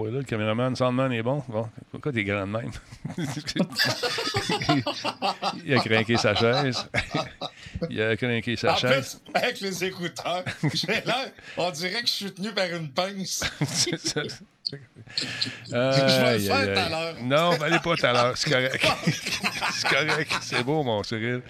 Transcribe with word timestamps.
Ouais, 0.00 0.10
là, 0.10 0.18
le 0.18 0.24
caméraman, 0.24 0.74
Sandman 0.74 1.12
est 1.12 1.22
bon. 1.22 1.42
Bon, 1.48 1.68
pourquoi 1.90 2.10
t'es 2.10 2.24
grand 2.24 2.46
de 2.46 2.52
même? 2.52 2.70
il 5.66 5.74
a 5.74 5.78
craqué 5.80 6.16
sa 6.16 6.34
chaise. 6.34 6.88
il 7.90 8.00
a 8.00 8.16
craqué 8.16 8.56
sa 8.56 8.72
En 8.72 8.76
chaise. 8.76 9.20
plus, 9.24 9.40
avec 9.42 9.60
les 9.60 9.84
écouteurs, 9.84 10.42
j'ai 10.72 10.86
l'air- 10.86 11.30
on 11.58 11.70
dirait 11.70 12.00
que 12.00 12.06
je 12.08 12.12
suis 12.12 12.32
tenu 12.32 12.50
par 12.52 12.64
une 12.72 12.90
pince. 12.90 13.44
C'est 13.66 13.98
ça. 14.00 14.22
Je 14.64 14.76
vais 15.74 16.38
le 16.38 16.44
faire 16.44 16.72
tout 16.74 16.80
à 16.80 16.88
l'heure. 16.88 17.14
Non, 17.22 17.50
allez 17.62 17.78
pas 17.80 17.94
tout 17.96 18.06
à 18.06 18.12
l'heure. 18.14 18.36
C'est 18.38 18.50
correct. 18.50 18.86
C'est 19.74 19.88
correct. 19.88 20.32
C'est 20.40 20.62
beau, 20.62 20.82
mon 20.82 21.02
Cyril. 21.02 21.42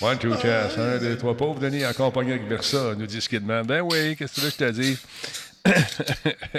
One, 0.00 0.18
two, 0.18 0.34
test. 0.36 0.78
Un, 0.78 0.96
deux, 0.96 1.18
trois. 1.18 1.36
Pauvre 1.36 1.60
Denis, 1.60 1.84
accompagné 1.84 2.32
avec 2.32 2.48
Versa, 2.48 2.94
nous 2.96 3.04
dit 3.06 3.20
Skidman. 3.20 3.66
Ben 3.66 3.82
oui, 3.82 4.16
qu'est-ce 4.16 4.36
que 4.36 4.40
tu 4.40 4.40
veux 4.46 4.50
que 4.50 4.54
je 4.58 4.64
te 4.64 4.70
dise? 4.70 4.98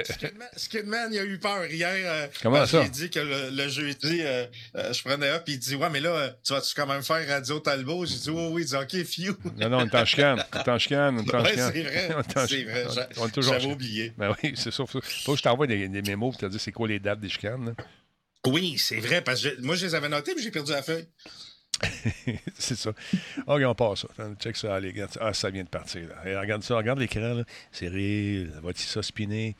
Skidman, 0.05 0.47
Skidman, 0.55 1.13
il 1.13 1.19
a 1.19 1.23
eu 1.23 1.37
peur 1.39 1.65
hier. 1.65 1.89
euh, 2.05 2.27
Comment 2.41 2.65
ça? 2.65 2.81
qu'il 2.81 2.91
dit 2.91 3.09
que 3.09 3.19
le, 3.19 3.49
le 3.49 3.67
jeudi, 3.67 4.21
euh, 4.21 4.45
euh, 4.75 4.93
je 4.93 5.01
prenais 5.03 5.29
up, 5.29 5.43
il 5.47 5.59
dit 5.59 5.75
Ouais, 5.75 5.89
mais 5.89 5.99
là, 5.99 6.35
tu 6.43 6.53
vas-tu 6.53 6.73
quand 6.75 6.87
même 6.87 7.03
faire 7.03 7.27
Radio 7.27 7.59
Talbot? 7.59 8.05
J'ai 8.05 8.15
dit 8.17 8.29
Oui, 8.29 8.47
oui, 8.51 8.61
il 8.63 8.67
dit 8.67 8.75
OK, 8.75 9.03
few. 9.05 9.35
Non, 9.57 9.69
non, 9.69 9.77
on 9.79 9.85
est 9.87 9.95
en 9.95 10.05
chicane. 10.05 10.43
On 10.53 10.59
est 10.59 10.69
en 10.69 10.79
chicane. 10.79 11.19
On 11.19 11.41
Ouais, 11.41 11.53
c'est 11.55 11.83
vrai. 11.83 12.09
C'est 12.47 12.63
vrai. 12.63 12.85
On- 13.17 13.23
On 13.37 13.41
J'avais 13.41 13.65
oublié. 13.65 14.13
Ben 14.17 14.35
oui, 14.43 14.53
c'est 14.55 14.71
sûr. 14.71 14.87
Faut 14.89 14.99
que 15.01 15.37
je 15.37 15.41
t'envoie 15.43 15.67
des, 15.67 15.87
des 15.87 16.01
mémos 16.01 16.31
pour 16.31 16.39
te 16.41 16.45
dire 16.45 16.59
c'est 16.61 16.71
quoi 16.71 16.87
les 16.87 16.99
dates 16.99 17.19
des 17.19 17.29
chicanes. 17.29 17.65
là. 17.77 17.83
Oui, 18.47 18.77
c'est 18.79 18.99
vrai, 18.99 19.21
parce 19.21 19.41
que 19.43 19.49
je- 19.55 19.61
moi, 19.61 19.75
je 19.75 19.85
les 19.85 19.93
avais 19.95 20.09
notés, 20.09 20.33
mais 20.35 20.41
j'ai 20.41 20.49
perdu 20.51 20.71
la 20.71 20.81
feuille. 20.81 21.07
c'est 22.57 22.75
ça. 22.75 22.91
OK, 23.47 23.61
on 23.65 23.75
passe 23.75 24.01
ça. 24.01 24.29
Check 24.39 24.57
ça. 24.57 24.75
Allez, 24.75 24.89
regarde 24.89 25.11
ça. 25.11 25.19
Ah, 25.23 25.33
ça 25.33 25.49
vient 25.49 25.63
de 25.63 25.69
partir. 25.69 26.07
Là. 26.07 26.29
Et 26.29 26.37
regarde 26.37 26.63
ça. 26.63 26.75
Regarde 26.77 26.99
l'écran. 26.99 27.41
C'est 27.71 27.87
rire. 27.87 28.49
Ça 28.53 28.61
va 28.61 28.71
ça 28.75 29.03
spinner. 29.03 29.55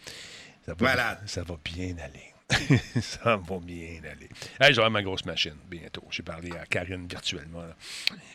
Ça 0.66 0.74
va, 0.74 0.86
Malade. 0.88 1.20
ça 1.26 1.44
va 1.44 1.56
bien 1.64 1.96
aller. 1.98 2.32
ça 3.02 3.38
va 3.38 3.60
bien 3.60 4.02
aller. 4.04 4.30
Hey, 4.60 4.74
J'aurai 4.74 4.90
ma 4.90 5.02
grosse 5.02 5.26
machine 5.26 5.56
bientôt. 5.70 6.04
J'ai 6.12 6.24
parlé 6.24 6.52
à 6.52 6.66
Karine 6.66 7.08
virtuellement. 7.08 7.62
là. 7.62 7.76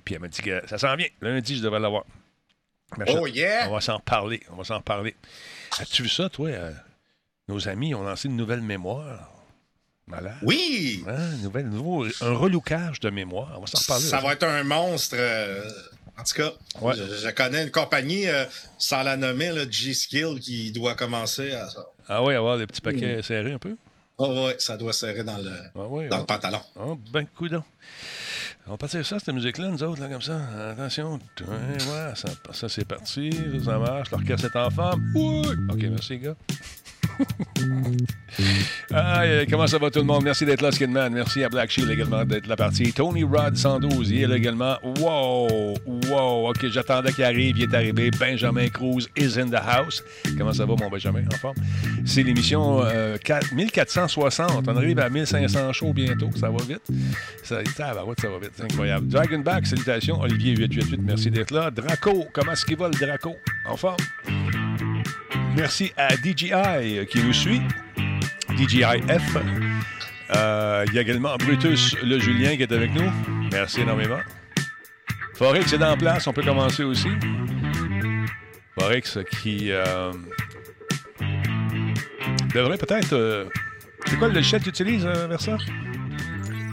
Puis 0.05 0.15
elle 0.15 0.21
m'a 0.21 0.29
dit 0.29 0.41
que 0.43 0.63
ça 0.67 0.79
s'en 0.79 0.97
vient. 0.97 1.09
Lundi, 1.21 1.57
je 1.57 1.63
devrais 1.63 1.81
l'avoir. 1.81 2.05
Machine. 2.97 3.19
Oh, 3.21 3.27
yeah! 3.27 3.69
On 3.69 3.73
va 3.75 3.81
s'en 3.81 3.99
parler. 4.01 4.41
On 4.51 4.57
va 4.57 4.65
s'en 4.65 4.81
parler. 4.81 5.15
As-tu 5.79 6.03
vu 6.05 6.09
ça, 6.09 6.29
toi? 6.29 6.49
euh, 6.49 6.73
nos 7.49 7.69
amis 7.69 7.95
ont 7.95 8.03
lancé 8.03 8.29
une 8.29 8.37
nouvelle 8.37 8.63
mémoire. 8.63 9.33
Malade. 10.09 10.35
Oui! 10.43 11.05
Nouvelle, 11.43 11.69
nouveau, 11.69 12.05
un 12.21 12.33
relookage 12.35 13.01
de 13.01 13.11
mémoire. 13.11 13.53
On 13.57 13.61
va 13.63 13.67
s'en 13.67 13.79
reparler. 13.79 14.05
Ça 14.05 14.21
va 14.21 14.33
être 14.35 14.45
un 14.45 14.63
monstre. 14.63 15.17
euh, 15.19 15.69
en 16.17 16.23
tout 16.23 16.35
cas, 16.37 16.53
Ouais. 16.81 16.95
je, 16.97 17.03
je 17.27 17.31
connais 17.31 17.65
une 17.65 17.73
compagnie, 17.73 18.29
euh, 18.29 18.45
sans 18.79 19.03
la 19.03 19.17
nommer, 19.17 19.53
G-Skill, 19.71 20.39
qui 20.41 20.71
doit 20.71 20.95
commencer 20.95 21.51
à 21.53 21.69
ça. 21.69 21.85
Ah 22.09 22.23
oui, 22.23 22.35
avoir 22.35 22.57
les 22.57 22.69
petits 22.69 22.81
paquets 22.81 23.21
serrés 23.23 23.53
un 23.53 23.59
peu? 23.59 23.77
Oh, 24.19 24.47
ouais, 24.47 24.55
ça 24.61 24.77
doit 24.77 24.93
serrer 24.93 25.25
dans 25.25 25.39
le, 25.39 25.51
Ah 25.75 25.81
oui, 25.91 26.09
dans 26.09 26.17
ah. 26.17 26.21
le 26.21 26.25
pantalon. 26.27 26.61
Oh, 26.77 26.97
ben 27.13 27.27
coudon. 27.37 27.65
On 28.69 28.71
va 28.73 28.77
partir 28.79 29.05
ça, 29.05 29.19
cette 29.19 29.35
musique-là, 29.35 29.69
nous 29.69 29.83
autres, 29.83 30.01
là, 30.01 30.09
comme 30.09 30.23
ça. 30.23 30.41
Attention. 30.71 31.21
Ouais, 31.41 31.47
ouais, 31.49 32.13
ça, 32.15 32.29
ça, 32.53 32.69
c'est 32.69 32.85
parti. 32.85 33.31
Ça, 33.59 33.65
ça 33.73 33.79
marche. 33.79 34.11
L'orchestre 34.13 34.47
est 34.47 34.57
en 34.59 34.71
forme. 34.71 35.05
Oui. 35.17 35.47
OK, 35.69 35.79
merci, 35.91 36.13
les 36.15 36.19
gars. 36.21 36.37
Comment 39.51 39.67
ça 39.67 39.79
va 39.79 39.91
tout 39.91 40.01
le 40.01 40.05
monde? 40.05 40.25
Merci 40.25 40.45
d'être 40.45 40.63
là, 40.63 40.71
Skidman. 40.71 41.13
Merci 41.13 41.43
à 41.45 41.49
Black 41.49 41.71
Shield 41.71 41.91
également 41.91 42.25
d'être 42.25 42.47
la 42.47 42.57
partie. 42.57 42.93
Tony 42.93 43.25
Rod 43.25 43.57
112, 43.57 44.11
il 44.11 44.23
est 44.23 44.27
là 44.27 44.37
également. 44.37 44.77
Wow! 45.01 45.75
Wow! 46.11 46.51
OK, 46.51 46.67
j'attendais 46.69 47.13
qu'il 47.13 47.25
arrive. 47.25 47.57
Il 47.59 47.65
est 47.65 47.75
arrivé. 47.75 48.11
Benjamin 48.11 48.69
Cruz 48.69 49.07
is 49.17 49.39
in 49.39 49.49
the 49.49 49.55
house. 49.55 50.03
Comment 50.37 50.53
ça 50.53 50.65
va, 50.67 50.75
mon 50.79 50.89
Benjamin, 50.89 51.25
en 51.33 51.37
forme? 51.37 51.57
C'est 52.05 52.23
l'émission 52.23 52.83
euh, 52.85 53.17
4 53.23 53.55
1460. 53.55 54.69
On 54.69 54.77
arrive 54.77 54.99
à 54.99 55.09
1500 55.09 55.73
shows 55.73 55.93
bientôt. 55.93 56.31
Ça 56.37 56.51
va 56.51 56.63
vite. 56.65 56.83
Ça, 57.43 57.63
tabarouette, 57.77 58.21
ça 58.21 58.29
va 58.29 58.39
vite. 58.39 58.53
C'est 58.57 58.65
incroyable. 58.65 59.09
Dragonback, 59.09 59.67
salutations. 59.67 60.21
Olivier 60.21 60.57
888, 60.57 61.01
merci 61.03 61.31
d'être 61.31 61.51
là. 61.51 61.71
Draco, 61.71 62.27
comment 62.33 62.53
est-ce 62.53 62.65
qu'il 62.65 62.77
va, 62.77 62.89
le 62.89 62.95
Draco? 62.95 63.37
En 63.69 63.77
forme? 63.77 63.97
Merci 65.57 65.93
à 65.97 66.09
DJI 66.17 67.07
qui 67.11 67.23
nous 67.23 67.33
suit. 67.33 67.63
DJI-F. 68.57 69.37
Euh, 70.35 70.85
il 70.89 70.95
y 70.95 70.99
a 70.99 71.03
également 71.03 71.37
Brutus 71.37 71.97
le 72.03 72.19
Julien 72.19 72.57
qui 72.57 72.63
est 72.63 72.73
avec 72.73 72.93
nous. 72.93 73.11
Merci 73.53 73.83
énormément. 73.83 74.19
Forex 75.35 75.73
est 75.73 75.83
en 75.83 75.97
place, 75.97 76.27
on 76.27 76.33
peut 76.33 76.43
commencer 76.43 76.83
aussi. 76.83 77.09
Forex 78.79 79.19
qui 79.31 79.71
euh, 79.71 80.13
devrait 82.55 82.79
peut-être. 82.79 83.13
euh, 83.13 83.45
c'est 84.07 84.17
quoi 84.17 84.29
le 84.29 84.35
logiciel 84.35 84.61
que 84.61 84.71
tu 84.71 84.83
utilises, 84.83 85.05
euh, 85.07 85.27
Versa? 85.27 85.59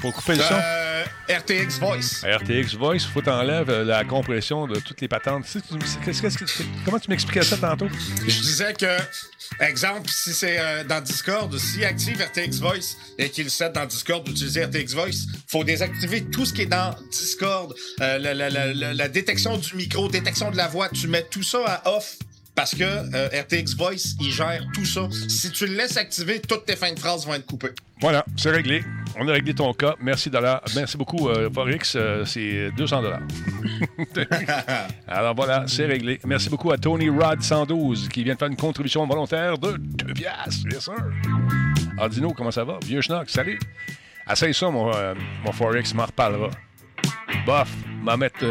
Pour 0.02 0.14
couper 0.14 0.35
le 0.35 0.41
son? 0.41 0.56
RTX 1.29 1.79
Voice. 1.79 2.22
RTX 2.25 2.75
Voice, 2.75 2.95
il 2.95 3.00
faut 3.11 3.22
t'enlèves 3.22 3.69
euh, 3.69 3.85
la 3.85 4.03
compression 4.03 4.67
de 4.67 4.79
toutes 4.79 5.00
les 5.00 5.07
patentes. 5.07 5.45
Tu 5.45 5.51
sais, 5.51 5.61
tu- 5.61 5.78
qu'est-ce- 6.03 6.22
qu'est-ce 6.22 6.38
que- 6.38 6.63
comment 6.84 7.00
tu 7.00 7.09
m'expliquais 7.09 7.44
ça 7.44 7.56
tantôt? 7.56 7.88
Je 8.28 8.41
disais 8.41 8.73
que, 8.73 8.97
exemple, 9.61 10.09
si 10.09 10.34
c'est 10.34 10.59
euh, 10.59 10.84
dans 10.84 11.00
Discord, 11.01 11.57
s'il 11.57 11.85
active 11.85 12.22
RTX 12.22 12.59
Voice 12.59 12.97
et 13.17 13.29
qu'il 13.29 13.50
set 13.50 13.72
dans 13.72 13.85
Discord 13.85 14.25
d'utiliser 14.25 14.66
RTX 14.66 14.94
Voice, 14.94 15.28
faut 15.47 15.63
désactiver 15.63 16.25
tout 16.25 16.45
ce 16.45 16.53
qui 16.53 16.63
est 16.63 16.66
dans 16.66 16.94
Discord. 17.09 17.73
Euh, 18.01 18.17
la, 18.17 18.34
la- 18.34 18.50
la- 18.50 18.73
la- 18.73 18.94
la 18.94 19.07
détection 19.07 19.57
du 19.57 19.75
micro, 19.75 20.09
détection 20.09 20.51
de 20.51 20.57
la 20.57 20.67
voix, 20.67 20.90
tu 20.90 21.07
mets 21.07 21.23
tout 21.23 21.44
ça 21.44 21.59
à 21.85 21.90
off. 21.95 22.17
Parce 22.56 22.75
que 22.75 22.84
euh, 22.84 23.41
RTX 23.41 23.75
Voice, 23.75 24.16
il 24.22 24.31
gère 24.31 24.64
tout 24.74 24.86
ça. 24.86 25.08
Si 25.28 25.50
tu 25.52 25.66
le 25.66 25.75
laisses 25.75 25.97
activer, 25.97 26.40
toutes 26.40 26.66
tes 26.66 26.75
fins 26.75 26.94
de 26.94 27.00
phrase 27.00 27.25
vont 27.25 27.34
être 27.34 27.47
coupées. 27.47 27.74
Voilà, 28.00 28.24
c'est 28.38 28.52
réglé. 28.52 28.84
On 29.18 29.28
a 29.28 29.31
réglé 29.31 29.56
ton 29.56 29.74
cas. 29.74 29.96
Merci, 30.00 30.30
dollar. 30.30 30.62
Merci 30.75 30.96
beaucoup, 30.96 31.30
euh, 31.30 31.50
Forex. 31.52 31.96
Euh, 31.96 32.25
c'est 32.25 32.69
200 32.78 33.02
dollars. 33.02 33.22
Alors 35.08 35.34
voilà, 35.36 35.66
c'est 35.68 35.86
réglé. 35.86 36.19
Merci 36.25 36.50
beaucoup 36.50 36.72
à 36.72 36.78
Tony 36.78 37.09
Rod 37.09 37.41
112 37.41 38.09
qui 38.09 38.24
vient 38.24 38.36
de 38.36 38.40
faire 38.40 38.50
une 38.50 38.56
contribution 38.56 39.06
volontaire 39.08 39.58
de 39.58 39.78
2 39.78 40.14
piastres, 40.14 40.66
bien 40.66 40.80
sûr. 40.80 40.94
Ardino, 41.97 42.34
comment 42.34 42.52
ça 42.52 42.64
va? 42.64 42.78
Vieux 42.85 43.02
schnock, 43.02 43.30
salut. 43.31 43.59
Essaye 44.31 44.53
ça, 44.53 44.70
mon, 44.70 44.91
mon 45.44 45.52
Forex, 45.52 45.94
m'en 45.96 46.06
reparlera. 46.06 46.50
Bof, 47.46 47.70
m'en 48.02 48.16
mettre... 48.16 48.46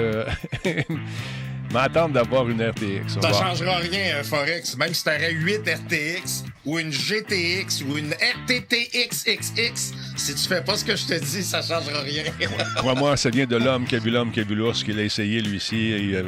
m'attendre 1.73 2.15
d'avoir 2.15 2.49
une 2.49 2.63
RTX. 2.63 3.21
Ça 3.21 3.33
changera 3.33 3.79
rien, 3.79 4.17
euh, 4.17 4.25
Forex. 4.25 4.77
Même 4.77 4.95
si 4.95 5.05
t'aurais 5.05 5.33
8 5.33 5.61
RTX 5.69 6.45
ou 6.65 6.79
une 6.79 6.93
GTX 6.93 7.83
ou 7.89 7.99
une 7.99 8.13
RTTXXX, 8.13 9.93
si 10.17 10.35
tu 10.35 10.49
fais 10.49 10.63
pas 10.63 10.77
ce 10.77 10.85
que 10.85 10.95
je 10.95 11.07
te 11.07 11.15
dis, 11.19 11.43
ça 11.43 11.61
changera 11.63 12.01
rien. 12.03 12.25
Crois-moi, 12.77 13.17
ça 13.17 13.31
vient 13.31 13.47
de 13.47 13.57
l'homme 13.57 13.87
qui 13.87 13.97
a 13.97 13.99
vu 13.99 14.11
l'homme 14.11 14.31
qui 14.31 14.41
a 14.41 14.45
vu 14.45 14.55
l'ours, 14.55 14.83
qui 14.85 14.93
l'a 14.93 15.03
essayé 15.03 15.41
lui. 15.41 15.61
Et, 15.73 16.15
euh, 16.15 16.23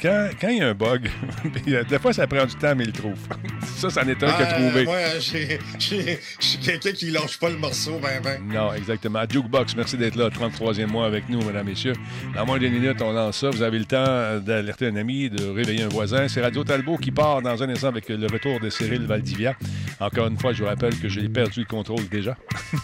quand, 0.00 0.28
quand 0.40 0.48
il 0.48 0.58
y 0.58 0.60
a 0.62 0.68
un 0.68 0.74
bug, 0.74 1.10
euh, 1.68 1.84
des 1.84 1.98
fois 1.98 2.12
ça 2.12 2.26
prend 2.26 2.44
du 2.44 2.54
temps, 2.54 2.74
mais 2.76 2.84
il 2.84 2.88
le 2.88 2.92
trouve. 2.92 3.18
ça, 3.76 3.90
c'en 3.90 4.02
est 4.02 4.22
un 4.22 4.32
qu'il 4.32 4.44
a 4.44 4.54
Euh, 4.54 4.58
trouvé. 4.68 4.84
Moi, 4.84 4.98
je 5.18 6.16
suis 6.40 6.58
quelqu'un 6.58 6.92
qui 6.92 7.10
lâche 7.10 7.38
pas 7.38 7.48
le 7.48 7.56
morceau, 7.56 7.98
ben 8.00 8.20
ben. 8.22 8.40
Non, 8.46 8.72
exactement. 8.74 9.22
Jukebox, 9.28 9.74
merci 9.76 9.96
d'être 9.96 10.16
là, 10.16 10.28
33e 10.28 10.86
mois 10.86 11.06
avec 11.06 11.28
nous, 11.28 11.42
mesdames, 11.42 11.66
messieurs. 11.66 11.94
Dans 12.34 12.46
moins 12.46 12.58
d'une 12.58 12.72
minute, 12.72 13.00
on 13.02 13.12
lance 13.12 13.38
ça. 13.38 13.50
Vous 13.50 13.62
avez 13.62 13.78
le 13.78 13.84
temps 13.86 14.38
d'alerter 14.40 14.89
un 14.90 14.96
ami, 14.96 15.30
de 15.30 15.46
réveiller 15.48 15.82
un 15.84 15.88
voisin. 15.88 16.28
C'est 16.28 16.40
Radio 16.42 16.64
Talbot 16.64 16.96
qui 16.96 17.10
part 17.10 17.42
dans 17.42 17.62
un 17.62 17.68
instant 17.68 17.88
avec 17.88 18.08
le 18.08 18.26
retour 18.26 18.58
de 18.60 18.68
Cyril 18.70 19.06
Valdivia. 19.06 19.54
Encore 20.00 20.26
une 20.26 20.38
fois, 20.38 20.52
je 20.52 20.62
vous 20.62 20.68
rappelle 20.68 20.98
que 20.98 21.08
j'ai 21.08 21.28
perdu 21.28 21.60
le 21.60 21.66
contrôle 21.66 22.08
déjà. 22.08 22.36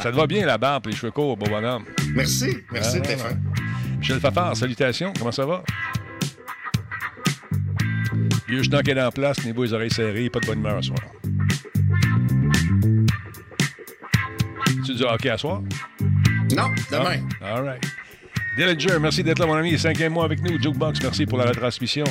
ça 0.00 0.10
te 0.10 0.16
va 0.16 0.26
bien 0.26 0.44
la 0.46 0.58
barbe 0.58 0.86
et 0.86 0.90
les 0.90 0.96
cheveux 0.96 1.12
courts, 1.12 1.36
beau 1.36 1.46
bonhomme? 1.46 1.84
Merci, 2.14 2.56
merci 2.72 2.98
Ah, 3.04 3.08
fins. 3.16 3.36
Michel 3.98 4.20
Fafard, 4.20 4.56
salutations, 4.56 5.12
comment 5.18 5.32
ça 5.32 5.46
va? 5.46 5.62
Vieux 8.48 8.62
schnock 8.62 8.88
est 8.88 9.00
en 9.00 9.10
place, 9.10 9.44
niveau 9.44 9.64
les 9.64 9.72
oreilles 9.72 9.90
serrées, 9.90 10.28
pas 10.28 10.40
de 10.40 10.46
bonne 10.46 10.58
humeur 10.58 10.76
à 10.78 10.82
soir. 10.82 10.98
Tu 14.84 14.94
dis 14.94 15.04
hockey 15.04 15.30
à 15.30 15.38
soir? 15.38 15.62
Non, 16.56 16.68
demain. 16.90 17.20
Ah, 17.40 17.54
all 17.56 17.64
right. 17.64 17.82
Dillinger, 18.56 18.98
merci 19.00 19.22
d'être 19.22 19.38
là, 19.38 19.46
mon 19.46 19.54
ami. 19.54 19.78
Cinquième 19.78 20.12
mois 20.12 20.24
avec 20.24 20.42
nous. 20.42 20.60
Jukebox, 20.60 21.00
merci 21.02 21.26
pour 21.26 21.38
la 21.38 21.46
retransmission. 21.46 22.04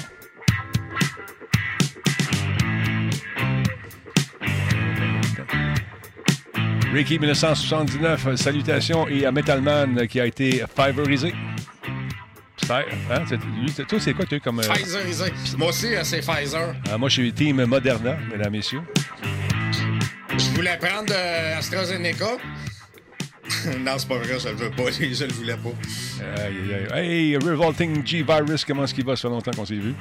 Ricky 6.94 7.18
1979, 7.20 8.28
euh, 8.28 8.36
salutations 8.36 9.08
et 9.08 9.26
à 9.26 9.32
Metalman 9.32 9.98
euh, 9.98 10.06
qui 10.06 10.20
a 10.20 10.26
été 10.26 10.64
fiverisé. 10.76 11.34
Hein? 12.70 12.84
C'est- 13.28 13.36
lui, 13.38 13.70
c'est- 13.74 13.86
toi, 13.86 14.00
c'est 14.00 14.14
quoi 14.14 14.26
tu 14.26 14.36
as 14.36 14.38
eu 14.38 14.42
comme. 14.42 14.60
euh, 14.60 14.64
Pfizerisé. 14.64 15.26
Moi 15.58 15.70
aussi, 15.70 15.94
euh, 15.96 16.04
c'est 16.04 16.20
Pfizer. 16.20 16.76
ah, 16.92 16.98
moi, 16.98 17.10
je 17.10 17.14
suis 17.22 17.34
team 17.34 17.64
Moderna, 17.66 18.18
mesdames, 18.32 18.52
messieurs. 18.52 18.82
Je 20.38 20.50
voulais 20.56 20.78
prendre 20.78 21.12
euh, 21.14 21.58
AstraZeneca. 21.58 22.38
non, 23.80 23.92
c'est 23.98 24.08
pas 24.08 24.18
vrai, 24.18 24.40
je 24.40 24.50
le 24.50 24.56
veux 24.56 24.72
pas. 24.72 24.92
Je 24.92 25.26
le 25.26 25.34
voulais 25.34 25.56
pas. 25.56 25.70
Aïe, 26.44 26.56
aïe, 26.74 26.88
aïe. 26.92 27.06
Hey, 27.06 27.38
Revolting 27.38 28.06
G-Virus, 28.06 28.66
comment 28.66 28.84
est-ce 28.84 28.94
qu'il 28.94 29.06
va? 29.06 29.16
Ça 29.16 29.24
fait 29.24 29.28
longtemps 29.30 29.52
qu'on 29.52 29.66
s'est 29.66 29.76
vu. 29.76 29.94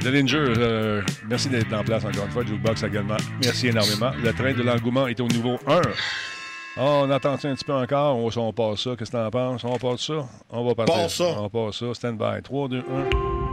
Dillinger, 0.00 0.36
euh, 0.58 1.02
merci 1.28 1.48
d'être 1.48 1.72
en 1.72 1.82
place 1.82 2.04
encore 2.04 2.26
une 2.26 2.30
fois. 2.30 2.44
Jukebox 2.44 2.82
également, 2.82 3.16
merci 3.42 3.68
énormément. 3.68 4.10
Le 4.22 4.32
train 4.32 4.52
de 4.52 4.62
l'engouement 4.62 5.06
est 5.06 5.18
au 5.20 5.28
niveau 5.28 5.58
1. 5.66 5.80
on 6.76 7.10
attend 7.10 7.32
un 7.32 7.38
petit 7.38 7.64
peu 7.64 7.72
encore. 7.72 8.16
On, 8.18 8.28
on 8.36 8.52
passe 8.52 8.82
ça. 8.82 8.90
Qu'est-ce 8.98 9.10
que 9.10 9.16
t'en 9.16 9.30
penses? 9.30 9.64
On 9.64 9.78
passe 9.78 10.06
ça? 10.06 10.26
On 10.50 10.66
va 10.66 10.74
passer. 10.74 10.92
Passe 10.92 11.14
ça. 11.16 11.40
On 11.40 11.48
passe 11.48 11.78
ça. 11.78 11.94
Stand 11.94 12.18
by. 12.18 12.42
3, 12.42 12.68
2, 12.68 12.78
1. 12.78 13.43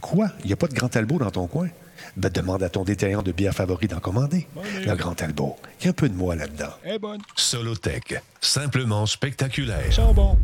Quoi? 0.00 0.28
Il 0.40 0.46
n'y 0.46 0.52
a 0.52 0.56
pas 0.56 0.66
de 0.66 0.74
Grand 0.74 0.88
Talbot 0.88 1.18
dans 1.18 1.30
ton 1.30 1.46
coin? 1.46 1.68
Ben, 2.16 2.30
demande 2.30 2.62
à 2.62 2.68
ton 2.68 2.82
détaillant 2.82 3.22
de 3.22 3.30
bière 3.30 3.54
favori 3.54 3.86
d'en 3.86 4.00
commander. 4.00 4.46
Le 4.86 4.94
Grand 4.94 5.14
Talbot. 5.14 5.56
Il 5.80 5.84
y 5.84 5.86
a 5.88 5.90
un 5.90 5.94
peu 5.94 6.08
de 6.08 6.14
moi 6.14 6.34
là-dedans. 6.34 6.72
Eh 6.84 6.98
bonne. 6.98 7.20
Solotech, 7.36 8.20
simplement 8.40 9.06
spectaculaire. 9.06 9.90
Bons. 10.14 10.38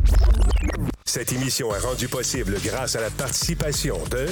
Cette 1.05 1.33
émission 1.33 1.73
est 1.75 1.79
rendue 1.79 2.07
possible 2.07 2.57
grâce 2.63 2.95
à 2.95 3.01
la 3.01 3.09
participation 3.09 3.97
de 4.11 4.27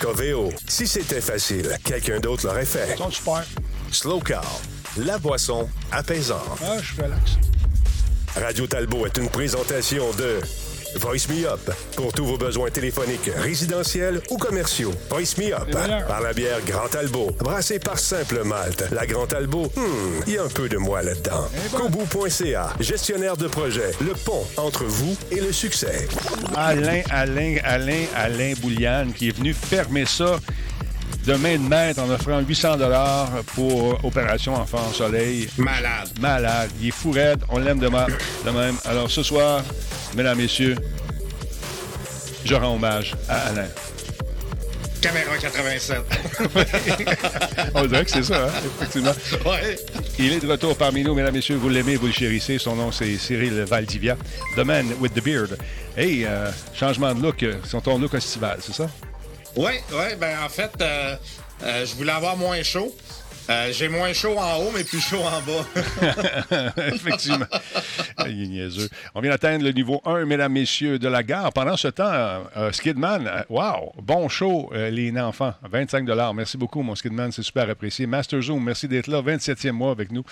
Coveo. 0.00 0.50
Si 0.66 0.86
c'était 0.86 1.20
facile, 1.20 1.78
quelqu'un 1.84 2.18
d'autre 2.18 2.46
l'aurait 2.46 2.64
fait. 2.64 2.96
Super. 3.10 3.44
Slow 3.92 4.20
Car, 4.20 4.60
la 4.96 5.18
boisson 5.18 5.68
apaisante. 5.92 6.58
Ah, 6.62 6.78
je 6.80 6.92
suis 6.92 7.02
relax. 7.02 7.38
Radio 8.34 8.66
Talbot 8.66 9.06
est 9.06 9.16
une 9.16 9.28
présentation 9.28 10.04
de 10.12 10.40
Voice 10.96 11.28
Me 11.28 11.46
Up 11.46 11.70
pour 11.96 12.12
tous 12.12 12.24
vos 12.24 12.38
besoins 12.38 12.70
téléphoniques, 12.70 13.30
résidentiels 13.36 14.20
ou 14.30 14.38
commerciaux. 14.38 14.92
Voice 15.10 15.36
Me 15.38 15.52
Up 15.54 15.70
par 16.06 16.20
la 16.20 16.32
bière 16.32 16.58
Grand 16.66 16.88
Talbot, 16.88 17.30
brassée 17.38 17.78
par 17.78 17.98
Simple 17.98 18.42
Malte. 18.44 18.84
La 18.90 19.06
Grand 19.06 19.26
Talbot, 19.26 19.66
hmm, 19.76 20.22
il 20.26 20.34
y 20.34 20.38
a 20.38 20.44
un 20.44 20.48
peu 20.48 20.68
de 20.68 20.78
moi 20.78 21.02
là-dedans. 21.02 21.48
Kobu.ca, 21.76 22.72
gestionnaire 22.80 23.36
de 23.36 23.48
projet, 23.48 23.90
le 24.00 24.12
pont 24.12 24.46
entre 24.56 24.84
vous 24.84 25.16
et 25.30 25.40
le 25.40 25.52
succès. 25.52 26.08
Alain, 26.56 27.02
Alain, 27.10 27.56
Alain, 27.64 28.04
Alain 28.16 28.54
Bouliane 28.60 29.12
qui 29.12 29.28
est 29.28 29.36
venu 29.36 29.52
fermer 29.54 30.06
ça 30.06 30.38
de 31.28 31.34
main 31.34 31.58
de 31.58 31.68
maître 31.68 32.00
en 32.00 32.08
offrant 32.08 32.40
800 32.40 32.78
dollars 32.78 33.28
pour 33.54 34.02
Opération 34.02 34.54
Enfant 34.54 34.90
Soleil. 34.94 35.46
Malade. 35.58 36.08
Malade. 36.22 36.70
Il 36.80 36.88
est 36.88 36.90
fou 36.90 37.10
raide. 37.10 37.40
On 37.50 37.58
l'aime 37.58 37.78
de, 37.78 37.88
de 37.88 38.50
même. 38.50 38.76
Alors 38.86 39.10
ce 39.10 39.22
soir, 39.22 39.62
mesdames, 40.16 40.38
messieurs, 40.38 40.74
je 42.46 42.54
rends 42.54 42.76
hommage 42.76 43.14
à 43.28 43.48
Alain. 43.48 43.66
Caméra 45.02 45.36
87. 45.38 45.98
On 47.74 47.84
dirait 47.84 48.04
que 48.06 48.10
c'est 48.10 48.22
ça, 48.22 48.46
hein? 48.46 48.50
effectivement. 48.64 49.12
ouais. 49.44 49.76
Il 50.18 50.32
est 50.32 50.40
de 50.40 50.50
retour 50.50 50.78
parmi 50.78 51.04
nous, 51.04 51.14
mesdames, 51.14 51.34
messieurs. 51.34 51.56
Vous 51.56 51.68
l'aimez, 51.68 51.96
vous 51.96 52.06
le 52.06 52.12
chérissez. 52.12 52.56
Son 52.58 52.74
nom, 52.74 52.90
c'est 52.90 53.18
Cyril 53.18 53.64
Valdivia. 53.68 54.16
The 54.56 54.64
Man 54.64 54.86
with 54.98 55.12
the 55.12 55.22
Beard. 55.22 55.58
Hey, 55.94 56.24
euh, 56.24 56.50
changement 56.72 57.14
de 57.14 57.20
look. 57.20 57.44
C'est 57.64 57.82
ton 57.82 57.98
look 57.98 58.14
estival, 58.14 58.60
c'est 58.62 58.72
ça? 58.74 58.88
Ouais, 59.58 59.82
ouais, 59.92 60.14
ben 60.14 60.38
en 60.44 60.48
fait, 60.48 60.70
euh, 60.80 61.16
euh, 61.64 61.84
je 61.84 61.92
voulais 61.96 62.12
avoir 62.12 62.36
moins 62.36 62.62
chaud. 62.62 62.94
Euh, 63.50 63.72
J'ai 63.72 63.88
moins 63.88 64.12
chaud 64.12 64.38
en 64.38 64.58
haut, 64.58 64.70
mais 64.72 64.84
plus 64.84 65.00
chaud 65.00 65.18
en 65.20 65.40
bas. 65.42 66.72
Effectivement. 66.94 67.46
Il 68.26 68.44
est 68.44 68.46
niaiseux. 68.46 68.88
On 69.16 69.20
vient 69.20 69.32
d'atteindre 69.32 69.64
le 69.64 69.72
niveau 69.72 70.00
1, 70.04 70.26
mesdames, 70.26 70.52
messieurs, 70.52 71.00
de 71.00 71.08
la 71.08 71.24
gare. 71.24 71.52
Pendant 71.52 71.76
ce 71.76 71.88
temps, 71.88 72.44
Skidman, 72.70 73.28
wow, 73.48 73.94
bon 74.00 74.28
show, 74.28 74.70
euh, 74.74 74.90
les 74.90 75.10
enfants. 75.18 75.54
25 75.68 76.06
Merci 76.34 76.56
beaucoup, 76.56 76.82
mon 76.82 76.94
Skidman, 76.94 77.32
c'est 77.32 77.42
super 77.42 77.68
apprécié. 77.68 78.06
Master 78.06 78.40
Zoom, 78.40 78.62
merci 78.62 78.86
d'être 78.86 79.08
là. 79.08 79.22
27e 79.22 79.72
mois 79.72 79.90
avec 79.90 80.12
nous. 80.12 80.22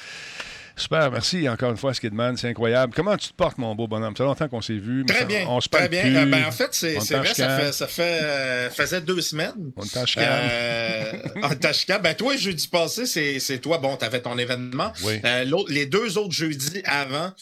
Super, 0.79 1.11
merci 1.11 1.49
encore 1.49 1.71
une 1.71 1.77
fois, 1.79 1.95
Skidman, 1.95 2.37
c'est 2.37 2.49
incroyable. 2.49 2.93
Comment 2.95 3.17
tu 3.17 3.29
te 3.31 3.35
portes, 3.35 3.57
mon 3.57 3.75
beau 3.75 3.89
bonhomme? 3.89 4.15
Ça 4.15 4.25
fait 4.25 4.29
longtemps 4.29 4.49
qu'on 4.49 4.61
s'est 4.61 4.75
vu. 4.75 4.99
mais 4.99 5.13
Très 5.13 5.21
ça- 5.21 5.25
bien. 5.25 5.47
On 5.49 5.59
se 5.61 5.69
très 5.71 5.89
parle 5.89 5.91
bien. 5.91 6.03
plus. 6.03 6.17
Euh, 6.17 6.27
ben, 6.27 6.45
en 6.45 6.53
fait, 6.53 6.69
c'est 6.73 6.95
vrai, 6.97 7.35
ça 7.35 7.59
fait, 7.59 7.73
ça 7.73 7.87
fait 7.87 8.21
euh, 8.23 8.71
faisait 8.71 9.01
deux 9.01 9.21
semaines. 9.23 9.73
On 9.77 9.83
chicane. 10.07 10.25
Euh, 10.51 11.13
en 11.43 11.49
Tachika. 11.55 11.99
Ben, 11.99 12.15
toi, 12.15 12.37
jeudi 12.37 12.69
passé, 12.69 13.07
c'est 13.07 13.59
toi. 13.59 13.79
Bon, 13.79 13.97
t'avais 13.97 14.21
ton 14.21 14.37
événement. 14.37 14.93
Oui. 15.03 15.19
Euh, 15.25 15.45
les 15.69 15.87
deux 15.87 16.19
autres 16.19 16.33
jeudis 16.35 16.83
avant, 16.85 17.33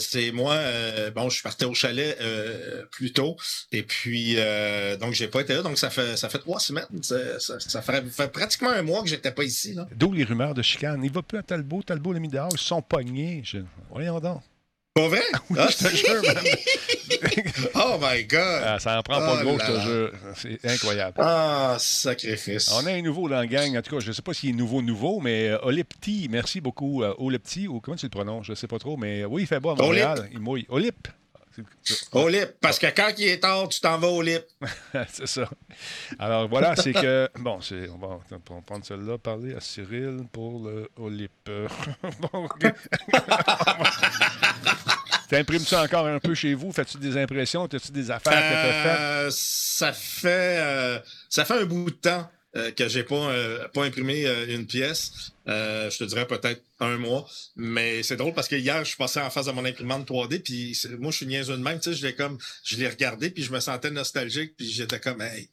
c'est 0.00 0.32
moi. 0.32 0.56
bon, 1.14 1.28
je 1.28 1.34
suis 1.34 1.42
parti 1.42 1.66
au 1.66 1.74
chalet 1.74 2.18
plus 2.90 3.12
tôt. 3.12 3.36
Et 3.70 3.82
puis, 3.82 4.36
donc, 4.98 5.12
j'ai 5.12 5.28
pas 5.28 5.40
été 5.42 5.54
là. 5.54 5.62
Donc, 5.62 5.76
ça 5.78 5.90
fait, 5.90 6.16
ça 6.16 6.28
fait 6.30 6.38
trois 6.38 6.58
semaines. 6.58 6.86
Ça, 7.02 7.38
ça, 7.38 7.60
ça 7.60 7.82
ferait, 7.82 8.02
fait 8.10 8.32
pratiquement 8.32 8.70
un 8.70 8.82
mois 8.82 9.02
que 9.02 9.08
j'étais 9.08 9.30
pas 9.32 9.44
ici. 9.44 9.76
D'où 9.94 10.12
les 10.12 10.24
rumeurs 10.24 10.54
de 10.54 10.62
chicane? 10.62 11.02
Il 11.04 11.12
va 11.12 11.20
plus 11.22 11.38
à 11.38 11.42
Talbot. 11.42 11.82
Talbot 11.82 12.14
l'a 12.14 12.20
mis 12.20 12.28
dehors. 12.28 12.48
Ils 12.52 12.58
se 12.58 12.64
sont 12.78 12.82
pognés. 12.82 13.40
Je- 13.44 13.58
Voyons 13.90 14.20
donc. 14.20 14.42
Pas 14.94 15.06
vrai? 15.08 15.20
Oui, 15.50 15.58
Ah, 15.60 15.68
je 15.70 15.76
te 15.86 15.94
jure, 15.94 16.22
man. 16.22 16.44
oh 17.76 17.98
my 18.00 18.24
God! 18.24 18.62
Ah, 18.64 18.78
ça 18.80 18.98
en 18.98 19.02
prend 19.02 19.18
pas 19.20 19.34
Oh 19.34 19.38
de 19.38 19.44
gros, 19.44 19.58
je 19.60 19.64
te 19.66 19.70
là. 19.72 19.80
jure. 19.84 20.12
C'est 20.34 20.64
incroyable. 20.64 21.14
Ah, 21.20 21.76
sacrifice. 21.78 22.72
On 22.72 22.84
a 22.84 22.90
un 22.92 23.02
nouveau 23.02 23.28
dans 23.28 23.36
la 23.36 23.46
gang. 23.46 23.76
En 23.76 23.82
tout 23.82 23.94
cas, 23.94 24.00
je 24.00 24.08
ne 24.08 24.12
sais 24.12 24.22
pas 24.22 24.34
s'il 24.34 24.50
est 24.50 24.52
nouveau, 24.54 24.82
nouveau, 24.82 25.20
mais 25.20 25.48
euh, 25.50 25.58
Olepti, 25.62 26.26
merci 26.30 26.60
beaucoup. 26.60 27.04
Euh, 27.04 27.14
Olepti, 27.18 27.68
ou 27.68 27.80
comment 27.80 27.96
tu 27.96 28.06
le 28.06 28.10
prononces? 28.10 28.46
Je 28.46 28.52
ne 28.52 28.56
sais 28.56 28.66
pas 28.66 28.78
trop, 28.80 28.96
mais 28.96 29.24
oui, 29.24 29.42
il 29.42 29.46
fait 29.46 29.60
beau 29.60 29.70
à 29.70 29.74
Montréal. 29.76 30.28
Il 30.32 30.40
mouille. 30.40 30.66
Olip. 30.68 31.06
Au 32.12 32.28
lip. 32.28 32.54
Parce 32.60 32.78
que 32.78 32.86
quand 32.86 33.10
il 33.18 33.28
est 33.28 33.40
tard, 33.40 33.68
tu 33.68 33.80
t'en 33.80 33.98
vas 33.98 34.08
au 34.08 34.22
lip. 34.22 34.44
C'est 35.08 35.26
ça. 35.26 35.48
Alors 36.18 36.48
voilà, 36.48 36.76
c'est 36.76 36.92
que. 36.92 37.28
Bon, 37.38 37.60
c'est, 37.60 37.88
on, 37.88 37.98
va, 37.98 38.18
on 38.30 38.54
va 38.54 38.60
prendre 38.62 38.84
celle-là, 38.84 39.18
parler 39.18 39.54
à 39.54 39.60
Cyril 39.60 40.20
pour 40.32 40.64
le 40.64 40.88
Olip. 40.96 41.30
Euh, 41.48 41.68
bon, 42.20 42.44
OK. 42.44 42.66
T'imprimes-tu 45.28 45.74
encore 45.74 46.06
un 46.06 46.18
peu 46.18 46.34
chez 46.34 46.54
vous? 46.54 46.72
Fais-tu 46.72 46.96
des 46.98 47.16
impressions? 47.18 47.64
As-tu 47.64 47.92
des 47.92 48.10
affaires 48.10 48.32
que 48.32 48.38
t'as 48.38 48.82
faites? 48.82 49.00
Euh, 49.00 49.28
ça 49.30 49.92
fait 49.92 50.58
euh, 50.58 50.98
ça 51.28 51.44
fait 51.44 51.60
un 51.60 51.64
bout 51.64 51.90
de 51.90 51.96
temps 51.96 52.30
euh, 52.58 52.70
que 52.72 52.88
j'ai 52.88 53.04
pas 53.04 53.30
euh, 53.30 53.66
pas 53.68 53.84
imprimé 53.84 54.26
euh, 54.26 54.46
une 54.54 54.66
pièce. 54.66 55.32
Je 55.46 55.96
te 55.96 56.04
dirais 56.04 56.26
peut-être 56.26 56.62
un 56.80 56.98
mois, 56.98 57.26
mais 57.56 58.02
c'est 58.02 58.16
drôle 58.16 58.34
parce 58.34 58.48
que 58.48 58.56
hier 58.56 58.80
je 58.84 58.88
suis 58.88 58.96
passé 58.98 59.20
en 59.20 59.30
face 59.30 59.46
de 59.46 59.52
mon 59.52 59.64
imprimante 59.64 60.06
3D 60.08 60.40
puis 60.42 60.78
moi 60.98 61.10
je 61.10 61.16
suis 61.18 61.26
niaiseux 61.26 61.56
de 61.56 61.62
même, 61.62 61.80
tu 61.80 61.90
sais, 61.90 61.96
je 61.96 62.06
l'ai 62.06 62.14
comme 62.14 62.38
je 62.64 62.76
l'ai 62.76 62.88
regardé 62.88 63.30
puis 63.30 63.42
je 63.42 63.52
me 63.52 63.60
sentais 63.60 63.90
nostalgique 63.90 64.54
puis 64.56 64.70
j'étais 64.70 65.00
comme 65.00 65.22
hey, 65.22 65.48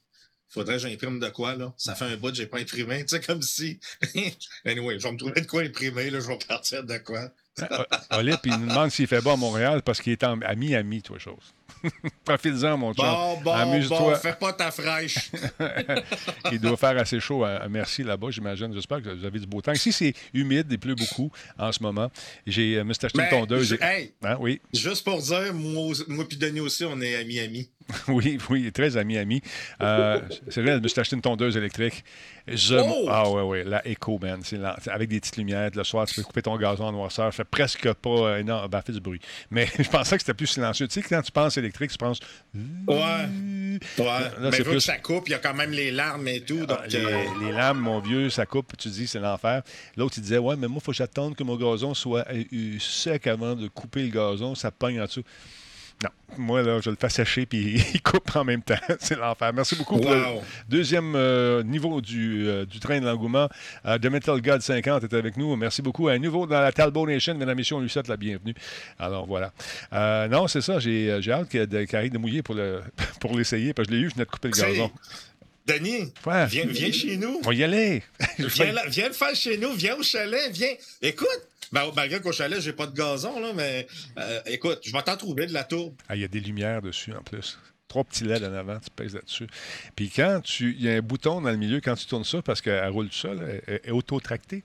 faudrait 0.49 0.75
que 0.75 0.81
j'imprime 0.81 1.19
de 1.19 1.29
quoi 1.29 1.55
là? 1.55 1.73
Ça 1.77 1.95
fait 1.95 2.05
un 2.05 2.17
bout 2.17 2.29
que 2.31 2.35
j'ai 2.35 2.45
pas 2.47 2.59
imprimé, 2.59 3.05
tu 3.07 3.15
sais 3.15 3.21
comme 3.21 3.41
si 3.41 3.79
anyway, 4.65 4.99
je 4.99 5.03
vais 5.07 5.11
me 5.13 5.17
trouver 5.17 5.41
de 5.41 5.47
quoi 5.47 5.61
imprimer 5.61 6.09
là, 6.09 6.19
je 6.19 6.27
vais 6.27 6.37
partir 6.47 6.83
de 6.83 6.97
quoi. 6.97 7.31
O- 7.61 8.17
Olip, 8.17 8.39
il 8.45 8.51
nous 8.57 8.67
demande 8.67 8.91
s'il 8.91 9.07
fait 9.07 9.21
beau 9.21 9.29
à 9.29 9.37
Montréal 9.37 9.81
parce 9.81 10.01
qu'il 10.01 10.11
est 10.11 10.23
en, 10.25 10.41
à 10.41 10.55
Miami, 10.55 11.01
toi, 11.01 11.17
chose. 11.19 11.53
Profites-en, 12.25 12.77
mon 12.77 12.93
chum. 12.93 13.05
Bon, 13.05 13.33
bon, 13.35 13.41
bon, 13.43 13.51
Amuse-toi. 13.53 14.15
fais 14.17 14.33
pas 14.33 14.53
ta 14.53 14.71
fraîche. 14.71 15.31
Il 16.51 16.59
doit 16.59 16.77
faire 16.77 16.97
assez 16.97 17.19
chaud 17.19 17.43
à, 17.43 17.67
Merci 17.69 18.03
là-bas, 18.03 18.27
j'imagine. 18.31 18.73
J'espère 18.73 19.01
que 19.01 19.09
vous 19.09 19.25
avez 19.25 19.39
du 19.39 19.45
beau 19.47 19.61
temps. 19.61 19.71
Ici, 19.73 19.91
c'est 19.91 20.13
humide, 20.33 20.67
il 20.69 20.79
pleut 20.79 20.95
beaucoup 20.95 21.31
en 21.57 21.71
ce 21.71 21.81
moment. 21.81 22.09
J'ai 22.45 22.83
me 22.83 22.93
suis 22.93 23.05
acheté 23.05 23.21
une 23.21 23.29
tondeuse. 23.29 23.77
hey, 23.81 24.13
Hein, 24.23 24.37
oui, 24.39 24.61
Juste 24.73 25.03
pour 25.03 25.21
dire, 25.21 25.53
moi, 25.53 25.93
moi 26.07 26.25
puis 26.27 26.37
Denis 26.37 26.59
aussi, 26.61 26.85
on 26.85 26.99
est 27.01 27.15
amis-amis. 27.15 27.69
oui, 28.07 28.39
oui, 28.49 28.71
très 28.71 28.97
ami, 28.97 29.15
ami. 29.17 29.41
Euh, 29.79 30.19
c'est 30.49 30.61
vrai, 30.63 30.73
je 30.73 30.79
me 30.79 30.87
suis 30.87 30.99
acheté 30.99 31.15
une 31.15 31.21
tondeuse 31.21 31.55
électrique. 31.55 32.03
Je- 32.47 32.75
Oh! 32.77 33.07
Ah 33.09 33.29
ouais, 33.29 33.41
ouais, 33.43 33.63
la 33.63 33.87
Echo, 33.87 34.17
man. 34.19 34.41
La- 34.53 34.75
avec 34.91 35.09
des 35.09 35.19
petites 35.19 35.37
lumières. 35.37 35.69
Le 35.75 35.83
soir, 35.83 36.07
tu 36.07 36.15
peux 36.15 36.23
couper 36.23 36.41
ton 36.41 36.57
gazon 36.57 36.85
en 36.85 36.91
noirceur. 36.91 37.25
Ça 37.27 37.31
fait 37.31 37.43
presque 37.43 37.91
pas... 37.93 38.09
euh, 38.09 38.43
non, 38.43 38.65
ben, 38.67 38.81
fait 38.81 38.91
du 38.93 38.99
bruit. 38.99 39.19
Mais 39.51 39.67
je 39.77 39.87
pensais 39.89 40.15
que 40.17 40.21
c'était 40.23 40.33
plus 40.33 40.47
silencieux. 40.47 40.87
Tu 40.87 41.01
sais, 41.01 41.07
quand 41.07 41.21
tu 41.21 41.31
penses 41.31 41.54
électrique, 41.57 41.91
tu 41.91 41.97
penses... 41.97 42.19
Ouais. 42.87 42.95
Ouais. 43.97 44.05
Là, 44.05 44.31
mais 44.39 44.57
vu 44.57 44.63
plus- 44.63 44.73
que 44.73 44.79
ça 44.79 44.97
coupe, 44.97 45.27
il 45.27 45.31
y 45.31 45.33
a 45.33 45.39
quand 45.39 45.53
même 45.53 45.71
les 45.71 45.91
larmes 45.91 46.27
et 46.29 46.39
tout. 46.41 46.65
Donc, 46.65 46.77
Ah, 46.83 46.87
les, 46.87 46.95
euh, 47.03 47.23
les 47.41 47.51
lames, 47.51 47.79
mon 47.79 47.99
vieux, 47.99 48.29
ça 48.29 48.45
coupe, 48.45 48.71
tu 48.77 48.87
dis, 48.89 49.05
c'est 49.07 49.19
l'enfer. 49.19 49.63
L'autre, 49.97 50.15
il 50.17 50.21
disait, 50.21 50.37
ouais, 50.37 50.55
mais 50.55 50.67
moi, 50.67 50.77
il 50.81 50.83
faut 50.85 50.91
que 50.91 50.97
j'attende 50.97 51.35
que 51.35 51.43
mon 51.43 51.57
gazon 51.57 51.93
soit 51.93 52.25
euh, 52.31 52.43
euh, 52.53 52.79
sec 52.79 53.27
avant 53.27 53.53
de 53.55 53.67
couper 53.67 54.03
le 54.03 54.09
gazon, 54.09 54.55
ça 54.55 54.71
pogne 54.71 55.01
en 55.01 55.05
dessous. 55.05 55.23
Non, 56.03 56.09
moi, 56.37 56.61
là, 56.61 56.81
je 56.83 56.89
le 56.89 56.97
fais 56.99 57.07
sécher, 57.09 57.45
puis 57.45 57.81
il 57.93 58.01
coupe 58.01 58.35
en 58.35 58.43
même 58.43 58.61
temps. 58.61 58.75
c'est 58.99 59.15
l'enfer. 59.17 59.53
Merci 59.53 59.75
beaucoup 59.77 59.97
pour 59.97 60.11
le 60.11 60.17
Wow. 60.21 60.43
deuxième 60.67 61.13
euh, 61.15 61.63
niveau 61.63 62.01
du, 62.01 62.47
euh, 62.47 62.65
du 62.65 62.79
train 62.79 62.99
de 62.99 63.05
l'engouement. 63.05 63.47
Euh, 63.85 63.97
The 63.97 64.07
Metal 64.07 64.41
God 64.41 64.61
50 64.61 65.03
est 65.05 65.13
avec 65.13 65.37
nous. 65.37 65.55
Merci 65.55 65.81
beaucoup. 65.81 66.09
Un 66.09 66.19
nouveau 66.19 66.45
dans 66.47 66.59
la 66.59 66.71
Talbot 66.73 67.07
Nation, 67.07 67.33
mesdames 67.35 67.51
et 67.51 67.55
messieurs, 67.55 67.77
on 67.77 67.79
lui 67.79 67.89
souhaite 67.89 68.09
la 68.09 68.17
bienvenue. 68.17 68.53
Alors, 68.99 69.25
voilà. 69.25 69.53
Non, 70.27 70.47
c'est 70.47 70.61
ça, 70.61 70.79
j'ai 70.79 71.17
j'ai 71.21 71.31
hâte 71.31 71.47
qu'il 71.49 71.65
qu'il 71.87 71.95
arrive 71.95 72.11
de 72.11 72.17
mouiller 72.17 72.41
pour 72.43 72.55
le- 72.55 72.81
pour 73.21 73.37
l'essayer, 73.37 73.73
parce 73.73 73.87
que 73.87 73.93
je 73.93 73.97
l'ai 73.99 74.03
eu, 74.05 74.09
je 74.09 74.15
venais 74.15 74.25
de 74.25 74.29
couper 74.29 74.49
le 74.49 74.53
gazon. 74.53 74.91
Denis, 75.65 76.13
Ouais. 76.27 76.45
viens, 76.45 76.65
viens 76.67 76.91
chez 76.91 77.17
nous. 77.17 77.39
On 77.43 77.47
va 77.47 77.53
y 77.55 77.63
aller. 77.63 78.03
Viens, 78.37 78.71
le 79.07 79.13
faire 79.13 79.33
chez 79.35 79.57
nous. 79.57 79.71
Viens 79.73 79.95
au 79.95 80.03
chalet. 80.03 80.51
Viens. 80.53 80.67
Écoute, 81.01 81.27
malgré 81.71 82.21
qu'au 82.21 82.31
chalet, 82.31 82.59
j'ai 82.59 82.73
pas 82.73 82.87
de 82.87 82.95
gazon, 82.95 83.39
là, 83.39 83.51
mais 83.53 83.87
euh, 84.17 84.39
écoute, 84.45 84.79
je 84.83 84.91
vais 84.91 85.01
t'en 85.01 85.17
trouver 85.17 85.47
de 85.47 85.53
la 85.53 85.63
tourbe. 85.63 85.95
Ah, 86.09 86.15
il 86.15 86.21
y 86.21 86.25
a 86.25 86.27
des 86.27 86.39
lumières 86.39 86.81
dessus 86.81 87.13
en 87.13 87.21
plus. 87.21 87.57
Trois 87.87 88.03
petits 88.03 88.23
LED 88.23 88.43
en 88.43 88.53
avant, 88.53 88.79
tu 88.79 88.89
pèses 88.89 89.13
là-dessus. 89.13 89.47
Puis 89.95 90.09
quand 90.09 90.41
tu. 90.43 90.75
Il 90.77 90.83
y 90.83 90.89
a 90.89 90.93
un 90.93 91.01
bouton 91.01 91.41
dans 91.41 91.51
le 91.51 91.57
milieu 91.57 91.81
quand 91.81 91.95
tu 91.95 92.05
tournes 92.05 92.23
ça, 92.23 92.41
parce 92.41 92.61
qu'elle 92.61 92.89
roule 92.89 93.09
tout 93.09 93.15
seul, 93.15 93.61
elle 93.67 93.79
elle 93.83 93.89
est 93.89 93.91
auto-tractée. 93.91 94.63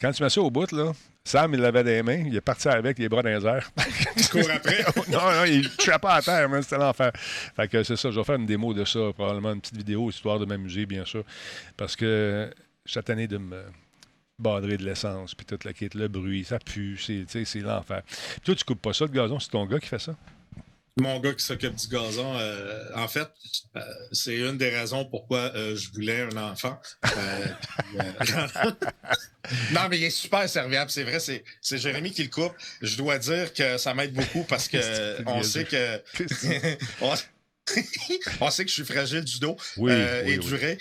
Quand 0.00 0.12
tu 0.12 0.22
mets 0.22 0.30
ça 0.30 0.40
au 0.40 0.50
bout, 0.50 0.70
là, 0.72 0.92
Sam, 1.26 1.54
il 1.54 1.60
l'avait 1.60 1.82
des 1.82 2.04
mains, 2.04 2.22
il 2.24 2.36
est 2.36 2.40
parti 2.40 2.68
avec 2.68 3.00
les 3.00 3.08
bras 3.08 3.20
dans 3.20 3.30
les 3.30 3.44
airs. 3.44 3.68
Il 4.16 4.28
court 4.28 4.48
après. 4.48 4.84
non, 5.08 5.18
non, 5.18 5.44
il 5.44 5.62
ne 5.62 5.98
pas 5.98 6.14
à 6.14 6.22
terre, 6.22 6.48
mais 6.48 6.62
c'était 6.62 6.78
l'enfer. 6.78 7.10
Fait 7.56 7.66
que 7.68 7.82
c'est 7.82 7.96
ça, 7.96 8.12
je 8.12 8.18
vais 8.20 8.24
faire 8.24 8.36
une 8.36 8.46
démo 8.46 8.72
de 8.72 8.84
ça, 8.84 9.00
probablement 9.12 9.52
une 9.52 9.60
petite 9.60 9.76
vidéo, 9.76 10.08
histoire 10.08 10.38
de 10.38 10.44
m'amuser, 10.44 10.86
bien 10.86 11.04
sûr. 11.04 11.24
Parce 11.76 11.96
que 11.96 12.48
chaque 12.84 13.10
année 13.10 13.26
de 13.26 13.38
me 13.38 13.64
badrer 14.38 14.76
de 14.76 14.84
l'essence, 14.84 15.34
puis 15.34 15.46
toute 15.46 15.64
la 15.64 15.72
quête, 15.72 15.94
le 15.94 16.08
bruit, 16.08 16.44
ça 16.44 16.58
pue, 16.58 16.98
c'est 16.98 17.60
l'enfer. 17.60 18.02
Toi, 18.44 18.54
tu 18.54 18.64
coupes 18.64 18.82
pas 18.82 18.92
ça 18.92 19.06
de 19.06 19.12
gazon, 19.12 19.38
c'est 19.38 19.50
ton 19.50 19.66
gars 19.66 19.78
qui 19.78 19.88
fait 19.88 19.98
ça? 19.98 20.14
Mon 20.98 21.20
gars 21.20 21.34
qui 21.34 21.44
s'occupe 21.44 21.74
du 21.74 21.88
gazon, 21.88 22.38
euh, 22.38 22.88
en 22.94 23.06
fait, 23.06 23.28
euh, 23.76 23.80
c'est 24.12 24.36
une 24.36 24.56
des 24.56 24.70
raisons 24.70 25.04
pourquoi 25.04 25.54
euh, 25.54 25.76
je 25.76 25.90
voulais 25.92 26.22
un 26.22 26.36
enfant. 26.38 26.80
non, 29.72 29.82
mais 29.90 29.98
il 29.98 30.04
est 30.04 30.10
super 30.10 30.48
serviable, 30.48 30.90
c'est 30.90 31.02
vrai, 31.02 31.20
c'est, 31.20 31.44
Jérémy 31.76 32.12
qui 32.12 32.22
le 32.22 32.30
coupe. 32.30 32.54
Je 32.80 32.96
dois 32.96 33.18
dire 33.18 33.52
que 33.52 33.76
ça 33.76 33.92
m'aide 33.92 34.14
beaucoup 34.14 34.44
parce 34.44 34.68
que 34.68 35.22
on 35.26 35.42
sait 35.42 35.66
que. 35.66 36.00
on 38.40 38.50
sait 38.50 38.64
que 38.64 38.70
je 38.70 38.74
suis 38.74 38.84
fragile 38.84 39.24
du 39.24 39.38
dos 39.40 39.56
et 39.88 40.38
duré. 40.38 40.78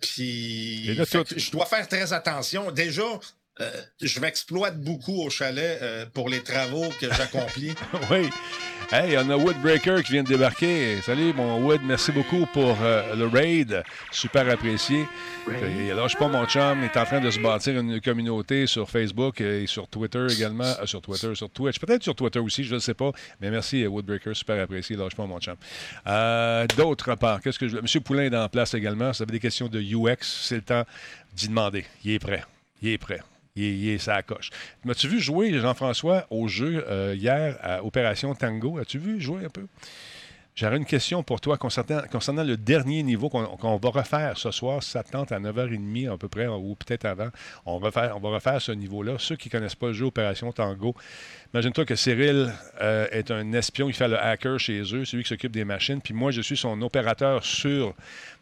Puis 0.00 0.94
je 0.94 1.50
dois 1.50 1.66
faire 1.66 1.88
très 1.88 2.12
attention. 2.12 2.70
Déjà, 2.70 3.02
je 4.00 4.20
m'exploite 4.20 4.80
beaucoup 4.80 5.22
au 5.22 5.30
chalet 5.30 6.08
pour 6.12 6.28
les 6.28 6.42
travaux 6.42 6.88
que 7.00 7.12
j'accomplis. 7.12 7.74
oui. 8.10 8.28
Hey, 8.92 9.18
on 9.18 9.28
a 9.30 9.36
Woodbreaker 9.36 10.04
qui 10.04 10.12
vient 10.12 10.22
de 10.22 10.28
débarquer. 10.28 11.02
Salut, 11.02 11.32
mon 11.32 11.60
Wood. 11.64 11.80
Merci 11.84 12.12
beaucoup 12.12 12.46
pour 12.52 12.76
euh, 12.80 13.16
le 13.16 13.26
raid. 13.26 13.82
Super 14.12 14.48
apprécié. 14.48 15.08
Et 15.48 15.90
alors, 15.90 16.04
je 16.04 16.10
suis 16.10 16.18
pas 16.18 16.28
mon 16.28 16.46
chum. 16.46 16.78
Il 16.78 16.84
est 16.84 16.96
en 16.96 17.04
train 17.04 17.20
de 17.20 17.28
se 17.32 17.40
bâtir 17.40 17.80
une 17.80 18.00
communauté 18.00 18.68
sur 18.68 18.88
Facebook 18.88 19.40
et 19.40 19.66
sur 19.66 19.88
Twitter 19.88 20.24
également. 20.30 20.62
Euh, 20.64 20.86
sur 20.86 21.02
Twitter, 21.02 21.34
sur 21.34 21.50
Twitch. 21.50 21.80
Peut-être 21.80 22.04
sur 22.04 22.14
Twitter 22.14 22.38
aussi, 22.38 22.62
je 22.62 22.76
ne 22.76 22.78
sais 22.78 22.94
pas. 22.94 23.10
Mais 23.40 23.50
merci, 23.50 23.84
Woodbreaker. 23.84 24.36
Super 24.36 24.62
apprécié. 24.62 24.94
Lâche 24.94 25.16
pas 25.16 25.26
mon 25.26 25.40
chum. 25.40 25.56
Euh, 26.06 26.68
d'autre 26.76 27.12
part, 27.16 27.40
qu'est-ce 27.40 27.58
que 27.58 27.66
je. 27.66 27.78
Monsieur 27.78 28.00
Poulain 28.00 28.30
est 28.30 28.36
en 28.36 28.48
place 28.48 28.72
également. 28.74 29.12
Si 29.12 29.18
vous 29.18 29.24
avez 29.24 29.32
des 29.32 29.40
questions 29.40 29.66
de 29.66 29.80
UX, 29.80 30.18
c'est 30.22 30.56
le 30.56 30.62
temps 30.62 30.84
d'y 31.34 31.48
demander. 31.48 31.84
Il 32.04 32.12
est 32.12 32.20
prêt. 32.20 32.44
Il 32.82 32.90
est 32.90 32.98
prêt. 32.98 33.20
Il, 33.56 33.98
ça 34.00 34.22
coche. 34.22 34.50
M'as-tu 34.84 35.08
vu 35.08 35.18
jouer, 35.18 35.58
Jean-François, 35.58 36.26
au 36.30 36.46
jeu 36.46 36.84
euh, 36.88 37.14
hier 37.16 37.56
à 37.62 37.82
Opération 37.84 38.34
Tango? 38.34 38.78
As-tu 38.78 38.98
vu 38.98 39.20
jouer 39.20 39.46
un 39.46 39.50
peu? 39.50 39.66
J'aurais 40.58 40.78
une 40.78 40.86
question 40.86 41.22
pour 41.22 41.42
toi 41.42 41.58
concernant, 41.58 42.00
concernant 42.10 42.42
le 42.42 42.56
dernier 42.56 43.02
niveau 43.02 43.28
qu'on 43.28 43.76
va 43.76 43.90
refaire 43.90 44.38
ce 44.38 44.50
soir, 44.50 44.82
ça 44.82 45.02
tente 45.02 45.30
à 45.30 45.38
9h30 45.38 46.10
à 46.10 46.16
peu 46.16 46.28
près, 46.28 46.46
ou 46.46 46.74
peut-être 46.74 47.04
avant. 47.04 47.28
On, 47.66 47.76
va 47.78 47.90
on 48.16 48.20
va 48.20 48.30
refaire 48.30 48.58
ce 48.62 48.72
niveau-là. 48.72 49.16
Ceux 49.18 49.36
qui 49.36 49.48
ne 49.48 49.52
connaissent 49.52 49.74
pas 49.74 49.88
le 49.88 49.92
jeu 49.92 50.06
Opération 50.06 50.50
Tango, 50.52 50.94
imagine-toi 51.52 51.84
que 51.84 51.94
Cyril 51.94 52.50
euh, 52.80 53.06
est 53.10 53.30
un 53.30 53.52
espion, 53.52 53.90
il 53.90 53.92
fait 53.92 54.08
le 54.08 54.18
hacker 54.18 54.58
chez 54.58 54.80
eux, 54.94 55.04
celui 55.04 55.24
qui 55.24 55.28
s'occupe 55.28 55.52
des 55.52 55.66
machines, 55.66 56.00
puis 56.00 56.14
moi, 56.14 56.30
je 56.30 56.40
suis 56.40 56.56
son 56.56 56.80
opérateur 56.80 57.44
sur 57.44 57.94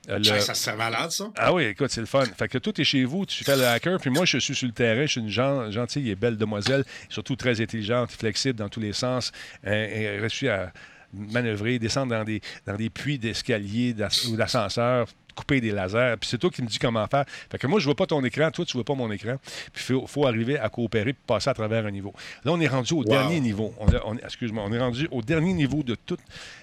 euh, 0.09 0.19
le... 0.19 0.23
Ça 0.23 0.55
serait 0.55 0.77
malade, 0.77 1.11
ça. 1.11 1.33
Ah 1.37 1.53
oui, 1.53 1.65
écoute, 1.65 1.91
c'est 1.91 2.01
le 2.01 2.07
fun. 2.07 2.27
Fait 2.39 2.47
que 2.47 2.59
tout 2.59 2.81
est 2.81 2.85
chez 2.85 3.05
vous, 3.05 3.27
tu 3.27 3.43
fais 3.43 3.57
le 3.57 3.67
hacker, 3.67 3.99
puis 3.99 4.11
moi, 4.11 4.25
je 4.25 4.39
suis 4.39 4.55
sur 4.55 4.69
le 4.69 4.73
terrain, 4.73 5.03
je 5.03 5.11
suis 5.11 5.21
une 5.21 5.73
gentille 5.73 6.09
et 6.09 6.15
belle 6.15 6.37
demoiselle, 6.37 6.85
surtout 7.09 7.35
très 7.35 7.61
intelligente, 7.61 8.13
flexible 8.13 8.57
dans 8.57 8.69
tous 8.69 8.79
les 8.79 8.93
sens, 8.93 9.33
et, 9.67 10.21
et 10.23 10.29
suis 10.29 10.49
à 10.49 10.73
manœuvrer, 11.15 11.79
descendre 11.79 12.15
dans 12.15 12.25
des, 12.25 12.41
dans 12.67 12.77
des 12.77 12.91
puits 12.91 13.19
d'escalier 13.19 13.95
ou 14.31 14.37
d'ascenseur, 14.37 15.07
couper 15.35 15.61
des 15.61 15.73
lasers. 15.73 16.17
Puis 16.21 16.31
c'est 16.31 16.39
toi 16.39 16.51
qui 16.51 16.63
me 16.63 16.69
dis 16.69 16.79
comment 16.79 17.07
faire. 17.07 17.25
Fait 17.51 17.59
que 17.59 17.67
moi, 17.67 17.81
je 17.81 17.85
vois 17.85 17.95
pas 17.95 18.07
ton 18.07 18.25
écran, 18.25 18.51
toi, 18.51 18.65
tu 18.65 18.77
vois 18.77 18.85
pas 18.85 18.95
mon 18.95 19.11
écran. 19.11 19.37
Puis 19.73 19.85
il 19.91 20.09
faut, 20.09 20.27
arriver 20.27 20.59
à 20.59 20.69
coopérer 20.69 21.11
et 21.11 21.13
passer 21.13 21.51
à 21.51 21.55
travers 21.55 21.85
un 21.87 21.91
niveau. 21.91 22.13
Là, 22.45 22.53
on 22.53 22.61
est 22.61 22.69
rendu 22.69 22.95
au 22.95 23.05
dernier 23.05 23.41
niveau. 23.41 23.75
On, 23.79 24.17
excuse-moi, 24.17 24.65
on 24.67 24.73
est 24.73 24.79
rendu 24.79 25.09
au 25.11 25.23
dernier 25.23 25.53
niveau 25.53 25.83
de 25.83 25.95
tout. 25.95 26.19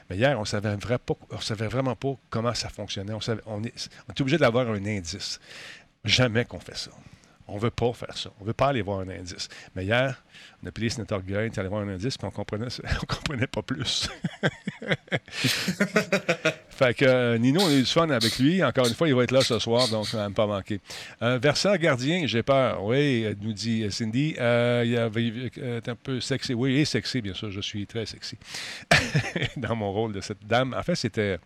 Mais 0.09 0.17
hier, 0.17 0.39
on 0.39 0.45
savait, 0.45 0.75
pas, 0.77 1.13
on 1.29 1.39
savait 1.39 1.67
vraiment 1.67 1.95
pas 1.95 2.15
comment 2.29 2.53
ça 2.53 2.69
fonctionnait. 2.69 3.13
On, 3.13 3.21
savait, 3.21 3.41
on, 3.45 3.63
est, 3.63 3.89
on 4.07 4.13
est 4.13 4.21
obligé 4.21 4.37
d'avoir 4.37 4.69
un 4.69 4.85
indice. 4.85 5.39
Jamais 6.03 6.45
qu'on 6.45 6.59
fait 6.59 6.77
ça. 6.77 6.91
On 7.51 7.57
veut 7.57 7.69
pas 7.69 7.91
faire 7.93 8.17
ça. 8.17 8.31
On 8.39 8.45
veut 8.45 8.53
pas 8.53 8.69
aller 8.69 8.81
voir 8.81 8.99
un 9.01 9.09
indice. 9.09 9.49
Mais 9.75 9.83
hier, 9.83 10.23
on 10.61 10.65
a 10.65 10.69
appelé 10.69 10.89
Senator 10.89 11.21
Grain, 11.21 11.49
allé 11.55 11.67
voir 11.67 11.81
un 11.81 11.89
indice, 11.89 12.17
puis 12.17 12.25
on 12.25 12.31
comprenait, 12.31 12.67
on 13.01 13.05
comprenait 13.05 13.47
pas 13.47 13.61
plus. 13.61 14.09
fait 16.81 16.95
que 16.95 17.05
euh, 17.05 17.37
Nino, 17.37 17.61
on 17.61 17.67
a 17.67 17.73
eu 17.73 17.81
du 17.81 17.85
fun 17.85 18.09
avec 18.09 18.39
lui. 18.39 18.63
Encore 18.63 18.87
une 18.87 18.95
fois, 18.95 19.07
il 19.07 19.13
va 19.13 19.23
être 19.23 19.31
là 19.31 19.41
ce 19.41 19.59
soir, 19.59 19.87
donc 19.89 20.07
ça 20.07 20.17
va 20.17 20.29
pas 20.31 20.47
manquer. 20.47 20.79
Versant 21.21 21.75
gardien, 21.75 22.25
j'ai 22.25 22.41
peur. 22.41 22.83
Oui, 22.83 23.27
nous 23.41 23.53
dit 23.53 23.85
Cindy. 23.91 24.35
Euh, 24.39 24.83
il 24.85 24.97
avait, 24.97 25.51
euh, 25.59 25.79
un 25.85 25.95
peu 25.95 26.19
sexy. 26.19 26.53
Oui, 26.53 26.73
il 26.73 26.79
est 26.79 26.85
sexy, 26.85 27.21
bien 27.21 27.35
sûr. 27.35 27.51
Je 27.51 27.61
suis 27.61 27.85
très 27.85 28.05
sexy 28.05 28.37
dans 29.57 29.75
mon 29.75 29.91
rôle 29.91 30.13
de 30.13 30.21
cette 30.21 30.45
dame. 30.47 30.75
En 30.77 30.81
fait, 30.81 30.95
c'était, 30.95 31.37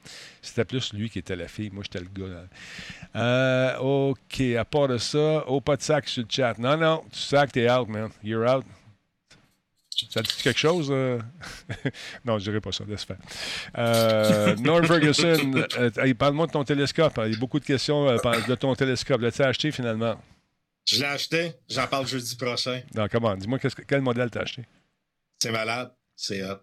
c'était 0.41 0.65
plus 0.65 0.93
lui 0.93 1.09
qui 1.09 1.19
était 1.19 1.35
la 1.35 1.47
fille. 1.47 1.69
Moi, 1.71 1.83
j'étais 1.83 1.99
le 1.99 2.09
gars. 3.13 3.77
OK, 3.79 4.41
à 4.57 4.65
part 4.65 4.87
de 4.87 4.97
ça, 4.97 5.47
au 5.47 5.59
pas 5.59 5.75
de 5.75 5.81
sac 5.81 6.07
sur 6.07 6.23
le 6.23 6.29
chat. 6.29 6.57
Non, 6.57 6.77
non, 6.77 7.03
tu 7.11 7.19
sacs, 7.19 7.51
t'es 7.51 7.69
out, 7.69 7.89
man. 7.89 8.09
You're 8.23 8.49
out. 8.49 8.63
Ça 10.09 10.21
dit 10.21 10.35
quelque 10.43 10.59
chose? 10.59 10.89
Euh? 10.91 11.19
non, 12.25 12.37
je 12.37 12.43
dirais 12.43 12.59
pas 12.59 12.71
ça, 12.71 12.83
laisse 12.87 13.05
faire. 13.05 13.17
Euh, 13.77 14.55
Norm 14.57 14.85
Ferguson, 14.85 15.53
euh, 15.77 16.13
parle-moi 16.15 16.47
de 16.47 16.51
ton 16.51 16.63
télescope. 16.63 17.19
Il 17.25 17.33
y 17.33 17.35
a 17.35 17.39
beaucoup 17.39 17.59
de 17.59 17.65
questions 17.65 18.09
euh, 18.09 18.17
de 18.47 18.55
ton 18.55 18.75
télescope. 18.75 19.21
L'as-tu 19.21 19.41
acheté 19.41 19.71
finalement? 19.71 20.21
Je 20.85 20.99
l'ai 20.99 21.05
acheté. 21.05 21.53
J'en 21.69 21.87
parle 21.87 22.07
jeudi 22.07 22.35
prochain. 22.35 22.81
Non, 22.93 23.07
comment? 23.09 23.35
Dis-moi 23.35 23.57
quel 23.87 24.01
modèle 24.01 24.29
t'as 24.29 24.41
acheté? 24.41 24.63
C'est 25.41 25.51
malade. 25.51 25.91
C'est 26.15 26.43
hot. 26.43 26.59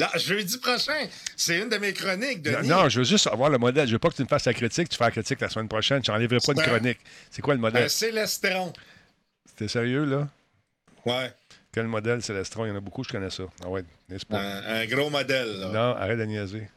Non, 0.00 0.06
jeudi 0.16 0.56
prochain, 0.58 1.08
c'est 1.36 1.58
une 1.58 1.68
de 1.68 1.76
mes 1.76 1.92
chroniques, 1.92 2.40
Denis. 2.40 2.68
Non, 2.68 2.88
je 2.88 3.00
veux 3.00 3.04
juste 3.04 3.26
avoir 3.26 3.50
le 3.50 3.58
modèle. 3.58 3.86
Je 3.86 3.92
veux 3.92 3.98
pas 3.98 4.08
que 4.08 4.16
tu 4.16 4.22
me 4.22 4.28
fasses 4.28 4.46
la 4.46 4.54
critique. 4.54 4.88
Tu 4.88 4.96
fais 4.96 5.04
la 5.04 5.10
critique 5.10 5.40
la 5.40 5.50
semaine 5.50 5.68
prochaine. 5.68 6.00
Tu 6.00 6.10
n'enlèverais 6.10 6.38
pas 6.44 6.54
de 6.54 6.60
chronique. 6.62 6.98
C'est 7.30 7.42
quoi 7.42 7.54
le 7.54 7.60
modèle? 7.60 7.88
C'est 7.90 8.10
l'Estron. 8.10 8.72
T'es 9.56 9.68
sérieux, 9.68 10.04
là? 10.04 10.28
Ouais. 11.06 11.32
Quel 11.72 11.86
modèle, 11.86 12.22
Célestron? 12.22 12.66
Il 12.66 12.70
y 12.70 12.72
en 12.72 12.76
a 12.76 12.80
beaucoup, 12.80 13.04
je 13.04 13.10
connais 13.10 13.30
ça. 13.30 13.44
Ah 13.64 13.68
ouais, 13.68 13.84
n'est-ce 14.08 14.26
pas? 14.26 14.40
Un, 14.40 14.86
gros 14.86 15.08
modèle. 15.08 15.60
Là. 15.60 15.68
Non, 15.68 15.96
arrête 15.96 16.18
de 16.18 16.24
niaiser. 16.24 16.68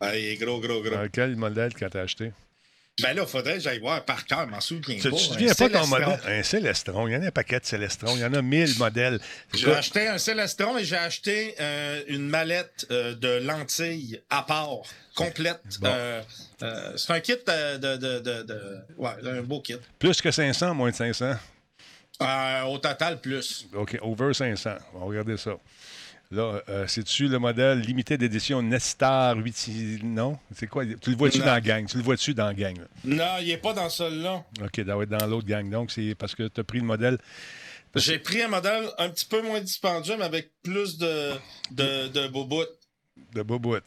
Ah, 0.00 0.16
il 0.16 0.24
est 0.24 0.36
gros, 0.36 0.60
gros, 0.60 0.80
gros. 0.82 0.96
quel 1.12 1.36
modèle 1.36 1.74
que 1.74 1.84
tu 1.84 1.98
as 1.98 2.00
acheté? 2.00 2.32
Ben 3.02 3.14
là, 3.14 3.22
il 3.22 3.28
faudrait 3.28 3.54
que 3.54 3.60
j'aille 3.60 3.78
voir 3.78 4.04
par 4.04 4.24
cœur, 4.26 4.46
m'en 4.46 4.60
souviens 4.60 4.96
pas. 4.96 5.02
Tu 5.02 5.10
te 5.10 5.16
souviens 5.16 5.54
pas 5.54 5.68
ton 5.68 5.86
modèle? 5.86 6.20
Un 6.26 6.42
Célestron? 6.42 7.08
Il 7.08 7.12
y 7.12 7.16
en 7.16 7.22
a 7.22 7.26
un 7.26 7.30
paquet 7.30 7.60
de 7.60 7.64
Célestron. 7.64 8.14
Il 8.16 8.20
y 8.20 8.24
en 8.24 8.34
a 8.34 8.42
mille 8.42 8.76
modèles. 8.78 9.20
J'ai 9.54 9.72
acheté 9.72 10.08
un 10.08 10.18
Célestron 10.18 10.76
et 10.76 10.84
j'ai 10.84 10.96
acheté 10.96 11.54
euh, 11.60 12.02
une 12.08 12.28
mallette 12.28 12.86
euh, 12.90 13.14
de 13.14 13.40
lentilles 13.44 14.20
à 14.28 14.42
part, 14.42 14.82
complète. 15.14 15.60
Euh, 15.84 16.22
c'est 16.96 17.12
un 17.12 17.20
kit 17.20 17.36
de, 17.46 17.76
de, 17.78 17.96
de, 17.96 18.42
de, 18.42 18.78
Ouais, 18.98 19.12
un 19.24 19.42
beau 19.42 19.60
kit. 19.60 19.76
Plus 19.98 20.20
que 20.20 20.30
500, 20.30 20.74
moins 20.74 20.90
de 20.90 20.96
500? 20.96 21.34
Euh, 22.22 22.62
au 22.64 22.78
total, 22.78 23.20
plus. 23.20 23.66
OK, 23.74 23.98
over 24.02 24.34
500. 24.34 24.70
On 24.94 25.00
va 25.00 25.04
regarder 25.06 25.36
ça. 25.36 25.52
Là, 26.32 26.62
euh, 26.68 26.86
c'est-tu 26.86 27.26
le 27.26 27.40
modèle 27.40 27.80
limité 27.80 28.16
d'édition 28.16 28.62
Nestar 28.62 29.36
8... 29.36 30.00
Non? 30.04 30.38
C'est 30.54 30.68
quoi? 30.68 30.84
Tu 30.86 31.10
le 31.10 31.16
vois-tu 31.16 31.38
dans 31.38 31.46
la 31.46 31.60
gang? 31.60 31.86
Tu 31.86 31.96
le 31.96 32.04
vois-tu 32.04 32.34
dans 32.34 32.46
la 32.46 32.54
gang? 32.54 32.76
Non, 33.04 33.38
il 33.40 33.48
n'est 33.48 33.56
pas 33.56 33.72
dans 33.72 33.88
celui-là. 33.88 34.44
OK, 34.62 34.78
il 34.78 34.84
doit 34.84 35.02
être 35.02 35.08
dans 35.08 35.26
l'autre 35.26 35.48
gang. 35.48 35.68
Donc, 35.68 35.90
c'est 35.90 36.14
parce 36.14 36.36
que 36.36 36.46
tu 36.46 36.60
as 36.60 36.64
pris 36.64 36.78
le 36.78 36.84
modèle... 36.84 37.18
J'ai 37.96 38.20
pris 38.20 38.40
un 38.42 38.48
modèle 38.48 38.88
un 38.98 39.08
petit 39.08 39.24
peu 39.24 39.42
moins 39.42 39.60
dispendieux, 39.60 40.16
mais 40.16 40.24
avec 40.24 40.52
plus 40.62 40.96
de, 40.98 41.32
de, 41.72 42.06
de 42.06 42.28
bobout. 42.28 42.68
De 43.34 43.42
bobout. 43.42 43.82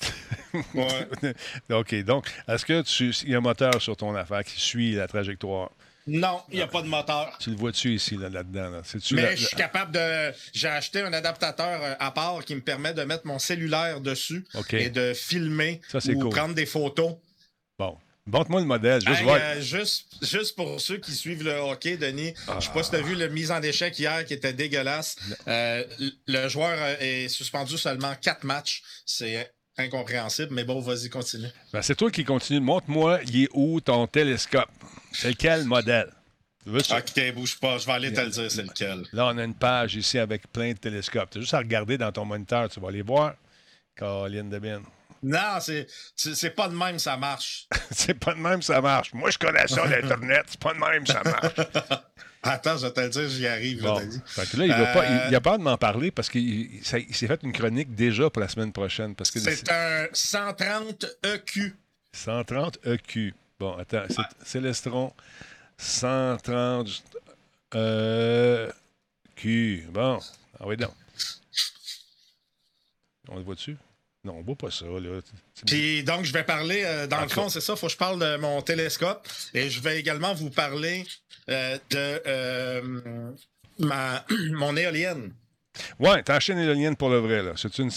ouais. 0.74 1.34
OK, 1.72 1.96
donc, 2.04 2.30
est-ce 2.50 2.66
que 2.66 2.82
tu... 2.82 3.12
Il 3.24 3.32
y 3.32 3.36
a 3.36 3.38
un 3.38 3.42
moteur 3.42 3.82
sur 3.82 3.96
ton 3.96 4.14
affaire 4.16 4.44
qui 4.44 4.60
suit 4.60 4.96
la 4.96 5.08
trajectoire? 5.08 5.72
Non, 6.08 6.42
il 6.50 6.56
n'y 6.56 6.62
a 6.62 6.68
pas 6.68 6.82
de 6.82 6.88
moteur. 6.88 7.38
Tu 7.40 7.50
le 7.50 7.56
vois-tu 7.56 7.96
ici, 7.96 8.18
là-dedans? 8.18 8.70
Là? 8.70 8.82
Mais 9.12 9.38
je 9.38 9.46
suis 9.46 9.56
capable 9.56 9.92
de. 9.94 10.34
J'ai 10.54 10.68
acheté 10.68 11.02
un 11.02 11.14
adaptateur 11.14 11.82
euh, 11.82 11.96
à 12.00 12.12
part 12.12 12.44
qui 12.44 12.56
me 12.56 12.62
permet 12.62 12.94
de 12.94 13.04
mettre 13.04 13.26
mon 13.26 13.40
cellulaire 13.40 14.02
dessus 14.02 14.46
et 14.72 14.90
de 14.90 15.14
filmer 15.14 15.82
ou 16.16 16.30
prendre 16.30 16.54
des 16.54 16.66
photos. 16.66 17.16
Bon. 17.78 17.98
Montre-moi 18.26 18.62
le 18.62 18.68
modèle. 18.68 19.02
Juste, 19.06 19.22
euh, 19.28 19.62
juste, 19.62 20.06
juste, 20.22 20.56
pour 20.56 20.80
ceux 20.80 20.98
qui 20.98 21.12
suivent 21.12 21.44
le 21.44 21.56
hockey, 21.56 21.98
Denis, 21.98 22.34
je 22.48 22.54
ne 22.54 22.60
sais 22.62 22.70
pas 22.72 22.82
si 22.82 22.90
tu 22.90 22.96
as 22.96 23.02
vu 23.02 23.16
le 23.16 23.28
mise 23.28 23.52
en 23.52 23.62
échec 23.62 24.00
hier 24.00 24.26
qui 24.26 24.34
était 24.34 24.54
dégueulasse. 24.54 25.18
Euh, 25.50 25.84
le 26.28 26.48
joueur 26.48 26.78
est 27.02 27.28
suspendu 27.28 27.78
seulement 27.78 28.16
quatre 28.16 28.46
matchs. 28.46 28.82
C'est 29.06 29.52
incompréhensible, 29.78 30.54
mais 30.54 30.64
bon, 30.64 30.80
vas-y, 30.80 31.10
continue. 31.10 31.48
Ben, 31.72 31.82
c'est 31.82 31.96
toi 31.96 32.12
qui 32.12 32.24
continue. 32.24 32.60
Montre-moi, 32.60 33.20
il 33.26 33.44
est 33.44 33.50
où 33.54 33.82
ton 33.82 34.08
télescope? 34.08 34.70
C'est 35.12 35.34
quel 35.36 35.66
modèle? 35.66 36.12
Ok, 36.66 37.34
bouge 37.34 37.60
pas, 37.60 37.78
je 37.78 37.86
vais 37.86 37.92
aller 37.92 38.14
te 38.14 38.22
le 38.22 38.30
dire, 38.30 38.50
c'est 38.50 38.64
lequel. 38.64 39.04
Là, 39.12 39.28
on 39.28 39.38
a 39.38 39.44
une 39.44 39.54
page 39.54 39.96
ici 39.96 40.18
avec 40.18 40.50
plein 40.52 40.72
de 40.72 40.78
télescopes. 40.78 41.30
Tu 41.32 41.40
as 41.40 41.42
juste 41.42 41.54
à 41.54 41.58
regarder 41.58 41.98
dans 41.98 42.12
ton 42.12 42.24
moniteur, 42.24 42.70
tu 42.70 42.80
vas 42.80 42.88
aller 42.88 43.02
voir. 43.02 43.36
Caroline 43.96 44.50
de 44.50 44.60
Non, 45.24 45.60
c'est, 45.62 46.50
pas 46.50 46.68
de 46.68 46.76
même, 46.76 47.00
ça 47.00 47.16
marche. 47.16 47.68
c'est 47.92 48.14
pas 48.14 48.34
de 48.34 48.40
même, 48.40 48.62
ça 48.62 48.82
marche. 48.82 49.14
Moi, 49.14 49.32
je 49.32 49.38
connais 49.38 49.68
ça, 49.68 49.86
l'Internet. 49.88 50.46
C'est 50.50 50.60
pas 50.60 50.74
de 50.74 50.80
même, 50.80 51.08
ça 51.08 51.22
marche. 51.24 51.56
Attends, 52.46 52.76
je 52.76 52.88
vais 52.88 52.92
te 52.92 53.00
le 53.00 53.10
dire, 53.10 53.30
j'y 53.30 53.48
arrive. 53.48 53.82
Bon. 53.82 54.00
Là, 54.00 54.06
fait 54.26 54.50
que 54.50 54.58
là, 54.58 54.66
il 54.66 54.70
n'a 54.70 54.86
pas, 54.94 55.30
il, 55.30 55.36
a 55.36 55.40
pas 55.40 55.58
de 55.58 55.64
m'en 55.64 55.78
parler 55.78 56.12
parce 56.12 56.30
qu'il 56.30 56.76
il, 56.76 56.84
s'est 56.86 57.28
fait 57.28 57.42
une 57.42 57.54
chronique 57.54 57.96
déjà 57.96 58.30
pour 58.30 58.42
la 58.42 58.50
semaine 58.50 58.74
prochaine. 58.74 59.16
C'est 59.24 59.72
un 59.72 60.08
130 60.12 61.06
EQ. 61.24 61.74
130 62.12 62.80
EQ. 62.86 63.34
Bon, 63.58 63.78
attends, 63.78 64.04
c'est 64.10 64.46
Célestron 64.46 65.14
130 65.78 67.04
euh, 67.76 68.70
Q. 69.38 69.88
Bon, 69.90 70.20
ah 70.60 70.68
oui, 70.68 70.76
donc. 70.76 70.92
On 73.30 73.38
le 73.38 73.44
voit 73.44 73.56
dessus? 73.56 73.78
Non, 74.26 74.42
on 74.48 74.56
pas 74.56 74.72
ça, 74.72 74.86
là. 74.86 75.20
Puis 75.68 76.04
donc, 76.04 76.24
je 76.24 76.32
vais 76.32 76.46
parler, 76.46 76.84
euh, 76.86 77.08
dans 77.08 77.22
le 77.22 77.28
fond, 77.28 77.50
c'est 77.50 77.60
ça, 77.60 77.74
il 77.74 77.80
faut 77.80 77.88
que 77.88 77.92
je 77.92 77.98
parle 77.98 78.20
de 78.20 78.38
mon 78.38 78.62
télescope. 78.62 79.28
Et 79.54 79.70
je 79.70 79.82
vais 79.82 80.00
également 80.00 80.34
vous 80.34 80.50
parler 80.50 81.06
euh, 81.50 81.78
de 81.90 82.22
euh, 82.26 83.32
ma, 83.80 84.26
mon 84.52 84.78
éolienne. 84.78 85.34
Ouais, 86.00 86.24
t'as 86.24 86.36
acheté 86.36 86.54
une 86.54 86.60
éolienne 86.60 86.96
pour 86.96 87.10
le 87.10 87.18
vrai, 87.18 87.44
là. 87.44 87.54
C'est-tu 87.58 87.82
une, 87.82 87.92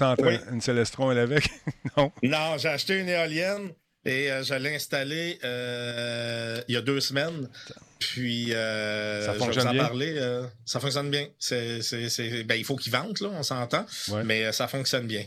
une 0.53 0.61
Célestron, 0.61 1.13
elle 1.13 1.19
avec? 1.19 1.49
non. 1.97 2.11
Non, 2.25 2.59
j'ai 2.59 2.69
acheté 2.71 2.99
une 2.99 3.09
éolienne 3.09 3.71
et 4.05 4.29
je 4.43 4.55
l'ai 4.55 4.75
installée 4.75 5.39
il 5.43 6.75
y 6.75 6.77
a 6.77 6.81
deux 6.81 7.01
semaines. 7.01 7.49
Puis, 8.01 8.49
ça 8.51 9.35
fonctionne 9.35 9.71
bien? 9.71 9.85
Parler, 9.85 10.41
ça 10.65 10.81
fonctionne 10.81 11.11
bien. 11.11 11.29
Ben, 12.47 12.55
il 12.57 12.65
faut 12.65 12.77
qu'il 12.77 12.93
vente, 12.93 13.21
là, 13.21 13.29
on 13.33 13.43
s'entend. 13.45 13.87
Mais 14.25 14.51
ça 14.53 14.67
fonctionne 14.67 15.07
bien. 15.07 15.25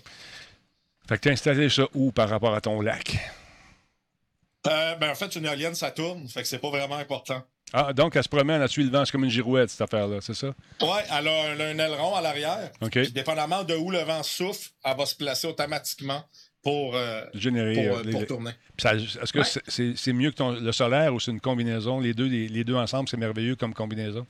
Fait 1.10 1.18
que 1.18 1.22
tu 1.22 1.30
as 1.30 1.32
installé 1.32 1.70
ça 1.70 1.88
où 1.96 2.12
par 2.12 2.30
rapport 2.30 2.54
à 2.54 2.62
ton 2.62 2.82
lac? 2.82 3.18
Euh, 4.68 4.96
ben, 4.98 5.10
en 5.10 5.16
fait, 5.16 5.36
une 5.36 5.46
éolienne, 5.48 5.74
ça 5.74 5.90
tourne. 5.90 6.28
Fait 6.28 6.44
que 6.44 6.48
c'est 6.48 6.60
pas 6.60 6.70
vraiment 6.70 6.98
important. 6.98 7.42
Ah, 7.74 7.94
donc 7.94 8.16
elle 8.16 8.24
se 8.24 8.30
promène, 8.30 8.62
elle 8.62 8.70
suit 8.70 8.84
le 8.84 8.92
vent, 8.92 9.06
c'est 9.06 9.12
comme 9.12 9.24
une 9.24 9.32
girouette, 9.32 9.72
cette 9.72 9.82
affaire-là, 9.82 10.20
c'est 10.22 10.36
ça? 10.36 10.54
Oui, 10.82 10.88
elle 11.12 11.28
a, 11.28 11.52
un, 11.52 11.80
aileron 11.80 12.14
à 12.14 12.22
l'arrière. 12.22 12.72
OK. 12.82 13.00
dépendamment 13.12 13.64
de 13.64 13.74
où 13.74 13.90
le 13.90 14.00
vent 14.00 14.22
souffle, 14.22 14.70
elle 14.84 14.98
va 14.98 15.08
se 15.08 15.16
placer 15.16 15.48
automatiquement 15.48 16.24
pour, 16.62 16.96
euh, 16.96 17.26
Générer, 17.34 17.88
pour, 17.88 17.98
euh, 17.98 18.26
tourner. 18.26 18.52
Est-ce 18.78 19.34
que 19.34 19.96
c'est 19.96 20.14
mieux 20.14 20.30
que 20.30 20.36
ton, 20.36 20.52
le 20.52 20.72
solaire 20.72 21.12
ou 21.14 21.20
c'est 21.20 21.32
une 21.32 21.42
combinaison? 21.42 22.00
Les 22.00 22.14
deux, 22.14 22.28
les 22.28 22.64
deux 22.64 22.76
ensemble, 22.76 23.10
c'est 23.10 23.18
merveilleux 23.18 23.56
comme 23.56 23.74
combinaison? 23.74 24.28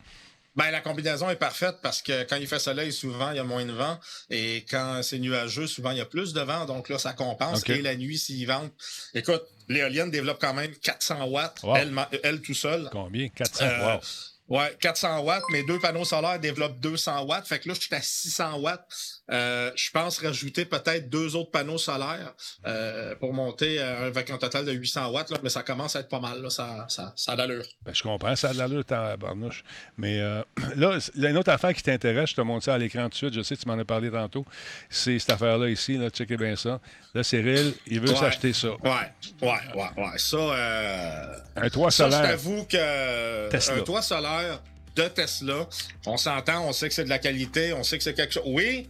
Ben, 0.59 0.71
la 0.71 0.81
combinaison 0.81 1.29
est 1.29 1.37
parfaite 1.37 1.77
parce 1.81 2.01
que 2.01 2.23
quand 2.23 2.35
il 2.35 2.45
fait 2.45 2.59
soleil, 2.59 2.91
souvent, 2.91 3.31
il 3.31 3.37
y 3.37 3.39
a 3.39 3.45
moins 3.45 3.65
de 3.65 3.71
vent. 3.71 3.97
Et 4.29 4.65
quand 4.69 4.99
c'est 5.03 5.17
nuageux, 5.17 5.67
souvent, 5.67 5.91
il 5.91 5.99
y 5.99 6.01
a 6.01 6.05
plus 6.05 6.33
de 6.33 6.41
vent. 6.41 6.65
Donc 6.65 6.89
là, 6.89 6.99
ça 6.99 7.13
compense. 7.13 7.63
Et 7.69 7.81
la 7.81 7.95
nuit, 7.95 8.17
s'il 8.17 8.45
vente. 8.45 8.69
Écoute, 9.13 9.41
l'éolienne 9.69 10.11
développe 10.11 10.39
quand 10.41 10.53
même 10.53 10.75
400 10.75 11.27
watts, 11.27 11.61
elle, 11.77 11.93
elle, 12.23 12.41
tout 12.41 12.53
seul. 12.53 12.89
Combien? 12.91 13.29
400 13.29 13.65
euh, 13.65 13.85
watts. 13.85 14.33
Ouais, 14.49 14.75
400 14.81 15.21
watts. 15.21 15.43
Mes 15.51 15.63
deux 15.63 15.79
panneaux 15.79 16.03
solaires 16.03 16.39
développent 16.39 16.79
200 16.81 17.23
watts. 17.23 17.47
Fait 17.47 17.59
que 17.59 17.69
là, 17.69 17.75
je 17.75 17.79
suis 17.79 17.95
à 17.95 18.01
600 18.01 18.59
watts. 18.59 19.18
Euh, 19.31 19.71
je 19.75 19.91
pense 19.91 20.19
rajouter 20.19 20.65
peut-être 20.65 21.09
deux 21.09 21.36
autres 21.36 21.51
panneaux 21.51 21.77
solaires 21.77 22.33
euh, 22.65 23.15
pour 23.15 23.33
monter 23.33 23.79
euh, 23.79 24.07
avec 24.07 24.29
un 24.31 24.38
total 24.38 24.65
de 24.65 24.71
800 24.71 25.12
watts. 25.12 25.29
Là, 25.29 25.38
mais 25.43 25.50
ça 25.50 25.62
commence 25.62 25.95
à 25.95 26.00
être 26.00 26.09
pas 26.09 26.19
mal. 26.19 26.41
Là, 26.41 26.50
ça, 26.50 26.86
ça, 26.88 27.13
ça 27.15 27.33
a 27.33 27.36
de 27.36 27.41
l'allure. 27.41 27.65
Ben, 27.86 27.93
je 27.93 28.01
comprends, 28.01 28.36
ça 28.36 28.50
a 28.50 28.53
de 28.53 28.57
l'allure, 28.57 28.83
ta 28.83 29.17
barnouche. 29.17 29.63
Mais 29.98 30.19
là, 30.75 30.98
il 31.15 31.21
y 31.21 31.25
a 31.25 31.29
une 31.29 31.38
autre 31.38 31.51
affaire 31.51 31.74
qui 31.74 31.83
t'intéresse. 31.83 32.31
Je 32.31 32.36
te 32.36 32.41
montre 32.41 32.65
ça 32.65 32.74
à 32.74 32.77
l'écran 32.77 33.03
tout 33.03 33.09
de 33.09 33.15
suite. 33.15 33.33
Je 33.33 33.41
sais, 33.41 33.55
tu 33.55 33.67
m'en 33.67 33.77
as 33.77 33.86
parlé 33.86 34.09
tantôt. 34.09 34.45
C'est 34.89 35.19
cette 35.19 35.31
affaire-là 35.31 35.69
ici. 35.69 35.98
Là, 35.98 36.09
checkez 36.09 36.38
bien 36.38 36.55
ça. 36.55 36.79
Là, 37.13 37.24
Cyril, 37.24 37.74
il 37.88 38.00
veut 38.00 38.15
s'acheter 38.15 38.53
ça. 38.53 38.69
Ouais, 38.69 39.12
ouais, 39.41 39.50
ouais, 39.75 39.89
ouais. 40.03 40.17
Ça, 40.17 41.39
un 41.55 41.69
toit 41.69 41.91
solaire. 41.91 42.19
Ça, 42.19 42.25
je 42.25 42.31
t'avoue 42.31 42.65
que 42.65 43.79
un 43.79 43.83
toit 43.83 44.01
solaire 44.01 44.62
de 44.95 45.07
Tesla, 45.07 45.67
on 46.05 46.17
s'entend, 46.17 46.67
on 46.67 46.74
sait 46.74 46.89
que 46.89 46.93
c'est 46.93 47.03
de 47.03 47.09
la 47.09 47.19
qualité, 47.19 47.74
on 47.74 47.83
sait 47.83 47.98
que 47.98 48.03
c'est 48.03 48.13
quelque 48.13 48.33
chose. 48.33 48.43
Oui, 48.45 48.89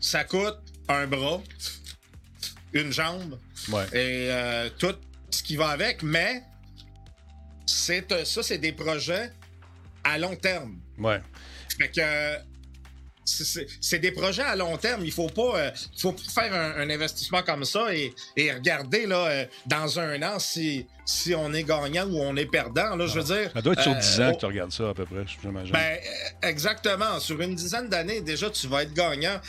ça 0.00 0.24
coûte 0.24 0.58
un 0.88 1.06
bras, 1.06 1.42
une 2.72 2.92
jambe 2.92 3.38
et 3.92 4.28
euh, 4.30 4.70
tout 4.78 4.94
ce 5.30 5.42
qui 5.42 5.56
va 5.56 5.68
avec, 5.68 6.02
mais 6.02 6.42
c'est 7.66 8.10
euh, 8.12 8.24
ça, 8.24 8.42
c'est 8.42 8.58
des 8.58 8.72
projets 8.72 9.30
à 10.04 10.18
long 10.18 10.36
terme. 10.36 10.78
Ouais. 10.98 11.20
Fait 11.78 11.90
que 11.90 12.48
c'est 13.24 13.98
des 13.98 14.10
projets 14.10 14.42
à 14.42 14.56
long 14.56 14.76
terme. 14.78 15.04
Il 15.04 15.12
faut 15.12 15.28
pas, 15.28 15.58
euh, 15.58 15.70
faut 15.98 16.16
faire 16.16 16.54
un, 16.54 16.88
investissement 16.88 17.42
comme 17.42 17.64
ça 17.64 17.94
et, 17.94 18.14
et 18.36 18.50
regarder 18.52 19.06
là, 19.06 19.46
dans 19.66 19.98
un 20.00 20.22
an 20.22 20.38
si 20.38 20.86
si 21.08 21.34
on 21.34 21.54
est 21.54 21.62
gagnant 21.62 22.06
ou 22.06 22.20
on 22.20 22.36
est 22.36 22.44
perdant. 22.44 22.94
Là, 22.94 23.06
je 23.06 23.18
veux 23.18 23.24
dire. 23.24 23.50
Ça 23.54 23.62
doit 23.62 23.72
être 23.72 23.82
sur 23.82 23.94
10 23.94 24.20
ans 24.20 24.32
que 24.34 24.40
tu 24.40 24.46
regardes 24.46 24.72
ça 24.72 24.90
à 24.90 24.94
peu 24.94 25.06
près, 25.06 25.24
j'imagine. 25.42 25.72
Ben, 25.72 25.98
exactement. 26.42 27.18
Sur 27.18 27.40
une 27.40 27.54
dizaine 27.54 27.88
d'années, 27.88 28.20
déjà, 28.20 28.50
tu 28.50 28.66
vas 28.66 28.82
être 28.82 28.92
gagnant. 28.92 29.40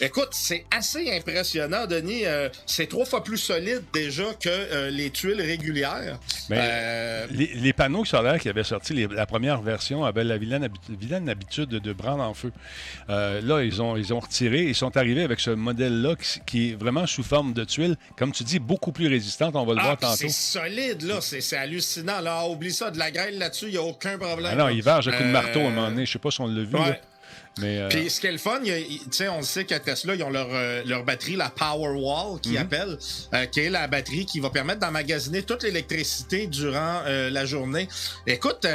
Écoute, 0.00 0.28
c'est 0.30 0.64
assez 0.70 1.10
impressionnant, 1.12 1.86
Denis. 1.86 2.24
Euh, 2.24 2.48
c'est 2.66 2.86
trois 2.86 3.04
fois 3.04 3.24
plus 3.24 3.38
solide 3.38 3.82
déjà 3.92 4.32
que 4.34 4.48
euh, 4.48 4.90
les 4.90 5.10
tuiles 5.10 5.40
régulières. 5.40 6.18
Mais 6.48 6.58
euh, 6.60 7.26
les, 7.30 7.72
panneaux 7.72 8.04
solaires 8.04 8.38
qui 8.38 8.48
avaient 8.48 8.64
sorti, 8.64 9.06
la 9.08 9.26
première 9.26 9.60
version 9.60 10.04
avait 10.04 10.24
la 10.24 10.38
vilaine, 10.38 10.68
vilaine 10.88 11.28
habitude 11.28 11.68
de, 11.68 11.92
brand 11.92 12.20
en 12.20 12.34
feu. 12.34 12.52
là, 13.08 13.62
ils 13.62 13.82
ont, 13.82 13.96
ils 13.96 14.12
ont 14.14 14.20
retiré. 14.20 14.62
Ils 14.62 14.74
sont 14.74 14.96
arrivés 14.96 15.24
avec 15.24 15.40
ce 15.40 15.50
modèle-là 15.50 16.14
qui, 16.46 16.70
est 16.70 16.74
vraiment 16.74 17.06
sous 17.06 17.24
forme 17.24 17.52
de 17.52 17.64
tuiles. 17.64 17.96
Comme 18.16 18.32
tu 18.32 18.44
dis, 18.44 18.60
beaucoup 18.60 18.92
plus 18.92 19.08
résistante. 19.08 19.56
On 19.56 19.66
va 19.66 19.74
le 19.74 19.80
ah, 19.80 19.84
voir 19.84 19.98
tantôt. 19.98 20.28
Solide, 20.68 21.02
là. 21.02 21.20
C'est 21.20 21.56
hallucinant. 21.56 22.20
Là, 22.20 22.46
oublie 22.46 22.72
ça. 22.72 22.90
De 22.90 22.98
la 22.98 23.10
grêle 23.10 23.38
là-dessus, 23.38 23.66
il 23.66 23.72
n'y 23.72 23.76
a 23.76 23.82
aucun 23.82 24.18
problème. 24.18 24.52
Ah 24.52 24.56
non, 24.56 24.68
il 24.68 24.82
varge 24.82 25.08
à 25.08 25.12
coup 25.12 25.22
de 25.22 25.28
marteau 25.28 25.60
à 25.60 25.64
un 25.64 25.70
moment 25.70 25.90
donné. 25.90 26.06
Je 26.06 26.12
sais 26.12 26.18
pas 26.18 26.30
si 26.30 26.40
on 26.40 26.46
l'a 26.46 26.62
vu. 26.62 26.76
Euh, 27.62 27.88
Puis 27.88 28.10
ce 28.10 28.20
qui 28.20 28.26
est 28.26 28.32
le 28.32 28.38
fun, 28.38 28.60
on 29.30 29.42
sait 29.42 29.64
qu'à 29.64 29.80
Tesla, 29.80 30.14
ils 30.14 30.22
ont 30.22 30.30
leur, 30.30 30.48
euh, 30.52 30.82
leur 30.86 31.04
batterie, 31.04 31.36
la 31.36 31.50
Powerwall, 31.50 32.40
qui 32.40 32.50
mhm. 32.50 32.58
appelle, 32.58 32.98
euh, 33.34 33.46
qui 33.46 33.60
est 33.60 33.70
la 33.70 33.86
batterie 33.88 34.26
qui 34.26 34.40
va 34.40 34.50
permettre 34.50 34.80
d'emmagasiner 34.80 35.42
toute 35.42 35.62
l'électricité 35.62 36.46
durant 36.46 37.02
la 37.06 37.44
journée. 37.44 37.88
Écoute, 38.26 38.66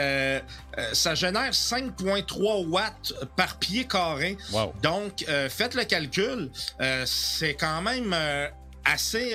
ça 0.93 1.15
génère 1.15 1.51
5,3 1.51 2.67
watts 2.67 3.13
par 3.35 3.57
pied 3.57 3.85
carré. 3.85 4.37
Donc, 4.81 5.25
faites 5.49 5.75
le 5.75 5.83
calcul, 5.85 6.49
c'est 7.05 7.53
quand 7.55 7.81
même 7.81 8.15
assez 8.85 9.33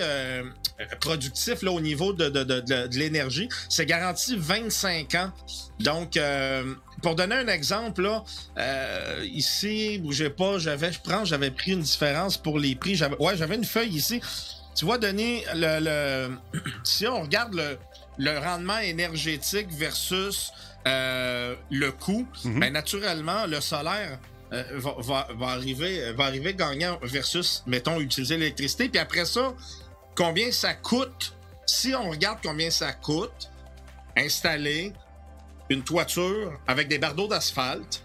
productif 1.01 1.63
là, 1.63 1.73
au 1.73 1.81
niveau 1.81 2.13
de, 2.13 2.29
de, 2.29 2.45
de, 2.45 2.61
de 2.61 2.99
l'énergie. 2.99 3.49
C'est 3.69 3.87
garanti 3.87 4.37
25 4.37 5.15
ans. 5.15 5.33
Donc, 5.81 6.17
euh, 6.17 6.75
pour 7.03 7.15
donner 7.15 7.37
un 7.37 7.49
exemple, 7.49 8.03
là, 8.03 8.25
euh, 8.59 9.25
ici, 9.33 9.99
bougez 9.99 10.31
pas, 10.31 10.59
j'avais, 10.59 10.93
je 10.93 11.01
prends, 11.01 11.25
j'avais 11.25 11.51
pris 11.51 11.73
une 11.73 11.83
différence 11.83 12.37
pour 12.37 12.59
les 12.59 12.75
prix. 12.75 12.95
J'avais, 12.95 13.17
ouais, 13.17 13.37
j'avais 13.37 13.55
une 13.57 13.65
feuille 13.65 13.95
ici. 13.95 14.21
Tu 14.75 14.85
vois, 14.85 14.99
Denis, 14.99 15.43
le, 15.55 15.81
le 15.81 16.61
si 16.85 17.07
on 17.07 17.23
regarde 17.23 17.55
le, 17.55 17.79
le 18.19 18.39
rendement 18.39 18.79
énergétique 18.79 19.69
versus 19.71 20.53
euh, 20.87 21.55
le 21.71 21.93
coût, 21.93 22.27
ben, 22.45 22.73
naturellement, 22.73 23.47
le 23.47 23.61
solaire 23.61 24.19
euh, 24.53 24.65
va, 24.73 24.95
va, 24.99 25.29
va, 25.37 25.47
arriver, 25.49 26.13
va 26.13 26.25
arriver 26.25 26.55
gagnant 26.55 26.99
versus, 27.03 27.63
mettons, 27.67 28.01
utiliser 28.01 28.37
l'électricité. 28.37 28.89
Puis 28.89 28.99
après 28.99 29.25
ça, 29.25 29.55
combien 30.15 30.51
ça 30.51 30.75
coûte, 30.75 31.37
si 31.67 31.95
on 31.95 32.11
regarde 32.11 32.39
combien 32.43 32.71
ça 32.71 32.93
coûte, 32.93 33.51
installer 34.17 34.93
une 35.69 35.83
toiture 35.83 36.59
avec 36.67 36.89
des 36.89 36.99
bardeaux 36.99 37.29
d'asphalte. 37.29 38.03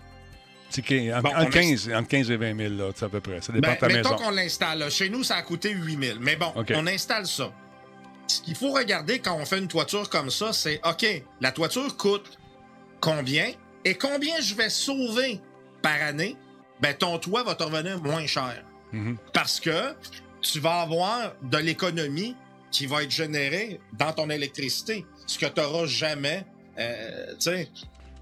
entre, 0.77 1.49
15, 1.49 1.91
15 2.09 2.31
et 2.31 2.37
20 2.37 2.57
000, 2.57 2.73
là, 2.73 2.89
à 2.99 3.09
peu 3.09 3.21
près. 3.21 3.41
Ça 3.41 3.53
dépend 3.53 3.69
ben, 3.69 3.75
de 3.75 3.79
ta 3.79 3.87
mettons 3.87 4.15
qu'on 4.15 4.31
l'installe. 4.31 4.89
Chez 4.91 5.09
nous, 5.09 5.23
ça 5.23 5.37
a 5.37 5.41
coûté 5.43 5.71
8 5.71 6.03
000. 6.03 6.19
Mais 6.19 6.35
bon, 6.35 6.51
on 6.55 6.87
installe 6.87 7.25
ça. 7.25 7.51
Ce 8.27 8.41
qu'il 8.41 8.55
faut 8.55 8.71
regarder 8.71 9.19
quand 9.19 9.35
on 9.35 9.45
fait 9.45 9.59
une 9.59 9.67
toiture 9.67 10.09
comme 10.09 10.29
ça, 10.29 10.53
c'est 10.53 10.79
OK, 10.85 11.05
la 11.41 11.51
toiture 11.51 11.95
coûte 11.97 12.37
combien 12.99 13.51
et 13.85 13.95
combien 13.95 14.39
je 14.39 14.55
vais 14.55 14.69
sauver? 14.69 15.41
Par 15.83 16.01
année. 16.01 16.35
Ben, 16.81 16.95
ton 16.95 17.19
toit 17.19 17.43
va 17.43 17.53
te 17.53 17.61
revenir 17.63 18.01
moins 18.01 18.25
cher. 18.25 18.63
Mm-hmm. 18.91 19.17
Parce 19.33 19.59
que 19.59 19.93
tu 20.41 20.59
vas 20.59 20.81
avoir 20.81 21.35
de 21.43 21.57
l'économie 21.57 22.35
qui 22.71 22.87
va 22.87 23.03
être 23.03 23.11
générée 23.11 23.79
dans 23.93 24.11
ton 24.11 24.31
électricité, 24.31 25.05
ce 25.27 25.37
que 25.37 25.45
tu 25.45 25.61
n'auras 25.61 25.85
jamais. 25.85 26.43
Euh, 26.79 27.35
tu 27.39 27.51
sais, 27.51 27.69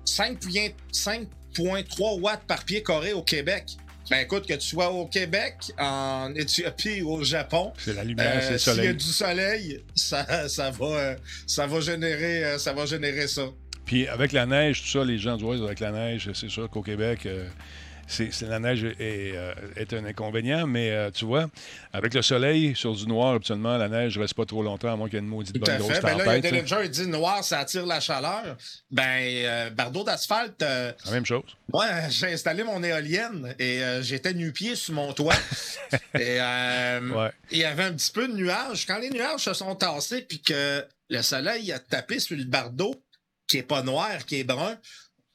5,3 0.05 2.19
watts 2.19 2.43
par 2.45 2.65
pied 2.65 2.83
carré 2.83 3.13
au 3.13 3.23
Québec. 3.23 3.77
Ben 4.09 4.19
écoute, 4.19 4.45
que 4.45 4.55
tu 4.55 4.67
sois 4.67 4.89
au 4.89 5.07
Québec, 5.07 5.55
en 5.79 6.35
Éthiopie 6.35 7.01
ou 7.01 7.13
au 7.13 7.23
Japon, 7.23 7.71
c'est 7.77 7.93
la 7.93 8.03
lumière, 8.03 8.43
c'est 8.43 8.51
le 8.51 8.57
soleil. 8.57 8.81
S'il 8.81 8.85
y 8.85 8.89
a 8.89 8.93
du 8.93 9.05
soleil, 9.05 9.81
ça, 9.95 10.49
ça 10.49 10.69
va, 10.69 10.85
euh, 10.85 11.15
ça 11.47 11.65
va 11.65 11.79
générer, 11.79 12.43
euh, 12.43 12.57
ça 12.57 12.73
va 12.73 12.85
générer 12.85 13.27
ça. 13.27 13.47
Puis 13.91 14.07
avec 14.07 14.31
la 14.31 14.45
neige, 14.45 14.83
tout 14.83 14.87
ça, 14.87 15.03
les 15.03 15.17
gens 15.17 15.35
disent 15.35 15.61
avec 15.61 15.81
la 15.81 15.91
neige, 15.91 16.29
c'est 16.33 16.49
sûr 16.49 16.69
qu'au 16.69 16.81
Québec, 16.81 17.27
c'est- 18.07 18.41
la 18.41 18.57
neige 18.59 18.85
est, 18.85 19.33
euh, 19.35 19.53
est 19.75 19.91
un 19.93 20.05
inconvénient, 20.05 20.65
mais 20.65 20.91
euh, 20.91 21.11
tu 21.11 21.25
vois, 21.25 21.49
avec 21.91 22.13
le 22.13 22.21
soleil 22.21 22.73
sur 22.73 22.95
du 22.95 23.05
noir, 23.05 23.35
habituellement, 23.35 23.77
la 23.77 23.89
neige 23.89 24.15
ne 24.17 24.21
reste 24.21 24.33
pas 24.33 24.45
trop 24.45 24.63
longtemps, 24.63 24.93
à 24.93 24.95
moins 24.95 25.07
qu'il 25.09 25.15
y 25.15 25.17
ait 25.17 25.23
une 25.23 25.27
maudite 25.29 25.57
bonne 25.57 25.77
grosse 25.77 25.91
fait. 25.95 26.01
Ben 26.01 26.17
là, 26.17 26.23
tempête. 26.23 26.45
il 26.45 26.99
y 26.99 27.01
a 27.01 27.05
noir, 27.07 27.43
ça 27.43 27.59
attire 27.59 27.85
la 27.85 27.99
chaleur. 27.99 28.55
Ben, 28.91 29.19
euh, 29.45 29.69
bardeau 29.71 30.05
d'asphalte, 30.05 30.61
euh, 30.61 30.93
La 31.05 31.11
même 31.11 31.25
chose. 31.25 31.43
moi, 31.73 31.85
j'ai 32.09 32.31
installé 32.33 32.63
mon 32.63 32.81
éolienne 32.83 33.53
et 33.59 33.83
euh, 33.83 34.01
j'étais 34.01 34.33
nu-pied 34.33 34.75
sur 34.77 34.93
mon 34.93 35.11
toit. 35.11 35.35
et 36.15 36.37
euh, 36.39 37.09
Ouais. 37.09 37.31
il 37.51 37.57
y 37.57 37.65
avait 37.65 37.83
un 37.83 37.93
petit 37.93 38.11
peu 38.13 38.27
de 38.29 38.33
nuages. 38.33 38.85
Quand 38.87 38.99
les 38.99 39.09
nuages 39.09 39.41
se 39.41 39.53
sont 39.53 39.75
tassés 39.75 40.21
puis 40.21 40.41
que 40.41 40.85
le 41.09 41.21
soleil 41.21 41.71
a 41.73 41.79
tapé 41.79 42.19
sur 42.19 42.37
le 42.37 42.45
bardeau, 42.45 42.95
qui 43.51 43.57
est 43.57 43.63
pas 43.63 43.83
noir, 43.83 44.25
qui 44.25 44.39
est 44.39 44.43
brun, 44.45 44.79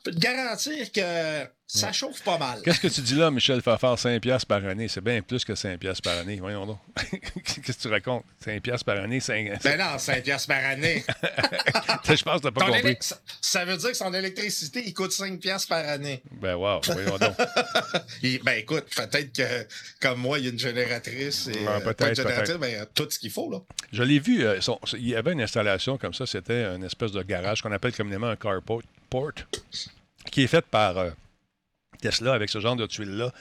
garantir 0.06 0.90
que 0.90 1.44
ça 1.66 1.92
chauffe 1.92 2.22
pas 2.22 2.38
mal. 2.38 2.60
Qu'est-ce 2.62 2.80
que 2.80 2.86
tu 2.88 3.00
dis 3.00 3.14
là, 3.16 3.30
Michel, 3.30 3.60
faire 3.60 3.78
faire 3.80 3.98
5 3.98 4.20
piastres 4.22 4.46
par 4.46 4.64
année? 4.64 4.86
C'est 4.88 5.00
bien 5.00 5.20
plus 5.20 5.44
que 5.44 5.54
5 5.54 5.78
piastres 5.80 6.02
par 6.02 6.16
année. 6.18 6.38
Voyons 6.40 6.64
donc. 6.64 6.78
Qu'est-ce 7.44 7.78
que 7.78 7.82
tu 7.82 7.88
racontes? 7.88 8.24
5 8.44 8.62
piastres 8.62 8.84
par 8.84 8.96
année, 8.98 9.18
5... 9.20 9.62
Ben 9.64 9.78
non, 9.78 9.98
5 9.98 10.22
piastres 10.22 10.48
par 10.48 10.64
année. 10.64 11.04
Je 12.08 12.22
pense 12.22 12.40
que 12.40 12.48
t'as 12.48 12.50
pas 12.52 12.60
Ton 12.66 12.72
compris. 12.72 12.96
ça- 13.00 13.18
ça 13.40 13.64
veut 13.64 13.76
dire 13.76 13.90
que 13.90 13.96
son 13.96 14.14
électricité, 14.14 14.82
il 14.86 14.94
coûte 14.94 15.12
5 15.12 15.40
piastres 15.40 15.68
par 15.68 15.84
année. 15.88 16.22
Ben 16.40 16.54
wow, 16.54 16.80
voyons 16.86 17.18
donc. 17.18 17.34
Il- 18.22 18.42
ben 18.42 18.58
écoute, 18.58 18.84
peut-être 18.94 19.32
que 19.32 19.66
comme 20.00 20.20
moi, 20.20 20.38
il 20.38 20.44
y 20.44 20.48
a 20.48 20.50
une 20.52 20.58
génératrice 20.58 21.48
et 21.48 21.52
Ouais, 21.52 21.66
euh, 21.68 21.80
peut-être, 21.80 21.96
pas 21.96 22.08
une 22.10 22.14
génératrice, 22.14 22.48
peut-être. 22.56 22.60
ben, 22.60 22.86
tout 22.94 23.08
ce 23.10 23.18
qu'il 23.18 23.30
faut 23.30 23.50
là. 23.50 23.58
Je 23.92 24.02
l'ai 24.02 24.18
vu, 24.20 24.44
euh, 24.44 24.60
son- 24.60 24.78
il 24.94 25.08
y 25.08 25.16
avait 25.16 25.32
une 25.32 25.40
installation 25.42 25.98
comme 25.98 26.14
ça, 26.14 26.26
c'était 26.26 26.64
une 26.76 26.84
espèce 26.84 27.12
de 27.12 27.22
garage 27.22 27.60
qu'on 27.62 27.72
appelle 27.72 27.92
communément 27.94 28.28
un 28.28 28.36
carport, 28.36 28.82
port, 29.10 29.32
qui 30.30 30.42
est 30.42 30.46
faite 30.48 30.66
par 30.66 30.96
euh, 30.98 31.10
Tesla 31.96 32.32
avec 32.34 32.48
ce 32.50 32.60
genre 32.60 32.76
de 32.76 32.86
tuiles-là. 32.86 33.32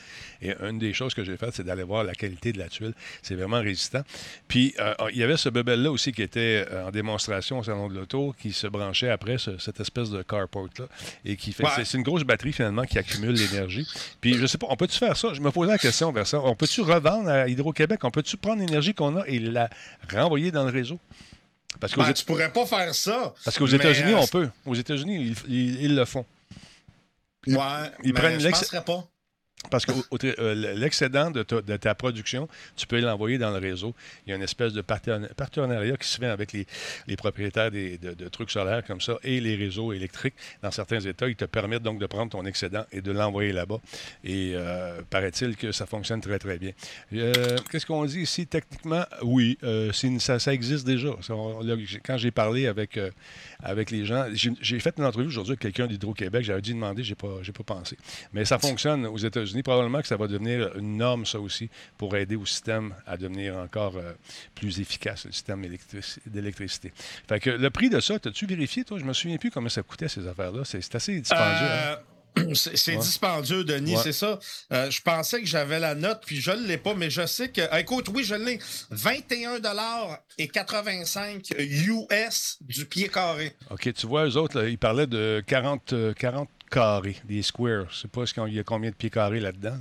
Et 0.42 0.54
une 0.62 0.80
des 0.80 0.94
choses 0.94 1.14
que 1.14 1.24
j'ai 1.24 1.38
faites, 1.38 1.54
c'est 1.56 1.64
d'aller 1.64 1.84
voir 1.84 2.04
la 2.04 2.14
qualité 2.14 2.52
de 2.52 2.60
la 2.60 2.68
tuile. 2.68 2.94
C'est 3.22 3.36
vraiment 3.36 3.60
résistant. 3.62 4.02
Puis, 4.48 4.74
euh, 4.80 4.94
il 5.12 5.18
y 5.18 5.24
avait 5.24 5.38
ce 5.38 5.50
bebel-là 5.50 5.92
aussi 5.92 6.12
qui 6.12 6.22
était 6.22 6.66
euh, 6.72 6.88
en 6.88 6.92
démonstration 6.92 7.60
au 7.60 7.64
Salon 7.64 7.88
de 7.88 7.96
l'Auto, 7.96 8.36
qui 8.40 8.52
se 8.54 8.68
branchait 8.68 9.10
après 9.10 9.38
ce- 9.38 9.58
cette 9.58 9.80
espèce 9.80 10.10
de 10.10 10.22
carport-là. 10.22 10.86
Et 11.24 11.36
qui 11.38 11.52
fait. 11.52 11.64
Ouais. 11.64 11.70
C'est, 11.86 11.98
une 11.98 12.04
grosse 12.04 12.24
batterie, 12.24 12.54
finalement, 12.54 12.84
qui 12.84 12.98
accumule 12.98 13.34
l'énergie. 13.36 13.88
Puis, 14.22 14.36
je 14.36 14.46
sais 14.46 14.58
pas, 14.58 14.68
on 14.70 14.76
peut-tu 14.76 14.98
faire 14.98 15.16
ça? 15.16 15.34
Je 15.34 15.42
me 15.42 15.52
posais 15.52 15.72
la 15.72 15.78
question 15.78 16.12
vers 16.12 16.28
ça. 16.28 16.40
On 16.42 16.56
peut-tu 16.56 16.82
revendre 16.82 17.30
à 17.30 17.48
Hydro-Québec? 17.48 18.00
On 18.04 18.12
peut-tu 18.12 18.38
prendre 18.38 18.60
l'énergie 18.60 18.94
qu'on 18.94 19.16
a 19.18 19.26
et 19.28 19.40
la 19.40 19.70
renvoyer 20.12 20.52
dans 20.52 20.64
le 20.64 20.72
réseau? 20.72 21.00
Parce 21.80 21.94
qu'aux 21.94 22.02
Ben, 22.04 22.14
tu 22.14 22.24
pourrais 22.24 22.52
pas 22.54 22.66
faire 22.66 22.96
ça. 22.96 23.34
parce 23.44 23.58
qu'aux 23.58 23.68
États-Unis, 23.68 24.14
euh, 24.14 24.20
on 24.20 24.28
peut. 24.28 24.50
Aux 24.66 24.76
États-Unis, 24.76 25.36
ils, 25.48 25.54
ils- 25.54 25.82
ils 25.84 25.96
le 25.96 26.06
font. 26.06 26.26
Ouais, 27.48 27.92
ils 28.04 28.14
mais 28.14 28.20
prennent 28.20 28.40
je 28.40 28.50
penserais 28.50 28.84
pas. 28.84 29.08
Parce 29.72 29.86
que 29.86 29.92
euh, 30.40 30.76
l'excédent 30.76 31.32
de 31.32 31.44
ta, 31.44 31.62
de 31.62 31.78
ta 31.78 31.96
production, 31.96 32.48
tu 32.76 32.88
peux 32.88 33.00
l'envoyer 33.00 33.38
dans 33.38 33.52
le 33.52 33.58
réseau. 33.60 33.94
Il 34.26 34.30
y 34.30 34.34
a 34.34 34.36
une 34.36 34.42
espèce 34.44 34.74
de 34.74 34.82
partena- 34.82 35.28
partenariat 35.36 35.98
qui 35.98 36.08
se 36.08 36.18
fait 36.18 36.26
avec 36.28 36.54
les, 36.54 36.66
les 37.08 37.16
propriétaires 37.16 37.72
des- 37.72 37.98
de, 37.98 38.14
de 38.14 38.28
trucs 38.30 38.52
solaires 38.52 38.84
comme 38.86 39.02
ça 39.02 39.18
et 39.24 39.40
les 39.40 39.56
réseaux 39.56 39.92
électriques. 39.94 40.36
Dans 40.62 40.72
certains 40.72 41.00
États, 41.00 41.28
ils 41.28 41.36
te 41.36 41.46
permettent 41.46 41.84
donc 41.84 42.00
de 42.00 42.06
prendre 42.06 42.32
ton 42.32 42.46
excédent 42.46 42.86
et 42.92 43.02
de 43.02 43.12
l'envoyer 43.12 43.52
là-bas. 43.54 43.80
Et 44.24 44.54
euh, 44.56 45.02
paraît-il 45.10 45.56
que 45.56 45.72
ça 45.72 45.86
fonctionne 45.86 46.22
très, 46.22 46.40
très 46.40 46.58
bien. 46.58 46.72
Euh, 47.14 47.58
Qu'est-ce 47.72 47.86
qu'on 47.86 48.06
dit 48.06 48.22
ici? 48.22 48.48
Techniquement, 48.48 49.04
oui, 49.22 49.58
ça, 50.20 50.40
ça 50.40 50.54
existe 50.54 50.86
déjà. 50.86 51.10
Ça, 51.22 51.36
on- 51.36 51.62
là, 51.62 51.76
j'ai- 51.84 52.00
quand 52.00 52.18
j'ai 52.18 52.32
parlé 52.32 52.68
avec, 52.68 53.00
avec 53.64 53.92
les 53.92 54.06
gens, 54.06 54.26
j'ai 54.34 54.80
fait 54.80 54.94
une 54.98 55.06
entrevue 55.06 55.28
aujourd'hui 55.28 55.52
avec 55.54 55.62
quelqu'un 55.62 55.88
d'Hydro-Québec. 55.88 56.44
J'avais 56.44 56.62
dû 56.62 56.74
demander, 56.74 57.04
pas, 57.16 57.38
j'ai 57.42 57.52
pas 57.52 57.64
pensé. 57.64 57.98
Mais 58.34 58.46
ça 58.46 58.60
fonctionne 58.60 59.06
aux 59.06 59.18
États-Unis. 59.18 59.64
Probablement 59.66 60.00
que 60.02 60.08
ça 60.08 60.16
va 60.16 60.28
devenir 60.28 60.78
une 60.78 60.96
norme, 60.98 61.26
ça 61.26 61.40
aussi, 61.40 61.72
pour 61.98 62.16
aider 62.16 62.36
au 62.36 62.46
système 62.46 62.94
à 63.08 63.18
devenir 63.18 63.58
encore 63.58 63.98
euh, 63.98 64.14
plus 64.54 64.80
efficace, 64.80 65.26
le 65.26 65.32
système 65.32 65.64
électrici- 65.64 66.20
d'électricité. 66.28 66.94
Fait 67.28 67.40
que 67.40 67.50
le 67.50 67.70
prix 67.72 67.90
de 67.90 68.00
ça, 68.00 68.14
as-tu 68.24 68.46
vérifié, 68.46 68.84
toi? 68.86 69.00
Je 69.00 69.04
me 69.06 69.12
souviens 69.14 69.38
plus 69.38 69.50
comment 69.50 69.68
ça 69.68 69.82
coûtait, 69.82 70.08
ces 70.08 70.28
affaires-là. 70.28 70.62
C'est 70.66 70.94
assez 70.94 71.20
dispendieux. 71.20 71.44
hein? 71.68 71.98
Euh, 72.38 72.54
c'est 72.54 72.76
c'est 72.78 72.92
Ouais. 72.96 73.02
dispendieux, 73.02 73.64
Denis, 73.64 73.96
Ouais. 73.96 74.02
c'est 74.04 74.12
ça. 74.12 74.38
Euh, 74.72 74.92
je 74.92 75.02
pensais 75.02 75.40
que 75.40 75.48
j'avais 75.48 75.80
la 75.80 75.96
note, 75.96 76.22
puis 76.26 76.40
je 76.42 76.52
ne 76.52 76.68
l'ai 76.68 76.78
pas, 76.78 76.94
mais 76.94 77.10
je 77.10 77.26
sais 77.26 77.50
que. 77.50 77.62
écoute, 77.80 78.10
oui, 78.14 78.24
je 78.24 78.36
l'ai. 78.36 78.60
21 78.92 79.58
et 80.38 80.48
85 80.48 81.50
US 81.58 82.58
du 82.62 82.86
pied 82.86 83.08
carré. 83.10 83.56
OK, 83.72 83.92
tu 83.94 84.06
vois, 84.06 84.28
eux 84.28 84.36
autres, 84.38 84.60
là, 84.62 84.68
ils 84.68 84.78
parlaient 84.78 85.08
de 85.08 85.44
40, 85.48 85.94
euh, 85.94 86.14
40 86.14 86.50
carrés, 86.70 87.18
des 87.26 87.42
squares. 87.42 87.88
Je 87.92 87.96
sais 87.98 88.08
pas 88.08 88.26
qu'il 88.26 88.54
y 88.54 88.60
a 88.60 88.64
combien 88.64 88.90
de 88.90 88.96
pieds 88.96 89.10
carrés 89.10 89.40
là-dedans, 89.40 89.78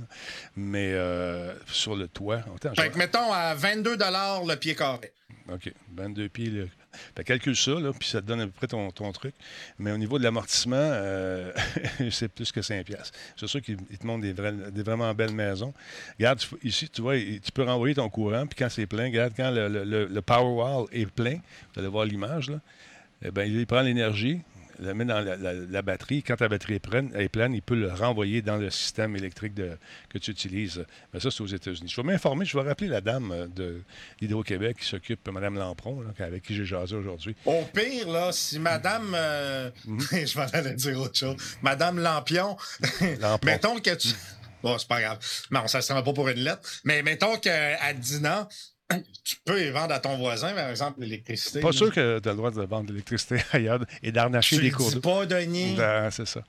mais 0.55 0.91
euh, 0.93 1.53
sur 1.67 1.95
le 1.95 2.07
toit. 2.07 2.43
Attends, 2.55 2.73
Fait 2.75 2.89
que 2.89 2.97
mettons 2.97 3.31
à 3.33 3.53
22 3.55 3.97
le 3.97 4.55
pied 4.55 4.75
carré. 4.75 5.11
OK, 5.51 5.71
22 5.95 6.29
pieds. 6.29 6.67
Fait, 7.15 7.23
calcule 7.23 7.55
ça, 7.55 7.71
là, 7.71 7.91
puis 7.97 8.07
ça 8.07 8.21
te 8.21 8.25
donne 8.25 8.41
à 8.41 8.45
peu 8.45 8.51
près 8.53 8.67
ton, 8.67 8.89
ton 8.89 9.11
truc. 9.11 9.35
Mais 9.77 9.91
au 9.91 9.97
niveau 9.97 10.17
de 10.17 10.23
l'amortissement, 10.23 10.75
euh, 10.79 11.51
c'est 12.09 12.29
plus 12.29 12.51
que 12.51 12.61
5 12.61 12.85
piastres. 12.85 13.11
C'est 13.35 13.45
sûr 13.47 13.61
qu'ils 13.61 13.77
ils 13.91 13.97
te 13.97 14.07
montrent 14.07 14.21
des, 14.23 14.33
vrais- 14.33 14.71
des 14.71 14.81
vraiment 14.81 15.13
belles 15.13 15.33
maisons. 15.33 15.73
Regarde, 16.17 16.39
tu- 16.39 16.55
ici, 16.67 16.89
tu 16.89 17.01
vois, 17.01 17.17
il- 17.17 17.41
tu 17.41 17.51
peux 17.51 17.63
renvoyer 17.63 17.93
ton 17.95 18.09
courant, 18.09 18.47
puis 18.47 18.55
quand 18.57 18.69
c'est 18.69 18.87
plein, 18.87 19.03
regarde, 19.05 19.33
quand 19.35 19.51
le, 19.51 19.67
le, 19.67 19.83
le- 19.83 20.05
le 20.05 20.21
Powerwall 20.21 20.87
est 20.91 21.05
plein, 21.05 21.35
vous 21.73 21.79
allez 21.79 21.89
voir 21.89 22.05
l'image, 22.05 22.49
là, 22.49 22.59
eh 23.21 23.29
ben, 23.29 23.43
il 23.43 23.67
prend 23.67 23.81
l'énergie, 23.81 24.41
le 24.79 24.93
met 24.93 25.05
dans 25.05 25.19
la, 25.21 25.35
la- 25.35 25.53
la 25.53 25.81
batterie. 25.81 26.23
Quand 26.23 26.35
ta 26.37 26.47
batterie 26.47 26.75
est 26.75 26.79
pleine, 26.79 27.11
est 27.15 27.29
pleine, 27.29 27.53
il 27.53 27.61
peut 27.61 27.75
le 27.75 27.91
renvoyer 27.91 28.41
dans 28.41 28.57
le 28.57 28.69
système 28.69 29.15
électrique 29.15 29.53
de- 29.53 29.77
que 30.09 30.17
tu 30.17 30.31
utilises. 30.31 30.85
Mais 31.13 31.19
ça, 31.19 31.31
c'est 31.31 31.41
aux 31.41 31.47
États-Unis. 31.47 31.89
Je 31.89 31.95
vais 32.01 32.07
m'informer, 32.07 32.45
je 32.45 32.57
vais 32.57 32.63
rappeler 32.67 32.87
la 32.87 33.01
dame 33.01 33.31
euh, 33.31 33.47
de 33.47 33.81
d'Hydro-Québec 34.21 34.77
qui 34.79 34.85
s'occupe, 34.85 35.27
Mme 35.29 35.55
Lampron, 35.55 36.01
là, 36.01 36.09
avec 36.25 36.43
qui 36.43 36.55
j'ai 36.55 36.65
jasé 36.65 36.95
aujourd'hui. 36.95 37.35
Au 37.45 37.63
pire, 37.73 38.09
là, 38.09 38.31
si 38.31 38.59
Madame. 38.59 39.13
euh, 39.15 39.69
Mhm. 39.85 39.99
je 40.25 40.37
m'en 40.37 40.45
allais 40.45 40.73
dire 40.73 40.99
autre 40.99 41.17
chose. 41.17 41.35
Madame 41.61 41.99
Lampion. 41.99 42.57
Lampron. 43.19 43.45
mettons 43.45 43.79
que 43.79 43.93
tu. 43.95 44.09
Bon, 44.63 44.77
c'est 44.77 44.87
pas 44.87 44.99
grave. 45.01 45.19
Non, 45.51 45.67
ça 45.67 45.77
ne 45.77 45.83
sera 45.83 46.03
pas 46.03 46.13
pour 46.13 46.27
une 46.29 46.39
lettre. 46.39 46.61
Mais 46.85 47.03
mettons 47.03 47.35
dit 47.37 48.19
non. 48.21 48.47
Tu 49.23 49.37
peux 49.43 49.69
vendre 49.71 49.95
à 49.95 49.99
ton 49.99 50.15
voisin, 50.17 50.53
par 50.53 50.69
exemple, 50.69 50.99
l'électricité. 51.01 51.59
Pas 51.59 51.71
sûr 51.71 51.91
que 51.91 52.19
tu 52.19 52.29
as 52.29 52.31
le 52.33 52.37
droit 52.37 52.51
de 52.51 52.61
vendre 52.61 52.89
l'électricité 52.91 53.37
ailleurs 53.51 53.79
et 54.03 54.11
d'arnacher 54.11 54.57
Tu 54.57 54.61
des 54.61 54.69
cours 54.71 54.91
d'eau. 54.91 54.99
pas, 54.99 55.25
Denis. 55.25 55.73
Ben, 55.75 56.11
c'est 56.11 56.27
ça. 56.27 56.43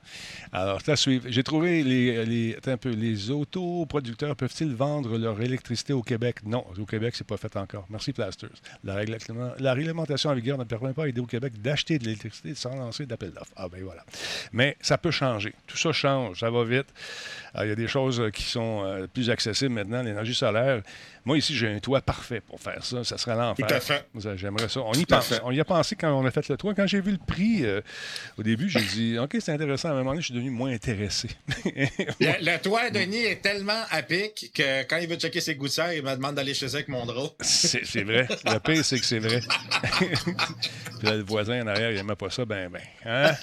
Alors, 0.51 0.79
à 0.85 0.95
suivre. 0.95 1.25
J'ai 1.27 1.41
trouvé 1.41 1.83
les, 1.83 2.23
les, 2.27 2.55
attends 2.55 2.71
un 2.73 2.77
peu, 2.77 2.89
les 2.91 3.31
autoproducteurs 3.31 4.35
peuvent-ils 4.35 4.71
vendre 4.75 5.17
leur 5.17 5.41
électricité 5.41 5.93
au 5.93 6.03
Québec? 6.03 6.37
Non, 6.45 6.63
au 6.77 6.85
Québec, 6.85 7.15
c'est 7.17 7.25
pas 7.25 7.37
fait 7.37 7.55
encore. 7.57 7.87
Merci, 7.89 8.13
Plasters. 8.13 8.49
La, 8.83 8.93
réglementation- 8.93 9.53
la 9.57 9.73
réglementation 9.73 10.29
en 10.29 10.35
vigueur 10.35 10.59
ne 10.59 10.63
permet 10.63 10.93
pas 10.93 11.05
à 11.05 11.07
au 11.19 11.25
Québec 11.25 11.59
d'acheter 11.59 11.97
de 11.97 12.03
l'électricité 12.03 12.53
sans 12.53 12.75
lancer 12.75 13.07
d'appel 13.07 13.31
d'offres. 13.31 13.51
Ah, 13.55 13.67
ben 13.67 13.81
voilà. 13.83 14.05
Mais 14.51 14.77
ça 14.79 14.99
peut 14.99 15.09
changer. 15.11 15.55
Tout 15.65 15.77
ça 15.77 15.91
change. 15.91 16.41
Ça 16.41 16.51
va 16.51 16.63
vite. 16.63 16.87
Il 17.63 17.69
y 17.69 17.71
a 17.71 17.75
des 17.75 17.87
choses 17.87 18.19
euh, 18.19 18.29
qui 18.29 18.43
sont 18.43 18.83
euh, 18.85 19.07
plus 19.07 19.29
accessibles 19.29 19.73
maintenant. 19.73 20.03
L'énergie 20.03 20.35
solaire. 20.35 20.81
Moi, 21.25 21.37
ici, 21.39 21.55
j'ai 21.55 21.67
un 21.67 21.79
toit 21.79 22.01
parfait 22.01 22.39
pour 22.39 22.59
faire 22.59 22.83
ça. 22.85 23.03
Ça 23.03 23.17
serait 23.17 23.35
l'enfer. 23.35 23.67
Tout 23.67 23.73
à 23.73 23.79
fait. 23.79 24.07
J'aimerais 24.35 24.69
ça. 24.69 24.81
On 24.81 24.93
y 24.93 25.05
pense. 25.05 25.33
On 25.43 25.51
y 25.51 25.59
a 25.59 25.65
pensé 25.65 25.95
quand 25.95 26.13
on 26.13 26.25
a 26.25 26.31
fait 26.31 26.47
le 26.47 26.55
toit. 26.55 26.73
Quand 26.73 26.87
j'ai 26.87 27.01
vu 27.01 27.11
le 27.11 27.17
prix, 27.17 27.65
euh, 27.65 27.81
au 28.37 28.43
début, 28.43 28.69
j'ai 28.69 28.81
dit 28.81 29.19
OK, 29.19 29.35
c'est 29.39 29.51
intéressant. 29.51 29.89
À 29.89 29.91
un 29.91 29.95
moment 29.95 30.11
donné, 30.11 30.21
je 30.21 30.27
suis 30.27 30.33
devenu 30.33 30.51
moins 30.51 30.71
intéressé. 30.71 31.29
Le, 32.19 32.45
le 32.51 32.61
toit, 32.61 32.89
Denis, 32.89 33.25
est 33.25 33.41
tellement 33.41 33.83
à 33.91 34.01
pic 34.01 34.51
que 34.53 34.83
quand 34.83 34.97
il 34.97 35.07
veut 35.07 35.17
checker 35.17 35.41
ses 35.41 35.55
gouttières, 35.55 35.93
il 35.93 36.03
me 36.03 36.15
demande 36.15 36.35
d'aller 36.35 36.53
chez 36.53 36.67
eux 36.67 36.75
avec 36.75 36.87
mon 36.87 37.05
drap. 37.05 37.33
c'est 37.41 37.85
c'est 37.85 38.03
vrai. 38.03 38.27
Le 38.45 38.59
pire, 38.59 38.83
c'est 38.83 38.99
que 38.99 39.05
c'est 39.05 39.19
vrai. 39.19 39.41
Puis 39.99 41.07
là, 41.07 41.15
le 41.15 41.23
voisin 41.23 41.61
en 41.63 41.67
arrière, 41.67 41.91
il 41.91 41.97
n'aimait 41.97 42.15
pas 42.15 42.29
ça. 42.29 42.45
Ben, 42.45 42.69
ben. 42.69 42.81
Hein? 43.05 43.33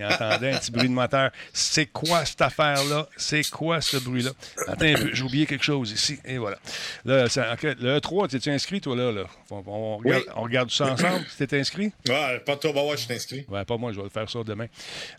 Il 0.00 0.06
entendait 0.06 0.52
un 0.52 0.58
petit 0.58 0.70
bruit 0.70 0.88
de 0.88 0.92
moteur. 0.94 1.30
C'est 1.52 1.86
quoi 1.86 2.24
cette 2.24 2.40
affaire-là? 2.40 3.06
C'est 3.16 3.48
quoi 3.50 3.80
ce 3.82 3.98
bruit-là? 3.98 4.30
Attends 4.66 4.86
un 4.86 4.94
peu, 4.94 5.10
j'ai 5.14 5.22
oublié 5.22 5.44
quelque 5.46 5.64
chose 5.64 5.92
ici. 5.92 6.18
Et 6.24 6.38
voilà. 6.38 6.56
Là, 7.04 7.28
ça- 7.28 7.54
le 7.62 7.98
E3, 7.98 8.28
t'es-tu 8.28 8.50
inscrit, 8.50 8.80
toi, 8.80 8.96
là? 8.96 9.12
là? 9.12 9.24
On, 9.50 9.62
on 9.66 9.96
regarde, 9.98 10.22
Oui. 10.26 10.32
on 10.36 10.42
regarde 10.42 10.70
ça 10.70 10.92
ensemble. 10.92 11.24
T'es 11.38 11.58
inscrit? 11.60 11.92
Ouais, 12.08 12.40
pas 12.46 12.56
toi, 12.56 12.72
bah 12.72 12.82
ouais, 12.84 12.96
je 12.96 13.02
suis 13.04 13.12
inscrit. 13.14 13.44
Ouais, 13.48 13.64
pas 13.64 13.76
moi, 13.76 13.92
je 13.92 13.98
vais 13.98 14.04
le 14.04 14.08
faire 14.10 14.28
ça 14.30 14.42
demain. 14.44 14.66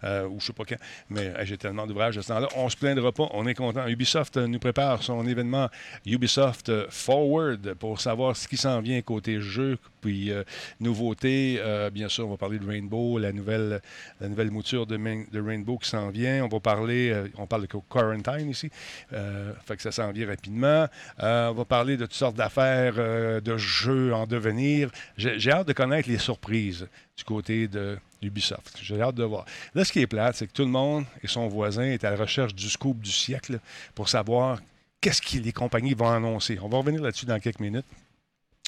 Euh, 0.03 0.27
ou 0.27 0.39
je 0.39 0.45
sais 0.47 0.53
pas 0.53 0.63
quand. 0.65 0.77
Mais 1.09 1.27
euh, 1.27 1.45
j'ai 1.45 1.57
tellement 1.57 1.85
d'ouvrages 1.85 2.17
à 2.17 2.21
ce 2.23 2.29
temps-là. 2.29 2.47
On 2.55 2.69
se 2.69 2.75
plaindra 2.77 3.11
pas. 3.11 3.27
On 3.33 3.45
est 3.47 3.53
content. 3.53 3.85
Ubisoft 3.87 4.37
euh, 4.37 4.47
nous 4.47 4.59
prépare 4.59 5.03
son 5.03 5.27
événement 5.27 5.69
Ubisoft 6.05 6.69
euh, 6.69 6.85
Forward 6.89 7.73
pour 7.75 7.99
savoir 8.01 8.35
ce 8.35 8.47
qui 8.47 8.57
s'en 8.57 8.81
vient 8.81 9.01
côté 9.01 9.39
jeu 9.41 9.77
Puis, 10.01 10.31
euh, 10.31 10.43
nouveauté, 10.79 11.57
euh, 11.59 11.89
bien 11.89 12.09
sûr, 12.09 12.27
on 12.27 12.31
va 12.31 12.37
parler 12.37 12.59
de 12.59 12.65
Rainbow, 12.65 13.17
la 13.17 13.31
nouvelle, 13.31 13.81
la 14.19 14.27
nouvelle 14.27 14.51
mouture 14.51 14.87
de, 14.87 14.97
Rainbow 15.39 15.77
qui 15.77 15.89
s'en 15.89 16.09
vient. 16.09 16.43
On 16.43 16.47
va 16.47 16.59
parler, 16.59 17.13
on 17.37 17.47
parle 17.47 17.63
de 17.63 17.67
Quarantine 17.67 18.49
ici, 18.49 18.69
fait 19.09 19.75
que 19.75 19.81
ça 19.81 19.91
s'en 19.91 20.11
vient 20.11 20.27
rapidement. 20.27 20.87
on 21.19 21.53
va 21.53 21.65
parler 21.65 21.97
de 21.97 22.05
toutes 22.05 22.13
sortes 22.13 22.35
d'affaires, 22.35 22.95
de 23.41 23.57
jeux 23.57 24.13
en 24.13 24.25
devenir. 24.27 24.91
J'ai 25.17 25.51
hâte 25.51 25.67
de 25.67 25.73
connaître 25.73 26.09
les 26.09 26.17
surprises 26.17 26.87
du 27.17 27.23
côté 27.23 27.67
de 27.67 27.97
Ubisoft. 28.21 28.79
J'ai 28.81 29.01
hâte 29.01 29.15
de 29.15 29.23
voir. 29.23 29.45
Là, 29.73 29.83
ce 29.83 29.91
qui 29.91 29.99
est 29.99 30.07
plate, 30.07 30.35
c'est 30.35 30.47
que 30.47 30.53
tout 30.53 30.63
le 30.63 30.69
monde 30.69 31.05
et 31.23 31.27
son 31.27 31.47
voisin 31.47 31.83
est 31.83 32.03
à 32.03 32.11
la 32.11 32.17
recherche 32.17 32.53
du 32.53 32.69
scoop 32.69 32.99
du 32.99 33.11
siècle 33.11 33.59
pour 33.95 34.09
savoir 34.09 34.59
qu'est-ce 34.99 35.21
que 35.21 35.43
les 35.43 35.51
compagnies 35.51 35.93
vont 35.93 36.09
annoncer. 36.09 36.59
On 36.61 36.69
va 36.69 36.77
revenir 36.77 37.01
là-dessus 37.01 37.25
dans 37.25 37.39
quelques 37.39 37.59
minutes. 37.59 37.85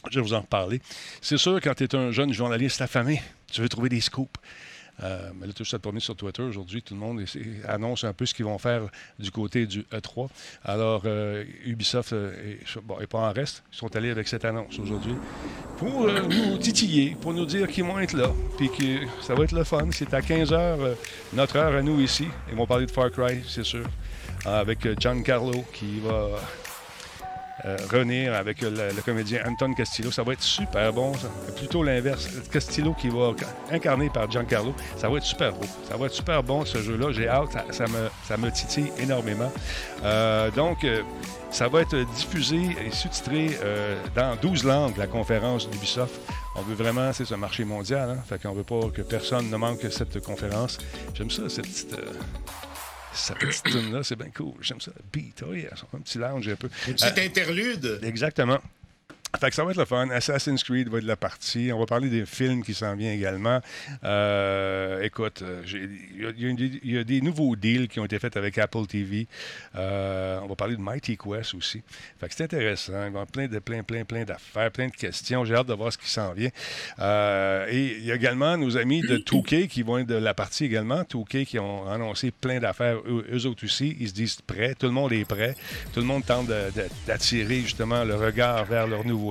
Je 0.10 0.20
vais 0.20 0.26
vous 0.26 0.34
en 0.34 0.42
reparler. 0.42 0.82
C'est 1.22 1.38
sûr, 1.38 1.60
quand 1.62 1.74
tu 1.76 1.84
es 1.84 1.96
un 1.96 2.12
jeune 2.12 2.34
journaliste 2.34 2.82
affamé, 2.82 3.22
tu 3.52 3.62
veux 3.62 3.70
trouver 3.70 3.90
des 3.90 4.02
scoops. 4.02 4.40
Euh, 5.02 5.32
mais 5.40 5.48
là, 5.48 5.54
tout 5.54 5.66
ça 5.66 5.80
promis 5.80 6.02
sur 6.02 6.16
Twitter 6.16 6.44
aujourd'hui. 6.44 6.82
Tout 6.82 6.94
le 6.94 7.00
monde 7.00 7.24
annonce 7.68 8.04
un 8.04 8.14
peu 8.14 8.26
ce 8.26 8.34
qu'ils 8.34 8.46
vont 8.46 8.58
faire 8.58 8.84
du 9.18 9.32
côté 9.32 9.66
du 9.66 9.82
E3. 9.92 10.30
Alors, 10.64 11.04
euh, 11.06 11.44
Ubisoft 11.66 12.14
n'est 12.14 12.18
euh, 12.20 13.08
pas 13.10 13.20
en 13.20 13.32
reste. 13.32 13.64
Ils 13.74 13.78
sont 13.78 13.96
allés 13.96 14.12
avec 14.12 14.28
cette 14.28 14.46
annonce 14.46 14.78
aujourd'hui 14.80 15.16
pour 15.78 16.08
nous 16.08 16.58
titiller, 16.58 17.16
pour 17.20 17.34
nous 17.34 17.46
dire 17.46 17.68
qu'ils 17.68 17.84
vont 17.84 18.00
être 18.00 18.14
là. 18.14 18.32
Puis 18.58 18.70
que 18.70 19.08
ça 19.22 19.34
va 19.34 19.44
être 19.46 19.54
le 19.54 19.64
fun. 19.64 19.90
C'est 19.92 20.14
à 20.14 20.22
15h, 20.22 20.96
notre 21.34 21.56
heure 21.56 21.76
à 21.76 21.82
nous 21.82 22.00
ici. 22.00 22.28
Ils 22.50 22.56
vont 22.56 22.68
parler 22.68 22.86
de 22.86 22.92
Far 22.92 23.10
Cry, 23.10 23.44
c'est 23.48 23.66
sûr. 23.66 23.86
avec 24.46 25.00
Giancarlo 25.00 25.64
qui 25.74 26.00
va 26.00 26.30
euh, 27.66 27.78
revenir 27.92 28.34
avec 28.34 28.62
le, 28.62 29.02
comédien 29.06 29.44
Anton 29.48 29.74
Castillo. 29.74 30.12
Ça 30.12 30.24
va 30.24 30.34
être 30.34 30.42
super 30.42 30.92
bon. 30.92 31.12
Plutôt 31.56 31.84
l'inverse. 31.84 32.28
Castillo 32.52 32.94
qui 32.94 33.10
va 33.10 33.32
incarner 33.72 34.10
par 34.10 34.30
Giancarlo. 34.30 34.74
Ça 34.98 35.08
va 35.08 35.18
être 35.18 35.24
super 35.24 35.54
beau. 35.54 35.66
Ça 35.88 35.96
va 35.96 36.08
être 36.08 36.14
super 36.14 36.44
bon 36.44 36.66
ce 36.66 36.80
jeu-là. 36.80 37.12
J'ai 37.12 37.28
hâte. 37.28 37.56
Ça, 37.72 37.86
me, 37.86 38.10
ça 38.26 38.38
me 38.38 38.52
titille 38.52 38.92
énormément. 39.00 39.52
Euh, 40.04 40.50
donc, 40.52 40.84
euh, 40.84 41.04
ça 41.52 41.68
va 41.68 41.82
être 41.82 41.96
diffusé 42.16 42.76
et 42.84 42.90
sous-titré 42.90 43.58
dans 44.16 44.36
12 44.42 44.64
langues, 44.64 44.98
la 44.98 45.06
conférence 45.06 45.70
d'Ubisoft. 45.70 46.20
On 46.56 46.62
veut 46.64 46.74
vraiment, 46.74 47.14
c'est 47.14 47.32
un 47.32 47.38
marché 47.38 47.64
mondial. 47.64 48.10
Hein? 48.10 48.24
Fait 48.28 48.42
qu'on 48.42 48.54
veut 48.54 48.64
pas 48.64 48.90
que 48.92 49.04
personne 49.04 49.52
ne 49.52 49.58
manque 49.58 49.86
cette 49.92 50.20
conférence. 50.24 50.80
J'aime 51.14 51.30
ça, 51.30 51.44
cette 51.50 51.68
petite 51.68 51.96
cette 53.14 53.38
petite 53.38 53.64
tune-là, 53.64 54.04
c'est 54.04 54.16
bien 54.16 54.30
cool. 54.36 54.54
J'aime 54.62 54.82
ça. 54.82 54.92
Beat, 55.12 55.44
oh 55.48 55.54
yeah, 55.54 55.70
un 55.94 56.00
petit 56.00 56.18
lounge 56.18 56.48
un 56.48 56.56
peu. 56.56 56.70
Une 56.88 56.94
petite 56.94 57.18
euh, 57.18 57.26
interlude. 57.26 58.00
Exactement. 58.04 58.60
Fait 59.40 59.50
que 59.50 59.56
ça 59.56 59.64
va 59.64 59.72
être 59.72 59.78
le 59.78 59.86
fun. 59.86 60.10
Assassin's 60.12 60.64
Creed 60.64 60.90
va 60.90 61.00
être 61.00 61.06
la 61.06 61.16
partie. 61.16 61.72
On 61.74 61.80
va 61.80 61.88
parler 61.88 62.08
des 62.08 62.26
films 62.26 62.64
qui 62.64 62.76
s'en 62.76 62.96
viennent 62.96 63.18
également. 63.18 63.62
Euh, 64.04 65.02
écoute, 65.02 65.44
il 65.66 66.84
y, 66.84 66.98
a 66.98 67.04
des 67.04 67.20
nouveaux 67.20 67.56
deals 67.56 67.88
qui 67.88 68.00
ont 68.00 68.06
été 68.06 68.20
faits 68.20 68.38
avec 68.38 68.60
Apple 68.60 68.86
TV. 68.86 69.28
Euh, 69.76 70.40
on 70.44 70.48
va 70.48 70.56
parler 70.56 70.76
de 70.76 70.82
Mighty 70.82 71.18
Quest 71.18 71.56
aussi. 71.56 71.82
Fait 72.20 72.30
que 72.30 72.36
c'est 72.36 72.44
intéressant. 72.44 72.94
Il 72.94 72.98
va 72.98 73.04
y 73.04 73.08
avoir 73.08 73.26
plein, 73.26 73.48
de, 73.48 73.58
plein, 73.58 73.82
plein, 73.82 74.06
plein 74.06 74.24
d'affaires, 74.24 74.72
plein 74.72 74.88
de 74.88 74.94
questions. 74.94 75.44
J'ai 75.46 75.56
hâte 75.56 75.68
de 75.68 75.74
voir 75.74 75.92
ce 75.92 75.98
qui 75.98 76.10
s'en 76.10 76.32
vient. 76.34 76.52
Euh, 77.00 77.66
et 77.70 77.98
il 77.98 78.06
y 78.06 78.12
a 78.12 78.16
également 78.16 78.56
nos 78.56 78.78
amis 78.78 79.02
de 79.02 79.18
2K 79.18 79.68
qui 79.68 79.82
vont 79.82 79.98
être 79.98 80.08
de 80.08 80.16
la 80.16 80.36
partie 80.36 80.66
également. 80.66 81.02
2K 81.02 81.46
qui 81.46 81.58
ont 81.58 81.90
annoncé 81.90 82.30
plein 82.30 82.60
d'affaires. 82.60 82.98
Eux, 83.08 83.46
autres 83.48 83.66
aussi, 83.66 83.98
ils 84.00 84.10
se 84.10 84.14
disent 84.14 84.42
prêts. 84.46 84.76
Tout 84.76 84.86
le 84.86 84.92
monde 84.92 85.12
est 85.12 85.26
prêt. 85.26 85.56
Tout 85.92 86.02
le 86.02 86.06
monde 86.06 86.24
tente 86.24 86.52
d'attirer 87.08 87.62
justement 87.62 88.04
le 88.04 88.14
regard 88.16 88.66
vers 88.66 88.86
leur 88.86 89.04
nouveau 89.04 89.23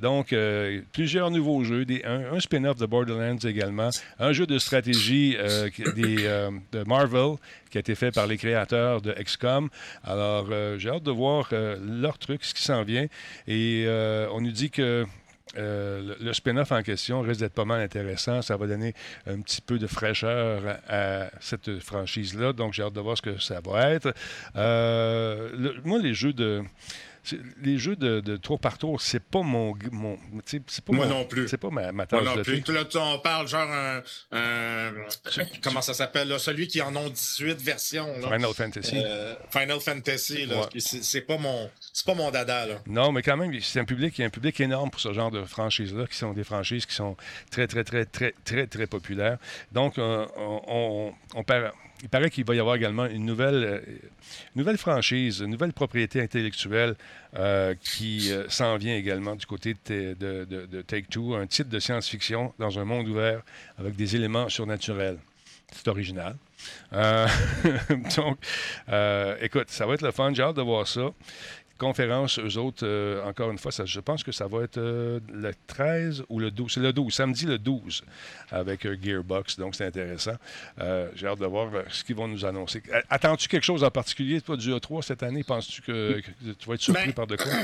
donc, 0.00 0.32
euh, 0.32 0.80
plusieurs 0.92 1.30
nouveaux 1.30 1.62
jeux, 1.64 1.84
un, 2.04 2.40
spin-off 2.40 2.78
de 2.78 2.86
Borderlands 2.86 3.38
également, 3.38 3.90
un 4.18 4.32
jeu 4.32 4.46
de 4.46 4.58
stratégie 4.58 5.36
euh, 5.38 5.68
euh, 5.98 6.50
de 6.72 6.84
Marvel 6.84 7.36
qui 7.70 7.78
a 7.78 7.80
été 7.80 7.94
fait 7.94 8.10
par 8.10 8.26
les 8.26 8.36
créateurs 8.36 9.00
de 9.00 9.12
XCOM. 9.12 9.68
Alors, 10.04 10.48
j'ai 10.78 10.90
hâte 10.90 11.04
de 11.04 11.10
voir 11.10 11.48
leur 11.52 12.18
truc, 12.18 12.44
ce 12.44 12.54
qui 12.54 12.62
s'en 12.62 12.82
vient. 12.82 13.06
Et 13.46 13.86
on 14.32 14.40
nous 14.40 14.50
dit 14.50 14.70
que 14.70 15.06
le, 15.56 16.32
spin-off 16.32 16.72
en 16.72 16.82
question 16.82 17.20
risque 17.20 17.40
d'être 17.40 17.54
pas 17.54 17.64
mal 17.64 17.80
intéressant. 17.80 18.42
Ça 18.42 18.56
va 18.56 18.66
donner 18.66 18.92
un 19.26 19.40
petit 19.40 19.60
peu 19.60 19.78
de 19.78 19.86
fraîcheur 19.86 20.80
à, 20.88 21.30
cette 21.40 21.78
franchise-là. 21.78 22.52
Donc, 22.52 22.72
j'ai 22.72 22.82
hâte 22.82 22.94
de 22.94 23.00
voir 23.00 23.16
ce 23.16 23.22
que 23.22 23.38
ça 23.38 23.60
va 23.64 23.90
être. 23.90 24.12
moi, 25.84 25.98
les 26.00 26.14
jeux 26.14 26.32
de 26.32 26.64
les 27.62 27.78
jeux 27.78 27.96
de, 27.96 28.36
tour 28.36 28.58
par 28.58 28.78
tour, 28.78 29.00
c'est 29.00 29.22
pas 29.22 29.42
mon. 29.42 29.74
mon 29.92 30.16
pas 30.16 30.92
Moi 30.92 31.06
non 31.06 31.24
plus. 31.24 31.48
C'est 31.48 31.58
pas 31.58 31.70
ma, 31.70 31.92
ma 31.92 32.06
Moi 32.10 32.22
non 32.22 32.42
plus. 32.42 32.62
Là, 32.72 32.84
on 32.94 33.18
parle 33.18 33.48
genre 33.48 33.68
un. 34.32 34.92
comment 35.62 35.82
ça 35.82 35.94
s'appelle? 35.94 36.38
celui 36.38 36.68
qui 36.68 36.82
en 36.82 36.94
ont 36.96 37.08
18 37.08 37.60
versions. 37.60 38.12
Final 38.22 38.54
Fantasy. 38.54 38.96
Euh, 38.96 39.34
Final 39.50 39.80
Fantasy. 39.80 40.48
C'est 40.78 41.20
pas, 41.20 41.38
mon, 41.38 41.70
pas 42.06 42.14
mon 42.14 42.30
dada. 42.30 42.66
Là. 42.66 42.74
Non, 42.86 43.12
mais 43.12 43.22
quand 43.22 43.36
même, 43.36 43.52
c'est 43.60 43.80
un 43.80 43.84
public, 43.84 44.18
il 44.18 44.22
y 44.22 44.24
a 44.24 44.26
un 44.26 44.30
public 44.30 44.60
énorme 44.60 44.90
pour 44.90 45.00
ce 45.00 45.12
genre 45.12 45.30
de 45.30 45.44
franchises-là, 45.44 46.06
qui 46.06 46.16
sont 46.16 46.32
des 46.32 46.44
franchises 46.44 46.86
qui 46.86 46.94
sont 46.94 47.16
très, 47.50 47.66
très, 47.66 47.84
très, 47.84 48.04
très, 48.04 48.34
très, 48.44 48.66
très 48.66 48.86
populaires. 48.86 49.38
Donc, 49.72 49.98
euh, 49.98 50.26
on, 50.36 51.12
on, 51.34 51.44
perd 51.44 51.72
il 52.02 52.08
paraît 52.08 52.30
qu'il 52.30 52.44
va 52.44 52.54
y 52.54 52.60
avoir 52.60 52.76
également 52.76 53.06
une 53.06 53.24
nouvelle, 53.24 53.64
euh, 53.64 53.80
nouvelle 54.54 54.78
franchise, 54.78 55.40
une 55.40 55.50
nouvelle 55.50 55.72
propriété 55.72 56.20
intellectuelle 56.20 56.94
euh, 57.36 57.74
qui 57.80 58.32
euh, 58.32 58.48
s'en 58.48 58.76
vient 58.76 58.96
également 58.96 59.36
du 59.36 59.46
côté 59.46 59.76
de, 59.86 60.14
de 60.14 60.82
Take-Two, 60.82 61.34
un 61.34 61.46
titre 61.46 61.68
de 61.68 61.78
science-fiction 61.78 62.54
dans 62.58 62.78
un 62.78 62.84
monde 62.84 63.08
ouvert 63.08 63.42
avec 63.78 63.96
des 63.96 64.16
éléments 64.16 64.48
surnaturels. 64.48 65.18
C'est 65.72 65.86
original. 65.88 66.36
donc, 68.16 68.38
écoute, 69.40 69.68
ça 69.68 69.86
va 69.86 69.94
être 69.94 70.02
le 70.02 70.10
fun. 70.10 70.34
J'ai 70.34 70.42
hâte 70.42 70.56
de 70.56 70.62
voir 70.62 70.86
ça 70.86 71.12
conférence, 71.80 72.38
eux 72.38 72.58
autres, 72.58 72.86
euh, 72.86 73.24
encore 73.24 73.50
une 73.50 73.58
fois, 73.58 73.72
ça, 73.72 73.86
je 73.86 74.00
pense 74.00 74.22
que 74.22 74.32
ça 74.32 74.46
va 74.46 74.62
être 74.64 74.76
euh, 74.76 75.18
le 75.32 75.52
13 75.66 76.24
ou 76.28 76.38
le 76.38 76.50
12. 76.50 76.74
C'est 76.74 76.80
le 76.80 76.92
12, 76.92 77.12
samedi 77.12 77.46
le 77.46 77.58
12, 77.58 78.04
avec 78.50 78.84
euh, 78.86 78.96
Gearbox. 79.02 79.58
Donc, 79.58 79.74
c'est 79.74 79.86
intéressant. 79.86 80.36
J'ai 81.16 81.26
hâte 81.26 81.40
de 81.40 81.46
voir 81.46 81.72
ce 81.88 82.04
qu'ils 82.04 82.16
vont 82.16 82.28
nous 82.28 82.44
annoncer. 82.44 82.82
Attends-tu 83.08 83.48
quelque 83.48 83.64
chose 83.64 83.82
en 83.82 83.90
particulier, 83.90 84.40
toi, 84.42 84.56
du 84.56 84.70
E3 84.70 85.02
cette 85.02 85.22
année? 85.22 85.42
Penses-tu 85.42 85.80
que, 85.80 86.20
tu 86.58 86.68
vas 86.68 86.74
être 86.74 86.82
surpris 86.82 87.06
ben, 87.06 87.12
par 87.14 87.26
de 87.26 87.36
quoi? 87.36 87.52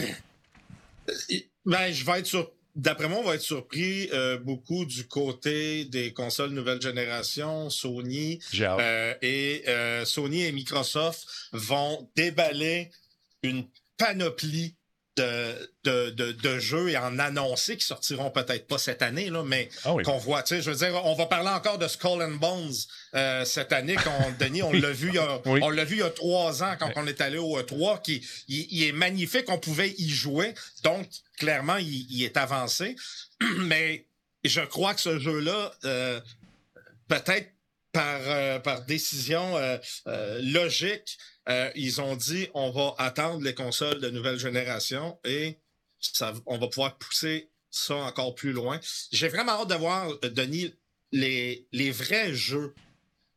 Ben, 1.64 1.92
je 1.92 2.04
vais 2.04 2.20
être 2.20 2.26
surpris. 2.26 2.52
D'après 2.76 3.08
moi, 3.08 3.18
on 3.20 3.24
va 3.24 3.34
être 3.34 3.40
surpris 3.40 4.10
beaucoup 4.42 4.84
du 4.84 5.06
côté 5.06 5.84
des 5.86 6.12
consoles 6.12 6.50
nouvelle 6.50 6.80
génération, 6.80 7.70
Sony. 7.70 8.38
et 9.22 9.64
Sony 10.04 10.44
et 10.44 10.52
Microsoft 10.52 11.26
vont 11.52 12.08
déballer 12.14 12.90
une 13.42 13.66
panoplie 13.98 14.76
de, 15.16 15.70
de, 15.84 16.32
de, 16.32 16.58
jeux 16.58 16.90
et 16.90 16.96
en 16.98 17.18
annoncer 17.18 17.76
qui 17.76 17.86
sortiront 17.86 18.30
peut-être 18.30 18.66
pas 18.66 18.76
cette 18.76 19.00
année, 19.00 19.30
là, 19.30 19.42
mais 19.44 19.70
ah 19.84 19.94
qu'on 20.04 20.18
voit. 20.18 20.42
Tu 20.42 20.56
sais, 20.56 20.62
je 20.62 20.70
veux 20.70 20.76
dire, 20.76 21.00
on 21.04 21.14
va 21.14 21.26
parler 21.26 21.48
encore 21.48 21.78
de 21.78 21.88
Skull 21.88 22.22
and 22.22 22.32
Bones 22.32 22.74
euh, 23.14 23.44
cette 23.44 23.72
année. 23.72 23.96
Quand, 23.96 24.32
Denis, 24.38 24.62
on 24.62 24.72
l'a 24.72 24.92
vu, 24.92 25.08
il 25.08 25.14
y 25.14 25.18
a, 25.18 25.40
on 25.46 25.70
l'a 25.70 25.84
vu 25.84 25.96
il 25.96 26.00
y 26.00 26.02
a 26.02 26.10
trois 26.10 26.62
ans 26.62 26.76
quand 26.78 26.90
on 26.96 27.06
est 27.06 27.20
allé 27.20 27.38
au 27.38 27.58
E3, 27.58 28.02
qui 28.02 28.26
il, 28.48 28.84
est 28.84 28.92
magnifique. 28.92 29.46
On 29.48 29.58
pouvait 29.58 29.94
y 29.96 30.08
jouer, 30.10 30.54
donc 30.84 31.08
clairement, 31.38 31.78
il, 31.78 32.22
est 32.22 32.36
avancé. 32.36 32.94
mais 33.60 34.06
je 34.44 34.60
crois 34.60 34.94
que 34.94 35.00
ce 35.00 35.18
jeu-là, 35.18 35.72
euh, 35.84 36.20
peut-être 37.08 37.55
par, 37.96 38.20
euh, 38.26 38.58
par 38.58 38.84
décision 38.84 39.54
logique, 40.42 41.18
euh, 41.48 41.70
ils 41.76 42.00
ont 42.00 42.16
dit 42.16 42.48
on 42.54 42.70
va 42.70 42.94
attendre 42.98 43.42
les 43.42 43.54
consoles 43.54 44.00
de 44.00 44.10
nouvelle 44.10 44.38
génération 44.38 45.18
et 45.24 45.60
ça, 46.00 46.34
on 46.46 46.58
va 46.58 46.66
pouvoir 46.66 46.98
pousser 46.98 47.50
ça 47.70 47.94
encore 47.96 48.34
plus 48.34 48.52
loin. 48.52 48.80
J'ai 49.12 49.28
vraiment 49.28 49.52
hâte 49.52 49.68
de 49.70 49.74
voir, 49.74 50.10
euh, 50.10 50.30
Denis, 50.30 50.74
les, 51.12 51.66
vrais 51.92 52.34
jeux 52.34 52.74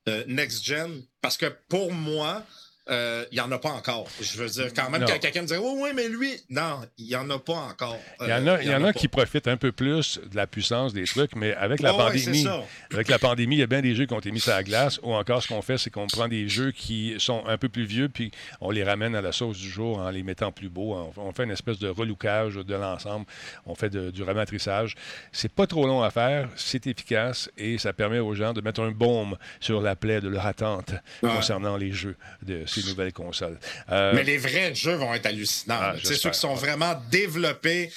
euh, 0.07 0.23
next-gen, 0.27 1.03
parce 1.21 1.37
que 1.37 1.45
pour 1.67 1.93
moi, 1.93 2.45
euh, 2.89 3.25
il 3.31 3.35
n'y 3.35 3.41
en 3.41 3.51
a 3.51 3.59
pas 3.59 3.69
encore. 3.69 4.07
Je 4.19 4.37
veux 4.37 4.49
dire, 4.49 4.73
quand 4.73 4.89
même, 4.89 5.05
quand 5.05 5.19
quelqu'un 5.19 5.43
me 5.43 5.47
dit 5.47 5.53
oh, 5.59 5.77
oui, 5.79 5.89
mais 5.95 6.07
lui, 6.07 6.33
non, 6.49 6.81
il 6.97 7.05
n'y 7.05 7.15
en 7.15 7.29
a 7.29 7.39
pas 7.39 7.53
encore. 7.53 7.99
Il 8.21 8.27
y 8.27 8.33
en 8.33 8.47
a, 8.47 8.63
y 8.63 8.73
en 8.73 8.83
a, 8.83 8.93
qui 8.93 9.07
profitent 9.07 9.47
un 9.47 9.57
peu 9.57 9.71
plus 9.71 10.19
de 10.29 10.35
la 10.35 10.47
puissance 10.47 10.93
des 10.93 11.03
trucs, 11.03 11.35
mais 11.35 11.53
avec 11.53 11.81
la 11.81 11.93
pandémie, 11.93 12.45
avec 12.91 13.07
la 13.07 13.19
pandémie, 13.19 13.57
il 13.57 13.59
y 13.59 13.63
a 13.63 13.67
bien 13.67 13.81
des 13.81 13.95
jeux 13.95 14.05
qui 14.05 14.13
ont 14.13 14.19
été 14.19 14.31
mis 14.31 14.39
sur 14.39 14.51
la 14.51 14.63
glace, 14.63 14.99
ou 15.03 15.13
encore 15.13 15.43
ce 15.43 15.47
qu'on 15.47 15.61
fait, 15.61 15.77
c'est 15.77 15.89
qu'on 15.89 16.07
prend 16.07 16.27
des 16.27 16.49
jeux 16.49 16.71
qui 16.71 17.15
sont 17.19 17.43
un 17.47 17.57
peu 17.57 17.69
plus 17.69 17.85
vieux, 17.85 18.09
puis 18.09 18.31
on 18.61 18.71
les 18.71 18.83
ramène 18.83 19.15
à 19.15 19.21
la 19.21 19.31
sauce 19.31 19.57
du 19.57 19.69
jour 19.69 19.99
en 19.99 20.09
les 20.09 20.23
mettant 20.23 20.51
plus 20.51 20.69
beaux. 20.69 20.95
On, 21.17 21.31
fait 21.33 21.43
une 21.43 21.51
espèce 21.51 21.79
de 21.79 21.87
relookage 21.87 22.55
de 22.55 22.75
l'ensemble. 22.75 23.25
On 23.65 23.75
fait 23.75 23.89
du 23.89 24.23
ramatrissage. 24.23 24.95
C'est 25.31 25.51
pas 25.51 25.67
trop 25.67 25.85
long 25.87 26.01
à 26.01 26.09
faire, 26.09 26.49
c'est 26.55 26.87
efficace 26.87 27.49
et 27.57 27.77
ça 27.77 27.93
permet 27.93 28.19
aux 28.19 28.33
gens 28.33 28.53
de 28.53 28.61
mettre 28.61 28.81
un 28.81 28.91
baume 28.91 29.37
sur 29.59 29.81
la 29.81 29.95
plaie 29.95 30.21
de 30.21 30.27
leur 30.27 30.45
attente 30.45 30.93
concernant 31.21 31.77
les 31.77 31.91
jeux 31.91 32.15
de 32.43 32.65
nouvelles 32.83 33.13
consoles. 33.13 33.59
Euh, 33.89 34.13
Mais 34.13 34.23
les 34.23 34.37
vrais 34.37 34.73
jeux 34.75 34.95
vont 34.95 35.13
être 35.13 35.25
hallucinants. 35.25 35.79
Ah, 35.79 35.95
c'est 36.03 36.15
ceux 36.15 36.31
qui 36.31 36.39
sont 36.39 36.55
vraiment 36.55 36.99
développés. 37.11 37.91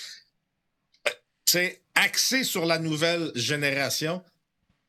Euh, 1.07 1.11
tu 1.45 1.53
sais, 1.53 1.83
axé 1.95 2.45
sur 2.45 2.66
la 2.66 2.79
nouvelle 2.79 3.31
génération. 3.35 4.23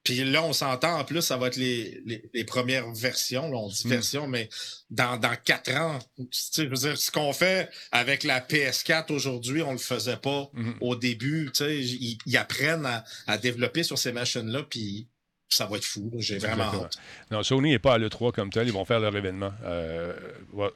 Puis 0.04 0.22
là, 0.26 0.44
on 0.44 0.52
s'entend, 0.52 1.00
en 1.00 1.06
plus, 1.06 1.22
ça 1.22 1.38
va 1.38 1.48
être 1.48 1.56
les, 1.56 2.04
les, 2.34 2.44
premières 2.44 2.92
versions. 2.92 3.50
Là, 3.50 3.58
on 3.58 3.70
dit 3.70 3.88
mm. 3.88 3.90
version, 3.90 4.28
mais 4.28 4.50
dans, 4.90 5.16
dans 5.16 5.36
quatre 5.46 5.72
ans, 5.72 6.00
je 6.18 6.64
veux 6.64 6.76
dire, 6.76 6.98
ce 6.98 7.10
qu'on 7.10 7.32
fait 7.32 7.70
avec 7.92 8.24
la 8.24 8.42
PS4 8.42 9.14
aujourd'hui, 9.14 9.62
on 9.62 9.72
le 9.72 9.78
faisait 9.78 10.18
pas 10.18 10.52
mm-hmm. 10.54 10.74
au 10.82 10.96
début. 10.98 11.52
Ils, 11.62 12.18
ils 12.26 12.38
apprennent 12.38 12.86
à, 12.86 13.06
à, 13.28 13.38
développer 13.38 13.84
sur 13.84 13.98
ces 13.98 14.12
machines-là, 14.12 14.64
puis 14.70 15.08
ça 15.54 15.66
va 15.66 15.78
être 15.78 15.86
fou. 15.86 16.12
J'ai 16.18 16.38
vraiment 16.38 16.64
hâte. 16.64 16.98
Non, 17.32 17.44
Sony 17.44 17.72
n'est 17.72 17.80
pas 17.80 17.94
à 17.94 17.98
l'E3 17.98 18.32
comme 18.32 18.50
tel. 18.50 18.68
Ils 18.68 18.74
vont 18.74 18.86
faire 18.86 19.00
leur 19.00 19.16
événement 19.16 19.52
euh, 19.66 20.14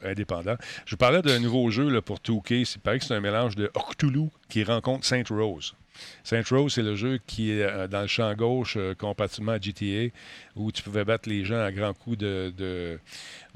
indépendant. 0.03 0.55
Je 0.85 0.95
parlais 0.95 1.21
d'un 1.21 1.39
nouveau 1.39 1.69
jeu 1.69 1.89
là, 1.89 2.01
pour 2.01 2.17
2K. 2.19 2.75
Il 2.75 2.79
paraît 2.81 2.99
que 2.99 3.05
c'est 3.05 3.15
un 3.15 3.21
mélange 3.21 3.55
de 3.55 3.71
Octulu 3.73 4.29
qui 4.49 4.63
rencontre 4.63 5.05
Saint 5.05 5.23
Rose. 5.29 5.73
Saint 6.23 6.41
Rose, 6.49 6.73
c'est 6.73 6.83
le 6.83 6.95
jeu 6.95 7.19
qui 7.25 7.51
est 7.51 7.63
euh, 7.63 7.87
dans 7.87 8.01
le 8.01 8.07
champ 8.07 8.33
gauche, 8.33 8.75
euh, 8.77 8.93
compatible 8.95 9.49
à 9.49 9.59
GTA, 9.59 10.13
où 10.55 10.71
tu 10.71 10.83
pouvais 10.83 11.03
battre 11.05 11.29
les 11.29 11.45
gens 11.45 11.59
à 11.59 11.71
grands 11.71 11.93
coups 11.93 12.17
de, 12.17 12.53
de, 12.57 12.99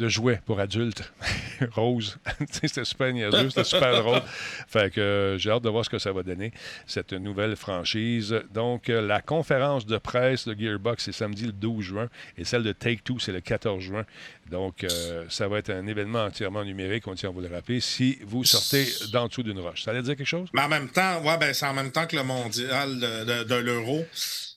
jouets 0.07 0.41
pour 0.45 0.59
adultes. 0.59 1.11
Rose. 1.71 2.17
c'était 2.51 2.83
super 2.85 3.13
niaiseux, 3.13 3.49
c'était 3.49 3.63
super 3.63 3.91
drôle. 4.03 4.21
Fait 4.67 4.91
que 4.91 4.99
euh, 4.99 5.37
j'ai 5.37 5.51
hâte 5.51 5.63
de 5.63 5.69
voir 5.69 5.85
ce 5.85 5.89
que 5.89 5.99
ça 5.99 6.11
va 6.11 6.23
donner, 6.23 6.51
cette 6.87 7.13
nouvelle 7.13 7.55
franchise. 7.55 8.35
Donc, 8.53 8.87
la 8.87 9.21
conférence 9.21 9.85
de 9.85 9.97
presse 9.97 10.47
de 10.47 10.57
Gearbox, 10.57 11.03
c'est 11.03 11.11
samedi 11.11 11.45
le 11.45 11.51
12 11.51 11.83
juin, 11.83 12.09
et 12.37 12.45
celle 12.45 12.63
de 12.63 12.71
Take-Two, 12.71 13.19
c'est 13.19 13.31
le 13.31 13.41
14 13.41 13.81
juin. 13.81 14.05
Donc, 14.49 14.85
ça 15.29 15.47
va 15.47 15.59
être 15.59 15.69
un 15.69 15.87
événement 15.87 16.25
entièrement 16.25 16.63
numérique, 16.63 17.07
on 17.07 17.15
tient 17.15 17.29
à 17.29 17.31
vous 17.31 17.41
le 17.41 17.47
rappeler, 17.47 17.79
si 17.79 18.19
vous 18.25 18.43
sortez 18.43 18.87
d'en 19.11 19.27
dessous 19.27 19.43
d'une 19.43 19.59
roche. 19.59 19.83
Ça 19.83 19.91
allait 19.91 20.01
dire 20.01 20.15
quelque 20.15 20.27
chose? 20.27 20.49
Mais 20.53 20.61
en 20.61 20.67
même 20.67 20.89
temps, 20.89 21.21
ouais, 21.23 21.37
ben, 21.37 21.53
c'est 21.53 21.65
en 21.65 21.73
même 21.73 21.91
temps 21.91 22.05
que 22.07 22.15
le 22.15 22.23
mondial 22.33 22.99
de, 22.99 23.55
l'euro. 23.55 24.05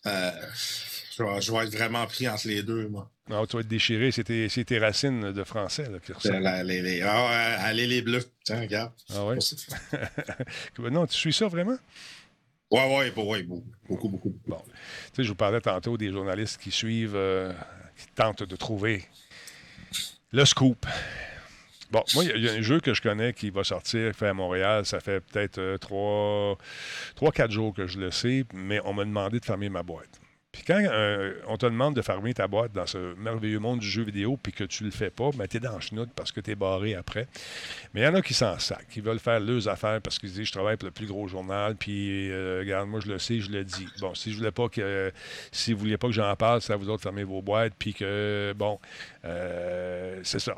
Euh, 0.06 0.30
je, 1.16 1.52
vais, 1.52 1.66
être 1.66 1.76
vraiment 1.76 2.06
pris 2.06 2.28
entre 2.28 2.48
les 2.48 2.62
deux, 2.62 2.88
moi. 2.88 3.10
Non, 3.28 3.42
ah, 3.42 3.46
tu 3.46 3.56
vas 3.56 3.60
être 3.60 3.68
déchiré. 3.68 4.10
C'est 4.10 4.24
tes, 4.24 4.78
racines 4.78 5.32
de 5.32 5.44
français 5.44 5.88
là, 5.90 5.98
qui 5.98 6.12
les, 6.28 6.82
les, 6.82 7.02
ah, 7.02 7.26
allez, 7.60 7.86
les 7.86 8.02
bleus. 8.02 8.24
Tiens, 8.44 8.60
regarde. 8.60 8.92
Ah 9.14 9.24
ouais? 9.24 9.38
non, 10.90 11.06
tu 11.06 11.14
suis 11.14 11.32
ça 11.32 11.48
vraiment? 11.48 11.78
Oui, 12.70 12.80
oui, 12.86 13.24
ouais, 13.24 13.42
beaucoup, 13.88 14.08
beaucoup. 14.08 14.36
Bon. 14.46 14.60
Tu 14.66 14.72
sais, 15.16 15.24
je 15.24 15.28
vous 15.28 15.34
parlais 15.36 15.60
tantôt 15.60 15.96
des 15.96 16.10
journalistes 16.10 16.60
qui 16.60 16.70
suivent, 16.70 17.14
euh, 17.14 17.52
qui 17.96 18.06
tentent 18.14 18.42
de 18.42 18.56
trouver 18.56 19.04
le 20.32 20.44
scoop. 20.44 20.84
Bon, 21.90 22.02
moi, 22.14 22.24
il 22.24 22.44
y, 22.44 22.48
a 22.48 22.52
un 22.52 22.62
jeu 22.62 22.80
que 22.80 22.94
je 22.94 23.02
connais 23.02 23.32
qui 23.32 23.50
va 23.50 23.64
sortir, 23.64 24.14
fait 24.14 24.28
à 24.28 24.34
Montréal. 24.34 24.84
Ça 24.86 25.00
fait 25.00 25.20
peut-être 25.20 25.60
3-4 25.80 26.56
euh, 27.20 27.50
jours 27.50 27.74
que 27.74 27.86
je 27.86 27.98
le 27.98 28.10
sais, 28.10 28.44
mais 28.52 28.80
on 28.84 28.92
m'a 28.92 29.04
demandé 29.04 29.40
de 29.40 29.44
fermer 29.44 29.68
ma 29.68 29.82
boîte. 29.82 30.20
Puis 30.54 30.62
quand 30.64 30.80
euh, 30.80 31.34
on 31.48 31.56
te 31.56 31.66
demande 31.66 31.96
de 31.96 32.02
fermer 32.02 32.32
ta 32.32 32.46
boîte 32.46 32.72
dans 32.72 32.86
ce 32.86 33.16
merveilleux 33.16 33.58
monde 33.58 33.80
du 33.80 33.88
jeu 33.88 34.04
vidéo, 34.04 34.38
puis 34.40 34.52
que 34.52 34.62
tu 34.62 34.84
le 34.84 34.92
fais 34.92 35.10
pas, 35.10 35.30
ben, 35.34 35.48
tu 35.48 35.56
es 35.56 35.60
dans 35.60 35.74
le 35.74 35.80
chenoute 35.80 36.10
parce 36.14 36.30
que 36.30 36.40
tu 36.40 36.52
es 36.52 36.54
barré 36.54 36.94
après. 36.94 37.26
Mais 37.92 38.02
il 38.02 38.04
y 38.04 38.06
en 38.06 38.14
a 38.14 38.22
qui 38.22 38.34
s'en 38.34 38.56
sacent, 38.60 38.78
qui 38.88 39.00
veulent 39.00 39.18
faire 39.18 39.40
leurs 39.40 39.66
affaires 39.66 40.00
parce 40.00 40.16
qu'ils 40.20 40.30
disent 40.30 40.46
Je 40.46 40.52
travaille 40.52 40.76
pour 40.76 40.86
le 40.86 40.92
plus 40.92 41.06
gros 41.06 41.26
journal, 41.26 41.74
puis 41.74 42.30
euh, 42.30 42.60
regarde, 42.60 42.88
moi 42.88 43.00
je 43.00 43.08
le 43.08 43.18
sais, 43.18 43.40
je 43.40 43.50
le 43.50 43.64
dis. 43.64 43.88
Bon, 44.00 44.14
si 44.14 44.30
je 44.30 44.36
voulais 44.36 44.52
pas 44.52 44.68
que. 44.68 45.12
si 45.50 45.72
vous 45.72 45.80
vouliez 45.80 45.96
pas 45.96 46.06
que 46.06 46.14
j'en 46.14 46.36
parle, 46.36 46.62
c'est 46.62 46.72
à 46.72 46.76
vous 46.76 46.88
autres 46.88 47.02
fermer 47.02 47.24
vos 47.24 47.42
boîtes, 47.42 47.72
puis 47.76 47.92
que. 47.92 48.54
Bon, 48.56 48.78
c'est 50.22 50.38
ça. 50.38 50.54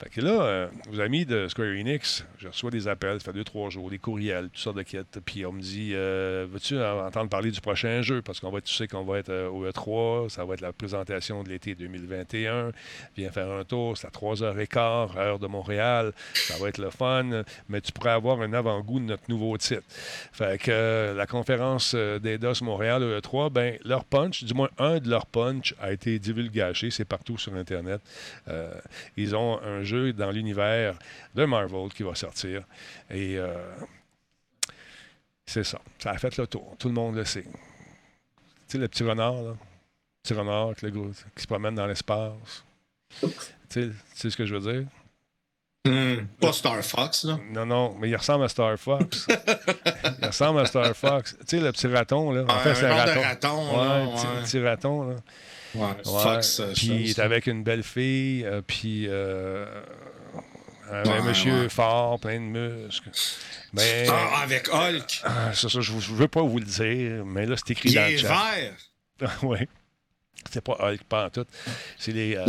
Fait 0.00 0.08
que 0.08 0.22
là, 0.22 0.42
euh, 0.42 0.66
vos 0.88 0.98
amis 0.98 1.26
de 1.26 1.46
Square 1.48 1.68
Enix, 1.78 2.24
je 2.38 2.48
reçois 2.48 2.70
des 2.70 2.88
appels, 2.88 3.20
ça 3.20 3.26
fait 3.26 3.36
deux, 3.36 3.44
trois 3.44 3.68
jours, 3.68 3.90
des 3.90 3.98
courriels, 3.98 4.48
toutes 4.48 4.56
sortes 4.56 4.78
de 4.78 4.82
quêtes. 4.82 5.20
Puis 5.26 5.44
on 5.44 5.52
me 5.52 5.60
dit 5.60 5.92
euh, 5.92 6.46
Veux-tu 6.50 6.82
entendre 6.82 7.28
parler 7.28 7.50
du 7.50 7.60
prochain 7.60 8.00
jeu? 8.00 8.22
Parce 8.22 8.40
qu'on 8.40 8.50
va 8.50 8.62
tu 8.62 8.74
sais 8.74 8.88
qu'on 8.88 9.04
va 9.04 9.18
être 9.18 9.28
euh, 9.28 9.50
au 9.50 9.68
E3, 9.68 10.30
ça 10.30 10.46
va 10.46 10.54
être 10.54 10.62
la 10.62 10.72
présentation 10.72 11.42
de 11.42 11.50
l'été 11.50 11.74
2021. 11.74 12.72
Viens 13.14 13.30
faire 13.30 13.50
un 13.50 13.62
tour, 13.64 13.98
c'est 13.98 14.06
à 14.06 14.10
3h15, 14.10 15.18
heure 15.18 15.38
de 15.38 15.46
Montréal. 15.46 16.12
Ça 16.32 16.56
va 16.56 16.70
être 16.70 16.78
le 16.78 16.88
fun, 16.88 17.42
mais 17.68 17.82
tu 17.82 17.92
pourrais 17.92 18.12
avoir 18.12 18.40
un 18.40 18.54
avant-goût 18.54 19.00
de 19.00 19.04
notre 19.04 19.24
nouveau 19.28 19.58
titre. 19.58 19.82
Fait 20.32 20.58
que 20.58 21.12
la 21.14 21.26
conférence 21.26 21.94
d'EDOS 21.94 22.62
Montréal 22.62 23.02
E3, 23.02 23.50
ben, 23.50 23.76
leur 23.84 24.06
punch, 24.06 24.44
du 24.44 24.54
moins 24.54 24.70
un 24.78 24.98
de 24.98 25.10
leurs 25.10 25.26
punch, 25.26 25.74
a 25.78 25.92
été 25.92 26.18
divulgagé. 26.18 26.90
C'est 26.90 27.04
partout 27.04 27.36
sur 27.36 27.54
Internet. 27.54 28.00
ils 29.18 29.36
ont 29.36 29.60
un 29.62 29.89
dans 30.12 30.30
l'univers 30.30 30.98
de 31.34 31.44
Marvel 31.44 31.88
qui 31.94 32.02
va 32.02 32.14
sortir. 32.14 32.64
Et 33.10 33.38
euh, 33.38 33.54
c'est 35.46 35.64
ça. 35.64 35.80
Ça 35.98 36.10
a 36.10 36.18
fait 36.18 36.36
le 36.36 36.46
tour. 36.46 36.76
Tout 36.78 36.88
le 36.88 36.94
monde 36.94 37.16
le 37.16 37.24
sait. 37.24 37.42
Tu 37.42 37.50
sais, 38.68 38.78
le 38.78 38.88
petit 38.88 39.02
renard, 39.02 39.34
là. 39.34 39.50
Le 39.50 39.56
petit 40.22 40.34
renard 40.34 40.74
qui, 40.76 41.42
se 41.42 41.46
promène 41.46 41.74
dans 41.74 41.86
l'espace. 41.86 42.64
Tu 43.68 43.92
sais, 44.14 44.30
ce 44.30 44.36
que 44.36 44.46
je 44.46 44.54
veux 44.54 44.72
dire? 44.72 44.86
Hmm. 45.86 46.26
pas 46.38 46.52
Star 46.52 46.82
Fox, 46.82 47.24
là. 47.24 47.38
Non, 47.50 47.64
non, 47.64 47.96
mais 47.98 48.10
il 48.10 48.16
ressemble 48.16 48.44
à 48.44 48.48
Star 48.48 48.78
Fox. 48.78 49.26
il 50.20 50.26
ressemble 50.26 50.60
à 50.60 50.66
Star 50.66 50.94
Fox. 50.94 51.36
Tu 51.40 51.56
sais, 51.56 51.60
le 51.60 51.72
petit 51.72 51.86
raton, 51.86 52.32
là. 52.32 52.44
En 52.48 52.58
fait, 52.58 52.74
c'est 52.74 52.86
un 52.86 52.94
raton. 52.94 53.20
raton 53.22 53.78
ouais, 53.78 54.14
ouais. 54.14 54.42
Petit, 54.42 54.60
raton, 54.60 55.08
là. 55.08 55.16
Ouais, 55.74 55.88
Fox. 56.04 56.60
Euh, 56.60 56.72
puis 56.74 56.86
il 56.86 57.10
est 57.10 57.18
avec 57.18 57.46
une 57.46 57.62
belle 57.62 57.82
fille, 57.82 58.44
euh, 58.44 58.62
puis 58.66 59.06
euh, 59.08 59.66
un 60.90 61.22
monsieur 61.22 61.68
fort, 61.68 62.18
plein 62.18 62.40
de 62.40 62.44
muscles. 62.44 63.10
Mais, 63.72 64.06
ah, 64.08 64.40
avec 64.42 64.68
Hulk. 64.68 65.22
Ah, 65.24 65.52
ça, 65.54 65.68
je 65.68 65.92
ne 65.92 66.16
veux 66.16 66.28
pas 66.28 66.42
vous 66.42 66.58
le 66.58 66.64
dire, 66.64 67.24
mais 67.24 67.46
là, 67.46 67.56
c'est 67.56 67.70
écrit 67.70 67.92
dans 67.92 68.10
le 68.10 68.16
chat. 68.16 68.28
vert. 68.28 69.32
oui. 69.42 69.58
C'est 70.50 70.64
pas 70.64 70.76
Hulk, 70.80 71.04
pas 71.04 71.26
en 71.26 71.30
tout. 71.30 71.44
C'est 71.98 72.12
les. 72.12 72.42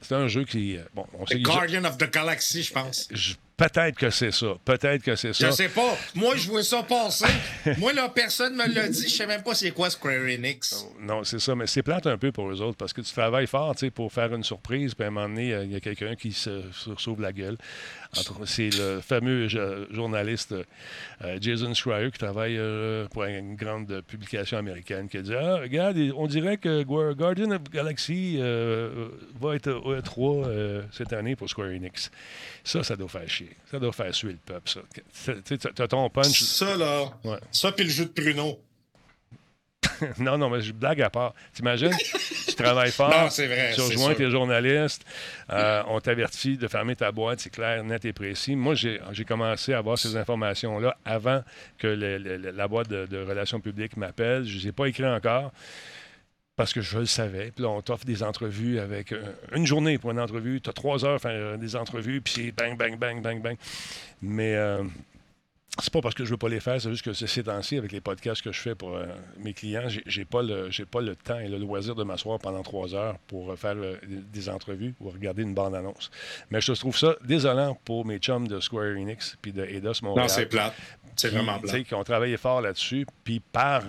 c'est 0.00 0.14
un 0.14 0.28
jeu 0.28 0.44
qui. 0.44 0.78
Bon, 0.94 1.06
on 1.18 1.26
sait 1.26 1.40
Guardian 1.40 1.84
of 1.84 1.98
the 1.98 2.10
Galaxy, 2.10 2.62
je 2.62 2.72
pense. 2.72 3.08
Peut-être 3.56 3.96
que 3.96 4.10
c'est 4.10 4.32
ça. 4.32 4.54
Peut-être 4.64 5.02
que 5.02 5.14
c'est 5.14 5.32
ça. 5.32 5.46
Je 5.46 5.52
sais 5.52 5.68
pas. 5.68 5.96
Moi, 6.14 6.34
je 6.36 6.48
vois 6.48 6.64
ça 6.64 6.82
passer. 6.82 7.26
Moi, 7.78 7.92
là, 7.92 8.08
personne 8.08 8.56
me 8.56 8.66
l'a 8.66 8.88
dit. 8.88 9.08
Je 9.08 9.14
sais 9.14 9.26
même 9.26 9.42
pas 9.42 9.54
c'est 9.54 9.70
quoi 9.70 9.90
Square 9.90 10.24
Enix. 10.24 10.84
Non, 11.00 11.22
c'est 11.22 11.38
ça. 11.38 11.54
Mais 11.54 11.68
c'est 11.68 11.82
plate 11.82 12.08
un 12.08 12.18
peu 12.18 12.32
pour 12.32 12.50
eux 12.50 12.60
autres 12.60 12.76
parce 12.76 12.92
que 12.92 13.00
tu 13.00 13.12
travailles 13.12 13.46
fort 13.46 13.74
pour 13.94 14.12
faire 14.12 14.34
une 14.34 14.42
surprise. 14.42 14.94
Puis 14.94 15.04
à 15.04 15.08
un 15.08 15.10
moment 15.10 15.28
donné, 15.28 15.50
il 15.62 15.72
y 15.72 15.76
a 15.76 15.80
quelqu'un 15.80 16.16
qui 16.16 16.32
se, 16.32 16.62
sauve 16.98 17.20
la 17.20 17.32
gueule. 17.32 17.56
C'est 18.44 18.70
le 18.76 19.00
fameux 19.00 19.48
journaliste 19.48 20.54
euh, 21.22 21.38
Jason 21.40 21.74
Schreier 21.74 22.10
qui 22.10 22.18
travaille 22.18 22.56
euh, 22.58 23.06
pour 23.08 23.24
une 23.24 23.56
grande 23.56 24.02
publication 24.02 24.58
américaine 24.58 25.08
qui 25.08 25.18
a 25.18 25.22
dit 25.22 25.34
Ah, 25.34 25.56
regarde, 25.56 25.96
on 26.16 26.26
dirait 26.26 26.56
que 26.56 26.82
Guardian 26.82 27.50
of 27.52 27.62
Galaxy 27.70 28.36
euh, 28.38 29.08
va 29.40 29.56
être 29.56 29.70
au 29.70 29.94
E3 29.94 30.84
cette 30.92 31.12
année 31.12 31.36
pour 31.36 31.48
Square 31.48 31.68
Enix. 31.68 32.10
Ça, 32.62 32.82
ça 32.82 32.96
doit 32.96 33.08
faire 33.08 33.28
chier. 33.28 33.43
Ça 33.70 33.78
doit 33.78 33.92
faire 33.92 34.14
suer 34.14 34.32
le 34.32 34.38
peuple, 34.38 34.68
ça. 34.68 34.80
Tu 35.44 35.82
as 35.82 35.88
ton 35.88 36.08
punch. 36.10 36.42
Ça, 36.42 36.76
là. 36.76 37.12
Ça, 37.50 37.72
puis 37.72 37.84
le 37.84 37.90
jeu 37.90 38.06
de 38.06 38.10
pruneau. 38.10 38.60
non, 40.18 40.38
non, 40.38 40.50
mais 40.50 40.60
je 40.60 40.72
blague 40.72 41.02
à 41.02 41.10
part. 41.10 41.34
T'imagines? 41.52 41.94
tu 42.46 42.54
travailles 42.54 42.90
fort. 42.90 43.10
Non, 43.10 43.30
c'est 43.30 43.46
vrai. 43.46 43.72
Tu 43.74 43.80
rejoins 43.80 44.14
tes 44.14 44.30
journalistes. 44.30 45.04
Euh, 45.50 45.82
on 45.88 46.00
t'avertit 46.00 46.56
de 46.56 46.68
fermer 46.68 46.96
ta 46.96 47.12
boîte. 47.12 47.40
C'est 47.40 47.50
clair, 47.50 47.82
net 47.84 48.04
et 48.04 48.12
précis. 48.12 48.56
Moi, 48.56 48.74
j'ai 48.74 49.24
commencé 49.26 49.72
à 49.72 49.78
avoir 49.78 49.98
ces 49.98 50.16
informations-là 50.16 50.96
avant 51.04 51.42
que 51.78 51.86
la 51.86 52.68
boîte 52.68 52.88
de, 52.88 53.06
de 53.06 53.18
relations 53.18 53.60
publiques 53.60 53.96
m'appelle. 53.96 54.44
Je 54.44 54.56
ne 54.56 54.60
les 54.60 54.68
ai 54.68 54.72
pas 54.72 54.86
écrits 54.86 55.06
encore 55.06 55.52
parce 56.56 56.72
que 56.72 56.80
je 56.80 56.98
le 56.98 57.06
savais. 57.06 57.50
Puis 57.50 57.64
là, 57.64 57.70
on 57.70 57.80
t'offre 57.82 58.04
des 58.04 58.22
entrevues 58.22 58.78
avec 58.78 59.12
euh, 59.12 59.32
une 59.54 59.66
journée 59.66 59.98
pour 59.98 60.10
une 60.10 60.20
entrevue. 60.20 60.60
Tu 60.60 60.70
as 60.70 60.72
trois 60.72 61.04
heures 61.04 61.20
pour 61.20 61.30
faire 61.30 61.32
euh, 61.32 61.56
des 61.56 61.74
entrevues, 61.76 62.20
puis 62.20 62.34
c'est 62.36 62.52
bang, 62.52 62.76
bang, 62.76 62.96
bang, 62.96 63.20
bang, 63.20 63.42
bang. 63.42 63.56
Mais 64.22 64.54
euh, 64.54 64.84
c'est 65.80 65.92
pas 65.92 66.00
parce 66.00 66.14
que 66.14 66.24
je 66.24 66.30
veux 66.30 66.36
pas 66.36 66.48
les 66.48 66.60
faire, 66.60 66.80
c'est 66.80 66.90
juste 66.90 67.04
que 67.04 67.12
ces 67.12 67.42
temps-ci, 67.42 67.76
avec 67.76 67.90
les 67.90 68.00
podcasts 68.00 68.42
que 68.42 68.52
je 68.52 68.60
fais 68.60 68.76
pour 68.76 68.96
mes 69.38 69.52
clients, 69.52 69.88
j'ai 70.06 70.24
pas 70.24 70.40
le 70.40 70.70
j'ai 70.70 70.84
pas 70.84 71.00
le 71.00 71.16
temps 71.16 71.40
et 71.40 71.48
le 71.48 71.58
loisir 71.58 71.96
de 71.96 72.04
m'asseoir 72.04 72.38
pendant 72.38 72.62
trois 72.62 72.94
heures 72.94 73.18
pour 73.26 73.58
faire 73.58 73.74
des 74.06 74.48
entrevues 74.48 74.94
ou 75.00 75.10
regarder 75.10 75.42
une 75.42 75.54
bande-annonce. 75.54 76.12
Mais 76.50 76.60
je 76.60 76.72
trouve 76.74 76.96
ça 76.96 77.16
désolant 77.24 77.76
pour 77.84 78.06
mes 78.06 78.18
chums 78.18 78.46
de 78.46 78.60
Square 78.60 78.96
Enix 78.96 79.36
puis 79.42 79.52
de 79.52 79.64
Eidos 79.64 79.94
Montréal. 80.02 80.28
Non, 80.28 80.32
c'est 80.32 80.46
plate. 80.46 80.74
C'est 81.16 81.30
vraiment 81.30 81.58
plate. 81.58 81.82
Qui 81.82 81.94
ont 81.94 82.04
travaillé 82.04 82.36
fort 82.36 82.60
là-dessus, 82.60 83.04
puis 83.24 83.40
par 83.40 83.82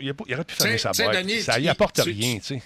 il, 0.00 0.14
aurait 0.34 0.44
pu 0.44 0.54
fermer 0.54 0.78
sa 0.78 0.92
boîte. 0.92 1.28
ça 1.42 1.58
n'y 1.58 1.68
apporte 1.68 1.98
rien. 1.98 2.38
Tu, 2.38 2.60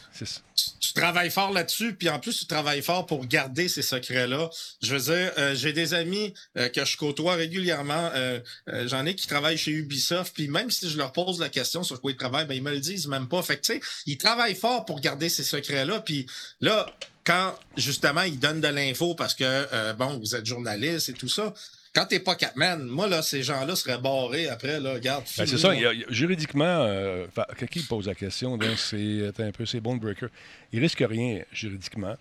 tu, 0.80 0.92
travailles 0.92 1.30
fort 1.30 1.52
là-dessus, 1.52 1.94
puis 1.94 2.08
en 2.10 2.18
plus, 2.18 2.38
tu 2.38 2.46
travailles 2.46 2.82
fort 2.82 3.06
pour 3.06 3.26
garder 3.26 3.68
ces 3.68 3.82
secrets-là. 3.82 4.50
Je 4.82 4.94
veux 4.94 5.14
dire, 5.14 5.32
euh, 5.38 5.54
j'ai 5.54 5.72
des 5.72 5.94
amis 5.94 6.34
euh, 6.58 6.68
que 6.68 6.84
je 6.84 6.96
côtoie 6.96 7.34
régulièrement. 7.34 8.10
Euh, 8.14 8.40
j'en 8.86 9.06
ai 9.06 9.14
qui 9.14 9.26
travaillent 9.26 9.58
chez 9.58 9.72
Ubisoft, 9.72 10.34
puis 10.34 10.48
même 10.48 10.70
si 10.70 10.90
je 10.90 10.98
leur 10.98 11.12
pose 11.12 11.40
la 11.40 11.48
question 11.48 11.82
sur 11.82 12.00
quoi 12.00 12.10
ils 12.10 12.16
travaillent, 12.16 12.46
ben, 12.46 12.54
ils 12.54 12.62
me 12.62 12.72
le 12.72 12.80
disent 12.80 13.06
même 13.08 13.28
pas. 13.28 13.42
Fait 13.42 13.56
que, 13.56 13.62
tu 13.62 13.74
sais, 13.74 13.80
ils 14.04 14.18
travaillent 14.18 14.54
fort 14.54 14.84
pour 14.84 15.00
garder 15.00 15.28
ces 15.28 15.44
secrets-là, 15.44 16.00
puis 16.00 16.26
là, 16.60 16.86
quand 17.24 17.54
justement 17.76 18.22
ils 18.22 18.38
donnent 18.38 18.60
de 18.60 18.68
l'info 18.68 19.14
parce 19.14 19.34
que, 19.34 19.92
bon, 19.94 20.18
vous 20.18 20.36
êtes 20.36 20.46
journaliste 20.46 21.08
et 21.08 21.12
tout 21.12 21.28
ça, 21.28 21.52
quand 21.96 22.06
t'es 22.06 22.20
pas 22.20 22.34
Catman, 22.34 22.84
moi, 22.84 23.08
là, 23.08 23.22
ces 23.22 23.42
gens-là 23.42 23.74
seraient 23.74 23.98
barrés 23.98 24.48
après, 24.48 24.78
là, 24.80 24.92
regarde. 24.94 25.24
Ben, 25.38 25.46
c'est 25.46 25.56
ça, 25.58 25.68
là. 25.68 25.74
il 25.74 25.80
y 25.80 25.86
a- 25.86 25.92
il 25.94 26.00
y 26.00 26.04
a- 26.04 26.06
juridiquement, 26.10 26.64
euh, 26.64 27.26
qui 27.70 27.80
pose 27.84 28.06
la 28.06 28.14
question, 28.14 28.58
c'est 28.76 29.32
un 29.40 29.50
peu, 29.52 29.64
c'est 29.64 29.80
Bonebreaker. 29.80 30.28
Il 30.72 30.80
risque 30.80 31.02
rien 31.08 31.42
juridiquement. 31.52 32.16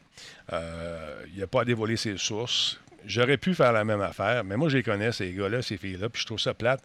Euh, 0.54 1.24
il 1.34 1.40
n'a 1.40 1.48
pas 1.48 1.62
à 1.62 1.66
dévoiler 1.66 1.98
ses 1.98 2.18
sources. 2.18 2.80
J'aurais 3.06 3.38
pu 3.38 3.54
faire 3.54 3.72
la 3.74 3.84
même 3.84 4.02
affaire, 4.02 4.44
mais 4.44 4.58
moi, 4.58 4.70
je 4.70 4.78
les 4.78 4.84
connais, 4.84 5.12
ces 5.12 5.32
gars-là, 5.34 5.62
ces 5.62 5.78
filles-là, 5.78 6.10
puis 6.10 6.22
je 6.22 6.26
trouve 6.26 6.40
ça 6.40 6.54
plate 6.54 6.82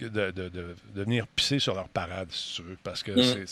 de, 0.00 0.08
de- 0.08 0.30
de- 0.30 0.48
de 0.50 0.74
venir 0.92 1.26
pisser 1.28 1.58
sur 1.58 1.74
leur 1.74 1.88
parade, 1.88 2.28
si 2.30 2.56
tu 2.56 2.62
veux, 2.62 2.76
parce 2.82 3.02
que 3.02 3.12
Mm. 3.12 3.46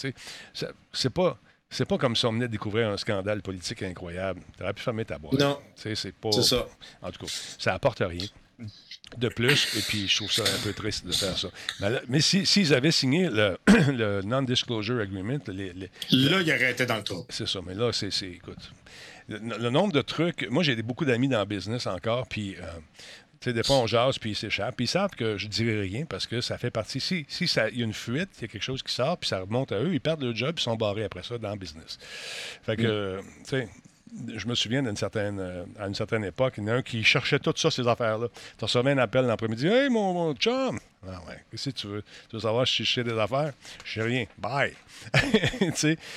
c'est- 0.92 1.10
pas... 1.10 1.38
C'est 1.70 1.86
pas 1.86 1.98
comme 1.98 2.14
si 2.14 2.24
on 2.24 2.32
venait 2.32 2.46
de 2.46 2.52
découvrir 2.52 2.88
un 2.90 2.96
scandale 2.96 3.42
politique 3.42 3.82
incroyable. 3.82 4.40
Tu 4.56 4.62
aurais 4.62 4.74
pu 4.74 4.82
fermer 4.82 5.04
ta 5.04 5.18
boîte. 5.18 5.40
Non. 5.40 5.58
C'est 5.74 6.14
pas. 6.14 6.30
C'est 6.30 6.42
ça. 6.42 6.66
En 7.02 7.10
tout 7.10 7.24
cas, 7.26 7.32
ça 7.58 7.74
apporte 7.74 7.98
rien 7.98 8.26
de 9.18 9.28
plus, 9.28 9.76
et 9.76 9.82
puis 9.82 10.08
je 10.08 10.16
trouve 10.16 10.32
ça 10.32 10.42
un 10.42 10.62
peu 10.62 10.72
triste 10.72 11.06
de 11.06 11.12
faire 11.12 11.36
ça. 11.38 11.48
Mais, 11.80 11.88
mais 12.08 12.20
si- 12.20 12.46
s'ils 12.46 12.72
avaient 12.74 12.90
signé 12.92 13.28
le, 13.28 13.58
le 13.66 14.22
Non-Disclosure 14.22 15.00
Agreement, 15.00 15.38
les- 15.48 15.72
les- 15.72 15.90
Là, 16.10 16.40
il 16.40 16.50
aurait 16.52 16.70
été 16.72 16.86
dans 16.86 16.96
le 16.96 17.02
trou. 17.02 17.26
c'est 17.28 17.48
ça, 17.48 17.60
mais 17.66 17.74
là, 17.74 17.90
c'est, 17.92 18.08
écoute, 18.22 18.72
le, 19.28 19.38
le 19.38 19.70
nombre 19.70 19.92
de 19.92 20.02
trucs, 20.02 20.48
moi 20.50 20.62
j'ai 20.62 20.80
beaucoup 20.82 21.04
d'amis 21.04 21.28
dans 21.28 21.40
le 21.40 21.46
business 21.46 21.86
encore, 21.86 22.26
puis, 22.28 22.56
euh, 22.56 22.62
tu 23.40 23.50
sais, 23.50 23.52
des 23.52 23.62
fois 23.62 23.76
on 23.76 23.86
jase, 23.86 24.18
puis 24.18 24.30
ils 24.30 24.36
s'échappent, 24.36 24.76
puis 24.76 24.84
ils 24.84 24.88
savent 24.88 25.10
que 25.16 25.36
je 25.36 25.48
dirai 25.48 25.80
rien 25.80 26.04
parce 26.06 26.26
que 26.26 26.40
ça 26.40 26.56
fait 26.58 26.70
partie, 26.70 27.00
si, 27.00 27.26
si 27.28 27.46
ça- 27.48 27.68
il 27.70 27.78
y 27.78 27.82
a 27.82 27.84
une 27.84 27.92
fuite, 27.92 28.30
il 28.38 28.42
y 28.42 28.44
a 28.44 28.48
quelque 28.48 28.62
chose 28.62 28.82
qui 28.82 28.92
sort, 28.92 29.18
puis 29.18 29.28
ça 29.28 29.40
remonte 29.40 29.72
à 29.72 29.80
eux, 29.80 29.92
ils 29.92 30.00
perdent 30.00 30.22
leur 30.22 30.34
job, 30.34 30.54
ils 30.58 30.62
sont 30.62 30.76
barrés 30.76 31.04
après 31.04 31.22
ça 31.22 31.36
dans 31.38 31.50
le 31.50 31.58
business. 31.58 31.98
Fait 32.62 32.76
que, 32.76 33.18
tu 33.20 33.44
sais, 33.44 33.68
je 34.36 34.46
me 34.46 34.54
souviens 34.54 34.82
d'une 34.82 34.96
certaine, 34.96 35.38
euh, 35.40 35.64
à 35.78 35.86
une 35.86 35.94
certaine 35.94 36.24
époque, 36.24 36.54
il 36.58 36.64
y 36.64 36.66
en 36.70 36.74
a 36.74 36.76
un 36.76 36.82
qui 36.82 37.02
cherchait 37.02 37.38
tout 37.38 37.52
ça, 37.56 37.70
ces 37.70 37.86
affaires-là. 37.86 38.28
Tu 38.58 38.64
recevais 38.64 38.92
un 38.92 38.98
appel 38.98 39.26
l'après-midi. 39.26 39.66
Hey, 39.66 39.88
mon, 39.90 40.12
mon 40.12 40.34
chum! 40.34 40.78
Ah 41.08 41.20
ouais, 41.28 41.38
que 41.50 41.70
tu 41.70 41.86
veux? 41.86 42.02
Tu 42.30 42.36
veux 42.36 42.40
savoir 42.40 42.66
si 42.66 42.84
je 42.84 42.92
sais 42.92 43.04
des 43.04 43.18
affaires? 43.18 43.52
Je 43.84 43.92
sais 43.94 44.02
rien. 44.02 44.24
Bye! 44.38 44.74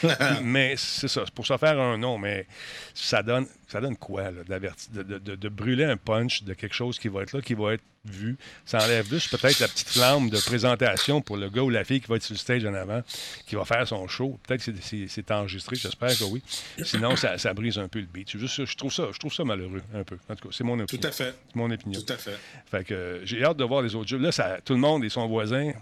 mais 0.43 0.75
c'est 0.77 1.07
ça, 1.07 1.23
pour 1.33 1.45
ça 1.45 1.57
faire 1.57 1.79
un 1.79 1.97
nom, 1.97 2.17
mais 2.17 2.47
ça 2.93 3.21
donne, 3.23 3.47
ça 3.67 3.81
donne 3.81 3.97
quoi, 3.97 4.31
là, 4.31 4.59
de, 4.59 5.03
de- 5.03 5.17
de- 5.19 5.35
de 5.35 5.49
brûler 5.49 5.85
un 5.85 5.97
punch 5.97 6.43
de 6.43 6.53
quelque 6.53 6.75
chose 6.75 6.99
qui 6.99 7.07
va 7.07 7.23
être 7.23 7.33
là, 7.33 7.41
qui 7.41 7.53
va 7.53 7.73
être 7.73 7.83
vu. 8.05 8.38
Ça 8.65 8.77
enlève 8.81 9.09
juste 9.09 9.35
peut-être 9.35 9.59
la 9.59 9.67
petite 9.67 9.89
flamme 9.89 10.29
de 10.29 10.38
présentation 10.39 11.19
pour 11.21 11.35
le 11.35 11.49
gars 11.49 11.61
ou 11.63 11.69
la 11.69 11.83
fille 11.83 11.99
qui 11.99 12.07
va 12.07 12.15
être 12.15 12.23
sur 12.23 12.35
le 12.35 12.38
stage 12.39 12.63
en 12.63 12.73
avant, 12.73 13.01
qui 13.45 13.55
va 13.55 13.65
faire 13.65 13.85
son 13.85 14.07
show. 14.07 14.39
Peut-être 14.47 14.63
que 14.65 14.71
c'est- 14.81 15.31
enregistré, 15.31 15.75
j'espère 15.75 16.17
que 16.17 16.23
oui. 16.23 16.41
Sinon, 16.85 17.17
ça, 17.17 17.38
ça 17.38 17.53
brise 17.53 17.77
un 17.77 17.89
peu 17.89 17.99
le 17.99 18.05
beat. 18.05 18.29
C'est 18.31 18.39
juste, 18.39 18.63
je 18.63 18.75
trouve 18.77 18.93
ça, 18.93 19.09
je 19.11 19.19
trouve 19.19 19.33
ça 19.33 19.43
malheureux, 19.43 19.81
un 19.93 20.05
peu. 20.05 20.17
En 20.29 20.35
tout 20.35 20.47
cas, 20.47 20.55
c'est 20.55 20.63
mon 20.63 20.79
opinion. 20.79 21.01
Tout 21.01 21.05
à 21.07 21.11
fait. 21.11 21.35
C'est 21.49 21.55
mon 21.57 21.69
opinion. 21.69 21.99
Tout 21.99 22.13
à 22.13 22.17
fait. 22.17 22.38
Fait 22.71 22.85
que 22.85 23.21
j'ai 23.25 23.43
hâte 23.43 23.57
de 23.57 23.65
voir 23.65 23.81
les 23.81 23.93
autres 23.93 24.07
jeux. 24.07 24.19
Là, 24.19 24.31
ça, 24.31 24.59
tout 24.63 24.76
le 24.78 24.82
monde 24.82 25.03
et 25.03 25.09
son 25.09 25.28
voisin, 25.28 25.73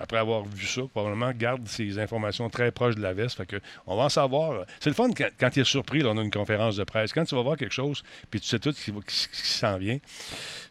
après 0.00 0.18
avoir 0.18 0.44
vu 0.44 0.66
ça, 0.66 0.82
probablement 0.90 1.30
garde 1.32 1.66
ces 1.68 1.98
informations 1.98 2.50
très 2.50 2.72
proches 2.72 2.96
de 2.96 3.02
la 3.02 3.12
veste. 3.12 3.44
Que 3.46 3.60
on 3.86 3.96
va 3.96 4.04
en 4.04 4.08
savoir. 4.08 4.64
C'est 4.80 4.90
le 4.90 4.94
fun 4.94 5.10
quand, 5.16 5.28
quand 5.38 5.56
il 5.56 5.60
est 5.60 5.64
surpris, 5.64 6.00
là, 6.00 6.10
on 6.10 6.18
a 6.18 6.22
une 6.22 6.30
conférence 6.30 6.76
de 6.76 6.84
presse. 6.84 7.12
Quand 7.12 7.24
tu 7.24 7.34
vas 7.34 7.42
voir 7.42 7.56
quelque 7.56 7.74
chose, 7.74 8.02
puis 8.30 8.40
tu 8.40 8.46
sais 8.46 8.58
tout 8.58 8.72
ce 8.72 8.90
qui, 8.90 9.28
s'en 9.32 9.78
vient, 9.78 9.98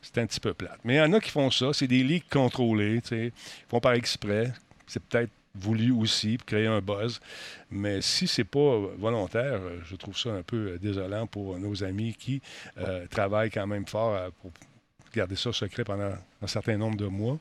c'est 0.02 0.18
un 0.18 0.26
petit 0.26 0.40
peu 0.40 0.54
plate. 0.54 0.80
Mais 0.84 0.96
il 0.96 0.98
y 0.98 1.02
en 1.02 1.14
a 1.14 1.20
qui 1.20 1.30
font 1.30 1.52
ça. 1.52 1.74
C'est 1.74 1.88
des 1.88 2.04
leaks 2.04 2.30
contrôlés. 2.30 3.02
tu. 3.02 3.28
Ils 3.28 3.32
font 3.70 3.80
par 3.80 3.94
exprès. 3.94 4.52
C'est 4.88 5.02
peut-être 5.02 5.32
voulu 5.56 5.92
aussi 5.92 6.38
pour 6.38 6.46
créer 6.46 6.68
un 6.68 6.82
buzz. 6.82 7.20
Mais 7.70 8.02
si 8.02 8.28
c'est 8.28 8.44
pas 8.44 8.80
volontaire, 8.98 9.62
je 9.86 9.96
trouve 9.96 10.18
ça 10.18 10.30
un 10.30 10.44
peu 10.44 10.74
euh, 10.74 10.78
désolant 10.80 11.28
pour 11.28 11.58
nos 11.60 11.84
amis 11.84 12.16
qui 12.18 12.42
euh, 12.78 13.06
travaillent 13.08 13.52
quand 13.52 13.68
même 13.68 13.86
fort 13.86 14.16
euh, 14.16 14.30
pour 14.42 14.52
garder 15.14 15.36
ça 15.36 15.54
secret 15.54 15.84
pendant 15.84 16.12
un 16.42 16.48
certain 16.48 16.78
nombre 16.78 16.98
de 16.98 17.08
mois. 17.08 17.40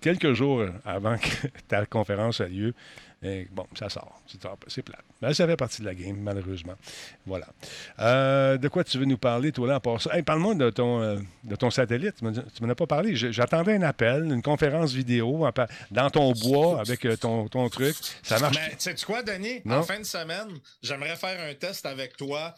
Quelques 0.00 0.34
jours 0.34 0.64
avant 0.84 1.16
que 1.16 1.46
ta 1.68 1.86
conférence 1.86 2.40
ait 2.40 2.48
lieu, 2.48 2.74
et 3.22 3.48
bon, 3.50 3.66
ça 3.76 3.88
sort. 3.88 4.20
C'est 4.68 4.82
plate. 4.82 5.00
Mais 5.20 5.34
ça 5.34 5.46
fait 5.46 5.56
partie 5.56 5.80
de 5.82 5.86
la 5.86 5.94
game, 5.94 6.16
malheureusement. 6.20 6.74
Voilà. 7.26 7.48
Euh, 7.98 8.56
de 8.58 8.68
quoi 8.68 8.84
tu 8.84 8.96
veux 8.98 9.04
nous 9.04 9.18
parler, 9.18 9.50
toi, 9.50 9.66
là, 9.66 9.74
à 9.76 9.80
part 9.80 10.00
ça? 10.00 10.16
Hey, 10.16 10.22
Parle-moi 10.22 10.54
de 10.54 10.70
ton, 10.70 11.02
euh, 11.02 11.18
de 11.42 11.56
ton 11.56 11.70
satellite. 11.70 12.14
Tu 12.18 12.62
m'en 12.62 12.68
as 12.70 12.74
pas 12.76 12.86
parlé. 12.86 13.16
J'attendais 13.16 13.74
un 13.74 13.82
appel, 13.82 14.24
une 14.26 14.42
conférence 14.42 14.92
vidéo 14.92 15.44
en 15.44 15.52
dans 15.90 16.10
ton 16.10 16.32
bois 16.32 16.80
avec 16.80 17.04
euh, 17.04 17.16
ton, 17.16 17.48
ton 17.48 17.68
truc. 17.68 17.96
Ça 18.22 18.38
marche. 18.38 18.56
Mais 18.56 18.74
sais-tu 18.78 19.04
quoi, 19.04 19.22
Denis? 19.24 19.62
Non? 19.64 19.78
En 19.78 19.82
fin 19.82 19.98
de 19.98 20.04
semaine, 20.04 20.48
j'aimerais 20.82 21.16
faire 21.16 21.40
un 21.50 21.54
test 21.54 21.86
avec 21.86 22.16
toi 22.16 22.54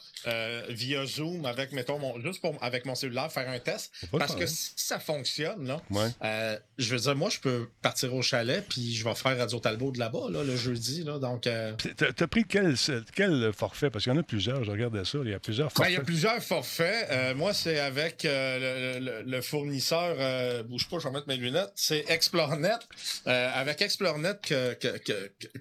via 0.68 1.06
Zoom, 1.06 1.46
avec, 1.46 1.72
mettons, 1.72 1.98
mon, 1.98 2.20
juste 2.20 2.42
pour, 2.42 2.54
avec 2.62 2.84
mon 2.84 2.94
cellulaire, 2.94 3.32
faire 3.32 3.48
un 3.48 3.58
test. 3.58 3.92
Parce 4.12 4.24
que 4.24 4.28
problème. 4.32 4.48
si 4.48 4.72
ça 4.76 4.98
fonctionne, 5.00 5.66
là, 5.66 5.80
Ouais. 5.90 6.58
je 6.76 6.90
veux 6.94 7.00
dire, 7.00 7.16
moi, 7.16 7.30
je 7.30 7.40
peux 7.40 7.68
partir 7.80 8.14
au 8.14 8.20
chalet, 8.20 8.62
puis 8.68 8.94
je 8.94 9.04
vais 9.04 9.14
faire 9.14 9.38
Radio 9.38 9.58
Talbot 9.60 9.92
de 9.92 9.98
là-bas, 9.98 10.28
là, 10.30 10.44
le 10.50 10.56
jeudi. 10.56 11.04
Là, 11.04 11.18
donc, 11.18 11.46
euh, 11.46 11.72
T'as 11.96 12.26
pris 12.26 12.44
quel, 12.44 12.74
quel 13.14 13.52
forfait? 13.52 13.90
Parce 13.90 14.04
qu'il 14.04 14.12
y 14.12 14.16
en 14.16 14.20
a 14.20 14.22
plusieurs. 14.22 14.64
Je 14.64 14.70
regardais 14.70 15.04
ça. 15.04 15.18
Il 15.24 15.30
y 15.30 15.34
a 15.34 15.38
plusieurs 15.38 15.68
Ben, 15.68 15.74
forfaits. 15.74 15.92
il 15.92 15.96
y 15.96 16.00
a 16.00 16.04
plusieurs 16.04 16.42
forfaits. 16.42 17.06
Euh, 17.10 17.34
moi, 17.34 17.52
c'est 17.54 17.78
avec 17.80 18.24
euh, 18.24 18.98
le, 18.98 19.04
le- 19.04 19.22
le 19.30 19.40
fournisseur, 19.40 20.16
euh, 20.18 20.62
bouge 20.62 20.88
pas, 20.88 20.98
je 20.98 21.04
vais 21.08 21.12
mettre 21.14 21.28
mes 21.28 21.36
lunettes, 21.36 21.72
c'est 21.76 22.04
ExploreNet. 22.10 22.78
Avec 23.26 23.80
ExploreNet 23.82 24.34
que, 24.42 24.74
que- 24.74 24.98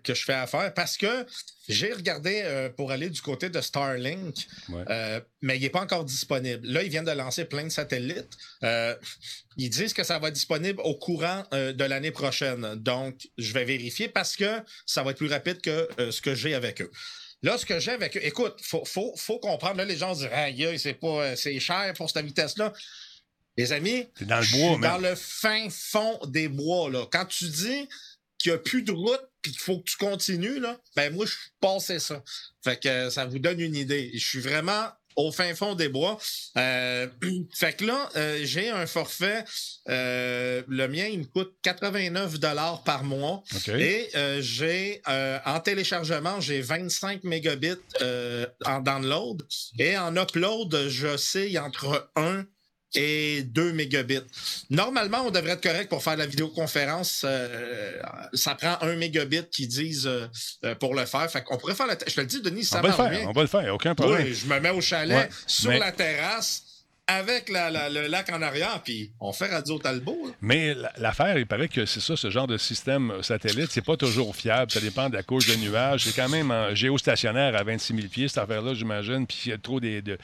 que 0.03 0.13
je 0.13 0.23
fais 0.23 0.33
affaire 0.33 0.73
parce 0.73 0.97
que 0.97 1.25
j'ai 1.69 1.93
regardé 1.93 2.41
euh, 2.43 2.69
pour 2.69 2.91
aller 2.91 3.09
du 3.09 3.21
côté 3.21 3.49
de 3.49 3.61
Starlink, 3.61 4.35
Ouais. 4.69 4.83
euh, 4.89 5.21
mais 5.41 5.57
il 5.57 5.61
n'est 5.61 5.69
pas 5.69 5.81
encore 5.81 6.03
disponible. 6.03 6.67
Là, 6.67 6.83
ils 6.83 6.89
viennent 6.89 7.05
de 7.05 7.11
lancer 7.11 7.45
plein 7.45 7.63
de 7.63 7.69
satellites. 7.69 8.35
Euh, 8.63 8.95
ils 9.57 9.69
disent 9.69 9.93
que 9.93 10.03
ça 10.03 10.19
va 10.19 10.27
être 10.29 10.33
disponible 10.33 10.81
au 10.83 10.95
courant 10.95 11.43
de 11.51 11.83
l'année 11.83 12.11
prochaine. 12.11 12.75
Donc, 12.75 13.27
je 13.37 13.53
vais 13.53 13.65
vérifier 13.65 14.07
parce 14.09 14.35
que 14.35 14.59
ça 14.85 15.03
va 15.03 15.11
être 15.11 15.17
plus 15.17 15.27
rapide 15.29 15.61
que 15.61 15.87
ce 16.11 16.21
que 16.21 16.33
j'ai 16.35 16.53
avec 16.55 16.81
eux. 16.81 16.91
Là, 17.43 17.57
ce 17.57 17.65
que 17.65 17.79
j'ai 17.79 17.91
avec 17.91 18.17
eux, 18.17 18.25
écoute, 18.25 18.57
faut, 18.61 18.83
faut, 18.83 19.13
faut 19.15 19.39
comprendre. 19.39 19.77
Là, 19.77 19.85
les 19.85 19.95
gens 19.95 20.13
se 20.13 20.21
disent, 20.23 20.29
aïe, 20.33 20.77
c'est 20.79 20.93
pas, 20.93 21.35
c'est 21.35 21.59
cher 21.59 21.93
pour 21.95 22.09
cette 22.09 22.25
vitesse-là. 22.25 22.73
Les 23.57 23.73
amis, 23.73 24.07
dans 24.21 24.37
le 24.37 24.41
je 24.41 24.57
bois, 24.57 24.71
suis 24.73 24.81
dans 24.81 24.97
le 24.97 25.15
fin 25.15 25.67
fond 25.69 26.17
des 26.27 26.47
bois. 26.47 26.89
Là. 26.89 27.05
Quand 27.11 27.25
tu 27.25 27.45
dis 27.49 27.89
qu'il 28.39 28.51
n'y 28.51 28.55
a 28.55 28.59
plus 28.59 28.83
de 28.83 28.91
route 28.91 29.21
puis 29.41 29.51
qu'il 29.51 29.61
faut 29.61 29.79
que 29.79 29.89
tu 29.89 29.97
continues, 29.97 30.59
là, 30.59 30.77
ben 30.95 31.13
moi, 31.13 31.25
je 31.25 31.31
suis 31.31 31.51
passé 31.61 31.99
ça. 31.99 32.21
Fait 32.63 32.77
que 32.81 32.89
euh, 32.89 33.09
ça 33.09 33.25
vous 33.25 33.39
donne 33.39 33.59
une 33.59 33.75
idée. 33.75 34.11
Je 34.13 34.25
suis 34.25 34.41
vraiment 34.41 34.89
au 35.19 35.31
fin 35.31 35.53
fond 35.53 35.75
des 35.75 35.89
bois. 35.89 36.17
Euh, 36.57 37.07
fait 37.53 37.77
que 37.77 37.85
là, 37.85 38.09
euh, 38.15 38.39
j'ai 38.43 38.69
un 38.69 38.87
forfait. 38.87 39.43
euh, 39.89 40.63
le 40.67 40.87
mien, 40.87 41.07
il 41.07 41.19
me 41.19 41.25
coûte 41.25 41.53
89 41.63 42.39
dollars 42.39 42.83
par 42.83 43.03
mois. 43.03 43.43
Et 43.67 44.09
j'ai 44.39 45.01
en 45.05 45.59
téléchargement, 45.59 46.39
j'ai 46.39 46.61
25 46.61 47.23
mégabits 47.23 47.75
en 48.65 48.79
download. 48.79 49.45
Et 49.77 49.97
en 49.97 50.15
upload, 50.15 50.87
je 50.87 51.17
sais 51.17 51.57
entre 51.57 52.09
1 52.15 52.45
et 52.95 53.43
2 53.43 53.71
mégabits. 53.73 54.19
Normalement, 54.69 55.23
on 55.25 55.31
devrait 55.31 55.51
être 55.51 55.61
correct 55.63 55.89
pour 55.89 56.03
faire 56.03 56.17
la 56.17 56.25
vidéoconférence. 56.25 57.23
euh, 57.25 57.93
ça 58.33 58.55
prend 58.55 58.77
1 58.81 58.95
mégabit 58.95 59.43
qu'ils 59.51 59.67
disent 59.67 60.07
euh, 60.07 60.27
euh, 60.65 60.75
pour 60.75 60.95
le 60.95 61.05
faire. 61.05 61.29
Fait 61.29 61.43
qu'on 61.43 61.57
pourrait 61.57 61.75
faire 61.75 61.87
la... 61.87 61.95
Je 62.07 62.13
te 62.15 62.21
le 62.21 62.27
dis, 62.27 62.41
Denis, 62.41 62.65
ça 62.65 62.79
On 62.79 62.81
va 62.81 62.87
le 62.89 62.93
faire. 62.95 63.09
bien. 63.09 63.27
On 63.27 63.31
va 63.31 63.41
le 63.41 63.47
faire. 63.47 63.73
Aucun 63.73 63.93
problème. 63.95 64.23
Oui, 64.25 64.33
je 64.33 64.45
me 64.47 64.59
mets 64.59 64.69
au 64.71 64.81
chalet 64.81 65.15
Ouais, 65.17 65.29
sur 65.45 65.69
mais- 65.69 65.79
la 65.79 65.91
terrasse 65.91 66.63
avec 67.11 67.49
la- 67.49 67.69
la- 67.71 67.89
le 67.89 68.07
lac 68.07 68.29
en 68.31 68.41
arrière, 68.41 68.81
puis 68.83 69.11
on 69.19 69.33
fait 69.33 69.47
Radio 69.47 69.79
Talbot. 69.79 70.27
là. 70.27 70.31
Mais 70.41 70.75
l'affaire, 70.97 71.37
il 71.37 71.47
paraît 71.47 71.67
que 71.67 71.85
c'est 71.85 71.99
ça, 71.99 72.15
ce 72.15 72.29
genre 72.29 72.45
de 72.47 72.57
système 72.57 73.11
euh, 73.11 73.21
satellite, 73.23 73.71
c'est 73.71 73.83
pas 73.83 73.97
toujours 73.97 74.35
fiable. 74.35 74.71
Ça 74.71 74.79
dépend 74.79 75.09
de 75.09 75.15
la 75.15 75.23
couche 75.23 75.47
de 75.47 75.55
nuages. 75.55 76.05
C'est 76.05 76.15
quand 76.15 76.29
même 76.29 76.51
en 76.51 76.75
géostationnaire 76.75 77.55
à 77.55 77.63
26 77.63 77.95
000 77.95 78.07
pieds, 78.09 78.27
cette 78.27 78.37
affaire-là, 78.37 78.73
j'imagine. 78.75 79.25
Puis 79.25 79.37
s'il 79.37 79.51
y 79.51 79.55
a 79.55 79.57
trop 79.57 79.79
des- 79.79 80.01
de- 80.01 80.17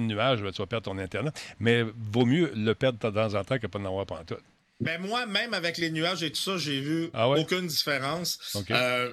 nuages, 0.00 0.42
ben, 0.42 0.50
tu 0.52 0.58
vas 0.62 0.66
perdre 0.66 0.84
ton 0.84 0.98
Internet. 0.98 1.32
Mais 1.58 1.82
vaut 2.12 2.26
mieux 2.26 2.52
le 2.54 2.74
perdre 2.74 2.98
de 2.98 3.10
temps 3.14 3.34
en 3.34 3.44
temps 3.44 3.58
que 3.58 3.66
pas 3.66 3.78
de 3.78 3.84
avoir 3.86 4.04
pantoute. 4.06 4.42
Ben 4.80 5.00
moi, 5.00 5.24
même 5.24 5.54
avec 5.54 5.78
les 5.78 5.90
nuages 5.90 6.22
et 6.22 6.30
tout 6.30 6.40
ça, 6.40 6.58
j'ai 6.58 6.80
vu 6.80 7.08
Ah 7.14 7.30
ouais? 7.30 7.40
aucune 7.40 7.66
différence. 7.66 8.38
OK. 8.54 8.70
Euh, 8.70 9.12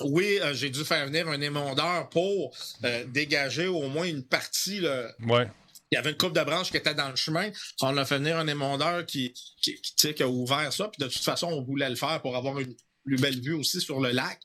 oui, 0.00 0.38
euh, 0.42 0.54
j'ai 0.54 0.70
dû 0.70 0.84
faire 0.84 1.06
venir 1.06 1.28
un 1.28 1.40
émondeur 1.40 2.08
pour 2.08 2.52
euh, 2.84 3.04
dégager 3.06 3.66
au 3.68 3.88
moins 3.88 4.06
une 4.06 4.24
partie. 4.24 4.80
là. 4.80 5.08
Ouais. 5.26 5.46
Il 5.90 5.94
y 5.94 5.98
avait 5.98 6.10
une 6.10 6.16
coupe 6.18 6.34
de 6.34 6.42
branches 6.44 6.70
qui 6.70 6.76
était 6.76 6.94
dans 6.94 7.08
le 7.08 7.16
chemin. 7.16 7.50
On 7.80 7.96
a 7.96 8.04
fait 8.04 8.18
venir 8.18 8.36
un 8.38 8.46
émondeur 8.46 9.06
qui, 9.06 9.32
qui, 9.62 9.80
qui, 9.80 10.14
qui 10.14 10.22
a 10.22 10.28
ouvert 10.28 10.72
ça. 10.72 10.88
Puis 10.88 11.02
de 11.04 11.10
toute 11.10 11.22
façon, 11.24 11.46
on 11.48 11.62
voulait 11.62 11.88
le 11.88 11.96
faire 11.96 12.20
pour 12.20 12.36
avoir 12.36 12.58
une 12.58 12.74
plus 13.04 13.16
belle 13.16 13.40
vue 13.40 13.54
aussi 13.54 13.80
sur 13.80 13.98
le 14.00 14.10
lac. 14.10 14.38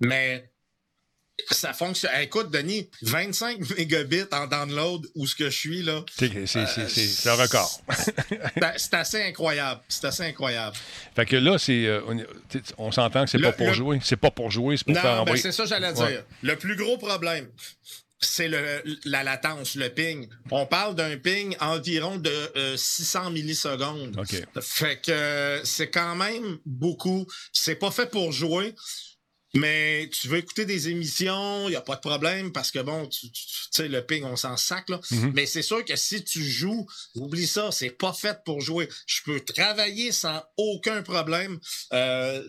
Mais 0.00 0.50
ça 1.50 1.72
fonctionne. 1.72 2.12
Écoute, 2.20 2.52
Denis, 2.52 2.88
25 3.02 3.58
mégabits 3.76 4.22
en 4.30 4.46
download 4.46 5.04
où 5.16 5.26
ce 5.26 5.34
que 5.34 5.50
je 5.50 5.58
suis, 5.58 5.82
là, 5.82 6.04
C'est 6.16 6.46
c'est 6.46 7.28
un 7.28 7.34
record. 7.34 7.80
ben, 8.60 8.72
c'est 8.76 8.94
assez 8.94 9.20
incroyable. 9.24 9.80
C'est 9.88 10.04
assez 10.04 10.22
incroyable. 10.22 10.76
fait 11.16 11.26
que 11.26 11.34
là, 11.36 11.58
c'est, 11.58 11.86
euh, 11.86 12.02
on, 12.78 12.92
s'entend 12.92 13.24
que 13.24 13.30
c'est 13.30 13.38
Le- 13.38 13.50
pas 13.50 13.52
pour 13.52 13.74
jouer. 13.74 13.98
C'est 14.04 14.16
pas 14.16 14.30
pour 14.30 14.52
jouer, 14.52 14.76
c'est 14.76 14.84
pour 14.84 14.94
faire 14.94 15.02
ben 15.02 15.18
envoyer. 15.22 15.42
c'est 15.42 15.50
ça 15.50 15.64
que 15.64 15.68
j'allais 15.70 15.90
Ouais. 16.00 16.08
dire. 16.12 16.24
Le 16.42 16.56
plus 16.56 16.76
gros 16.76 16.98
problème, 16.98 17.48
c'est 18.20 18.48
la 19.04 19.22
latence, 19.22 19.74
le 19.74 19.88
ping. 19.88 20.28
On 20.50 20.66
parle 20.66 20.94
d'un 20.94 21.16
ping 21.16 21.56
environ 21.60 22.16
de 22.16 22.76
600 22.76 23.30
millisecondes. 23.30 24.20
Fait 24.60 25.00
que 25.00 25.60
c'est 25.64 25.90
quand 25.90 26.16
même 26.16 26.58
beaucoup. 26.64 27.26
C'est 27.52 27.76
pas 27.76 27.90
fait 27.90 28.10
pour 28.10 28.32
jouer. 28.32 28.74
Mais 29.54 30.10
tu 30.12 30.26
veux 30.26 30.38
écouter 30.38 30.64
des 30.64 30.88
émissions, 30.88 31.68
il 31.68 31.70
n'y 31.70 31.76
a 31.76 31.80
pas 31.80 31.94
de 31.94 32.00
problème 32.00 32.52
parce 32.52 32.72
que 32.72 32.80
bon, 32.80 33.06
tu, 33.06 33.28
sais, 33.70 33.86
le 33.86 34.04
ping, 34.04 34.24
on 34.24 34.34
s'en 34.34 34.56
sac, 34.56 34.88
là. 34.88 34.96
Mm-hmm. 34.96 35.32
Mais 35.34 35.46
c'est 35.46 35.62
sûr 35.62 35.84
que 35.84 35.94
si 35.94 36.24
tu 36.24 36.42
joues, 36.42 36.86
oublie 37.14 37.46
ça, 37.46 37.70
c'est 37.70 37.90
pas 37.90 38.12
fait 38.12 38.42
pour 38.44 38.60
jouer. 38.60 38.88
Je 39.06 39.22
peux 39.24 39.40
travailler 39.40 40.10
sans 40.10 40.42
aucun 40.56 41.02
problème. 41.02 41.60
Euh, 41.92 42.42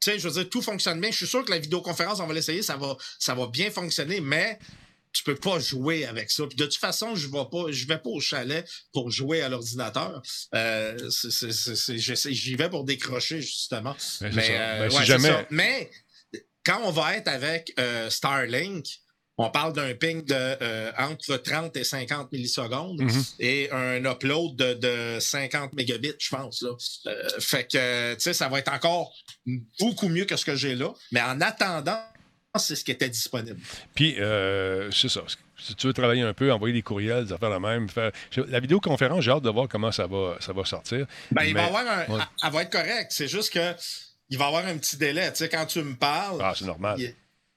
tu 0.00 0.10
sais, 0.10 0.18
je 0.18 0.28
veux 0.28 0.34
dire, 0.34 0.50
tout 0.50 0.60
fonctionne 0.60 1.00
bien. 1.00 1.12
Je 1.12 1.16
suis 1.18 1.26
sûr 1.28 1.44
que 1.44 1.50
la 1.50 1.60
vidéoconférence, 1.60 2.18
on 2.18 2.26
va 2.26 2.34
l'essayer, 2.34 2.62
ça 2.62 2.76
va, 2.76 2.96
ça 3.20 3.36
va 3.36 3.46
bien 3.46 3.70
fonctionner, 3.70 4.20
mais 4.20 4.58
tu 5.12 5.22
peux 5.22 5.34
pas 5.34 5.58
jouer 5.58 6.06
avec 6.06 6.30
ça. 6.30 6.46
Puis 6.46 6.56
de 6.56 6.64
toute 6.64 6.76
façon, 6.76 7.14
je 7.14 7.28
vais 7.28 7.44
pas, 7.50 7.70
je 7.70 7.86
vais 7.86 7.98
pas 7.98 8.10
au 8.10 8.20
chalet 8.20 8.68
pour 8.92 9.10
jouer 9.10 9.42
à 9.42 9.48
l'ordinateur. 9.48 10.22
Euh, 10.54 10.96
J'y 11.08 12.54
vais 12.54 12.70
pour 12.70 12.84
décrocher 12.84 13.40
justement. 13.40 13.96
Mais, 14.20 14.30
euh, 14.50 14.88
ben, 14.88 15.04
jamais. 15.04 15.46
Mais 15.50 15.90
quand 16.64 16.80
on 16.84 16.90
va 16.90 17.16
être 17.16 17.28
avec 17.28 17.72
euh, 17.78 18.10
Starlink, 18.10 18.86
on 19.38 19.50
parle 19.50 19.72
d'un 19.72 19.94
ping 19.94 20.24
de 20.24 20.34
euh, 20.34 20.90
entre 20.98 21.36
30 21.36 21.76
et 21.76 21.84
50 21.84 22.32
millisecondes 22.32 23.00
mm-hmm. 23.00 23.34
et 23.38 23.70
un 23.70 24.04
upload 24.04 24.56
de, 24.56 25.18
50 25.20 25.74
mégabits, 25.74 26.14
je 26.18 26.28
pense. 26.28 26.60
Là. 26.62 26.70
Euh, 27.06 27.28
fait 27.38 27.70
que, 27.70 28.14
tu 28.14 28.20
sais, 28.20 28.34
ça 28.34 28.48
va 28.48 28.58
être 28.58 28.72
encore 28.72 29.14
beaucoup 29.78 30.08
mieux 30.08 30.24
que 30.24 30.36
ce 30.36 30.44
que 30.44 30.56
j'ai 30.56 30.74
là. 30.74 30.92
Mais 31.12 31.22
en 31.22 31.40
attendant, 31.40 32.02
c'est 32.58 32.76
ce 32.76 32.84
qui 32.84 32.90
était 32.90 33.08
disponible. 33.08 33.58
Puis, 33.94 34.16
c'est 34.92 35.08
ça. 35.08 35.22
Si 35.60 35.74
tu 35.74 35.88
veux 35.88 35.92
travailler 35.92 36.22
un 36.22 36.34
peu, 36.34 36.52
envoyer 36.52 36.72
des 36.72 36.82
courriels, 36.82 37.26
des 37.26 37.32
affaires 37.32 37.50
la 37.50 37.58
même. 37.58 37.88
Faire... 37.88 38.12
La 38.48 38.60
vidéoconférence, 38.60 39.24
j'ai 39.24 39.32
hâte 39.32 39.42
de 39.42 39.50
voir 39.50 39.66
comment 39.68 39.90
ça 39.90 40.06
va, 40.06 40.36
ça 40.38 40.52
va 40.52 40.64
sortir. 40.64 41.06
Ben, 41.32 41.42
il 41.42 41.54
va 41.54 41.64
avoir 41.64 41.84
un... 41.84 42.28
Elle 42.44 42.52
va 42.52 42.62
être 42.62 42.70
correcte. 42.70 43.10
C'est 43.10 43.26
juste 43.26 43.52
que 43.52 43.74
il 44.30 44.38
va 44.38 44.44
y 44.44 44.48
avoir 44.48 44.66
un 44.66 44.76
petit 44.76 44.96
délai. 44.96 45.32
Tu 45.32 45.38
sais, 45.38 45.48
quand 45.48 45.66
tu 45.66 45.82
me 45.82 45.96
parles. 45.96 46.38
Ah, 46.40 46.52
c'est 46.56 46.66
normal 46.66 46.98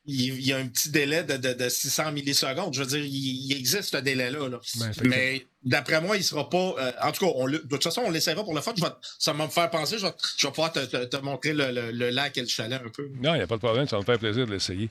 il, 0.05 0.41
y 0.41 0.53
a 0.53 0.57
un 0.57 0.67
petit 0.67 0.89
délai 0.89 1.23
de, 1.23 1.37
de, 1.37 1.53
de 1.53 1.69
600 1.69 2.11
millisecondes. 2.11 2.73
Je 2.73 2.81
veux 2.81 2.87
dire, 2.87 3.03
il, 3.03 3.53
existe 3.53 3.91
ce 3.91 3.97
délai-là. 3.97 4.49
Ben, 4.49 4.91
mais 5.03 5.45
d'après 5.63 6.01
moi, 6.01 6.17
il 6.17 6.23
sera 6.23 6.49
pas. 6.49 6.57
Euh, 6.79 6.91
en 7.01 7.11
tout 7.11 7.25
cas, 7.25 7.31
on 7.35 7.47
de 7.47 7.57
toute 7.57 7.83
façon, 7.83 8.01
on 8.05 8.09
l'essaiera 8.09 8.43
pour 8.43 8.55
le 8.55 8.61
fun. 8.61 8.73
ça 9.19 9.33
va 9.33 9.45
me 9.45 9.49
faire 9.49 9.69
penser. 9.69 9.97
Je 9.97 10.05
vais, 10.05 10.51
pouvoir 10.51 10.71
te, 10.71 11.17
montrer 11.21 11.53
le, 11.53 11.91
le, 11.91 12.09
lac 12.09 12.37
et 12.37 12.41
le 12.41 12.47
chalet 12.47 12.81
un 12.83 12.89
peu. 12.89 13.09
Non, 13.21 13.33
il 13.35 13.37
n'y 13.37 13.43
a 13.43 13.47
pas 13.47 13.55
de 13.55 13.61
problème. 13.61 13.87
Ça 13.87 13.95
va 13.97 14.01
me 14.01 14.05
faire 14.05 14.19
plaisir 14.19 14.45
de 14.47 14.51
l'essayer. 14.51 14.89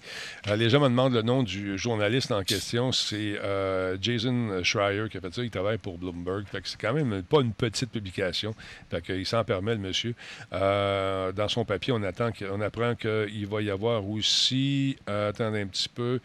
Euh, 0.49 0.57
les 0.57 0.71
gens 0.71 0.81
me 0.81 0.89
demandent 0.89 1.15
le 1.15 1.23
nom 1.23 1.43
du 1.43 1.77
journaliste 1.77 2.31
en 2.31 2.43
question. 2.43 2.93
C'est 2.93 3.39
euh, 3.43 3.97
Jason 4.01 4.63
Schreier 4.63 5.09
qui 5.11 5.19
a 5.19 5.21
fait 5.21 5.35
ça. 5.35 5.43
Il 5.43 5.51
travaille 5.51 5.79
pour 5.79 5.99
Bloomberg. 5.99 6.45
c'est 6.65 6.81
quand 6.81 6.93
même 6.93 7.23
pas 7.23 7.41
une 7.41 7.53
petite 7.53 7.91
publication. 7.91 8.55
Fait 8.91 9.03
il 9.09 9.27
s'en 9.27 9.45
permet, 9.45 9.73
le 9.73 9.81
monsieur. 9.81 10.15
dans 10.53 11.49
son 11.49 11.65
papier, 11.65 11.93
on, 11.93 12.03
attend 12.03 12.31
on 12.51 12.61
apprend 12.61 12.95
qu'il 12.95 13.47
va 13.47 13.63
y 13.63 13.71
avoir 13.71 14.09
aussi 14.09 14.97
attendez 15.07 15.63
un 15.63 15.67
petit 15.67 15.89
peu. 15.89 16.21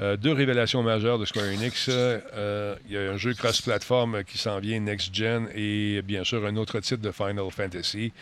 Deux 0.00 0.32
révélations 0.32 0.82
majeures 0.82 1.18
de 1.18 1.24
Square 1.24 1.46
Enix. 1.46 1.88
Il 1.88 2.92
y 2.92 2.96
a 2.96 3.00
un 3.00 3.16
jeu 3.16 3.34
cross-platform 3.34 3.87
qui 4.26 4.38
s'en 4.38 4.58
vient 4.58 4.80
Next 4.80 5.14
Gen 5.14 5.48
et 5.54 6.02
bien 6.02 6.24
sûr 6.24 6.44
un 6.44 6.56
autre 6.56 6.80
titre 6.80 7.00
de 7.02 7.10
Final 7.10 7.50
Fantasy. 7.50 8.12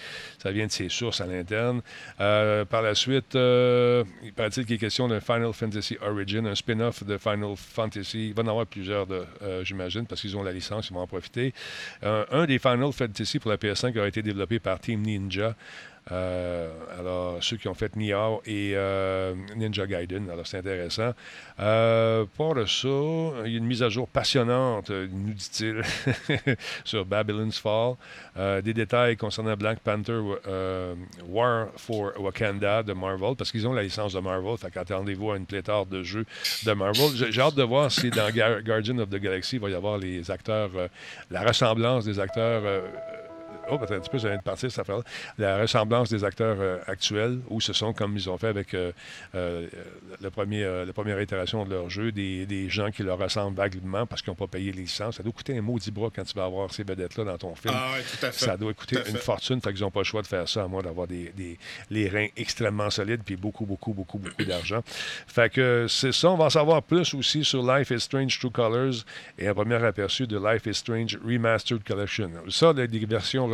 Ça 0.42 0.52
vient 0.52 0.66
de 0.66 0.70
ses 0.70 0.88
sources 0.88 1.20
à 1.20 1.26
l'interne. 1.26 1.82
par 2.18 2.82
la 2.82 2.94
suite, 2.94 3.34
il 3.34 4.32
paraît-il 4.34 4.64
qu'il 4.64 4.76
est 4.76 4.78
question 4.78 5.08
d'un 5.08 5.20
Final 5.20 5.52
Fantasy 5.52 5.96
Origin, 6.00 6.46
un 6.46 6.54
spin-off 6.54 7.04
de 7.04 7.18
Final 7.18 7.54
Fantasy. 7.56 8.28
Il 8.28 8.34
va 8.34 8.42
en 8.42 8.48
avoir 8.48 8.66
plusieurs, 8.66 9.06
j'imagine, 9.62 10.06
parce 10.06 10.20
qu'ils 10.20 10.36
ont 10.36 10.42
la 10.42 10.52
licence, 10.52 10.88
ils 10.90 10.94
vont 10.94 11.00
en 11.00 11.06
profiter. 11.06 11.52
un 12.02 12.46
des 12.46 12.58
Final 12.58 12.92
Fantasy 12.92 13.38
pour 13.38 13.50
la 13.50 13.56
PS5 13.56 14.00
a 14.00 14.06
été 14.06 14.22
développé 14.22 14.58
par 14.58 14.78
Team 14.78 15.02
Ninja. 15.02 15.56
Euh, 16.12 16.70
alors, 17.00 17.38
ceux 17.42 17.56
qui 17.56 17.66
ont 17.66 17.74
fait 17.74 17.96
Niao 17.96 18.40
et 18.46 18.72
euh, 18.74 19.34
Ninja 19.56 19.86
Gaiden, 19.86 20.30
alors 20.30 20.46
c'est 20.46 20.58
intéressant. 20.58 21.12
Euh, 21.58 22.24
pour 22.36 22.54
ça, 22.68 22.88
il 23.44 23.52
y 23.52 23.54
a 23.54 23.58
une 23.58 23.66
mise 23.66 23.82
à 23.82 23.88
jour 23.88 24.06
passionnante, 24.06 24.90
nous 24.90 25.32
dit-il, 25.32 25.82
sur 26.84 27.04
Babylon's 27.04 27.58
Fall. 27.58 27.94
des 28.62 28.72
détails 28.72 29.16
concernant 29.16 29.56
Black 29.56 29.80
Panther 29.80 30.20
War 31.26 31.68
for 31.76 32.12
Wakanda 32.20 32.84
de 32.84 32.92
Marvel, 32.92 33.34
parce 33.36 33.50
qu'ils 33.50 33.66
ont 33.66 33.72
la 33.72 33.82
licence 33.82 34.12
de 34.12 34.20
Marvel, 34.20 34.56
fait 34.58 34.70
qu'attendez-vous 34.70 35.32
à 35.32 35.36
une 35.36 35.46
pléthore 35.46 35.86
de 35.86 36.04
jeux 36.04 36.26
de 36.64 36.72
Marvel. 36.72 37.30
J'ai 37.30 37.40
hâte 37.40 37.56
de 37.56 37.64
voir 37.64 37.90
si 37.90 38.10
dans 38.10 38.30
Guardian 38.30 38.98
of 38.98 39.10
the 39.10 39.16
Galaxy, 39.16 39.56
il 39.56 39.62
va 39.62 39.70
y 39.70 39.74
avoir 39.74 39.98
les 39.98 40.30
acteurs, 40.30 40.70
la 41.30 41.42
ressemblance 41.42 42.04
des 42.04 42.20
acteurs 42.20 42.62
oh, 43.70 43.78
peut-être 43.78 43.92
un 43.92 44.00
petit 44.00 44.10
peu, 44.10 44.18
de 44.18 44.42
partir, 44.42 44.70
cette 44.70 44.80
affaire-là. 44.80 45.02
La 45.38 45.58
ressemblance 45.58 46.08
des 46.10 46.24
acteurs 46.24 46.56
euh, 46.60 46.78
actuels, 46.86 47.40
où 47.48 47.60
ce 47.60 47.72
sont, 47.72 47.92
comme 47.92 48.16
ils 48.16 48.28
ont 48.28 48.38
fait 48.38 48.48
avec 48.48 48.74
euh, 48.74 48.92
euh, 49.34 49.66
le 50.20 50.30
premier, 50.30 50.64
la 50.86 50.92
première 50.92 51.20
itération 51.20 51.64
de 51.64 51.70
leur 51.70 51.90
jeu, 51.90 52.12
des, 52.12 52.46
des, 52.46 52.68
gens 52.68 52.90
qui 52.90 53.02
leur 53.02 53.18
ressemblent 53.18 53.56
vaguement 53.56 54.06
parce 54.06 54.22
qu'ils 54.22 54.30
n'ont 54.30 54.36
pas 54.36 54.46
payé 54.46 54.72
les 54.72 54.82
licences. 54.82 55.16
Ça 55.16 55.22
doit 55.22 55.32
coûter 55.32 55.56
un 55.56 55.62
maudit 55.62 55.90
bras 55.90 56.08
quand 56.14 56.24
tu 56.24 56.34
vas 56.34 56.44
avoir 56.44 56.72
ces 56.72 56.82
vedettes-là 56.82 57.24
dans 57.24 57.38
ton 57.38 57.54
film. 57.54 57.74
Ah 57.76 57.92
oui, 57.96 58.02
tout 58.02 58.26
à 58.26 58.32
fait. 58.32 58.44
Ça 58.44 58.56
doit 58.56 58.74
coûter 58.74 58.98
une 59.08 59.16
fortune, 59.16 59.60
fait 59.60 59.72
qu'ils 59.72 59.82
n'ont 59.82 59.90
pas 59.90 60.00
le 60.00 60.04
choix 60.04 60.22
de 60.22 60.26
faire 60.26 60.48
ça, 60.48 60.64
à 60.64 60.66
moins 60.66 60.82
d'avoir 60.82 61.06
des, 61.06 61.32
des, 61.36 61.58
les 61.90 62.08
reins 62.08 62.28
extrêmement 62.36 62.90
solides 62.90 63.22
puis 63.24 63.36
beaucoup, 63.36 63.66
beaucoup, 63.66 63.92
beaucoup, 63.92 64.18
beaucoup 64.18 64.44
d'argent. 64.44 64.82
Fait 65.26 65.50
que 65.50 65.86
c'est 65.88 66.12
ça. 66.12 66.30
On 66.30 66.36
va 66.36 66.46
en 66.46 66.50
savoir 66.50 66.82
plus 66.82 67.14
aussi 67.14 67.44
sur 67.44 67.62
Life 67.62 67.90
is 67.90 68.00
Strange 68.00 68.38
True 68.38 68.50
Colors 68.50 69.04
et 69.38 69.48
un 69.48 69.54
premier 69.54 69.82
aperçu 69.84 70.26
de 70.26 70.38
Life 70.38 70.66
is 70.66 70.74
Strange 70.74 71.18
Remastered 71.24 71.84
Collection. 71.84 72.30
Ça, 72.48 72.72
des 72.72 72.86
versions 73.06 73.46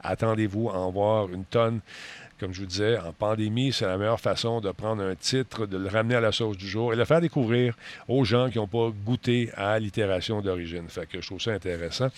Attendez-vous 0.00 0.70
à 0.70 0.78
en 0.78 0.90
voir 0.90 1.28
une 1.28 1.44
tonne 1.44 1.80
comme 2.38 2.52
je 2.52 2.60
vous 2.60 2.66
disais, 2.66 2.98
en 2.98 3.12
pandémie, 3.12 3.72
c'est 3.72 3.86
la 3.86 3.96
meilleure 3.96 4.20
façon 4.20 4.60
de 4.60 4.70
prendre 4.70 5.02
un 5.02 5.14
titre, 5.14 5.66
de 5.66 5.76
le 5.76 5.88
ramener 5.88 6.16
à 6.16 6.20
la 6.20 6.32
sauce 6.32 6.56
du 6.56 6.68
jour 6.68 6.92
et 6.92 6.96
le 6.96 7.04
faire 7.04 7.20
découvrir 7.20 7.74
aux 8.08 8.24
gens 8.24 8.50
qui 8.50 8.58
n'ont 8.58 8.66
pas 8.66 8.90
goûté 9.04 9.50
à 9.54 9.78
l'itération 9.78 10.40
d'origine. 10.40 10.88
Fait 10.88 11.06
que 11.06 11.20
je 11.20 11.26
trouve 11.26 11.40
ça 11.40 11.52
intéressant. 11.52 12.08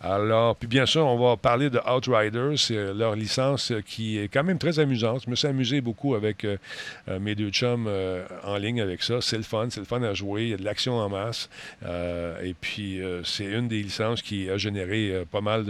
Alors, 0.00 0.56
puis 0.56 0.68
bien 0.68 0.86
sûr, 0.86 1.06
on 1.06 1.18
va 1.18 1.36
parler 1.36 1.70
de 1.70 1.78
Outriders, 1.78 2.58
c'est 2.58 2.94
leur 2.94 3.14
licence 3.14 3.72
qui 3.86 4.18
est 4.18 4.28
quand 4.28 4.44
même 4.44 4.58
très 4.58 4.78
amusante. 4.78 5.22
Je 5.24 5.30
me 5.30 5.36
suis 5.36 5.48
amusé 5.48 5.80
beaucoup 5.80 6.14
avec 6.14 6.44
euh, 6.44 6.56
euh, 7.08 7.18
mes 7.18 7.34
deux 7.34 7.50
chums 7.50 7.86
euh, 7.88 8.26
en 8.44 8.56
ligne 8.56 8.80
avec 8.80 9.02
ça. 9.02 9.20
C'est 9.20 9.36
le 9.36 9.42
fun, 9.42 9.68
c'est 9.70 9.80
le 9.80 9.86
fun 9.86 10.02
à 10.02 10.14
jouer. 10.14 10.42
Il 10.42 10.48
y 10.48 10.54
a 10.54 10.56
de 10.56 10.64
l'action 10.64 10.94
en 10.94 11.08
masse. 11.08 11.48
et 12.42 12.54
puis, 12.60 13.00
c'est 13.24 13.44
une 13.44 13.68
des 13.68 13.82
licences 13.82 14.22
qui 14.22 14.50
a 14.50 14.56
généré 14.56 15.24
pas 15.30 15.40
mal 15.40 15.64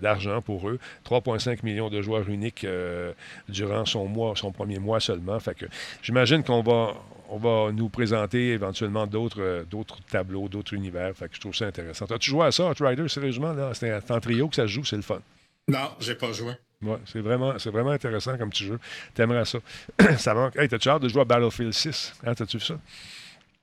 d'argent 0.00 0.36
de, 0.36 0.40
pour 0.40 0.68
eux. 0.68 0.78
3,5 1.08 1.64
millions 1.64 1.90
de 1.90 2.02
joueurs 2.02 2.28
uniques. 2.28 2.66
Euh, 2.98 3.12
durant 3.48 3.84
son 3.84 4.06
mois, 4.06 4.34
son 4.36 4.52
premier 4.52 4.78
mois 4.78 5.00
seulement. 5.00 5.38
Fait 5.40 5.54
que 5.54 5.66
j'imagine 6.02 6.42
qu'on 6.42 6.62
va, 6.62 6.94
on 7.28 7.38
va 7.38 7.72
nous 7.72 7.88
présenter 7.88 8.50
éventuellement 8.52 9.06
d'autres, 9.06 9.40
euh, 9.40 9.64
d'autres 9.64 9.98
tableaux, 10.10 10.48
d'autres 10.48 10.74
univers. 10.74 11.14
Fait 11.16 11.28
que 11.28 11.36
je 11.36 11.40
trouve 11.40 11.54
ça 11.54 11.66
intéressant. 11.66 12.06
As-tu 12.06 12.30
joué 12.30 12.46
à 12.46 12.52
ça, 12.52 12.72
Rider, 12.78 13.08
sérieusement? 13.08 13.52
Là? 13.52 13.72
C'est 13.74 14.10
en 14.10 14.20
trio 14.20 14.48
que 14.48 14.56
ça 14.56 14.62
se 14.62 14.68
joue, 14.68 14.84
c'est 14.84 14.96
le 14.96 15.02
fun. 15.02 15.20
Non, 15.68 15.90
j'ai 16.00 16.14
pas 16.14 16.32
joué. 16.32 16.52
Ouais, 16.80 16.98
c'est 17.06 17.20
vraiment, 17.20 17.58
c'est 17.58 17.70
vraiment 17.70 17.90
intéressant 17.90 18.38
comme 18.38 18.50
petit 18.50 18.64
jeu. 18.64 18.78
T'aimerais 19.14 19.44
ça. 19.44 19.58
ça 20.18 20.32
manque. 20.32 20.56
Hey, 20.56 20.68
t'as-tu 20.68 20.88
hâte 20.88 21.02
de 21.02 21.08
jouer 21.08 21.22
à 21.22 21.24
Battlefield 21.24 21.72
6? 21.72 22.14
Hein, 22.24 22.34
t'as-tu 22.34 22.58
vu 22.58 22.64
ça? 22.64 22.78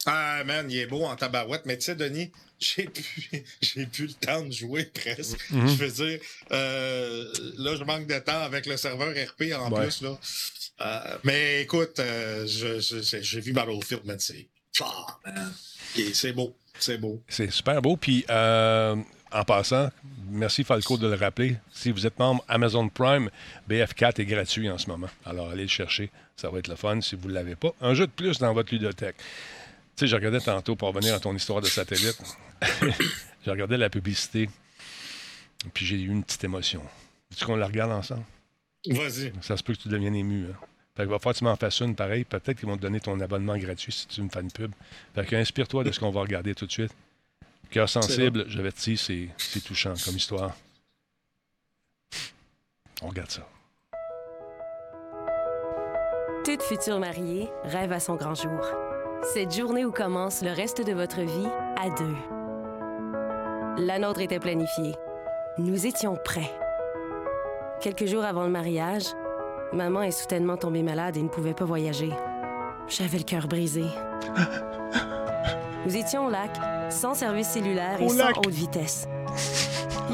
Ah, 0.05 0.43
man, 0.45 0.69
il 0.69 0.77
est 0.77 0.85
beau 0.85 1.03
en 1.03 1.15
tabarouette. 1.15 1.65
Mais 1.65 1.77
tu 1.77 1.85
sais, 1.85 1.95
Denis, 1.95 2.31
j'ai 2.59 2.85
plus, 2.85 3.43
j'ai 3.61 3.85
plus 3.85 4.07
le 4.07 4.13
temps 4.13 4.41
de 4.41 4.51
jouer 4.51 4.85
presque. 4.85 5.39
Mm-hmm. 5.51 5.67
Je 5.67 5.83
veux 5.83 5.91
dire, 5.91 6.19
euh, 6.51 7.33
là, 7.57 7.75
je 7.75 7.83
manque 7.83 8.07
de 8.07 8.19
temps 8.19 8.41
avec 8.41 8.65
le 8.65 8.77
serveur 8.77 9.11
RP 9.11 9.53
en 9.57 9.71
plus. 9.71 10.01
Là. 10.01 10.17
Euh, 10.81 11.17
mais 11.23 11.61
écoute, 11.61 11.99
euh, 11.99 12.45
j'ai 12.47 13.39
vu 13.39 13.53
Battlefield, 13.53 14.03
mais 14.05 14.19
c'est 14.19 14.47
ah, 14.81 15.05
c'est 16.13 16.33
beau. 16.33 16.55
C'est 16.77 16.97
beau. 16.97 17.23
C'est 17.29 17.49
super 17.49 17.81
beau. 17.81 17.95
Puis, 17.95 18.25
en 18.29 19.43
passant, 19.43 19.89
merci 20.29 20.63
Falco 20.63 20.97
de 20.97 21.07
le 21.07 21.15
rappeler. 21.15 21.57
Si 21.73 21.91
vous 21.91 22.05
êtes 22.05 22.17
membre 22.19 22.43
Amazon 22.47 22.87
Prime, 22.89 23.29
BF4 23.69 24.21
est 24.21 24.25
gratuit 24.25 24.69
en 24.69 24.77
ce 24.77 24.87
moment. 24.87 25.09
Alors, 25.25 25.49
allez 25.49 25.63
le 25.63 25.69
chercher. 25.69 26.11
Ça 26.35 26.49
va 26.49 26.59
être 26.59 26.67
le 26.67 26.75
fun 26.75 27.01
si 27.01 27.15
vous 27.15 27.29
ne 27.29 27.33
l'avez 27.33 27.55
pas. 27.55 27.73
Un 27.81 27.93
jeu 27.93 28.07
de 28.07 28.11
plus 28.11 28.37
dans 28.39 28.53
votre 28.53 28.73
ludothèque. 28.73 29.15
Tu 29.95 30.01
sais, 30.01 30.07
je 30.07 30.15
regardais 30.15 30.41
tantôt 30.41 30.75
pour 30.75 30.89
revenir 30.89 31.15
à 31.15 31.19
ton 31.21 31.33
histoire 31.33 31.61
de 31.61 31.67
satellite. 31.67 32.21
j'ai 33.45 33.51
regardé 33.51 33.77
la 33.77 33.89
publicité. 33.89 34.49
Puis 35.73 35.85
j'ai 35.85 35.95
eu 35.95 36.09
une 36.09 36.23
petite 36.23 36.43
émotion. 36.43 36.81
Veux-tu 37.31 37.45
qu'on 37.45 37.55
la 37.55 37.67
regarde 37.67 37.91
ensemble? 37.91 38.25
Vas-y. 38.87 39.31
Ça 39.41 39.55
se 39.55 39.63
peut 39.63 39.73
que 39.73 39.81
tu 39.81 39.87
deviennes 39.87 40.15
ému. 40.15 40.47
Hein? 40.47 40.55
Fait 40.97 41.03
que 41.03 41.09
va 41.09 41.19
falloir 41.19 41.33
que 41.33 41.39
tu 41.39 41.43
m'en 41.45 41.55
fasses 41.55 41.79
une 41.79 41.95
pareil. 41.95 42.25
Peut-être 42.25 42.59
qu'ils 42.59 42.67
vont 42.67 42.75
te 42.75 42.81
donner 42.81 42.99
ton 42.99 43.19
abonnement 43.21 43.57
gratuit 43.57 43.93
si 43.93 44.07
tu 44.07 44.21
me 44.21 44.29
fais 44.29 44.41
une 44.41 44.51
pub. 44.51 44.71
Fait 45.13 45.25
que 45.25 45.35
inspire-toi 45.35 45.85
de 45.85 45.91
ce 45.91 45.99
qu'on 45.99 46.11
va 46.11 46.21
regarder 46.21 46.53
tout 46.55 46.65
de 46.65 46.71
suite. 46.71 46.91
Cœur 47.69 47.89
sensible, 47.89 48.45
je 48.49 48.61
vais 48.61 48.71
te 48.71 48.81
dire, 48.81 48.99
c'est 49.37 49.61
touchant 49.61 49.93
comme 50.03 50.15
histoire. 50.15 50.55
On 53.01 53.07
regarde 53.07 53.31
ça. 53.31 53.47
Toute 56.43 56.61
future 56.61 56.99
mariée 56.99 57.49
rêve 57.63 57.91
à 57.91 57.99
son 57.99 58.15
grand 58.15 58.35
jour. 58.35 58.84
Cette 59.33 59.53
journée 59.55 59.85
où 59.85 59.91
commence 59.91 60.41
le 60.41 60.51
reste 60.51 60.85
de 60.85 60.93
votre 60.93 61.21
vie 61.21 61.47
à 61.77 61.89
deux. 61.89 62.15
La 63.83 63.99
nôtre 63.99 64.21
était 64.21 64.39
planifiée. 64.39 64.95
Nous 65.57 65.85
étions 65.85 66.17
prêts. 66.23 66.51
Quelques 67.81 68.05
jours 68.05 68.23
avant 68.23 68.43
le 68.43 68.49
mariage, 68.49 69.03
maman 69.73 70.01
est 70.01 70.11
soudainement 70.11 70.57
tombée 70.57 70.83
malade 70.83 71.17
et 71.17 71.21
ne 71.23 71.27
pouvait 71.29 71.53
pas 71.53 71.65
voyager. 71.65 72.09
J'avais 72.87 73.17
le 73.17 73.23
cœur 73.23 73.47
brisé. 73.47 73.83
Nous 75.85 75.97
étions 75.97 76.27
au 76.27 76.29
lac, 76.29 76.51
sans 76.89 77.13
service 77.13 77.49
cellulaire 77.49 78.01
et 78.01 78.05
Au 78.05 78.09
sans 78.09 78.17
lac. 78.25 78.37
haute 78.37 78.47
vitesse. 78.49 79.07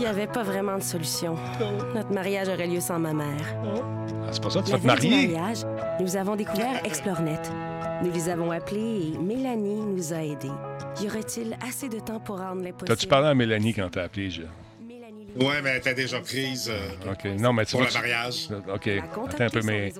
Il 0.01 0.05
n'y 0.05 0.09
avait 0.09 0.25
pas 0.25 0.41
vraiment 0.41 0.77
de 0.79 0.81
solution. 0.83 1.35
Notre 1.93 2.11
mariage 2.11 2.47
aurait 2.49 2.65
lieu 2.65 2.79
sans 2.81 2.97
ma 2.97 3.13
mère. 3.13 3.45
Ah, 3.63 4.29
c'est 4.31 4.41
pas 4.41 4.49
ça, 4.49 4.63
tu 4.63 4.71
vas 4.71 4.79
te 4.79 4.87
marier. 4.87 5.27
mariage, 5.27 5.59
nous 5.99 6.15
avons 6.17 6.35
découvert 6.35 6.83
Explornet. 6.83 7.37
Nous 8.03 8.11
les 8.11 8.27
avons 8.27 8.49
appelés 8.49 9.13
et 9.13 9.17
Mélanie 9.19 9.75
nous 9.85 10.11
a 10.11 10.23
aidés. 10.23 10.49
Y 10.99 11.05
aurait-il 11.07 11.55
assez 11.67 11.87
de 11.87 11.99
temps 11.99 12.19
pour 12.19 12.39
rendre 12.39 12.63
l'impossible? 12.63 12.87
T'as-tu 12.87 13.05
parlé 13.05 13.27
à 13.27 13.35
Mélanie 13.35 13.75
quand 13.75 13.89
t'as 13.91 14.05
appelé? 14.05 14.31
je- 14.31 14.41
Mélanie 14.41 14.41
Lé- 14.41 14.49
Ouais, 15.39 15.61
mais 15.61 15.79
t'as 15.79 15.93
déjà 15.93 16.19
prise 16.19 16.69
euh, 16.71 17.11
OK. 17.11 17.25
Non, 17.39 17.53
mais 17.53 17.65
tu 17.65 17.71
pour 17.71 17.81
le 17.81 17.93
mariage. 17.93 18.49
OK. 18.73 18.87
Attends 18.87 19.43
un 19.43 19.49
peu, 19.49 19.61
mais... 19.63 19.93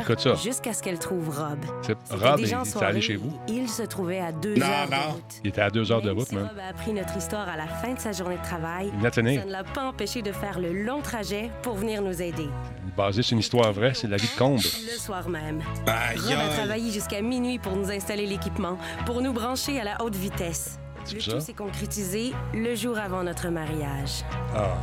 Écoute 0.00 0.20
ça. 0.20 0.34
jusqu'à 0.34 0.72
ce 0.72 0.82
qu'elle 0.82 0.98
trouve 0.98 1.28
Rob. 1.28 1.58
Rob, 2.10 2.40
il 2.40 2.46
il 2.46 2.52
est 2.52 2.82
allé 2.82 3.00
chez 3.00 3.16
vous? 3.16 3.32
Il 3.48 3.68
se 3.68 3.82
trouvait 3.82 4.20
à 4.20 4.32
deux 4.32 4.54
Non, 4.54 4.66
heures 4.66 4.88
non. 4.90 4.96
de 4.96 5.12
route. 5.12 5.34
Il 5.42 5.48
était 5.48 5.60
à 5.60 5.70
deux 5.70 5.90
heures 5.90 6.02
de 6.02 6.08
Même 6.08 6.18
route, 6.18 6.28
si 6.28 6.34
même. 6.34 6.44
Rob 6.46 6.58
a 6.58 6.68
appris 6.68 6.92
notre 6.92 7.16
histoire 7.16 7.48
à 7.48 7.56
la 7.56 7.66
fin 7.66 7.94
de 7.94 7.98
sa 7.98 8.12
journée 8.12 8.36
de 8.36 8.42
travail. 8.42 8.90
Il. 9.02 9.12
Ça 9.12 9.22
ne 9.22 9.50
l'a 9.50 9.64
pas 9.64 9.84
empêché 9.84 10.22
de 10.22 10.32
faire 10.32 10.60
le 10.60 10.72
long 10.72 11.00
trajet 11.00 11.50
pour 11.62 11.74
venir 11.74 12.02
nous 12.02 12.22
aider. 12.22 12.48
Basé 12.96 13.22
sur 13.22 13.34
une 13.34 13.40
histoire 13.40 13.72
vraie, 13.72 13.92
c'est 13.94 14.06
la 14.06 14.16
vie 14.16 14.28
de 14.32 14.38
Combe. 14.38 14.58
Le 14.58 14.98
soir 14.98 15.28
même. 15.28 15.62
Aïe, 15.86 16.18
Rob 16.18 16.38
a 16.38 16.48
travaillé 16.54 16.92
jusqu'à 16.92 17.20
minuit 17.22 17.58
pour 17.58 17.74
nous 17.76 17.90
installer 17.90 18.26
l'équipement, 18.26 18.78
pour 19.04 19.20
nous 19.20 19.32
brancher 19.32 19.80
à 19.80 19.84
la 19.84 20.02
haute 20.02 20.14
vitesse. 20.16 20.78
Le 21.12 21.20
ça? 21.20 21.32
tout 21.32 21.40
s'est 21.40 21.52
concrétisé 21.52 22.32
le 22.54 22.74
jour 22.74 22.98
avant 22.98 23.22
notre 23.22 23.48
mariage. 23.48 24.22
Ah. 24.54 24.76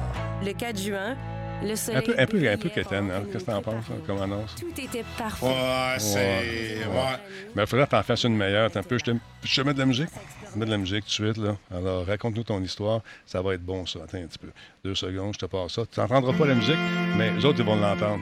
Le 0.45 0.53
4 0.53 0.77
juin, 0.79 1.15
le 1.63 1.75
soleil... 1.75 1.99
Un 1.99 2.01
peu, 2.01 2.15
un 2.17 2.25
peu, 2.25 2.49
un 2.49 2.57
peu 2.57 2.69
quétaine, 2.69 3.09
hein? 3.11 3.23
Qu'est-ce 3.31 3.43
que 3.45 3.51
t'en 3.51 3.61
penses, 3.61 3.85
hein, 3.91 4.01
comme 4.05 4.21
annonce? 4.21 4.55
Tout 4.55 4.81
était 4.81 5.03
parfait. 5.17 5.45
Ouais, 5.45 5.95
c'est. 5.99 6.85
Ouais. 6.87 7.17
Mais 7.55 7.63
il 7.63 7.67
faudrait 7.67 7.87
t'en 7.87 8.03
fasses 8.03 8.23
une 8.23 8.35
meilleure. 8.37 8.69
Un 8.75 8.83
peu, 8.83 8.97
je 8.97 9.03
te, 9.05 9.11
je 9.43 9.55
te 9.61 9.65
mets 9.67 9.73
de 9.73 9.79
la 9.79 9.85
musique. 9.85 10.09
Je 10.47 10.53
te 10.53 10.59
mets 10.59 10.65
de 10.65 10.71
la 10.71 10.77
musique 10.77 11.01
tout 11.05 11.07
de 11.23 11.33
suite, 11.33 11.37
là. 11.37 11.55
Alors, 11.75 12.05
raconte-nous 12.05 12.43
ton 12.43 12.61
histoire. 12.61 13.01
Ça 13.25 13.41
va 13.41 13.53
être 13.55 13.63
bon, 13.63 13.85
ça. 13.85 13.99
Attends 14.03 14.17
un 14.17 14.27
petit 14.27 14.39
peu. 14.39 14.49
Deux 14.83 14.95
secondes, 14.95 15.33
je 15.33 15.39
te 15.39 15.45
passe 15.45 15.73
ça. 15.73 15.83
Tu 15.91 15.99
n'entendras 15.99 16.33
pas 16.33 16.45
la 16.45 16.55
musique, 16.55 16.77
mais 17.17 17.31
les 17.31 17.45
autres, 17.45 17.59
ils 17.59 17.65
vont 17.65 17.75
l'entendre. 17.75 18.21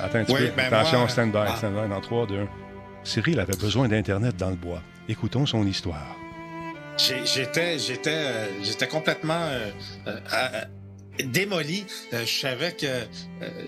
Attends 0.00 0.18
un 0.18 0.24
petit 0.24 0.32
Oui, 0.34 0.46
peu. 0.48 0.52
ben 0.56 0.66
Attention, 0.72 0.98
moi- 1.00 1.08
stand-by, 1.08 1.38
Ah. 1.48 1.56
stand-by, 1.56 1.88
dans 1.88 2.00
3, 2.00 2.26
2, 2.26 2.40
1. 2.40 2.48
Cyril 3.04 3.40
avait 3.40 3.56
besoin 3.56 3.88
d'Internet 3.88 4.36
dans 4.36 4.50
le 4.50 4.56
bois. 4.56 4.80
Écoutons 5.08 5.44
son 5.46 5.66
histoire. 5.66 6.16
J'étais, 6.96 7.78
j'étais, 7.78 8.10
euh, 8.10 8.62
j'étais 8.62 8.86
complètement 8.86 9.48
euh, 9.48 9.70
euh, 10.06 10.64
démoli. 11.24 11.84
Je 12.12 12.24
savais 12.26 12.72
que 12.72 13.06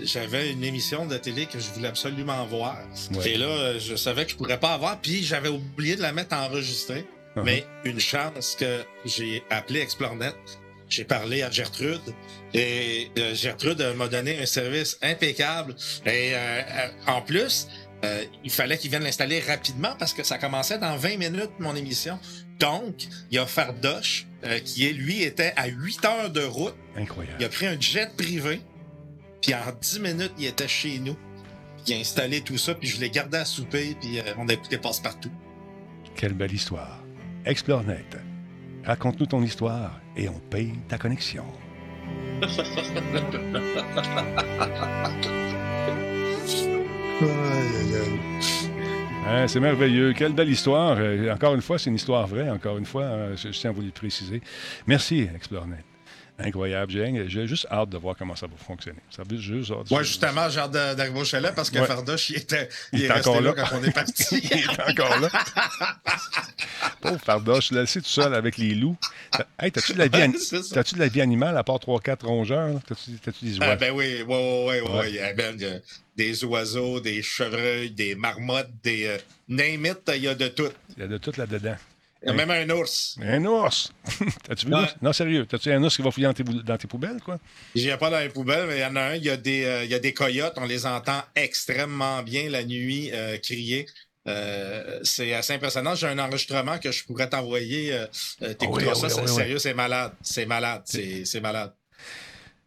j'avais 0.03 0.53
une 0.53 0.65
émission 0.65 1.07
de 1.07 1.17
télé 1.17 1.47
que 1.47 1.59
je 1.59 1.71
voulais 1.71 1.89
absolument 1.89 2.45
voir. 2.47 2.79
Ouais. 3.13 3.31
Et 3.31 3.37
là, 3.37 3.79
je 3.79 3.97
savais 3.97 4.25
que 4.25 4.33
je 4.33 4.37
pourrais 4.37 4.61
pas 4.61 4.75
avoir. 4.75 5.01
Puis 5.01 5.25
j'avais 5.25 5.49
oublié 5.49 5.97
de 5.97 6.03
la 6.03 6.13
mettre 6.13 6.37
enregistrée. 6.37 7.07
Uh-huh. 7.37 7.43
Mais 7.43 7.65
une 7.85 7.99
chance 7.99 8.57
que 8.59 8.85
j'ai 9.05 9.43
appelé 9.51 9.81
Explornet. 9.81 10.33
J'ai 10.89 11.05
parlé 11.05 11.43
à 11.43 11.51
Gertrude 11.51 12.15
et 12.53 13.11
euh, 13.19 13.35
Gertrude 13.35 13.81
euh, 13.81 13.95
m'a 13.95 14.07
donné 14.07 14.41
un 14.41 14.47
service 14.47 14.99
impeccable. 15.03 15.75
Et 16.07 16.33
euh, 16.35 16.89
en 17.07 17.23
plus, 17.23 17.69
il 18.45 18.51
fallait 18.51 18.77
qu'il 18.77 18.91
vienne 18.91 19.03
l'installer 19.03 19.41
rapidement 19.41 19.97
parce 19.99 20.13
que 20.13 20.23
ça 20.23 20.37
commençait 20.37 20.79
dans 20.79 20.95
20 20.95 21.17
minutes, 21.17 21.53
mon 21.59 21.75
émission. 21.75 22.19
Donc, 22.61 23.09
il 23.31 23.39
a 23.39 23.47
Fardoche, 23.47 24.27
euh, 24.45 24.59
qui 24.61 24.87
est, 24.87 24.93
lui 24.93 25.23
était 25.23 25.53
à 25.57 25.67
8 25.67 26.05
heures 26.05 26.31
de 26.31 26.43
route. 26.43 26.75
Incroyable. 26.97 27.37
Il 27.41 27.45
a 27.45 27.49
pris 27.49 27.67
un 27.67 27.81
jet 27.81 28.15
privé. 28.17 28.61
Puis 29.41 29.55
en 29.55 29.73
10 29.81 30.01
minutes, 30.01 30.33
il 30.39 30.47
était 30.47 30.69
chez 30.69 30.99
nous. 30.99 31.15
Puis 31.15 31.89
il 31.89 31.95
a 31.95 31.99
installé 31.99 32.41
tout 32.41 32.59
ça. 32.59 32.75
Puis 32.75 32.89
je 32.89 33.01
l'ai 33.01 33.11
gardé 33.11 33.39
à 33.39 33.45
souper. 33.45 33.97
Puis 34.01 34.21
euh, 34.21 34.23
on 34.39 34.49
a 34.49 34.53
écouté 34.53 34.79
Passe-Partout. 34.79 35.33
Quelle 36.15 36.35
belle 36.35 36.53
histoire. 36.53 37.03
ExploreNet. 37.45 38.05
Raconte-nous 38.85 39.27
ton 39.27 39.43
histoire 39.43 40.01
et 40.17 40.29
on 40.29 40.39
paye 40.39 40.73
ta 40.89 40.99
connexion. 40.99 41.45
Hein, 49.27 49.49
c'est 49.49 49.61
merveilleux. 49.61 50.13
Quelle 50.13 50.33
belle 50.33 50.51
histoire. 50.51 50.97
Euh, 50.99 51.33
encore 51.33 51.55
une 51.55 51.63
fois, 51.63 51.79
c'est 51.79 51.89
une 51.89 51.97
histoire 51.97 52.27
vraie. 52.27 52.51
Encore 52.51 52.77
une 52.77 52.85
fois, 52.85 53.05
euh, 53.05 53.37
je, 53.37 53.53
je 53.53 53.59
tiens 53.59 53.71
à 53.71 53.73
vous 53.73 53.81
le 53.81 53.91
préciser. 53.91 54.43
Merci, 54.87 55.29
ExploreNet. 55.35 55.94
Incroyable. 56.37 56.91
J'ai 56.91 57.29
j'ai 57.29 57.47
juste 57.47 57.67
hâte 57.71 57.91
de 57.91 57.97
voir 57.97 58.17
comment 58.19 58.35
ça 58.35 58.49
va 58.49 58.55
fonctionner. 58.57 58.99
Ça 59.09 59.23
veut 59.29 59.37
juste. 59.39 59.71
Ouais, 59.91 60.03
justement, 60.03 60.49
j'ai 60.49 60.59
hâte 60.59 60.73
d'arriver 60.73 61.21
au 61.21 61.25
chalet 61.25 61.55
parce 61.55 61.71
que 61.71 61.79
Ouais. 61.79 61.87
Fardoche, 61.87 62.31
il 62.31 62.37
était, 62.39 62.69
Il 62.93 62.99
il 62.99 63.05
est 63.05 63.07
est 63.09 63.13
resté 63.13 63.29
encore 63.29 63.41
là 63.41 63.53
là. 63.55 63.63
quand 63.69 63.79
on 63.79 63.85
est 63.85 63.93
parti. 63.93 64.25
Il 64.43 64.53
est 64.53 64.91
encore 64.91 65.21
là. 65.21 65.29
Pauvre 67.01 67.21
Fardoche, 67.25 67.71
laissé 67.71 68.01
tout 68.01 68.09
seul 68.09 68.35
avec 68.35 68.57
les 68.59 68.75
loups. 68.75 68.97
Hey, 69.61 69.71
t'as-tu 69.71 69.93
de, 69.95 69.99
de 70.95 70.99
la 70.99 71.09
vie 71.09 71.21
animale 71.21 71.57
à 71.57 71.63
part 71.63 71.77
3-4 71.79 72.25
rongeurs? 72.25 72.81
T'as-tu 72.87 73.45
des 73.45 73.57
Ah, 73.61 73.69
oies? 73.71 73.77
ben 73.77 73.93
oui, 73.93 74.23
ouais, 74.23 74.25
ouais, 74.27 74.65
ouais, 74.65 74.81
ouais. 74.81 74.99
Ouais. 74.99 75.09
Il 75.11 75.15
y 75.17 75.19
a 75.21 75.33
ben, 75.35 75.57
de- 75.57 75.81
des 76.17 76.45
oiseaux, 76.45 76.99
des 77.01 77.23
chevreuils, 77.23 77.91
des 77.91 78.15
marmottes, 78.15 78.71
des. 78.83 79.07
euh, 79.07 79.19
name 79.49 79.87
it, 79.87 79.99
il 80.17 80.23
y 80.23 80.29
a 80.29 80.35
de 80.35 80.49
tout. 80.49 80.69
Il 80.97 81.03
y 81.03 81.05
a 81.05 81.09
de 81.09 81.19
tout 81.19 81.33
là-dedans. 81.37 81.77
Il 82.25 82.29
y 82.29 82.31
a 82.31 82.47
même 82.47 82.51
un 82.51 82.75
ours. 82.75 83.17
Un 83.23 83.45
ours! 83.45 83.93
T'as-tu 84.49 84.67
vu? 84.67 84.73
Ouais. 84.75 84.81
l'ours? 84.81 84.97
Non, 85.03 85.13
sérieux. 85.13 85.47
T'as-tu 85.47 85.71
un 85.73 85.83
ours 85.83 85.95
qui 85.97 86.03
va 86.03 86.11
fouiller 86.11 86.27
dans 86.27 86.33
tes, 86.33 86.43
bou- 86.43 86.63
dans 86.63 86.77
tes 86.77 86.87
poubelles, 86.89 87.21
quoi? 87.25 87.39
J'y 87.75 87.89
ai 87.91 87.97
pas 87.97 88.11
dans 88.11 88.19
les 88.21 88.29
poubelles, 88.31 88.67
mais 88.69 88.79
il 88.79 88.81
y 88.81 88.85
en 88.85 88.97
a 88.97 89.01
un. 89.03 89.15
Il 89.17 89.25
y 89.25 89.31
a 89.31 89.37
des, 89.37 89.65
euh, 89.65 89.85
il 89.85 89.91
y 89.91 89.95
a 89.95 89.99
des 89.99 90.15
coyotes. 90.15 90.55
On 90.57 90.65
les 90.65 90.87
entend 90.87 91.21
extrêmement 91.37 92.23
bien 92.23 92.49
la 92.51 92.65
nuit 92.65 93.11
euh, 93.13 93.37
crier. 93.39 93.87
Euh, 94.27 95.01
c'est 95.03 95.35
assez 95.35 95.53
impressionnant. 95.53 95.95
J'ai 95.95 96.07
un 96.07 96.19
enregistrement 96.19 96.79
que 96.79 96.91
je 96.91 97.05
pourrais 97.05 97.29
t'envoyer. 97.29 97.93
Euh, 97.93 98.07
euh, 98.43 98.55
T'écouteras 98.55 98.93
Ah 98.95 98.99
oui, 99.03 99.11
ça. 99.11 99.17
oui, 99.17 99.23
oui, 99.29 99.35
sérieux, 99.35 99.59
c'est 99.59 99.75
malade. 99.75 100.13
C'est 100.23 100.47
malade. 100.47 100.83
C'est 100.87 101.41
malade. 101.43 101.75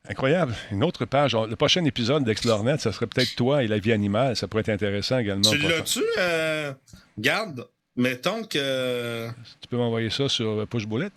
Incroyable. 0.10 0.56
Une 0.72 0.84
autre 0.84 1.04
page. 1.06 1.36
Le 1.36 1.56
prochain 1.56 1.84
épisode 1.84 2.24
d'ExploreNet, 2.24 2.78
ça 2.78 2.94
serait 2.94 3.08
peut-être 3.08 3.36
toi 3.36 3.64
et 3.64 3.68
la 3.68 3.78
vie 3.78 3.92
animale. 3.92 4.36
Ça 4.38 4.48
pourrait 4.48 4.62
être 4.62 4.70
intéressant 4.70 5.18
également. 5.18 5.50
Tu 5.50 5.58
l'as-tu? 5.58 6.02
Euh, 6.18 6.72
garde, 7.18 7.68
mettons 7.98 8.44
que. 8.44 9.28
Tu 9.62 9.68
peux 9.70 9.78
m'envoyer 9.78 10.10
ça 10.10 10.30
sur 10.30 10.62
euh, 10.62 10.66
Push 10.66 10.88
Bullet? 10.88 11.10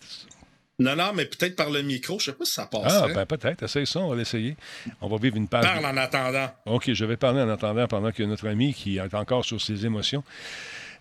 Non, 0.79 0.95
non, 0.95 1.11
mais 1.13 1.25
peut-être 1.25 1.55
par 1.55 1.69
le 1.69 1.83
micro. 1.83 2.17
Je 2.17 2.25
sais 2.25 2.33
pas 2.33 2.43
si 2.43 2.53
ça 2.53 2.65
passe. 2.65 2.91
Ah, 2.91 3.07
ben 3.13 3.25
peut-être. 3.25 3.63
Essaye 3.63 3.85
ça, 3.85 3.99
on 3.99 4.09
va 4.09 4.15
l'essayer. 4.15 4.57
On 4.99 5.07
va 5.07 5.17
vivre 5.17 5.37
une 5.37 5.47
page. 5.47 5.63
Parle 5.63 5.85
en 5.85 5.95
attendant. 5.95 6.49
OK, 6.65 6.91
je 6.91 7.05
vais 7.05 7.17
parler 7.17 7.41
en 7.41 7.49
attendant 7.49 7.87
pendant 7.87 8.11
que 8.11 8.23
notre 8.23 8.47
ami 8.47 8.73
qui 8.73 8.97
est 8.97 9.13
encore 9.13 9.45
sur 9.45 9.61
ses 9.61 9.85
émotions 9.85 10.23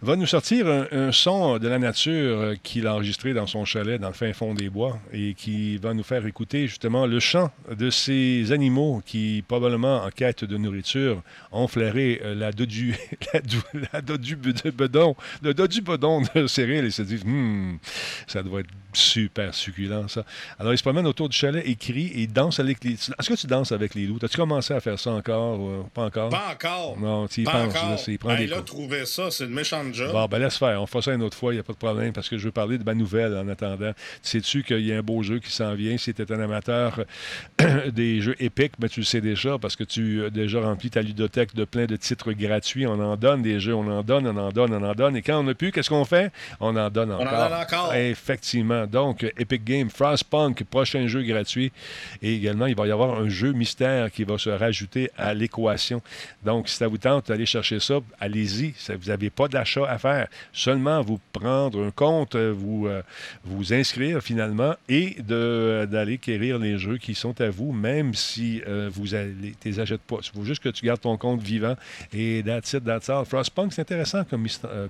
va 0.02 0.16
nous 0.16 0.26
sortir 0.26 0.66
un, 0.92 1.12
son 1.12 1.58
de 1.58 1.68
la 1.68 1.78
nature 1.78 2.38
euh, 2.40 2.54
qu'il 2.62 2.86
a 2.86 2.94
enregistré 2.94 3.34
dans 3.34 3.46
son 3.46 3.64
chalet 3.66 4.00
dans 4.00 4.08
le 4.08 4.14
fin 4.14 4.32
fond 4.32 4.54
des 4.54 4.70
bois 4.70 4.98
et 5.12 5.34
qui 5.34 5.76
va 5.76 5.92
nous 5.92 6.02
faire 6.02 6.24
écouter 6.26 6.66
justement 6.66 7.06
le 7.06 7.20
chant 7.20 7.50
de 7.70 7.90
ces 7.90 8.50
animaux 8.52 9.02
qui, 9.04 9.44
probablement 9.46 10.02
en 10.04 10.10
quête 10.10 10.44
de 10.44 10.56
nourriture, 10.56 11.22
ont 11.52 11.68
flairé 11.68 12.20
euh, 12.24 12.34
la 12.34 12.50
dodu, 12.52 12.96
la, 13.34 13.40
dou- 13.40 13.62
la 13.92 14.00
dodu 14.00 14.36
bedon, 14.36 15.14
le 15.42 15.52
dodu 15.52 15.82
bedon 15.82 16.22
de 16.34 16.46
Cyril 16.46 16.84
et 16.86 16.90
se 16.90 17.02
dit 17.02 17.20
Hum, 17.24 17.78
ça 18.26 18.42
doit 18.42 18.60
être 18.60 18.70
super 18.92 19.54
succulent 19.54 20.08
ça. 20.08 20.24
Alors 20.58 20.72
il 20.72 20.78
se 20.78 20.82
promène 20.82 21.06
autour 21.06 21.28
du 21.28 21.36
chalet 21.36 21.62
et 21.66 21.74
crie 21.76 22.12
et 22.14 22.26
danse 22.26 22.60
avec 22.60 22.82
les. 22.84 22.92
Est-ce 22.92 23.28
que 23.28 23.34
tu 23.34 23.46
danses 23.46 23.72
avec 23.72 23.94
les 23.94 24.06
loups? 24.06 24.18
As-tu 24.22 24.36
commencé 24.36 24.74
à 24.74 24.80
faire 24.80 24.98
ça 24.98 25.10
encore 25.10 25.60
ou 25.60 25.84
pas 25.94 26.04
encore? 26.04 26.30
Pas 26.30 26.52
encore. 26.52 26.98
Non, 26.98 27.26
tu 27.28 27.42
y 27.42 27.44
Pas 27.44 27.52
penses, 27.52 27.76
encore. 27.76 27.90
là, 27.90 27.96
il 28.08 28.18
prend 28.18 28.36
des 28.36 28.46
là, 28.46 28.62
trouver 28.62 29.06
ça, 29.06 29.30
c'est 29.30 29.44
une 29.44 29.50
méchante 29.50 29.94
job. 29.94 30.12
Bon, 30.12 30.26
ben 30.26 30.38
laisse 30.38 30.56
faire. 30.56 30.80
On 30.82 30.86
fera 30.86 31.02
ça 31.02 31.12
une 31.14 31.22
autre 31.22 31.36
fois, 31.36 31.52
il 31.52 31.56
n'y 31.56 31.60
a 31.60 31.64
pas 31.64 31.72
de 31.72 31.78
problème, 31.78 32.12
parce 32.12 32.28
que 32.28 32.38
je 32.38 32.44
veux 32.44 32.52
parler 32.52 32.78
de 32.78 32.84
ma 32.84 32.94
nouvelle 32.94 33.36
en 33.36 33.48
attendant. 33.48 33.92
Sais-tu 34.22 34.62
qu'il 34.62 34.80
y 34.86 34.92
a 34.92 34.98
un 34.98 35.02
beau 35.02 35.22
jeu 35.22 35.38
qui 35.38 35.50
s'en 35.50 35.74
vient? 35.74 35.96
Si 35.98 36.12
tu 36.14 36.22
es 36.22 36.32
un 36.32 36.40
amateur 36.40 37.04
des 37.92 38.20
jeux 38.20 38.36
épiques, 38.40 38.72
ben, 38.78 38.88
tu 38.88 39.00
le 39.00 39.06
sais 39.06 39.20
déjà, 39.20 39.58
parce 39.58 39.76
que 39.76 39.84
tu 39.84 40.24
as 40.24 40.30
déjà 40.30 40.60
rempli 40.60 40.90
ta 40.90 41.02
ludothèque 41.02 41.54
de 41.54 41.64
plein 41.64 41.86
de 41.86 41.96
titres 41.96 42.32
gratuits. 42.32 42.86
On 42.86 43.00
en 43.00 43.16
donne 43.16 43.42
des 43.42 43.60
jeux, 43.60 43.74
on 43.74 43.88
en 43.90 44.02
donne, 44.02 44.26
on 44.26 44.36
en 44.36 44.50
donne, 44.50 44.72
on 44.74 44.82
en 44.82 44.94
donne. 44.94 45.16
Et 45.16 45.22
quand 45.22 45.38
on 45.38 45.44
n'a 45.44 45.54
plus, 45.54 45.72
qu'est-ce 45.72 45.90
qu'on 45.90 46.04
fait? 46.04 46.32
On 46.60 46.76
en 46.76 46.90
donne 46.90 47.12
en 47.12 47.20
encore. 47.20 47.48
donne 47.48 47.58
encore. 47.58 47.94
Effectivement. 47.94 48.79
Donc, 48.86 49.24
Epic 49.38 49.64
Games, 49.64 49.90
Frostpunk, 49.90 50.64
prochain 50.64 51.06
jeu 51.06 51.22
gratuit. 51.22 51.72
Et 52.22 52.34
également, 52.34 52.66
il 52.66 52.76
va 52.76 52.86
y 52.86 52.90
avoir 52.90 53.18
un 53.18 53.28
jeu 53.28 53.52
mystère 53.52 54.10
qui 54.10 54.24
va 54.24 54.38
se 54.38 54.50
rajouter 54.50 55.10
à 55.16 55.34
l'équation. 55.34 56.02
Donc, 56.44 56.68
si 56.68 56.76
ça 56.76 56.88
vous 56.88 56.98
tente 56.98 57.28
d'aller 57.28 57.46
chercher 57.46 57.80
ça, 57.80 58.00
allez-y. 58.20 58.74
Vous 58.88 59.08
n'avez 59.08 59.30
pas 59.30 59.48
d'achat 59.48 59.88
à 59.88 59.98
faire. 59.98 60.28
Seulement 60.52 61.00
vous 61.02 61.20
prendre 61.32 61.84
un 61.84 61.90
compte, 61.90 62.36
vous, 62.36 62.86
euh, 62.86 63.02
vous 63.44 63.72
inscrire 63.72 64.22
finalement 64.22 64.74
et 64.88 65.16
d'aller 65.20 66.14
acquérir 66.14 66.58
les 66.58 66.78
jeux 66.78 66.98
qui 66.98 67.14
sont 67.14 67.40
à 67.40 67.50
vous, 67.50 67.72
même 67.72 68.14
si 68.14 68.62
euh, 68.66 68.90
vous 68.92 69.14
ne 69.14 69.52
les 69.64 69.80
achètes 69.80 70.02
pas. 70.02 70.16
Il 70.22 70.38
faut 70.38 70.44
juste 70.44 70.62
que 70.62 70.68
tu 70.68 70.84
gardes 70.84 71.00
ton 71.00 71.16
compte 71.16 71.42
vivant. 71.42 71.76
Et 72.12 72.42
that's 72.44 72.72
it, 72.72 72.84
that's. 72.84 73.10
Frostpunk, 73.26 73.72
c'est 73.72 73.82
intéressant 73.82 74.24
comme, 74.24 74.46
euh, 74.64 74.88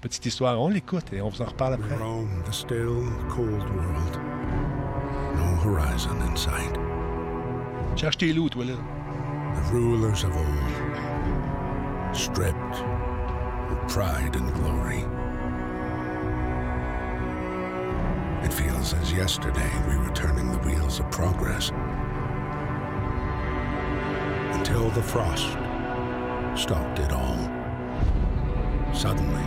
petite 0.00 0.26
histoire. 0.26 0.60
On 0.60 0.68
l'écoute 0.68 1.12
et 1.12 1.20
on 1.20 1.28
vous 1.28 1.42
en 1.42 1.46
reparle 1.46 1.74
après. 1.74 1.96
still, 2.52 3.08
cold 3.30 3.70
world. 3.76 4.14
No 5.36 5.56
horizon 5.62 6.20
in 6.22 6.36
sight. 6.36 6.76
Cherche 7.94 8.18
tes 8.18 8.32
loups, 8.32 8.50
toi, 8.50 8.64
là. 8.64 8.76
The 9.54 9.62
rulers 9.72 10.24
of 10.24 10.36
old, 10.36 10.74
stripped 12.12 12.76
of 13.70 13.78
pride 13.88 14.34
and 14.34 14.52
glory. 14.54 15.04
It 18.44 18.52
feels 18.52 18.94
as 18.94 19.12
yesterday 19.12 19.70
we 19.88 19.96
were 19.96 20.12
turning 20.12 20.50
the 20.50 20.58
wheels 20.58 20.98
of 20.98 21.08
progress. 21.12 21.70
Until 24.56 24.90
the 24.90 25.02
frost 25.02 25.50
stopped 26.60 26.98
it 26.98 27.12
all. 27.12 27.38
Suddenly, 28.92 29.46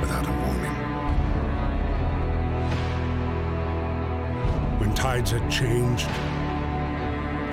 without 0.00 0.26
a 0.26 0.32
warning. 0.42 0.87
Tides 4.98 5.30
had 5.30 5.48
changed, 5.48 6.08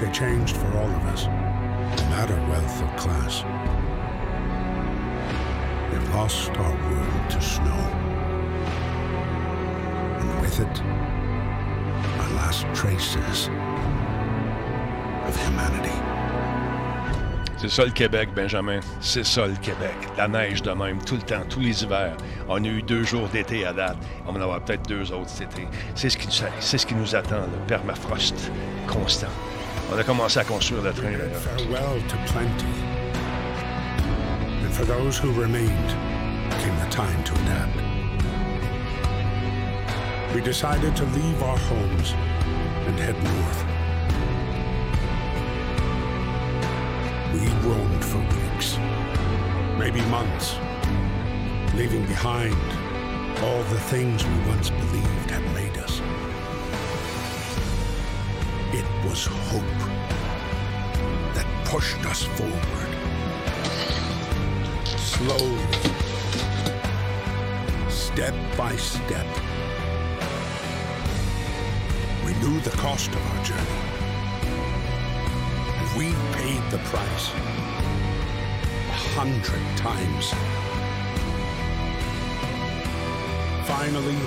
they 0.01 0.11
changed 0.11 0.57
for 0.57 0.65
all 0.79 0.89
of 0.89 1.05
us, 1.05 1.27
no 1.27 2.09
matter 2.09 2.35
wealth 2.49 2.81
or 2.81 2.97
class. 2.97 3.43
We've 5.91 6.09
lost 6.15 6.49
our 6.49 6.73
world 6.89 7.29
to 7.29 7.39
snow 7.39 7.81
And 10.19 10.41
with 10.41 10.59
it 10.59 10.81
our 12.19 12.29
last 12.33 12.65
traces 12.73 13.49
of 15.27 15.39
humanity. 15.45 16.14
C'est 17.67 17.77
ça 17.77 17.85
le 17.85 17.91
Québec, 17.91 18.29
Benjamin. 18.35 18.79
C'est 19.01 19.25
ça 19.25 19.47
le 19.47 19.55
Québec. 19.55 19.95
La 20.19 20.27
neige 20.27 20.61
de 20.61 20.69
même, 20.69 21.03
tout 21.03 21.15
le 21.15 21.23
temps, 21.23 21.41
tous 21.49 21.61
les 21.61 21.83
hivers. 21.83 22.15
On 22.47 22.63
a 22.63 22.67
eu 22.67 22.83
deux 22.83 23.03
jours 23.03 23.27
d'été 23.29 23.65
à 23.65 23.73
date. 23.73 23.97
On 24.27 24.33
va 24.33 24.39
en 24.39 24.43
avoir 24.43 24.61
peut-être 24.61 24.87
deux 24.87 25.11
autres 25.11 25.29
cet 25.29 25.53
été. 25.53 25.67
C'est 25.95 26.09
ce 26.11 26.85
qui, 26.85 26.93
nous 26.93 27.15
attend, 27.15 27.41
le 27.41 27.67
permafrost 27.67 28.51
constant. 28.85 29.33
On 29.91 29.97
a 29.97 30.03
commencé 30.03 30.37
à 30.37 30.43
construire 30.43 30.83
le 30.83 30.93
train. 30.93 31.13
Farewell 31.33 32.03
to 32.07 32.17
plenty. 32.31 32.65
And 34.63 34.71
for 34.71 34.85
those 34.85 35.17
who 35.17 35.31
remained, 35.31 35.95
came 36.59 36.75
the 36.87 36.95
time 36.95 37.23
to 37.23 37.33
adapt. 37.33 37.95
we 40.35 40.41
decided 40.41 40.95
to 40.97 41.05
leave 41.05 41.41
our 41.41 41.57
homes 41.57 42.11
and 42.85 42.99
head 42.99 43.15
north. 43.23 43.74
We 47.35 47.47
roamed 47.67 48.05
for 48.05 48.19
weeks, 48.19 48.77
maybe 49.77 49.99
months, 50.09 50.55
leaving 51.75 52.05
behind 52.05 52.55
all 53.43 53.61
the 53.63 53.79
things 53.91 54.23
we 54.23 54.37
once 54.47 54.69
believed 54.69 55.29
had 55.29 55.43
made 55.53 55.77
us. 55.79 55.99
It 58.71 58.85
was 59.05 59.25
hope 59.51 59.79
that 61.35 61.45
pushed 61.65 62.05
us 62.05 62.23
forward. 62.23 62.91
Slowly, 64.97 65.67
step 67.89 68.33
by 68.55 68.77
step, 68.77 69.27
we 72.25 72.33
knew 72.35 72.61
the 72.61 72.75
cost 72.77 73.09
of 73.09 73.27
our 73.27 73.43
journey. 73.43 73.84
Paid 76.45 76.69
the 76.69 76.77
price 76.93 77.31
a 78.93 78.97
hundred 79.17 79.63
times. 79.77 80.25
Finally, 83.65 84.19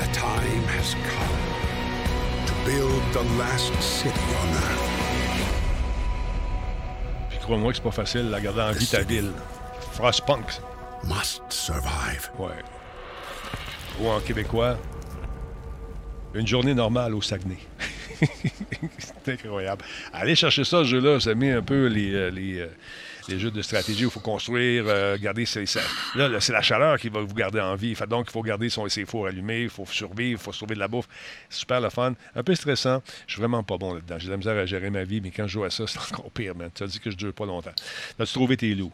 the 0.00 0.08
time 0.12 0.64
has 0.76 0.92
come 1.16 1.40
to 2.44 2.52
build 2.66 3.02
the 3.14 3.24
last 3.38 3.72
city 3.80 4.20
on 4.42 4.48
earth. 4.68 4.90
Puis 7.30 7.38
crois-moi 7.38 7.70
que 7.72 7.76
c'est 7.76 7.82
pas 7.82 7.90
facile, 7.90 8.28
la 8.28 8.42
garder 8.42 8.60
en 8.60 8.72
vie 8.72 8.86
ta 8.86 9.02
ville. 9.02 9.32
Frostpunk. 9.92 10.44
Must 11.04 11.40
survive. 11.48 12.28
Ouais. 12.38 12.62
Ou 13.98 14.10
en 14.10 14.20
québécois, 14.20 14.76
une 16.34 16.46
journée 16.46 16.74
normale 16.74 17.14
au 17.14 17.22
Saguenay. 17.22 17.60
c'est 19.24 19.32
incroyable. 19.32 19.84
Allez 20.12 20.34
chercher 20.34 20.64
ça, 20.64 20.82
ce 20.82 20.88
jeu-là. 20.88 21.20
Ça 21.20 21.34
met 21.34 21.52
un 21.52 21.62
peu 21.62 21.86
les, 21.86 22.14
euh, 22.14 22.30
les, 22.30 22.60
euh, 22.60 22.68
les 23.28 23.38
jeux 23.38 23.50
de 23.50 23.62
stratégie 23.62 24.04
où 24.04 24.08
il 24.08 24.12
faut 24.12 24.20
construire, 24.20 24.84
euh, 24.86 25.16
garder 25.18 25.46
ses, 25.46 25.64
Là, 26.14 26.40
c'est 26.40 26.52
la 26.52 26.62
chaleur 26.62 26.98
qui 26.98 27.08
va 27.08 27.20
vous 27.20 27.34
garder 27.34 27.60
en 27.60 27.74
vie. 27.74 27.94
donc, 28.08 28.26
il 28.28 28.32
faut 28.32 28.42
garder 28.42 28.68
son, 28.68 28.88
ses 28.88 29.04
fours 29.04 29.26
allumés, 29.26 29.62
il 29.62 29.68
faut 29.68 29.86
survivre, 29.86 30.40
il 30.40 30.42
faut 30.42 30.52
sauver 30.52 30.74
de 30.74 30.80
la 30.80 30.88
bouffe. 30.88 31.08
Super 31.48 31.80
le 31.80 31.90
fun. 31.90 32.14
Un 32.34 32.42
peu 32.42 32.54
stressant. 32.54 33.02
Je 33.26 33.32
suis 33.34 33.40
vraiment 33.40 33.62
pas 33.62 33.78
bon 33.78 33.94
là-dedans. 33.94 34.18
J'ai 34.18 34.26
de 34.26 34.32
la 34.32 34.36
misère 34.36 34.56
à 34.56 34.66
gérer 34.66 34.90
ma 34.90 35.04
vie, 35.04 35.20
mais 35.20 35.30
quand 35.30 35.46
je 35.46 35.52
joue 35.52 35.64
à 35.64 35.70
ça, 35.70 35.84
c'est 35.88 35.98
encore 35.98 36.30
pire, 36.30 36.54
man. 36.54 36.70
Tu 36.74 36.82
as 36.82 36.86
dit 36.86 36.98
que 36.98 37.10
je 37.10 37.16
ne 37.16 37.20
dure 37.20 37.32
pas 37.32 37.46
longtemps. 37.46 37.72
As-tu 38.18 38.32
trouvé 38.32 38.56
tes 38.56 38.74
loups? 38.74 38.92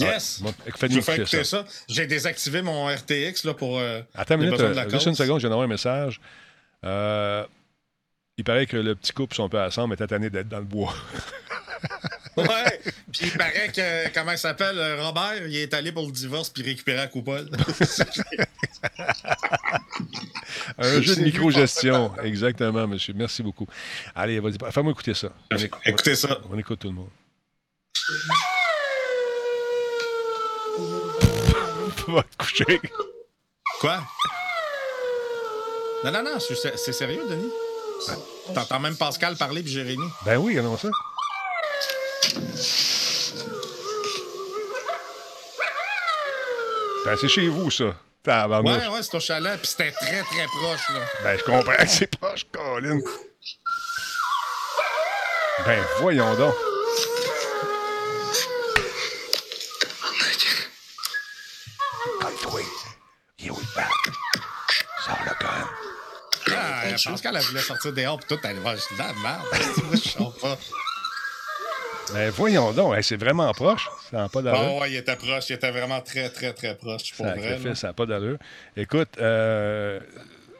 Yes! 0.00 0.40
Ouais. 0.42 0.52
je 0.64 1.00
vais 1.00 1.16
écouter 1.16 1.44
ça. 1.44 1.66
J'ai 1.86 2.06
désactivé 2.06 2.62
mon 2.62 2.86
RTX 2.86 3.44
là, 3.44 3.52
pour. 3.52 3.78
Attends 4.14 4.36
une 4.36 4.50
minute, 4.50 4.90
juste 4.90 5.06
une 5.06 5.14
seconde, 5.14 5.40
j'ai 5.40 5.48
envoyé 5.48 5.64
un 5.64 5.68
message. 5.68 6.18
Euh, 6.84 7.44
il 8.42 8.44
paraît 8.44 8.66
que 8.66 8.76
le 8.76 8.96
petit 8.96 9.12
couple, 9.12 9.36
son 9.36 9.48
peu 9.48 9.60
ensemble, 9.60 9.94
était 9.94 10.08
tanné 10.08 10.28
d'être 10.28 10.48
dans 10.48 10.58
le 10.58 10.64
bois. 10.64 10.92
ouais. 12.36 12.80
Puis 13.12 13.26
il 13.26 13.38
paraît 13.38 13.70
que, 13.72 14.12
comment 14.12 14.32
il 14.32 14.38
s'appelle, 14.38 14.76
euh, 14.76 15.00
Robert, 15.00 15.46
il 15.46 15.54
est 15.54 15.72
allé 15.72 15.92
pour 15.92 16.06
le 16.06 16.10
divorce 16.10 16.50
puis 16.50 16.64
récupérer 16.64 16.96
la 16.96 17.06
coupole. 17.06 17.48
Un 20.76 21.00
jeu 21.00 21.14
de 21.14 21.20
micro-gestion. 21.22 22.16
Exactement, 22.24 22.88
monsieur. 22.88 23.14
Merci 23.14 23.44
beaucoup. 23.44 23.68
Allez, 24.12 24.40
vas-y, 24.40 24.58
fais-moi 24.72 24.90
écouter 24.90 25.14
ça. 25.14 25.28
Écoutez 25.84 26.16
ça. 26.16 26.40
On 26.50 26.58
écoute 26.58 26.80
tout 26.80 26.88
le 26.88 26.94
monde. 26.94 27.10
Va 32.08 32.24
te 32.24 32.36
coucher. 32.38 32.80
Quoi? 33.78 34.02
Non, 36.04 36.10
non, 36.10 36.24
non, 36.24 36.38
c'est 36.40 36.92
sérieux, 36.92 37.22
Denis? 37.30 37.52
T'entends 38.54 38.80
même 38.80 38.96
Pascal 38.96 39.36
parler 39.36 39.62
puis 39.62 39.72
Jérémy? 39.72 40.06
Ben 40.24 40.36
oui, 40.36 40.56
non 40.56 40.76
ça. 40.76 40.88
Ben, 47.04 47.16
c'est 47.20 47.28
chez 47.28 47.48
vous, 47.48 47.70
ça. 47.70 47.94
Ouais, 48.24 48.88
ouais, 48.88 49.02
c'est 49.02 49.16
au 49.16 49.20
chalet, 49.20 49.58
puis 49.58 49.66
c'était 49.66 49.90
très, 49.90 50.22
très 50.22 50.46
proche, 50.46 50.88
là. 50.90 51.00
Ben, 51.24 51.36
je 51.36 51.44
comprends 51.44 51.74
que 51.74 51.88
c'est 51.88 52.16
proche, 52.16 52.46
Colin. 52.52 53.00
Ben, 55.66 55.84
voyons 55.98 56.34
donc. 56.36 56.54
Je 66.96 67.08
pense 67.08 67.20
qu'elle 67.20 67.38
voulait 67.38 67.60
sortir 67.60 67.92
dehors, 67.92 68.18
puis 68.18 68.36
tout, 68.36 68.46
elle 68.46 68.58
va 68.58 68.74
juste 68.74 68.90
la 68.98 69.12
merde. 69.14 69.46
je 69.92 69.96
sais 69.96 70.18
pas. 70.40 70.58
Ben 72.12 72.30
voyons 72.30 72.72
donc, 72.72 72.94
c'est 73.02 73.16
vraiment 73.16 73.50
proche. 73.52 73.88
Ça 74.10 74.18
n'a 74.18 74.28
pas 74.28 74.42
d'allure. 74.42 74.74
Oh, 74.74 74.80
ouais, 74.80 74.90
il 74.90 74.96
était 74.96 75.16
proche. 75.16 75.48
Il 75.48 75.54
était 75.54 75.70
vraiment 75.70 76.00
très, 76.00 76.28
très, 76.30 76.52
très 76.52 76.74
proche. 76.76 77.14
Pour 77.14 77.24
ça 77.24 77.34
vrai, 77.34 77.74
ça 77.74 77.86
n'a 77.88 77.92
pas 77.92 78.06
d'allure. 78.06 78.38
Écoute, 78.76 79.08
euh, 79.18 79.98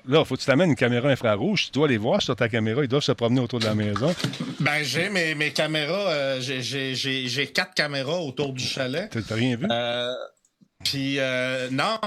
là, 0.07 0.20
il 0.20 0.24
faut 0.24 0.35
que 0.35 0.41
tu 0.41 0.47
t'amènes 0.47 0.70
une 0.70 0.76
caméra 0.76 1.09
infrarouge. 1.09 1.66
Tu 1.66 1.70
dois 1.72 1.89
les 1.89 1.99
voir 1.99 2.22
sur 2.22 2.37
ta 2.37 2.49
caméra. 2.49 2.83
Ils 2.83 2.89
doivent 2.89 3.03
se 3.03 3.12
promener 3.12 3.41
autour 3.41 3.59
de 3.59 3.66
la 3.66 3.74
maison. 3.74 4.14
Ben, 4.61 4.83
j'ai 4.83 5.09
mes, 5.11 5.35
mes 5.35 5.53
caméras. 5.53 6.11
Euh, 6.11 6.41
j'ai 6.41 7.47
quatre 7.53 7.74
caméras 7.74 8.18
autour 8.20 8.53
du 8.53 8.64
chalet. 8.64 9.11
T'as 9.11 9.35
rien 9.35 9.57
vu? 9.57 9.66
Euh, 9.70 10.12
puis, 10.85 11.18
euh, 11.18 11.68
non, 11.70 11.99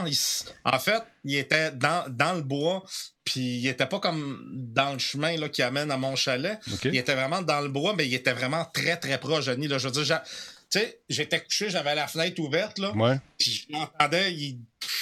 en 0.65 0.79
fait, 0.79 1.03
il 1.23 1.37
était 1.37 1.71
dans, 1.71 2.05
dans 2.09 2.33
le 2.33 2.41
bois. 2.41 2.83
Puis 3.25 3.57
il 3.57 3.67
était 3.67 3.87
pas 3.87 3.99
comme 3.99 4.39
dans 4.53 4.93
le 4.93 4.99
chemin 4.99 5.35
là, 5.35 5.49
qui 5.49 5.63
amène 5.63 5.91
à 5.91 5.97
mon 5.97 6.15
chalet. 6.15 6.59
Il 6.83 6.95
était 6.95 7.15
vraiment 7.15 7.41
dans 7.41 7.61
le 7.61 7.69
bois, 7.69 7.95
mais 7.97 8.07
il 8.07 8.13
était 8.13 8.33
vraiment 8.33 8.65
très, 8.73 8.97
très 8.97 9.17
proche, 9.17 9.45
Johnny. 9.45 9.67
Je 9.67 9.87
veux 9.87 9.91
dire, 9.91 10.21
tu 10.69 10.79
sais, 10.79 10.99
j'étais 11.09 11.39
couché, 11.39 11.69
j'avais 11.69 11.95
la 11.95 12.07
fenêtre 12.07 12.39
ouverte, 12.39 12.79
là. 12.79 12.91
Ouais. 12.95 13.19
Puis 13.37 13.67
je 13.67 13.73
l'entendais, 13.73 14.33
il 14.33 14.59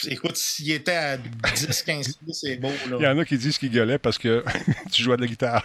écoute, 0.07 0.38
s'il 0.38 0.71
était 0.71 0.95
à 0.95 1.17
10, 1.17 1.84
15 1.84 2.17
kilos, 2.17 2.39
c'est 2.39 2.55
beau. 2.57 2.71
Là. 2.89 2.97
Il 2.99 3.03
y 3.03 3.07
en 3.07 3.17
a 3.17 3.26
qui 3.26 3.38
disent 3.38 3.57
qu'il 3.57 3.71
gueulait 3.71 3.97
parce 3.97 4.17
que 4.17 4.43
tu 4.91 5.03
jouais 5.03 5.17
de 5.17 5.21
la 5.21 5.28
guitare. 5.28 5.63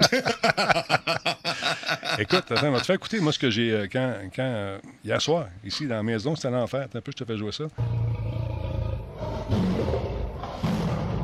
Écoute, 2.18 2.50
attends, 2.50 2.68
on 2.68 2.72
va 2.72 2.80
te 2.80 2.86
faire 2.86 2.96
écouter 2.96 3.20
moi 3.20 3.32
ce 3.32 3.38
que 3.38 3.50
j'ai 3.50 3.72
euh, 3.72 3.86
quand, 3.90 4.14
quand 4.34 4.42
euh, 4.42 4.78
hier 5.04 5.20
soir, 5.20 5.48
ici 5.64 5.86
dans 5.86 5.96
la 5.96 6.02
maison, 6.02 6.34
c'était 6.36 6.50
l'enfer. 6.50 6.82
Attends 6.82 6.98
un 6.98 7.02
peu, 7.02 7.12
je 7.12 7.24
te 7.24 7.24
fais 7.24 7.36
jouer 7.36 7.52
ça. 7.52 7.64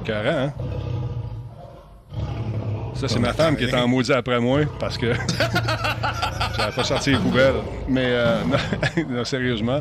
Carré, 0.04 0.28
hein? 0.30 0.52
Ça, 2.94 3.08
c'est 3.08 3.18
ma 3.18 3.32
femme 3.32 3.56
qui 3.56 3.64
est 3.64 3.74
en 3.74 3.88
maudit 3.88 4.12
après 4.12 4.40
moi 4.40 4.60
parce 4.78 4.98
que 4.98 5.14
j'avais 6.56 6.72
pas 6.74 6.84
sorti 6.84 7.12
les 7.12 7.18
poubelles. 7.18 7.54
Mais 7.88 8.06
euh, 8.06 8.42
non, 8.44 9.04
non, 9.16 9.24
sérieusement. 9.24 9.80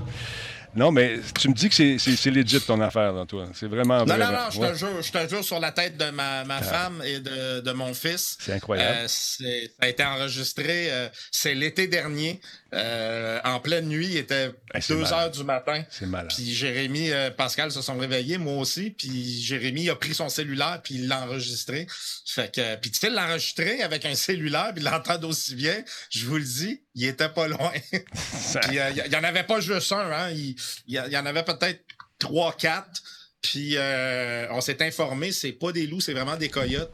Non, 0.76 0.92
mais 0.92 1.20
tu 1.40 1.50
me 1.50 1.54
dis 1.54 1.68
que 1.70 1.76
c'est- 1.76 2.30
legit 2.32 2.62
ton 2.62 2.80
affaire, 2.82 3.12
là, 3.12 3.26
toi. 3.26 3.48
C'est 3.54 3.68
vraiment. 3.68 4.00
Non, 4.06 4.06
non, 4.06 4.26
vraiment- 4.26 4.32
non, 4.46 4.52
je 4.52 4.60
Ouais. 4.60 4.72
te 4.72 4.78
jure, 4.78 5.02
je 5.02 5.12
te 5.12 5.28
jure 5.30 5.44
sur 5.44 5.60
la 5.60 5.72
tête 5.72 5.98
de 5.98 6.10
ma, 6.12 6.44
ma 6.46 6.62
femme 6.62 7.02
et 7.06 7.20
de, 7.20 7.60
de 7.62 7.72
mon 7.72 7.94
fils. 7.94 8.38
C'est 8.40 8.54
incroyable. 8.54 8.98
Euh, 9.02 9.06
c'est- 9.08 9.68
ça 9.80 9.86
a 9.86 9.88
été 9.88 10.04
enregistré, 10.04 10.92
euh, 10.92 11.10
c'est 11.32 11.56
l'été 11.56 11.88
dernier, 11.88 12.40
euh, 12.74 13.40
en 13.44 13.60
pleine 13.60 13.88
nuit, 13.88 14.08
il 14.12 14.18
était 14.18 14.52
Hey, 14.74 14.82
c'est 14.82 14.94
2 14.94 15.02
malade. 15.02 15.14
heures 15.14 15.32
du 15.32 15.44
matin. 15.44 15.84
C'est 15.90 16.06
malade. 16.06 16.32
Puis 16.36 16.54
Jérémy, 16.54 17.12
euh, 17.12 17.32
Pascal 17.32 17.72
se 17.72 17.82
sont 17.82 17.98
réveillés, 17.98 18.38
moi 18.38 18.58
aussi. 18.58 18.92
Puis 18.92 19.42
Jérémy 19.42 19.90
a 19.90 19.96
pris 19.96 20.14
son 20.14 20.30
cellulaire 20.30 20.82
puis 20.84 20.96
il 20.96 21.08
l'a 21.08 21.24
enregistré. 21.24 21.88
Fait 22.26 22.54
que, 22.54 22.76
puis 22.76 22.92
tu 22.92 23.00
sais, 23.00 23.10
l'enregistrer 23.10 23.82
avec 23.82 24.06
un 24.06 24.14
cellulaire 24.16 24.72
puis 24.76 24.84
l'entendre 24.84 25.28
aussi 25.28 25.56
bien, 25.56 25.84
je 26.12 26.26
vous 26.26 26.38
le 26.38 26.44
dis, 26.44 26.82
il 26.96 27.06
était 27.06 27.30
pas 27.30 27.48
loin. 27.48 27.72
Ça- 28.14 28.60
Puis 28.62 28.80
euh, 28.80 28.90
il 29.08 29.16
en 29.16 29.24
avait 29.24 29.44
pas 29.44 29.60
juste 29.60 29.92
un, 29.92 30.12
hein. 30.12 30.30
Il 30.32 30.56
il 30.88 30.96
y, 30.96 31.02
il 31.08 31.12
y 31.14 31.18
en 31.18 31.26
avait 31.26 31.44
peut-être 31.44 31.82
trois, 32.18 32.54
quatre. 32.54 33.02
Puis 33.42 33.76
euh, 33.78 34.48
on 34.52 34.60
s'est 34.60 34.84
informé, 34.86 35.32
c'est 35.32 35.54
pas 35.54 35.72
des 35.72 35.88
loups, 35.88 36.02
c'est 36.02 36.14
vraiment 36.14 36.36
des 36.36 36.50
coyotes. 36.50 36.92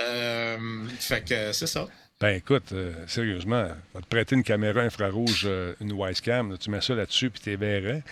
Euh, 0.00 0.58
fait 0.98 1.22
que 1.24 1.52
c'est 1.52 1.68
ça. 1.68 1.86
Ben 2.20 2.36
écoute, 2.36 2.72
euh, 2.72 2.92
sérieusement, 3.06 3.68
on 3.92 3.98
va 3.98 4.02
te 4.02 4.08
prêter 4.08 4.34
une 4.34 4.42
caméra 4.44 4.80
infrarouge, 4.80 5.46
une 5.80 5.92
Wisecam, 5.92 6.52
là, 6.52 6.56
tu 6.58 6.70
mets 6.70 6.80
ça 6.80 6.94
là-dessus 6.94 7.30
puis 7.30 7.40
t'es 7.42 7.56
verrais. 7.56 8.02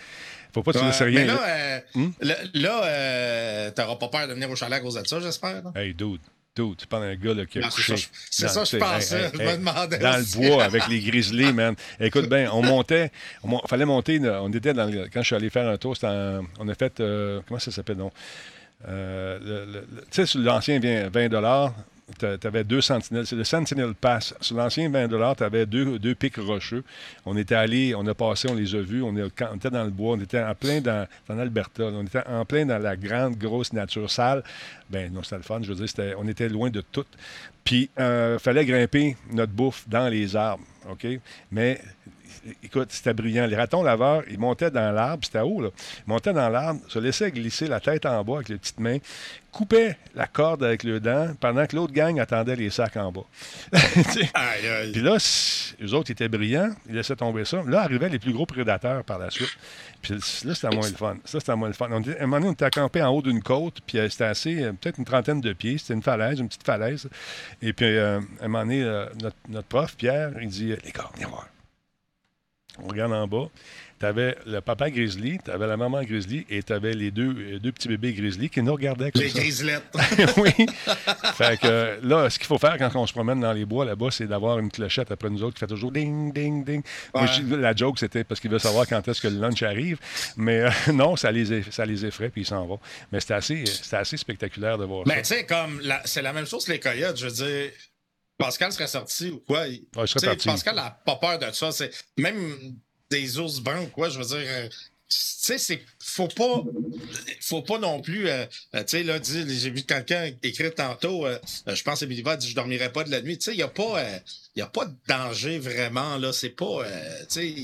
Faut 0.54 0.62
pas 0.62 0.72
que 0.72 0.78
tu 0.78 0.84
laisses 0.84 1.00
rien. 1.02 1.20
mais 1.20 1.26
là, 1.26 1.82
là, 2.20 2.36
là, 2.54 2.84
euh, 2.84 3.70
t'auras 3.70 3.96
pas 3.96 4.08
peur 4.08 4.28
de 4.28 4.34
venir 4.34 4.50
au 4.50 4.54
chalet 4.56 4.78
à 4.78 4.80
cause 4.80 4.94
de 4.94 5.06
ça, 5.06 5.18
j'espère. 5.18 5.62
là? 5.64 5.72
Hey, 5.74 5.94
dude, 5.94 6.20
dude, 6.54 6.76
tu 6.76 6.86
parles 6.86 7.04
d'un 7.04 7.14
gars 7.16 7.34
là, 7.34 7.46
qui 7.46 7.58
a 7.58 7.62
Non, 7.62 7.68
c'est 7.70 7.76
couché. 7.76 7.96
ça, 7.96 8.02
je- 8.02 8.08
c'est 8.30 8.48
ça 8.48 8.78
pensais, 8.78 9.30
je 9.32 9.38
me 9.38 9.56
demandais 9.56 9.98
Dans 9.98 10.16
le 10.18 10.36
bois 10.48 10.64
avec 10.64 10.86
les 10.88 11.00
grizzlies, 11.00 11.52
man. 11.52 11.74
Écoute 11.98 12.28
bien, 12.28 12.50
on 12.52 12.62
montait, 12.62 13.10
on 13.42 13.58
fallait 13.66 13.84
monter, 13.86 14.20
on 14.20 14.52
était 14.52 14.74
dans 14.74 14.84
le- 14.90 15.08
quand 15.12 15.20
je 15.22 15.26
suis 15.26 15.36
allé 15.36 15.48
faire 15.50 15.68
un 15.68 15.76
tour, 15.78 15.94
c'était 15.94 16.08
en- 16.08 16.44
on 16.58 16.68
a 16.68 16.74
fait, 16.74 17.00
euh, 17.00 17.40
comment 17.48 17.58
ça 17.60 17.70
s'appelle, 17.70 17.96
non? 17.96 18.10
Euh, 18.88 19.82
tu 20.10 20.26
sais, 20.26 20.38
l'ancien 20.38 20.78
20 20.80 21.08
20 21.08 21.28
tu 22.18 22.46
avais 22.46 22.64
deux 22.64 22.80
sentinelles. 22.80 23.26
C'est 23.26 23.36
le 23.36 23.44
Sentinel 23.44 23.94
Pass. 23.94 24.34
Sur 24.40 24.56
l'ancien 24.56 24.88
20 24.90 25.08
tu 25.36 25.44
avais 25.44 25.66
deux, 25.66 25.98
deux 25.98 26.14
pics 26.14 26.36
rocheux. 26.36 26.84
On 27.26 27.36
était 27.36 27.54
allés, 27.54 27.94
on 27.94 28.06
a 28.06 28.14
passé, 28.14 28.48
on 28.50 28.54
les 28.54 28.74
a 28.74 28.80
vus. 28.80 29.02
On, 29.02 29.16
était 29.16 29.70
dans 29.70 29.84
le 29.84 29.90
bois, 29.90 30.16
on 30.16 30.20
était 30.20 30.42
en 30.42 30.54
plein 30.54 30.80
dans, 30.80 31.06
en 31.28 31.38
Alberta. 31.38 31.84
On 31.84 32.04
était 32.04 32.26
en 32.26 32.44
plein 32.44 32.66
dans 32.66 32.78
la 32.78 32.96
grande, 32.96 33.36
grosse 33.36 33.72
nature 33.72 34.10
sale. 34.10 34.42
Ben 34.90 35.12
non, 35.12 35.22
c'était 35.22 35.36
le 35.36 35.42
fun. 35.42 35.60
Je 35.62 35.72
veux 35.72 35.84
dire, 35.84 36.16
on 36.18 36.28
était 36.28 36.48
loin 36.48 36.70
de 36.70 36.80
tout. 36.80 37.06
Puis, 37.64 37.90
il 37.96 38.36
fallait 38.38 38.64
grimper 38.64 39.16
notre 39.32 39.52
bouffe 39.52 39.88
dans 39.88 40.08
les 40.08 40.34
arbres. 40.36 40.64
OK? 40.90 41.06
Mais 41.50 41.80
écoute, 42.62 42.88
c'était 42.90 43.14
brillant. 43.14 43.46
Les 43.46 43.56
ratons 43.56 43.82
laveurs, 43.82 44.22
ils 44.30 44.38
montaient 44.38 44.70
dans 44.70 44.92
l'arbre, 44.92 45.24
c'était 45.24 45.40
haut, 45.40 45.60
là? 45.60 45.68
Ils 46.06 46.10
montaient 46.10 46.32
dans 46.32 46.48
l'arbre, 46.48 46.80
se 46.88 46.98
laissaient 46.98 47.30
glisser 47.30 47.66
la 47.66 47.80
tête 47.80 48.06
en 48.06 48.22
bas 48.24 48.36
avec 48.36 48.48
les 48.48 48.56
petites 48.56 48.80
mains, 48.80 48.98
coupaient 49.50 49.96
la 50.14 50.26
corde 50.26 50.64
avec 50.64 50.82
le 50.82 50.98
dent, 51.00 51.28
pendant 51.38 51.66
que 51.66 51.76
l'autre 51.76 51.92
gang 51.92 52.18
attendait 52.18 52.56
les 52.56 52.70
sacs 52.70 52.96
en 52.96 53.12
bas. 53.12 53.24
Aïe, 53.72 54.66
aïe. 54.66 54.92
Puis 54.92 55.02
là, 55.02 55.16
eux 55.82 55.94
autres 55.94 56.10
étaient 56.10 56.28
brillants, 56.28 56.70
ils 56.88 56.94
laissaient 56.94 57.16
tomber 57.16 57.44
ça. 57.44 57.62
Là 57.66 57.82
arrivaient 57.82 58.08
les 58.08 58.18
plus 58.18 58.32
gros 58.32 58.46
prédateurs 58.46 59.04
par 59.04 59.18
la 59.18 59.30
suite. 59.30 59.50
Puis 60.00 60.14
là, 60.44 60.54
c'était 60.54 60.74
moins 60.74 60.88
le 60.88 60.94
fun. 60.96 61.16
Ça, 61.24 61.38
c'était 61.38 61.54
moins 61.54 61.68
le 61.68 61.74
fun. 61.74 61.88
On 61.90 62.00
était- 62.00 62.18
à 62.18 62.22
un 62.22 62.26
moment 62.26 62.38
donné, 62.38 62.48
on 62.48 62.52
était 62.52 62.70
campé 62.70 63.02
en 63.02 63.08
haut 63.10 63.22
d'une 63.22 63.42
côte, 63.42 63.78
puis 63.86 63.98
euh, 63.98 64.08
c'était 64.08 64.24
assez, 64.24 64.62
euh, 64.62 64.72
peut-être 64.72 64.98
une 64.98 65.04
trentaine 65.04 65.40
de 65.40 65.52
pieds. 65.52 65.78
C'était 65.78 65.94
une 65.94 66.02
falaise, 66.02 66.40
une 66.40 66.48
petite 66.48 66.64
falaise. 66.64 67.08
Et 67.60 67.72
puis, 67.72 67.86
euh, 67.86 68.18
à 68.40 68.44
un 68.44 68.48
moment 68.48 68.64
donné, 68.64 68.82
notre, 69.20 69.36
notre 69.48 69.68
prof, 69.68 69.94
Pierre, 69.96 70.32
il 70.40 70.48
dit 70.48 70.74
Les 70.84 70.90
gars, 70.92 71.10
venez 71.14 71.26
voir. 71.26 71.46
On 72.78 72.88
regarde 72.88 73.12
en 73.12 73.26
bas. 73.26 73.48
Tu 74.00 74.06
avais 74.06 74.36
le 74.46 74.60
papa 74.60 74.90
grizzly, 74.90 75.38
tu 75.44 75.50
avais 75.52 75.66
la 75.68 75.76
maman 75.76 76.02
grizzly 76.02 76.44
et 76.50 76.60
tu 76.64 76.72
avais 76.72 76.92
les 76.92 77.12
deux, 77.12 77.36
euh, 77.38 77.58
deux 77.60 77.70
petits 77.70 77.86
bébés 77.86 78.12
grizzly 78.12 78.50
qui 78.50 78.60
nous 78.60 78.72
regardaient 78.72 79.12
comme 79.12 79.22
Les 79.22 79.28
ça. 79.28 79.38
griselettes. 79.38 79.84
oui. 80.38 80.50
Fait 81.34 81.56
que 81.60 81.66
euh, 81.68 81.98
là, 82.02 82.28
ce 82.28 82.36
qu'il 82.38 82.48
faut 82.48 82.58
faire 82.58 82.78
quand 82.78 82.90
on 82.96 83.06
se 83.06 83.12
promène 83.12 83.38
dans 83.38 83.52
les 83.52 83.64
bois 83.64 83.84
là-bas, 83.84 84.08
c'est 84.10 84.26
d'avoir 84.26 84.58
une 84.58 84.72
clochette 84.72 85.12
après 85.12 85.30
nous 85.30 85.44
autres 85.44 85.54
qui 85.54 85.60
fait 85.60 85.68
toujours 85.68 85.92
ding, 85.92 86.32
ding, 86.32 86.64
ding. 86.64 86.82
Ouais. 87.14 87.26
la 87.56 87.76
joke, 87.76 88.00
c'était 88.00 88.24
parce 88.24 88.40
qu'il 88.40 88.50
veut 88.50 88.58
savoir 88.58 88.88
quand 88.88 89.06
est-ce 89.06 89.20
que 89.20 89.28
le 89.28 89.38
lunch 89.38 89.62
arrive. 89.62 89.98
Mais 90.36 90.62
euh, 90.62 90.70
non, 90.92 91.14
ça 91.14 91.30
les, 91.30 91.62
ça 91.70 91.86
les 91.86 92.04
effraie 92.04 92.30
puis 92.30 92.40
ils 92.42 92.46
s'en 92.46 92.66
vont. 92.66 92.80
Mais 93.12 93.20
c'était 93.20 93.34
assez, 93.34 93.62
assez 93.92 94.16
spectaculaire 94.16 94.78
de 94.78 94.84
voir 94.84 95.04
Mais 95.06 95.22
tu 95.22 95.28
ça. 95.28 95.34
sais, 95.36 95.46
comme 95.46 95.80
c'est 96.06 96.22
la 96.22 96.32
même 96.32 96.46
chose 96.46 96.64
que 96.64 96.72
les 96.72 96.80
coyotes, 96.80 97.18
je 97.18 97.26
veux 97.26 97.32
dire. 97.32 97.70
Pascal 98.38 98.72
serait 98.72 98.86
sorti 98.86 99.30
ou 99.30 99.40
quoi? 99.40 99.66
il- 99.68 99.86
Ouais, 99.96 100.06
je 100.06 100.12
serais 100.12 100.20
tu 100.20 100.20
sais, 100.20 100.26
parti. 100.28 100.48
Pascal 100.48 100.78
a 100.78 100.90
pas 100.90 101.16
peur 101.16 101.38
de 101.38 101.50
ça. 101.52 101.70
C'est 101.72 101.90
même 102.18 102.76
des 103.10 103.38
ours 103.38 103.60
bruns 103.60 103.82
ou 103.82 103.86
quoi, 103.88 104.08
je 104.08 104.18
veux 104.20 104.24
dire. 104.24 104.68
Tu 105.12 105.46
sais, 105.46 105.58
c'est. 105.58 105.82
Faut 106.00 106.28
pas. 106.28 106.62
Faut 107.40 107.62
pas 107.62 107.78
non 107.78 108.00
plus. 108.00 108.28
euh, 108.28 108.44
euh, 108.74 108.80
tu 108.84 108.98
sais, 108.98 109.02
là, 109.02 109.18
j'ai 109.22 109.70
vu 109.70 109.82
quelqu'un 109.82 110.30
écrire 110.42 110.74
tantôt, 110.74 111.26
euh, 111.26 111.38
je 111.66 111.82
pense 111.82 112.00
que 112.00 112.04
Biliva 112.04 112.36
dit 112.36 112.48
Je 112.48 112.54
dormirai 112.54 112.92
pas 112.92 113.04
de 113.04 113.10
la 113.10 113.20
nuit. 113.22 113.38
Tu 113.38 113.44
sais, 113.46 113.52
il 113.52 113.56
n'y 113.56 113.62
a 113.62 113.68
pas. 113.68 114.00
euh, 114.00 114.18
il 114.54 114.58
y 114.58 114.62
a 114.62 114.66
pas 114.66 114.84
de 114.84 114.94
danger 115.08 115.58
vraiment, 115.58 116.16
là. 116.18 116.32
C'est 116.32 116.50
pas. 116.50 116.84
euh, 116.84 117.18
tu 117.30 117.40
sais, 117.40 117.54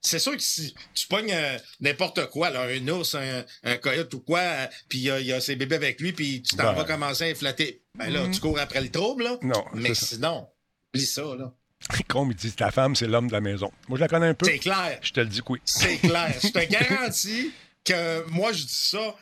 c'est 0.00 0.18
sûr 0.18 0.32
que 0.36 0.42
si 0.42 0.74
tu 0.94 1.06
pognes 1.06 1.32
euh, 1.32 1.58
n'importe 1.80 2.26
quoi, 2.30 2.50
là, 2.50 2.62
un 2.62 2.88
ours, 2.88 3.14
un, 3.14 3.44
un 3.64 3.76
coyote 3.76 4.12
ou 4.14 4.20
quoi, 4.20 4.40
euh, 4.40 4.66
puis 4.88 4.98
il 4.98 5.04
y 5.04 5.10
a, 5.10 5.20
il 5.20 5.26
y 5.26 5.32
a 5.32 5.40
ses 5.40 5.56
bébés 5.56 5.76
avec 5.76 6.00
lui, 6.00 6.12
puis 6.12 6.42
tu 6.42 6.56
t'en 6.56 6.70
Ouais. 6.70 6.74
vas 6.74 6.84
commencer 6.84 7.30
à 7.30 7.34
flatter. 7.34 7.82
Ben 7.96 8.10
là, 8.10 8.26
tu 8.32 8.40
cours 8.40 8.58
après 8.58 8.80
le 8.80 8.90
trouble, 8.90 9.24
là. 9.24 9.38
Non, 9.42 9.64
Mais 9.74 9.94
sinon, 9.94 10.48
oublie 10.94 11.06
ça, 11.06 11.22
là. 11.38 11.52
Comme 12.08 12.30
il 12.30 12.36
dit, 12.36 12.52
ta 12.52 12.70
femme, 12.70 12.94
c'est 12.94 13.06
l'homme 13.06 13.28
de 13.28 13.32
la 13.32 13.40
maison. 13.40 13.70
Moi, 13.88 13.96
je 13.96 14.02
la 14.02 14.08
connais 14.08 14.28
un 14.28 14.34
peu. 14.34 14.46
C'est 14.46 14.58
clair. 14.58 14.98
Je 15.02 15.12
te 15.12 15.20
le 15.20 15.26
dis 15.26 15.40
que 15.40 15.52
oui. 15.52 15.60
C'est 15.64 15.96
clair. 15.98 16.32
Je 16.42 16.48
te 16.48 16.58
garantis 16.70 17.52
que 17.84 18.28
moi, 18.30 18.52
je 18.52 18.64
dis 18.64 18.74
ça, 18.90 19.14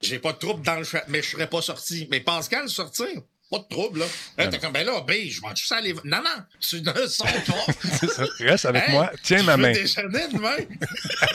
j'ai 0.00 0.18
pas 0.18 0.32
de 0.32 0.38
trouble 0.38 0.62
dans 0.62 0.76
le 0.76 0.84
chat, 0.84 1.04
mais 1.08 1.22
je 1.22 1.30
serais 1.30 1.48
pas 1.48 1.62
sorti. 1.62 2.06
Mais 2.10 2.20
Pascal, 2.20 2.68
sortir, 2.68 3.08
pas 3.50 3.58
de 3.58 3.64
trouble, 3.68 4.00
là. 4.00 4.06
Là, 4.36 4.48
t'es 4.48 4.58
comme, 4.58 4.72
ben 4.72 4.84
là, 4.86 5.00
B, 5.00 5.10
je 5.28 5.40
vais 5.40 5.56
juste 5.56 5.72
aller. 5.72 5.94
Non, 6.04 6.18
non, 6.22 6.42
tu 6.60 6.82
ne 6.82 7.06
sors 7.06 7.26
pas. 7.26 7.72
C'est 7.98 8.10
ça. 8.10 8.24
Reste 8.40 8.64
avec 8.66 8.82
Hey, 8.88 8.92
moi. 8.92 9.10
Tiens 9.22 9.42
ma 9.42 9.56
main. 9.56 9.72
déjeuner 9.72 10.28
demain. 10.32 10.56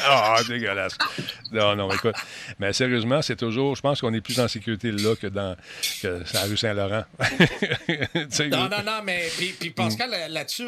Ah, 0.06 0.40
dégueulasse. 0.48 0.98
Non, 1.52 1.76
non, 1.76 1.92
écoute. 1.92 2.16
Mais 2.60 2.74
sérieusement, 2.74 3.22
c'est 3.22 3.36
toujours. 3.36 3.76
Je 3.76 3.82
pense 3.82 4.02
qu'on 4.02 4.14
est 4.14 4.22
plus 4.22 4.40
en 4.40 4.48
sécurité 4.48 4.92
là 4.92 5.16
que 5.16 5.28
dans 5.28 5.56
que 6.02 6.24
la 6.34 6.44
rue 6.44 6.58
Saint-Laurent. 6.58 7.06
Non, 8.50 8.70
non, 8.70 8.84
non, 8.86 9.02
mais 9.04 9.30
puis, 9.38 9.54
puis 9.60 9.70
Pascal, 9.72 10.10
là- 10.12 10.28
là-dessus, 10.28 10.68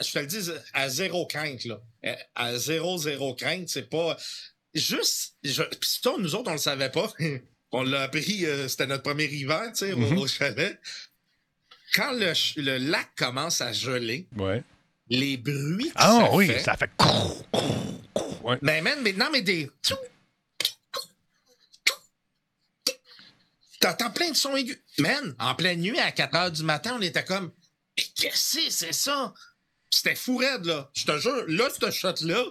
je 0.00 0.12
te 0.12 0.18
le 0.18 0.26
dis, 0.26 0.50
à 0.74 0.88
zéro 0.88 1.26
crainte, 1.26 1.64
là. 1.64 1.78
Euh, 2.04 2.14
À 2.34 2.56
zéro, 2.56 2.98
zéro 2.98 3.34
crainte, 3.34 3.68
c'est 3.68 3.88
pas. 3.88 4.16
Juste. 4.74 5.34
Je, 5.44 5.62
puis 5.62 5.88
ça, 6.02 6.10
nous 6.18 6.34
autres, 6.34 6.50
on 6.50 6.54
le 6.54 6.58
savait 6.58 6.90
pas. 6.90 7.10
On 7.72 7.82
l'a 7.82 8.02
appris, 8.02 8.44
euh, 8.44 8.68
c'était 8.68 8.86
notre 8.86 9.02
premier 9.02 9.24
hiver, 9.24 9.62
tu 9.72 9.86
sais, 9.86 9.92
au- 9.92 9.98
Mhm. 9.98 10.18
au 10.18 10.26
chalet. 10.26 10.78
Quand 11.94 12.12
le, 12.12 12.78
lac 12.78 13.08
commence 13.16 13.60
à 13.60 13.72
geler, 13.72 14.26
Ouais. 14.36 14.62
les 15.08 15.36
bruits 15.36 15.90
Ah 15.94 16.20
ça 16.26 16.34
oui, 16.34 16.46
fait. 16.46 16.60
ça 16.60 16.76
fait. 16.76 16.90
Ouais. 18.42 18.58
Mais 18.62 18.80
man, 18.82 18.98
mais 19.02 19.12
non, 19.12 19.28
mais 19.32 19.42
des. 19.42 19.70
T'entends 23.80 24.10
plein 24.10 24.30
de 24.30 24.36
sons 24.36 24.54
aigus. 24.56 24.78
Man, 24.98 25.34
en 25.38 25.54
pleine 25.54 25.80
nuit, 25.80 25.98
à 25.98 26.12
4 26.12 26.34
heures 26.36 26.52
du 26.52 26.62
matin, 26.62 26.96
on 26.98 27.02
était 27.02 27.24
comme. 27.24 27.50
Mais 27.96 28.04
qu'est-ce 28.14 28.56
que 28.58 28.70
c'est 28.70 28.92
ça? 28.92 29.34
C'était 29.90 30.14
fou 30.14 30.36
raide, 30.36 30.64
là. 30.66 30.90
Je 30.94 31.04
te 31.04 31.18
jure, 31.18 31.44
là, 31.48 31.68
ce 31.78 31.90
shot-là, 31.90 32.44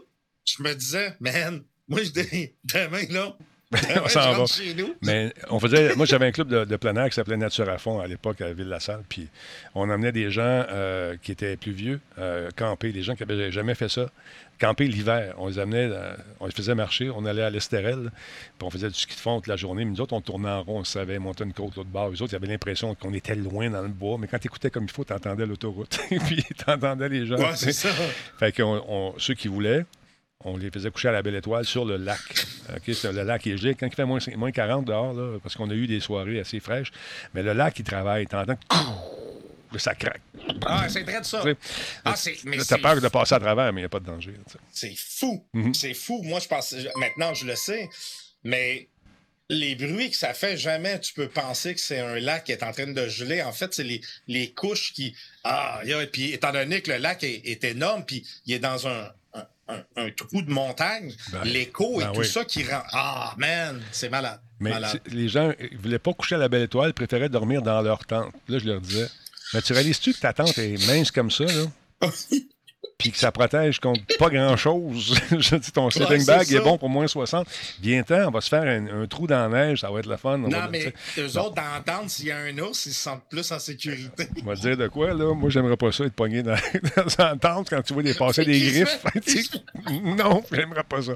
je 0.45 0.61
me 0.61 0.73
disais, 0.75 1.15
man, 1.19 1.63
moi, 1.87 2.03
je 2.03 2.09
dis, 2.09 2.53
demain, 2.65 3.05
là. 3.09 3.37
Demain, 3.71 4.01
On 4.03 4.07
s'en 4.09 4.33
va. 4.33 4.45
chez 4.45 4.73
nous. 4.73 4.93
Mais 5.01 5.33
on 5.49 5.59
faisait. 5.59 5.95
Moi, 5.95 6.05
j'avais 6.05 6.27
un 6.27 6.31
club 6.31 6.47
de, 6.49 6.65
de 6.65 6.75
plein 6.75 6.95
air 6.95 7.09
qui 7.09 7.15
s'appelait 7.15 7.37
Nature 7.37 7.69
à 7.69 7.77
fond 7.77 7.99
à 7.99 8.07
l'époque 8.07 8.41
à 8.41 8.51
Ville-la-Salle. 8.51 9.03
Puis 9.07 9.27
on 9.75 9.89
emmenait 9.89 10.11
des 10.11 10.29
gens 10.29 10.41
euh, 10.69 11.15
qui 11.21 11.31
étaient 11.31 11.55
plus 11.55 11.71
vieux 11.71 11.99
euh, 12.19 12.49
camper, 12.55 12.91
des 12.91 13.01
gens 13.03 13.15
qui 13.15 13.25
n'avaient 13.25 13.51
jamais 13.51 13.75
fait 13.75 13.89
ça. 13.89 14.09
Camper 14.59 14.87
l'hiver. 14.87 15.33
On 15.37 15.47
les 15.47 15.57
amenait, 15.57 15.89
euh, 15.91 16.13
on 16.39 16.45
les 16.45 16.51
faisait 16.51 16.75
marcher. 16.75 17.09
On 17.09 17.25
allait 17.25 17.41
à 17.41 17.49
l'Estérel. 17.49 18.11
Puis 18.59 18.67
on 18.67 18.69
faisait 18.69 18.89
du 18.89 18.93
ski 18.93 19.15
de 19.15 19.19
fond 19.19 19.37
toute 19.37 19.47
la 19.47 19.55
journée. 19.55 19.85
Mais 19.85 19.91
nous 19.91 20.01
autres, 20.01 20.13
on 20.13 20.21
tournait 20.21 20.49
en 20.49 20.61
rond. 20.61 20.79
On 20.79 20.83
savait 20.83 21.17
monter 21.17 21.45
une 21.45 21.53
côte 21.53 21.75
l'autre 21.75 21.89
bord. 21.89 22.09
Les 22.09 22.21
autres, 22.21 22.33
ils 22.33 22.35
avaient 22.35 22.47
l'impression 22.47 22.93
qu'on 22.93 23.13
était 23.13 23.35
loin 23.35 23.69
dans 23.69 23.81
le 23.81 23.87
bois. 23.87 24.17
Mais 24.19 24.27
quand 24.27 24.37
tu 24.37 24.47
écoutais 24.47 24.69
comme 24.69 24.83
il 24.83 24.91
faut, 24.91 25.03
tu 25.03 25.13
entendais 25.13 25.45
l'autoroute. 25.45 25.99
puis 26.09 26.43
tu 26.43 26.69
entendais 26.69 27.09
les 27.09 27.25
gens. 27.25 27.37
Ouais, 27.37 27.55
c'est 27.55 27.71
ça. 27.73 27.89
Fait 28.37 28.51
que 28.51 28.61
ceux 29.17 29.33
qui 29.33 29.47
voulaient, 29.47 29.85
on 30.45 30.57
les 30.57 30.69
faisait 30.71 30.91
coucher 30.91 31.09
à 31.09 31.11
la 31.11 31.21
Belle 31.21 31.35
Étoile 31.35 31.65
sur 31.65 31.85
le 31.85 31.97
lac. 31.97 32.19
Le 32.87 33.23
lac 33.23 33.45
est 33.47 33.57
gelé. 33.57 33.75
Quand 33.75 33.87
il 33.87 33.93
fait 33.95 34.05
moins, 34.05 34.19
moins 34.37 34.51
40 34.51 34.85
dehors, 34.85 35.13
là, 35.13 35.37
parce 35.43 35.55
qu'on 35.55 35.69
a 35.69 35.73
eu 35.73 35.87
des 35.87 35.99
soirées 35.99 36.39
assez 36.39 36.59
fraîches, 36.59 36.91
mais 37.33 37.43
le 37.43 37.51
lac, 37.53 37.77
il 37.79 37.83
travaille. 37.83 38.25
T'entends? 38.27 38.57
Que 39.71 39.79
ça 39.79 39.95
craque. 39.95 40.21
Ah, 40.65 40.87
c'est 40.89 41.03
vrai 41.03 41.19
de 41.21 41.25
ça. 41.25 41.43
Ah, 42.03 42.11
T'as 42.13 42.15
c'est- 42.15 42.77
peur 42.77 42.99
de 42.99 43.07
passer 43.07 43.35
à 43.35 43.39
travers, 43.39 43.71
mais 43.73 43.79
il 43.81 43.83
n'y 43.83 43.85
a 43.85 43.89
pas 43.89 43.99
de 44.01 44.05
danger. 44.05 44.33
C'est 44.71 44.93
fou. 44.95 45.45
Mhm. 45.53 45.73
C'est 45.73 45.93
fou. 45.93 46.21
Moi, 46.23 46.39
je 46.39 46.47
pense. 46.47 46.75
Maintenant, 46.97 47.33
je 47.33 47.45
le 47.45 47.55
sais. 47.55 47.89
Mais 48.43 48.87
les 49.49 49.75
bruits 49.75 50.11
que 50.11 50.17
ça 50.17 50.33
fait, 50.33 50.57
jamais 50.57 50.99
tu 50.99 51.13
peux 51.13 51.27
penser 51.29 51.73
que 51.73 51.79
c'est 51.81 51.99
un 51.99 52.19
lac 52.19 52.43
qui 52.45 52.51
est 52.51 52.63
en 52.63 52.71
train 52.73 52.87
de 52.87 53.07
geler. 53.07 53.41
En 53.43 53.51
fait, 53.53 53.73
c'est 53.73 53.83
les, 53.83 54.01
les 54.27 54.51
couches 54.51 54.91
qui. 54.93 55.15
Ah, 55.43 55.79
a- 55.79 56.07
puis 56.07 56.31
étant 56.33 56.51
donné 56.51 56.81
que 56.81 56.91
le 56.91 56.97
lac 56.97 57.23
est, 57.23 57.41
est 57.45 57.63
énorme, 57.63 58.03
puis 58.05 58.25
il 58.45 58.53
est 58.53 58.59
dans 58.59 58.87
un. 58.87 59.09
Un- 59.95 60.09
trou 60.11 60.41
de 60.41 60.51
montagne, 60.51 61.13
Ben, 61.31 61.43
l'écho 61.45 61.97
ben 61.99 62.09
et 62.09 62.13
tout 62.13 62.19
oui. 62.21 62.27
ça 62.27 62.43
qui 62.43 62.63
rend. 62.63 62.83
Ah, 62.91 63.33
man, 63.37 63.81
c'est 63.91 64.09
malade. 64.09 64.39
Mais 64.59 64.71
malade. 64.71 64.99
les 65.07 65.29
gens 65.29 65.47
ne 65.47 65.77
voulaient 65.81 65.99
pas 65.99 66.13
coucher 66.13 66.35
à 66.35 66.37
la 66.39 66.49
Belle 66.49 66.63
Étoile, 66.63 66.89
ils 66.89 66.93
préféraient 66.93 67.29
dormir 67.29 67.61
dans 67.61 67.81
leur 67.81 68.05
tente. 68.05 68.33
Là, 68.49 68.59
je 68.59 68.65
leur 68.65 68.81
disais, 68.81 69.07
mais 69.53 69.61
tu 69.61 69.73
réalises-tu 69.73 70.13
que 70.13 70.19
ta 70.19 70.33
tente 70.33 70.57
est 70.57 70.85
mince 70.87 71.09
comme 71.11 71.31
ça, 71.31 71.45
là? 71.45 71.65
Puis 73.01 73.11
que 73.11 73.17
ça 73.17 73.31
protège 73.31 73.79
contre 73.79 74.01
pas 74.17 74.29
grand-chose. 74.29 75.19
je 75.31 75.55
dis, 75.55 75.71
ton 75.71 75.89
sleeping 75.89 76.19
c'est 76.19 76.25
bag 76.25 76.45
ça. 76.45 76.55
est 76.55 76.59
bon 76.61 76.77
pour 76.77 76.89
moins 76.89 77.07
60. 77.07 77.47
Viens-t'en, 77.81 78.27
on 78.27 78.31
va 78.31 78.41
se 78.41 78.49
faire 78.49 78.63
un, 78.63 79.01
un 79.03 79.07
trou 79.07 79.27
dans 79.27 79.49
la 79.49 79.67
neige, 79.67 79.81
ça 79.81 79.89
va 79.91 79.99
être 79.99 80.05
le 80.07 80.17
fun. 80.17 80.35
On 80.35 80.47
Non, 80.47 80.49
va, 80.49 80.67
mais 80.69 80.93
eux 81.17 81.37
autres, 81.37 81.55
tente, 81.85 82.09
s'il 82.09 82.27
y 82.27 82.31
a 82.31 82.37
un 82.37 82.57
ours, 82.59 82.85
ils 82.85 82.93
se 82.93 83.01
sentent 83.01 83.23
plus 83.29 83.51
en 83.51 83.59
sécurité. 83.59 84.27
on 84.43 84.45
va 84.45 84.55
te 84.55 84.61
dire 84.61 84.77
de 84.77 84.87
quoi, 84.87 85.13
là? 85.13 85.33
Moi, 85.33 85.49
j'aimerais 85.49 85.77
pas 85.77 85.91
ça, 85.91 86.05
être 86.05 86.13
pogné 86.13 86.43
dans, 86.43 86.55
dans 87.17 87.37
tente 87.37 87.69
quand 87.69 87.81
tu 87.81 87.93
vois 87.93 88.03
des 88.03 88.13
passer 88.13 88.45
des 88.45 88.59
griffes. 88.59 88.99
non, 90.03 90.43
j'aimerais 90.51 90.83
pas 90.83 91.01
ça. 91.01 91.13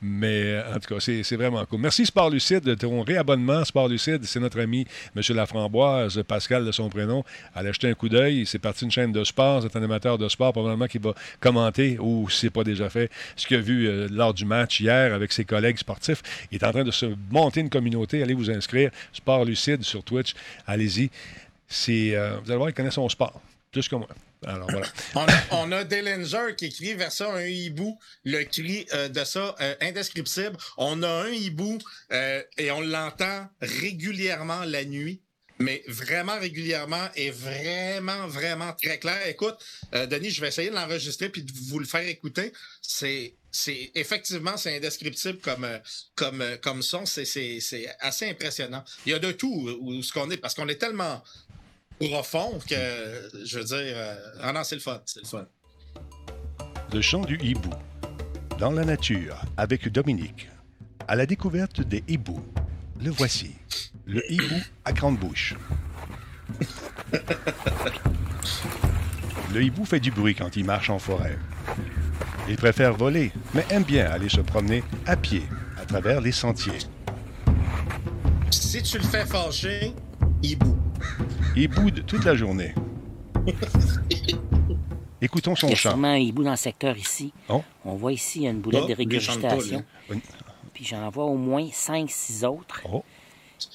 Mais 0.00 0.42
euh, 0.44 0.74
en 0.74 0.78
tout 0.80 0.94
cas, 0.94 1.00
c'est 1.00 1.22
c'est 1.22 1.36
vraiment 1.36 1.64
cool. 1.66 1.80
Merci 1.80 2.06
Sport 2.06 2.30
Lucide 2.30 2.60
de 2.60 2.74
ton 2.74 3.02
réabonnement. 3.02 3.64
Sport 3.64 3.88
Lucide, 3.88 4.24
c'est 4.24 4.40
notre 4.40 4.60
ami 4.60 4.86
M. 5.16 5.22
Laframboise, 5.36 6.22
Pascal 6.26 6.64
de 6.64 6.72
son 6.72 6.88
prénom. 6.88 7.24
Allez 7.54 7.72
jeter 7.72 7.88
un 7.88 7.94
coup 7.94 8.08
d'œil. 8.08 8.46
C'est 8.46 8.58
parti 8.58 8.84
une 8.84 8.90
chaîne 8.90 9.12
de 9.12 9.24
sport. 9.24 9.62
C'est 9.62 9.76
un 9.76 9.82
amateur 9.82 10.18
de 10.18 10.28
sport, 10.28 10.52
probablement 10.52 10.86
qui 10.86 10.98
va 10.98 11.09
commenter, 11.40 11.98
ou 11.98 12.28
si 12.28 12.40
c'est 12.40 12.50
pas 12.50 12.64
déjà 12.64 12.90
fait, 12.90 13.10
ce 13.36 13.46
qu'il 13.46 13.56
a 13.56 13.60
vu 13.60 13.86
euh, 13.86 14.08
lors 14.10 14.34
du 14.34 14.44
match 14.44 14.80
hier 14.80 15.14
avec 15.14 15.32
ses 15.32 15.44
collègues 15.44 15.78
sportifs. 15.78 16.22
Il 16.50 16.56
est 16.56 16.64
en 16.64 16.72
train 16.72 16.84
de 16.84 16.90
se 16.90 17.06
monter 17.30 17.60
une 17.60 17.70
communauté. 17.70 18.22
Allez 18.22 18.34
vous 18.34 18.50
inscrire. 18.50 18.90
Sport 19.12 19.44
Lucide 19.44 19.82
sur 19.82 20.02
Twitch. 20.02 20.34
Allez-y. 20.66 21.10
C'est, 21.68 22.14
euh, 22.14 22.38
vous 22.42 22.50
allez 22.50 22.58
voir, 22.58 22.70
il 22.70 22.74
connaît 22.74 22.90
son 22.90 23.08
sport. 23.08 23.40
Plus 23.70 23.88
que 23.88 23.96
moi. 23.96 24.08
Alors 24.44 24.68
voilà. 24.70 24.86
On 25.52 25.70
a, 25.70 25.82
on 25.82 26.54
qui 26.54 26.64
écrit 26.64 26.94
vers 26.94 27.12
ça 27.12 27.30
un 27.30 27.44
hibou, 27.44 27.98
le 28.24 28.42
cri 28.44 28.86
euh, 28.94 29.08
de 29.08 29.22
ça 29.22 29.54
indescriptible. 29.82 30.56
On 30.78 31.02
a 31.02 31.08
un 31.08 31.28
hibou 31.28 31.78
et 32.10 32.70
on 32.70 32.80
l'entend 32.80 33.48
régulièrement 33.60 34.64
la 34.64 34.84
nuit. 34.84 35.20
Mais 35.60 35.82
vraiment 35.86 36.38
régulièrement 36.38 37.08
et 37.14 37.30
vraiment, 37.30 38.26
vraiment 38.26 38.72
très 38.72 38.98
clair. 38.98 39.26
Écoute, 39.26 39.56
euh, 39.94 40.06
Denis, 40.06 40.30
je 40.30 40.40
vais 40.40 40.48
essayer 40.48 40.70
de 40.70 40.74
l'enregistrer 40.74 41.28
puis 41.28 41.42
de 41.42 41.52
vous 41.68 41.78
le 41.78 41.84
faire 41.84 42.06
écouter. 42.08 42.52
C'est, 42.80 43.34
c'est 43.50 43.90
effectivement, 43.94 44.56
c'est 44.56 44.74
indescriptible 44.76 45.38
comme, 45.38 45.64
euh, 45.64 45.78
comme, 46.14 46.40
euh, 46.40 46.56
comme 46.56 46.80
son. 46.82 47.04
C'est, 47.04 47.26
c'est, 47.26 47.60
c'est 47.60 47.86
assez 48.00 48.30
impressionnant. 48.30 48.82
Il 49.04 49.12
y 49.12 49.14
a 49.14 49.18
de 49.18 49.32
tout 49.32 49.68
euh, 49.68 49.76
où 49.80 50.02
ce 50.02 50.12
qu'on 50.12 50.30
est 50.30 50.38
parce 50.38 50.54
qu'on 50.54 50.68
est 50.68 50.80
tellement 50.80 51.22
profond 52.00 52.58
que, 52.66 53.30
je 53.44 53.58
veux 53.58 53.64
dire, 53.64 53.94
euh, 53.96 54.16
ah 54.40 54.52
non, 54.54 54.64
c'est 54.64 54.76
le 54.76 54.80
fun, 54.80 55.02
c'est 55.04 55.20
le 55.20 55.26
fun. 55.26 55.46
Le 56.92 57.02
chant 57.02 57.20
du 57.20 57.38
hibou. 57.42 57.70
Dans 58.58 58.70
la 58.70 58.84
nature, 58.84 59.42
avec 59.58 59.88
Dominique. 59.88 60.48
À 61.06 61.16
la 61.16 61.26
découverte 61.26 61.82
des 61.82 62.02
hiboux. 62.08 62.44
Le 63.02 63.10
voici. 63.10 63.54
Le 64.06 64.22
hibou 64.30 64.54
à 64.84 64.92
grande 64.92 65.18
bouche. 65.18 65.54
Le 69.52 69.62
hibou 69.62 69.84
fait 69.84 70.00
du 70.00 70.10
bruit 70.10 70.34
quand 70.34 70.56
il 70.56 70.64
marche 70.64 70.90
en 70.90 70.98
forêt. 70.98 71.38
Il 72.48 72.56
préfère 72.56 72.94
voler, 72.94 73.32
mais 73.54 73.64
aime 73.70 73.84
bien 73.84 74.06
aller 74.10 74.28
se 74.28 74.40
promener 74.40 74.82
à 75.06 75.16
pied 75.16 75.42
à 75.80 75.84
travers 75.86 76.20
les 76.20 76.32
sentiers. 76.32 76.78
Si 78.50 78.82
tu 78.82 78.98
le 78.98 79.04
fais 79.04 79.24
fâcher, 79.26 79.92
il 80.42 80.58
boue. 80.58 80.76
Il 81.56 81.68
boude 81.68 82.04
toute 82.06 82.24
la 82.24 82.34
journée. 82.34 82.74
Écoutons 85.22 85.54
son 85.54 85.66
Il 85.66 85.70
y 85.70 85.72
a 85.74 85.76
chant. 85.76 85.90
sûrement 85.90 86.08
un 86.08 86.16
hibou 86.16 86.42
dans 86.44 86.50
le 86.52 86.56
secteur 86.56 86.96
ici. 86.96 87.32
Oh. 87.48 87.62
On 87.84 87.94
voit 87.94 88.12
ici 88.12 88.46
une 88.46 88.60
boulette 88.60 88.82
Ah, 88.84 88.88
de 88.88 88.92
pas, 88.94 88.98
régurgitation. 88.98 89.84
lui. 90.08 90.20
Puis 90.80 90.88
j'en 90.88 91.10
vois 91.10 91.26
au 91.26 91.36
moins 91.36 91.62
5-6 91.66 92.46
autres. 92.46 92.80
Oh, 92.90 93.04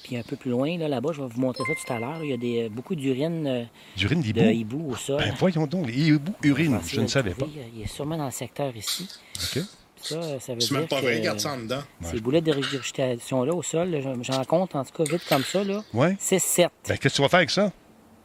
Puis 0.03 0.18
un 0.18 0.24
peu 0.24 0.36
plus 0.36 0.49
loin, 0.49 0.76
là, 0.80 0.88
là-bas, 0.88 1.12
je 1.14 1.22
vais 1.22 1.28
vous 1.28 1.39
montrer 1.39 1.64
ça 1.68 1.74
tout 1.86 1.93
à 1.93 1.99
l'heure. 1.99 2.24
Il 2.24 2.32
y 2.32 2.34
a 2.34 2.38
des, 2.38 2.68
beaucoup 2.68 2.95
d'urine 2.95 3.45
euh, 3.45 3.64
d'urine 3.95 4.22
de 4.22 4.41
hibou 4.51 4.89
au 4.89 4.95
sol. 4.95 5.20
Ben 5.22 5.32
voyons 5.38 5.68
donc, 5.68 5.86
les 5.86 6.10
hiboux 6.10 6.34
urinent. 6.41 6.80
Pensez 6.80 6.95
Je 6.95 7.01
ne 7.01 7.08
savais 7.08 7.30
pas. 7.36 7.45
trouver. 7.45 7.62
Il 7.76 7.84
est 7.84 7.88
sûrement 7.88 8.18
dans 8.18 8.26
le 8.26 8.32
secteur 8.32 8.76
ici. 8.76 9.08
OK. 9.36 9.62
Ça, 10.01 10.39
ça 10.39 10.53
veut 10.53 10.60
dire 10.60 10.74
même 10.74 10.88
pas 10.88 10.95
que 10.99 11.06
vrai, 11.06 11.18
regarde 11.18 11.39
ça 11.39 11.51
en 11.53 11.58
dedans. 11.58 11.82
ces 12.01 12.20
boulettes 12.20 12.43
de 12.45 12.51
régurgitation-là 12.53 13.53
au 13.53 13.62
sol, 13.62 13.95
j'en- 14.24 14.43
compte 14.45 14.76
en 14.76 14.84
tout 14.84 15.03
cas 15.03 15.03
vite 15.03 15.26
comme 15.30 15.43
ça, 15.43 15.64
là, 15.64 15.84
Ouais. 15.93 16.16
c'est 16.20 16.39
7. 16.39 16.70
Ben, 16.88 16.97
qu'est-ce 16.97 17.14
que 17.14 17.16
tu 17.18 17.22
vas 17.22 17.30
faire 17.30 17.38
avec 17.38 17.51
ça? 17.51 17.72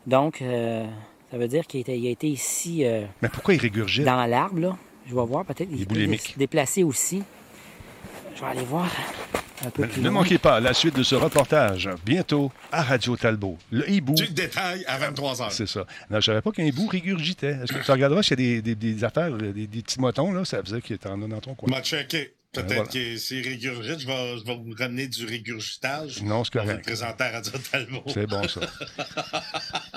Donc, 0.06 0.40
euh, 0.40 0.86
ça 1.30 1.36
veut 1.36 1.48
dire 1.48 1.66
qu'il 1.66 1.78
a 1.78 1.80
été, 1.82 1.98
il 1.98 2.06
a 2.06 2.10
été 2.10 2.28
ici 2.28 2.84
euh, 2.86 3.04
Mais 3.20 3.28
pourquoi 3.28 3.52
il 3.52 3.60
régurgite? 3.60 4.04
dans 4.06 4.24
l'arbre, 4.24 4.58
là? 4.58 4.78
Je 5.06 5.14
vais 5.14 5.24
voir, 5.26 5.44
peut-être 5.44 5.68
qu'il 5.68 5.86
peut 5.86 5.94
boulimique. 5.94 6.20
se 6.34 6.38
déplacer 6.38 6.82
aussi. 6.84 7.22
Je 8.40 8.44
vais 8.46 8.50
aller 8.52 8.64
voir 8.64 8.90
un 9.66 9.68
peu 9.70 9.86
plus 9.86 10.00
Ne 10.00 10.04
loin. 10.08 10.20
manquez 10.22 10.38
pas 10.38 10.60
la 10.60 10.72
suite 10.72 10.96
de 10.96 11.02
ce 11.02 11.14
reportage 11.14 11.90
bientôt 12.06 12.50
à 12.72 12.82
Radio 12.82 13.14
Talbot. 13.16 13.58
Le 13.70 13.88
hibou. 13.90 14.14
Tu 14.14 14.24
le 14.24 14.30
détailles 14.30 14.82
à 14.86 14.98
23h. 14.98 15.50
C'est 15.50 15.68
ça. 15.68 15.80
Non, 15.80 15.86
je 16.12 16.16
ne 16.16 16.20
savais 16.22 16.40
pas 16.40 16.50
qu'un 16.50 16.64
hibou 16.64 16.86
régurgitait. 16.86 17.58
Est-ce 17.62 17.72
que 17.74 17.84
tu 17.84 17.90
regarderas 17.90 18.22
s'il 18.22 18.40
y 18.40 18.56
a 18.58 18.60
des, 18.62 18.74
des- 18.74 18.94
des 18.94 19.04
affaires, 19.04 19.30
des, 19.36 19.52
des 19.66 19.82
petits 19.82 20.00
motons, 20.00 20.32
là, 20.32 20.46
ça 20.46 20.62
faisait 20.62 20.80
qu'il 20.80 20.96
en 21.06 21.20
a 21.22 21.26
dans 21.28 21.40
ton 21.40 21.54
coin. 21.54 21.68
m'a 21.70 21.82
checké. 21.82 22.32
Peut-être 22.52 22.74
voilà. 22.74 22.86
que 22.90 23.16
c'est 23.16 23.40
régurgite, 23.40 24.00
je 24.00 24.06
vais, 24.08 24.38
je 24.38 24.44
vais 24.44 24.56
vous 24.56 24.74
ramener 24.76 25.06
du 25.06 25.24
régurgitage. 25.24 26.20
Non, 26.22 26.42
c'est 26.42 26.52
correct. 26.54 26.82
présenter 26.84 27.22
à 27.24 27.30
Radio. 27.30 27.52
C'est 28.08 28.26
bon, 28.26 28.42
ça. 28.48 28.60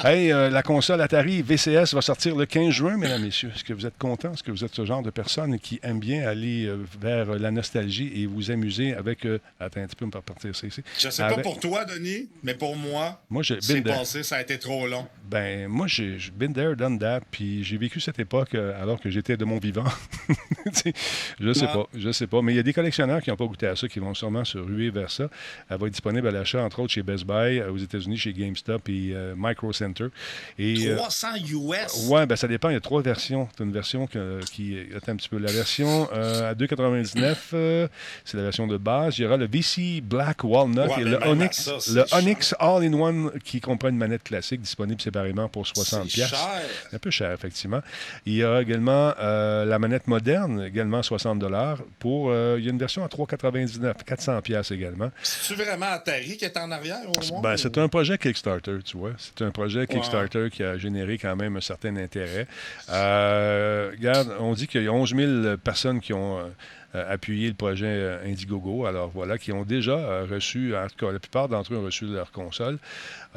hey, 0.03 0.31
euh, 0.31 0.51
la 0.51 0.61
console 0.61 1.01
Atari 1.01 1.41
VCS 1.41 1.95
va 1.95 2.01
sortir 2.01 2.35
le 2.35 2.45
15 2.45 2.69
juin, 2.69 2.97
mesdames, 2.97 3.23
messieurs. 3.23 3.51
Est-ce 3.55 3.63
que 3.63 3.73
vous 3.73 3.87
êtes 3.87 3.97
contents? 3.97 4.33
Est-ce 4.33 4.43
que 4.43 4.51
vous 4.51 4.63
êtes 4.63 4.75
ce 4.75 4.85
genre 4.85 5.01
de 5.01 5.09
personne 5.09 5.57
qui 5.59 5.79
aime 5.81 5.99
bien 5.99 6.27
aller 6.27 6.65
euh, 6.67 6.77
vers 7.01 7.31
euh, 7.31 7.37
la 7.39 7.49
nostalgie 7.49 8.11
et 8.21 8.27
vous 8.27 8.51
amuser 8.51 8.93
avec... 8.93 9.25
euh, 9.25 9.39
Attends 9.59 9.81
un 9.81 9.87
petit 9.87 9.95
peu, 9.95 10.05
on 10.05 10.09
va 10.09 10.19
repartir 10.19 10.55
ça 10.55 10.67
ici. 10.67 10.83
Je 10.99 11.09
sais 11.09 11.23
pas 11.27 11.37
pour 11.39 11.59
toi, 11.59 11.85
Denis, 11.85 12.29
mais 12.43 12.53
pour 12.53 12.75
moi, 12.75 13.19
Moi, 13.31 13.41
c'est 13.43 13.81
passé, 13.81 14.21
ça 14.21 14.35
a 14.37 14.41
été 14.41 14.59
trop 14.59 14.85
long. 14.87 15.07
Ben, 15.27 15.67
moi, 15.67 15.87
j'ai 15.87 16.17
been 16.35 16.53
there, 16.53 16.75
done 16.75 16.99
that, 16.99 17.21
puis 17.31 17.63
j'ai 17.63 17.77
vécu 17.77 17.99
cette 17.99 18.19
époque 18.19 18.53
alors 18.53 18.99
que 18.99 19.09
j'étais 19.09 19.37
de 19.37 19.45
mon 19.45 19.57
vivant. 19.57 19.85
Sais, 20.71 20.93
je 21.39 21.53
sais 21.53 21.65
Ah. 21.67 21.73
pas, 21.73 21.87
je 21.95 22.11
sais 22.11 22.27
pas. 22.27 22.41
Mais 22.43 22.53
il 22.53 22.55
y 22.57 22.59
a 22.59 22.63
des 22.63 22.73
collectionneurs 22.73 23.21
qui 23.21 23.29
n'ont 23.29 23.35
pas 23.35 23.45
goûté 23.45 23.67
à 23.67 23.75
ça, 23.75 23.87
qui 23.87 23.99
vont 23.99 24.13
sûrement 24.13 24.45
se 24.45 24.57
ruer 24.57 24.89
vers 24.89 25.09
ça. 25.11 25.27
Elle 25.69 25.77
va 25.77 25.87
être 25.87 25.93
disponible 25.93 26.27
à 26.27 26.31
l'achat, 26.31 26.61
entre 26.63 26.79
autres, 26.81 26.93
chez 26.93 27.03
Best 27.03 27.25
Buy, 27.25 27.59
euh, 27.59 27.71
aux 27.71 27.77
États-Unis, 27.77 28.17
chez 28.17 28.33
GameStop 28.33 28.87
et 28.89 29.11
euh, 29.13 29.33
Micro 29.37 29.71
Center. 29.73 30.07
Et, 30.59 30.87
euh, 30.89 30.95
300 30.95 31.27
US. 31.51 32.07
Ouais, 32.09 32.25
ben 32.25 32.35
ça 32.35 32.47
dépend. 32.47 32.69
Il 32.69 32.73
y 32.73 32.77
a 32.77 32.81
trois 32.81 33.01
versions. 33.01 33.47
C'est 33.57 33.63
une 33.63 33.71
version 33.71 34.07
que- 34.07 34.39
qui 34.51 34.77
est 34.77 35.09
un 35.09 35.15
petit 35.15 35.29
peu. 35.29 35.37
La 35.37 35.51
version 35.51 36.07
euh, 36.13 36.51
à 36.51 36.55
2,99, 36.55 37.51
euh, 37.53 37.87
c'est 38.25 38.37
la 38.37 38.43
version 38.43 38.67
de 38.67 38.77
base. 38.77 39.17
Il 39.17 39.23
y 39.23 39.25
aura 39.25 39.37
le 39.37 39.47
VC 39.47 40.01
Black 40.01 40.43
Walnut 40.43 40.77
Ouais, 40.89 41.01
et 41.01 41.03
mais 41.03 41.11
le 41.11 41.23
à 41.23 41.29
Onyx, 41.29 41.57
ça, 41.61 41.75
c'est 41.79 41.91
le. 41.93 42.05
Onyx 42.13 42.55
All-in-One 42.59 43.31
qui 43.43 43.59
comprend 43.61 43.89
une 43.89 43.97
manette 43.97 44.23
classique 44.23 44.61
disponible 44.61 45.01
séparément 45.01 45.49
pour 45.49 45.67
60 45.67 46.03
C'est 46.05 46.13
pièces. 46.15 46.29
cher. 46.29 46.39
Un 46.93 46.97
peu 46.99 47.11
cher, 47.11 47.31
effectivement. 47.31 47.81
Il 48.25 48.35
y 48.35 48.43
a 48.43 48.61
également 48.61 49.13
euh, 49.19 49.65
la 49.65 49.79
manette 49.79 50.07
moderne, 50.07 50.63
également 50.65 51.03
60 51.03 51.43
pour 51.99 52.29
euh, 52.33 52.55
Il 52.59 52.65
y 52.65 52.67
a 52.67 52.71
une 52.71 52.77
version 52.77 53.03
à 53.03 53.07
3,99 53.07 54.03
400 54.05 54.41
pièces 54.41 54.71
également. 54.71 55.11
C'est-tu 55.21 55.61
vraiment 55.61 55.87
Atari 55.87 56.37
qui 56.37 56.45
est 56.45 56.57
en 56.57 56.71
arrière 56.71 56.99
au 57.07 57.31
moins? 57.31 57.41
Ben, 57.41 57.57
c'est 57.57 57.77
un 57.77 57.87
projet 57.87 58.17
Kickstarter, 58.17 58.79
tu 58.83 58.97
vois. 58.97 59.11
C'est 59.17 59.43
un 59.43 59.51
projet 59.51 59.87
Kickstarter 59.87 60.49
qui 60.51 60.63
a 60.63 60.77
généré 60.77 61.17
quand 61.17 61.35
même 61.35 61.57
un 61.57 61.61
certain 61.61 61.95
intérêt. 61.97 62.47
Euh, 62.89 63.91
regarde, 63.91 64.33
on 64.39 64.53
dit 64.53 64.67
qu'il 64.67 64.83
y 64.83 64.87
a 64.87 64.93
11 64.93 65.15
000 65.15 65.57
personnes 65.57 65.99
qui 66.01 66.13
ont 66.13 66.39
euh, 66.95 67.13
appuyer 67.13 67.47
le 67.47 67.55
projet 67.55 67.87
euh, 67.87 68.25
Indiegogo. 68.25 68.85
Alors 68.85 69.09
voilà, 69.09 69.37
qui 69.37 69.51
ont 69.51 69.63
déjà 69.63 70.23
reçu, 70.29 70.75
en 70.75 70.87
tout 70.87 71.05
cas, 71.05 71.11
la 71.11 71.19
plupart 71.19 71.49
d'entre 71.49 71.73
eux 71.73 71.77
ont 71.77 71.85
reçu 71.85 72.05
leur 72.05 72.31
console. 72.31 72.77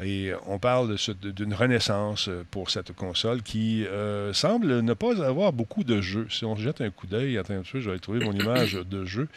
Et 0.03 0.31
on 0.45 0.59
parle 0.59 0.95
d'une 1.23 1.53
renaissance 1.55 2.27
euh, 2.29 2.43
pour 2.51 2.69
cette 2.69 2.91
console 2.93 3.41
qui 3.41 3.83
euh, 3.87 4.31
semble 4.31 4.81
ne 4.81 4.93
pas 4.93 5.25
avoir 5.25 5.53
beaucoup 5.53 5.83
de 5.83 6.01
jeux. 6.01 6.27
Si 6.29 6.45
on 6.45 6.55
jette 6.55 6.81
un 6.81 6.91
coup 6.91 7.07
d'œil, 7.07 7.37
attends 7.39 7.61
je 7.63 7.89
vais 7.89 7.97
trouver 7.97 8.23
mon 8.23 8.31
image 8.33 8.73
de 8.73 9.05
jeu. 9.05 9.27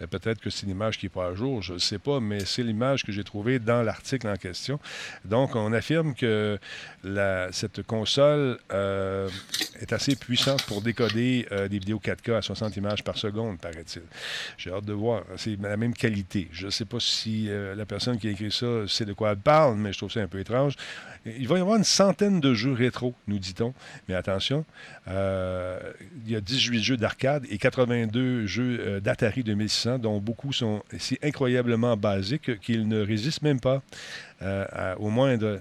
Euh, 0.00 0.06
Peut-être 0.06 0.40
que 0.40 0.48
c'est 0.48 0.64
une 0.66 0.70
image 0.70 0.98
qui 0.98 1.06
n'est 1.06 1.10
pas 1.10 1.26
à 1.28 1.34
jour, 1.34 1.60
je 1.62 1.72
ne 1.72 1.78
sais 1.78 1.98
pas, 1.98 2.20
mais 2.20 2.40
c'est 2.44 2.62
l'image 2.62 3.04
que 3.04 3.10
j'ai 3.10 3.24
trouvée 3.24 3.58
dans 3.58 3.82
l'article 3.82 4.28
en 4.28 4.36
question. 4.36 4.78
Donc, 5.24 5.56
on 5.56 5.72
affirme 5.72 6.14
que 6.14 6.58
la- 7.02 7.50
cette 7.50 7.82
console 7.82 8.58
euh, 8.72 9.28
est 9.80 9.92
assez 9.92 10.14
puissante 10.14 10.62
pour 10.66 10.82
décoder 10.82 11.48
euh, 11.50 11.66
des 11.66 11.80
vidéos 11.80 11.98
4K 11.98 12.34
à 12.36 12.42
60 12.42 12.76
images 12.76 13.02
par 13.02 13.18
seconde, 13.18 13.58
paraît-il. 13.58 14.02
J'ai 14.56 14.70
hâte 14.70 14.84
de 14.84 14.92
voir. 14.92 15.24
C'est 15.36 15.60
la 15.60 15.76
même 15.76 15.94
qualité. 15.94 16.48
Je 16.52 16.66
ne 16.66 16.70
sais 16.70 16.84
pas 16.84 17.00
si 17.00 17.48
la 17.76 17.84
personne 17.86 18.18
qui 18.18 18.28
a 18.28 18.30
écrit 18.30 18.52
ça 18.52 18.86
sait 18.86 19.04
de 19.04 19.12
quoi 19.12 19.32
elle 19.32 19.38
parle, 19.38 19.76
mais 19.76 19.92
je 19.96 20.00
trouve 20.00 20.12
ça 20.12 20.20
un 20.20 20.28
peu 20.28 20.38
étrange. 20.38 20.74
Il 21.24 21.48
va 21.48 21.56
y 21.56 21.60
avoir 21.60 21.76
une 21.76 21.84
centaine 21.84 22.38
de 22.38 22.52
jeux 22.52 22.72
rétro, 22.72 23.14
nous 23.26 23.38
dit-on. 23.38 23.72
Mais 24.08 24.14
attention, 24.14 24.64
euh, 25.08 25.80
il 26.24 26.30
y 26.30 26.36
a 26.36 26.40
18 26.40 26.82
jeux 26.82 26.96
d'arcade 26.98 27.44
et 27.50 27.56
82 27.56 28.46
jeux 28.46 28.78
euh, 28.78 29.00
d'Atari 29.00 29.42
2600, 29.42 29.98
dont 29.98 30.20
beaucoup 30.20 30.52
sont 30.52 30.82
si 30.98 31.18
incroyablement 31.22 31.96
basiques 31.96 32.60
qu'ils 32.60 32.86
ne 32.86 33.00
résistent 33.00 33.42
même 33.42 33.58
pas 33.58 33.82
euh, 34.42 34.94
au 34.98 35.08
moindre 35.08 35.60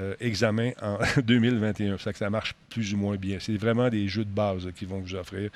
euh, 0.00 0.14
examen 0.20 0.72
en 0.82 0.98
2021. 1.22 1.98
Ça 1.98 2.12
que 2.12 2.18
ça 2.18 2.30
marche 2.30 2.54
plus 2.70 2.94
ou 2.94 2.96
moins 2.96 3.16
bien. 3.16 3.38
C'est 3.40 3.56
vraiment 3.56 3.88
des 3.88 4.08
jeux 4.08 4.24
de 4.24 4.30
base 4.30 4.66
là, 4.66 4.72
qu'ils 4.72 4.88
vont 4.88 5.00
vous 5.00 5.14
offrir. 5.14 5.50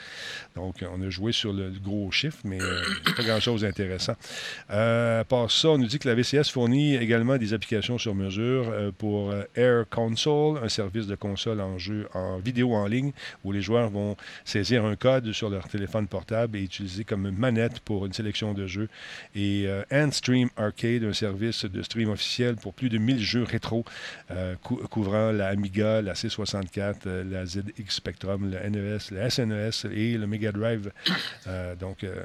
Donc, 0.55 0.85
on 0.91 1.03
a 1.03 1.11
joué 1.11 1.33
sur 1.33 1.53
le 1.53 1.71
gros 1.83 2.11
chiffre, 2.11 2.39
mais 2.45 2.61
euh, 2.61 2.83
pas 3.17 3.23
grand-chose 3.23 3.63
d'intéressant. 3.63 4.15
Euh, 4.71 5.21
à 5.21 5.25
part 5.25 5.51
ça, 5.51 5.71
on 5.71 5.79
nous 5.79 5.87
dit 5.87 5.99
que 5.99 6.09
la 6.09 6.15
VCS 6.15 6.51
fournit 6.51 6.97
également 6.97 7.37
des 7.37 7.53
applications 7.55 7.99
sur 7.99 8.15
mesure 8.15 8.69
euh, 8.71 8.91
pour 8.97 9.31
euh, 9.31 9.43
Air 9.55 9.85
Console, 9.89 10.61
un 10.63 10.69
service 10.69 11.07
de 11.07 11.15
console 11.15 11.61
en 11.61 11.79
jeu 11.79 12.09
en 12.15 12.39
vidéo 12.39 12.75
en 12.75 12.87
ligne 12.87 13.13
où 13.45 13.53
les 13.53 13.63
joueurs 13.63 13.91
vont 13.91 14.17
saisir 14.45 14.85
un 14.85 14.97
code 14.97 15.33
sur 15.33 15.51
leur 15.51 15.69
téléphone 15.69 16.07
portable 16.07 16.57
et 16.57 16.63
utiliser 16.63 17.05
comme 17.05 17.31
manette 17.31 17.81
pour 17.81 18.07
une 18.07 18.13
sélection 18.13 18.55
de 18.55 18.67
jeux. 18.67 18.89
Et 19.35 19.65
euh, 19.67 19.83
Handstream 19.91 20.49
Arcade, 20.57 21.05
un 21.05 21.13
service 21.13 21.65
de 21.65 21.83
stream 21.83 22.11
officiel 22.11 22.57
pour 22.57 22.75
plus 22.75 22.89
de 22.89 22.99
1000 22.99 23.19
jeux 23.19 23.43
rétro 23.43 23.85
euh, 24.28 24.28
cou- 24.63 24.77
couvrant 24.91 25.33
la 25.33 25.49
Amiga, 25.49 26.03
la 26.03 26.13
C64, 26.15 26.95
euh, 27.07 27.25
la 27.25 27.47
ZX 27.47 27.63
Spectrum, 27.89 28.51
le 28.51 28.59
NES, 28.71 28.99
le 29.11 29.31
SNES 29.31 29.91
et 29.93 30.19
le 30.19 30.27
Mega 30.27 30.53
Drive. 30.53 30.91
Euh, 31.47 31.75
donc, 31.77 32.05
euh, 32.05 32.25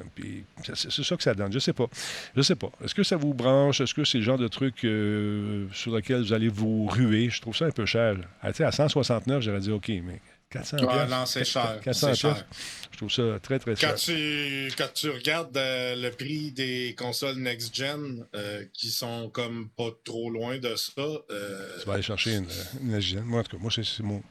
c'est 0.64 1.04
ça 1.04 1.16
que 1.16 1.24
ça 1.24 1.34
donne. 1.34 1.52
Je 1.54 1.60
sais 1.60 1.74
pas. 1.74 1.88
Je 2.36 2.42
sais 2.42 2.56
pas. 2.56 2.70
Est-ce 2.84 2.94
que 2.96 3.04
ça 3.04 3.16
vous 3.16 3.34
branche? 3.34 3.82
Est-ce 3.82 3.94
que 3.94 4.04
c'est 4.04 4.18
le 4.18 4.24
genre 4.24 4.38
de 4.38 4.48
truc 4.48 4.84
euh, 4.84 5.66
sur 5.72 5.94
lequel 5.96 6.22
vous 6.22 6.34
allez 6.34 6.50
vous 6.50 6.88
ruer? 6.88 7.30
Je 7.30 7.42
trouve 7.42 7.56
ça 7.56 7.66
un 7.66 7.72
peu 7.72 7.86
cher. 7.86 8.16
Ah, 8.42 8.50
à 8.60 8.72
169, 8.72 9.42
j'aurais 9.42 9.60
dit 9.60 9.72
OK, 9.72 9.88
mais 9.90 10.20
400 10.54 10.78
Ouais, 10.78 10.88
piastres, 10.88 11.10
non, 11.10 11.26
c'est 11.26 11.44
cher. 11.46 11.80
400 11.84 12.08
C'est 12.10 12.16
cher. 12.22 12.46
Je 12.92 12.98
trouve 12.98 13.12
ça 13.12 13.40
très, 13.42 13.58
très 13.60 13.76
cher. 13.76 13.90
Quand 13.90 13.96
tu, 13.98 14.72
quand 14.78 14.94
tu 14.94 15.10
regardes 15.10 15.58
euh, 15.58 15.96
le 15.96 16.12
prix 16.12 16.52
des 16.52 16.96
consoles 16.98 17.38
next-gen 17.38 18.24
euh, 18.36 18.64
qui 18.72 18.90
sont 18.90 19.30
comme 19.30 19.70
pas 19.76 19.90
trop 20.06 20.30
loin 20.30 20.60
de 20.60 20.76
ça, 20.76 21.02
euh, 21.02 21.70
Tu 21.82 21.88
vas 21.88 21.94
aller 21.96 22.04
chercher 22.04 22.36
une, 22.36 22.48
une 22.82 23.02
SGN. 23.02 23.22
Moi, 23.24 23.40
en 23.40 23.44
tout 23.44 23.58
cas, 23.58 23.62
moi, 23.62 23.72
c'est 23.74 24.00
mon, 24.04 24.22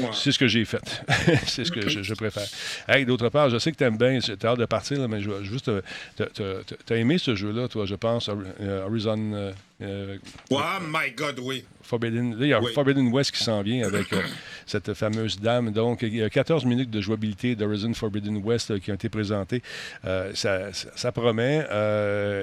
ouais. 0.00 0.08
Ce 0.12 0.36
que 0.36 0.48
j'ai 0.48 0.64
fait. 0.64 0.82
c'est 1.46 1.64
ce 1.64 1.70
que 1.70 1.88
je, 1.88 2.02
je 2.02 2.14
préfère. 2.14 2.46
Hey, 2.88 3.06
d'autre 3.06 3.28
part, 3.28 3.48
je 3.48 3.58
sais 3.58 3.70
que 3.70 3.76
tu 3.76 3.84
aimes 3.84 3.96
bien, 3.96 4.18
tu 4.18 4.32
as 4.32 4.48
hâte 4.48 4.58
de 4.58 4.64
partir, 4.66 4.98
là, 4.98 5.06
mais 5.08 5.20
je 5.22 5.30
veux 5.30 5.44
juste. 5.44 5.70
Tu 6.16 6.22
as 6.92 6.96
aimé 6.96 7.18
ce 7.18 7.36
jeu-là, 7.36 7.68
toi, 7.68 7.86
je 7.86 7.94
pense, 7.94 8.28
Hor- 8.28 8.42
Horizon 8.86 9.52
euh, 9.82 10.18
Ouais, 10.50 10.58
my 10.86 11.10
God, 11.12 11.38
oui. 11.42 11.64
Forbidden. 11.82 12.32
Là, 12.38 12.46
il 12.46 12.48
y 12.48 12.52
a 12.52 12.60
Oui. 12.60 12.72
Forbidden 12.72 13.08
West 13.12 13.32
qui 13.32 13.42
s'en 13.42 13.62
vient 13.62 13.86
avec 13.86 14.12
euh, 14.12 14.20
cette 14.66 14.94
fameuse 14.94 15.40
dame. 15.40 15.70
Donc, 15.72 16.02
il 16.02 16.14
y 16.14 16.22
a 16.22 16.30
14 16.30 16.64
minutes 16.64 16.90
de 16.90 17.00
jouabilité 17.00 17.56
d'Horizon 17.56 17.92
Forbidden 17.94 18.36
West 18.44 18.70
euh, 18.70 18.78
qui 18.78 18.90
ont 18.90 18.94
été 18.94 19.08
présentées. 19.08 19.62
Ça, 20.04 20.72
ça- 20.72 20.88
ça 20.94 21.12
promet. 21.12 21.66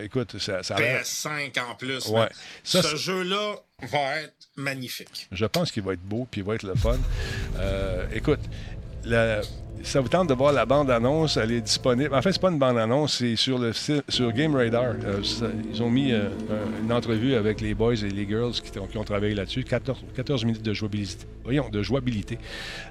Écoute, 0.03 0.37
ça, 0.39 0.63
ça 0.63 0.75
a 0.75 0.79
l'air. 0.79 1.01
PS5 1.03 1.59
en 1.59 1.75
plus. 1.75 2.07
Ouais. 2.07 2.27
Ça, 2.63 2.81
Ce 2.81 2.95
jeu-là 2.95 3.55
va 3.83 4.21
être 4.21 4.33
magnifique. 4.55 5.27
Je 5.31 5.45
pense 5.45 5.71
qu'il 5.71 5.83
va 5.83 5.93
être 5.93 6.01
beau 6.03 6.27
puis 6.29 6.41
il 6.41 6.43
va 6.47 6.55
être 6.55 6.63
le 6.63 6.75
fun. 6.75 6.97
Écoute, 8.13 8.39
la- 9.05 9.41
ça 9.83 10.01
vous 10.01 10.09
tente 10.09 10.29
de 10.29 10.33
voir 10.33 10.51
la 10.53 10.65
bande-annonce, 10.65 11.37
elle 11.37 11.51
est 11.51 11.61
disponible. 11.61 12.13
En 12.13 12.21
fait, 12.21 12.31
c'est 12.33 12.41
pas 12.41 12.49
une 12.51 12.59
bande-annonce, 12.59 13.17
c'est 13.17 13.35
sur 13.35 13.57
le 13.59 13.71
sur 13.73 14.31
Game 14.33 14.55
Radar. 14.55 14.93
Euh, 15.03 15.21
ils 15.73 15.81
ont 15.83 15.89
mis 15.89 16.11
euh, 16.11 16.27
un- 16.49 16.83
une 16.83 16.91
entrevue 16.91 17.35
avec 17.35 17.61
les 17.61 17.73
boys 17.73 17.93
et 17.95 18.09
les 18.09 18.27
girls 18.27 18.51
qui, 18.53 18.77
ont- 18.79 19.03
travaillé 19.03 19.33
là-dessus. 19.35 19.63
14, 19.63 19.97
14 20.15 20.43
minutes 20.45 20.61
de 20.63 20.73
jouabilité. 20.73 21.25
Voyons, 21.43 21.69
de 21.69 21.81
jouabilité. 21.81 22.37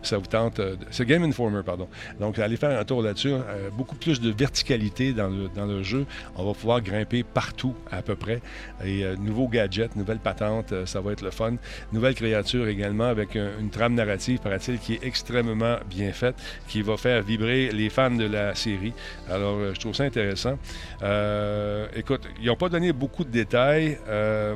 Ça 0.02 0.16
vous 0.18 0.26
tente. 0.26 0.60
euh, 0.60 0.76
c'est 0.90 1.04
Game 1.06 1.22
Informer, 1.24 1.62
pardon. 1.64 1.88
Donc, 2.20 2.38
allez 2.38 2.56
faire 2.56 2.78
un 2.78 2.84
tour 2.84 3.02
là-dessus. 3.02 3.32
Beaucoup 3.76 3.96
plus 3.96 4.20
de 4.20 4.30
verticalité 4.30 5.12
dans 5.12 5.28
le, 5.28 5.82
jeu. 5.82 6.06
On 6.36 6.44
va 6.46 6.54
pouvoir 6.54 6.80
grimper 6.80 7.22
partout, 7.22 7.74
à 7.90 8.00
peu 8.02 8.14
près. 8.16 8.40
Et 8.84 9.04
nouveaux 9.18 9.48
gadgets, 9.48 9.94
nouvelles 9.96 10.18
patentes, 10.20 10.72
ça 10.86 11.00
va 11.00 11.12
être 11.12 11.22
le 11.22 11.30
fun. 11.30 11.54
Nouvelle 11.92 12.14
créature 12.14 12.66
également 12.68 13.04
avec 13.04 13.36
un- 13.36 13.50
une 13.60 13.70
trame 13.70 13.94
narrative, 13.94 14.38
paraît-il, 14.38 14.78
qui 14.78 14.94
est 14.94 15.04
extrêmement 15.04 15.76
bien 15.90 16.12
faite, 16.12 16.36
va 16.82 16.96
faire 16.96 17.22
vibrer 17.22 17.70
les 17.70 17.90
fans 17.90 18.10
de 18.10 18.26
la 18.26 18.54
série. 18.54 18.92
Alors, 19.28 19.56
euh, 19.56 19.74
je 19.74 19.80
trouve 19.80 19.94
ça 19.94 20.04
intéressant. 20.04 20.58
Euh, 21.02 21.86
écoute, 21.94 22.22
ils 22.40 22.46
n'ont 22.46 22.56
pas 22.56 22.68
donné 22.68 22.92
beaucoup 22.92 23.24
de 23.24 23.30
détails. 23.30 23.98
Euh, 24.08 24.54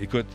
écoute, 0.00 0.26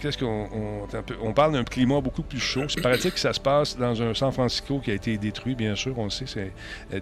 Qu'est-ce 0.00 0.16
qu'on 0.16 0.86
on, 1.22 1.32
parle 1.32 1.54
d'un 1.54 1.64
climat 1.64 2.00
beaucoup 2.00 2.22
plus 2.22 2.38
chaud. 2.38 2.68
C'est 2.68 2.80
paraît-il 2.80 3.10
que 3.10 3.18
ça 3.18 3.32
se 3.32 3.40
passe 3.40 3.76
dans 3.76 4.00
un 4.00 4.14
San 4.14 4.30
Francisco 4.30 4.78
qui 4.78 4.92
a 4.92 4.94
été 4.94 5.18
détruit, 5.18 5.56
bien 5.56 5.74
sûr, 5.74 5.98
on 5.98 6.04
le 6.04 6.10
sait. 6.10 6.52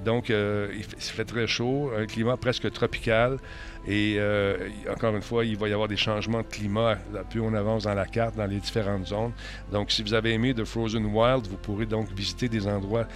Donc, 0.03 0.31
il 0.31 0.83
fait 0.99 1.27
très 1.27 1.47
chaud, 1.47 1.91
un 1.95 2.07
climat 2.07 2.39
presque 2.39 2.73
tropical. 2.73 3.37
Et 3.89 4.17
euh, 4.19 4.69
encore 4.91 5.15
une 5.15 5.23
fois, 5.23 5.45
il 5.45 5.57
va 5.57 5.69
y 5.69 5.73
avoir 5.73 5.89
des 5.89 5.97
changements 5.97 6.43
de 6.43 6.47
climat 6.47 6.97
plus 7.31 7.41
on 7.41 7.55
avance 7.55 7.85
dans 7.85 7.95
la 7.95 8.07
carte, 8.07 8.37
dans 8.37 8.47
les 8.47 8.59
différentes 8.59 9.07
zones. 9.07 9.33
Donc, 9.71 9.91
si 9.91 10.03
vous 10.03 10.15
avez 10.15 10.33
aimé 10.33 10.55
The 10.55 10.65
Frozen 10.65 11.07
Wild, 11.07 11.47
vous 11.47 11.57
pourrez 11.57 11.87
donc 11.87 12.11
visiter 12.13 12.49
des 12.49 12.67
endroits 12.67 13.07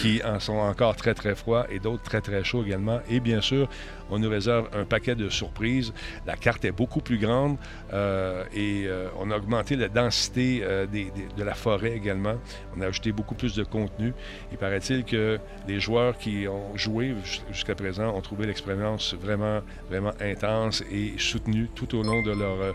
qui 0.00 0.20
en 0.24 0.40
sont 0.40 0.56
encore 0.56 0.96
très, 0.96 1.14
très 1.14 1.34
froids 1.34 1.66
et 1.70 1.78
d'autres 1.78 2.02
très, 2.02 2.20
très 2.20 2.42
chauds 2.42 2.64
également. 2.64 3.00
Et 3.08 3.20
bien 3.20 3.40
sûr, 3.40 3.68
on 4.10 4.18
nous 4.18 4.28
réserve 4.30 4.68
un 4.72 4.84
paquet 4.84 5.14
de 5.14 5.28
surprises. 5.28 5.92
La 6.26 6.36
carte 6.36 6.64
est 6.64 6.72
beaucoup 6.72 7.00
plus 7.00 7.18
grande 7.18 7.56
euh, 7.92 8.44
et 8.54 8.84
euh, 8.86 9.08
on 9.18 9.30
a 9.30 9.36
augmenté 9.36 9.76
la 9.76 9.88
densité 9.88 10.60
euh, 10.62 10.86
des- 10.86 11.10
des- 11.10 11.26
de 11.36 11.42
la 11.44 11.54
forêt 11.54 11.92
également. 11.92 12.34
On 12.76 12.80
a 12.80 12.86
ajouté 12.86 13.12
beaucoup 13.12 13.34
plus 13.34 13.54
de 13.54 13.64
contenu. 13.64 14.12
Il 14.52 14.58
paraît-il 14.58 15.04
que 15.04 15.38
les 15.66 15.80
joueurs 15.80 16.16
qui 16.18 16.46
ont 16.48 16.76
joué 16.76 17.14
jus- 17.24 17.40
jusqu'à 17.52 17.74
présent 17.74 18.14
ont 18.14 18.20
trouvé 18.20 18.46
l'expérience 18.46 19.14
vraiment, 19.14 19.60
vraiment 19.88 20.12
intense 20.20 20.82
et 20.92 21.14
soutenue 21.18 21.68
tout 21.74 21.96
au 21.96 22.02
long 22.02 22.22
de 22.22 22.32
leur, 22.32 22.74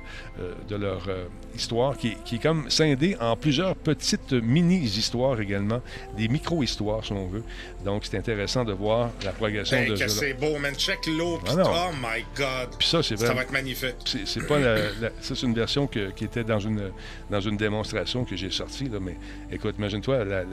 de 0.68 0.76
leur 0.76 1.08
histoire, 1.56 1.98
qui, 1.98 2.16
qui 2.26 2.36
est 2.36 2.40
comme 2.42 2.70
scindée 2.70 3.16
en 3.20 3.36
plusieurs 3.36 3.76
petites 3.76 4.34
mini-histoires 4.34 5.40
également, 5.42 5.82
des 6.18 6.28
micro-histoires 6.28 7.04
si 7.06 7.12
on 7.14 7.28
veut. 7.28 7.44
Donc 7.86 8.06
c'est 8.06 8.18
intéressant 8.18 8.64
de 8.64 8.74
voir 8.74 9.10
la 9.24 9.32
progression 9.32 9.78
Ben, 9.78 9.90
de 9.90 9.96
c'est 10.08 10.34
beau, 10.34 10.58
man. 10.60 10.74
Check 10.76 11.00
pis 11.44 11.52
Ah. 11.58 11.64
Oh 11.90 11.92
my 12.02 12.24
God. 12.36 12.76
Puis 12.78 12.88
ça, 12.88 13.02
c'est 13.04 13.18
Ça 13.18 13.34
va 13.34 13.42
être 13.44 13.52
magnifique. 13.52 13.96
C'est 14.26 14.48
pas 14.48 14.60
la, 14.60 14.76
la- 14.76 15.10
ça, 15.22 15.36
c'est 15.36 15.46
une 15.46 15.54
version 15.54 15.88
que- 15.88 16.12
qui 16.12 16.26
était 16.26 16.44
dans 16.44 16.60
une, 16.60 16.92
dans 17.30 17.42
une 17.42 17.58
démonstration 17.58 18.24
que 18.26 18.36
j'ai 18.36 18.50
sortie. 18.52 18.90
Là, 18.90 19.00
mais 19.02 19.18
écoute, 19.52 19.76
imagine-toi 19.78 20.24
la- 20.26 20.44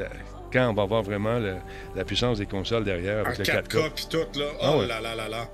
quand 0.52 0.68
on 0.70 0.74
va 0.74 0.84
voir 0.86 1.02
vraiment 1.02 1.38
la, 1.94 2.04
puissance 2.04 2.38
des 2.38 2.46
consoles 2.46 2.84
derrière 2.84 3.24
En 3.24 3.26
avec 3.26 3.38
le 3.38 3.44
4K 3.44 3.68
4K. 3.78 3.90
pis 3.94 4.08
tout, 4.08 4.38
là. 4.38 4.46
Oh 4.54 4.58
Ah 4.62 4.76
ouais. 4.78 4.86
là 4.86 5.00
là 5.00 5.14
là 5.14 5.28
là. 5.28 5.48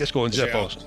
Qu'est-ce 0.00 0.14
qu'on 0.14 0.28
dit 0.28 0.40
à 0.40 0.46
part 0.46 0.70
ça? 0.70 0.78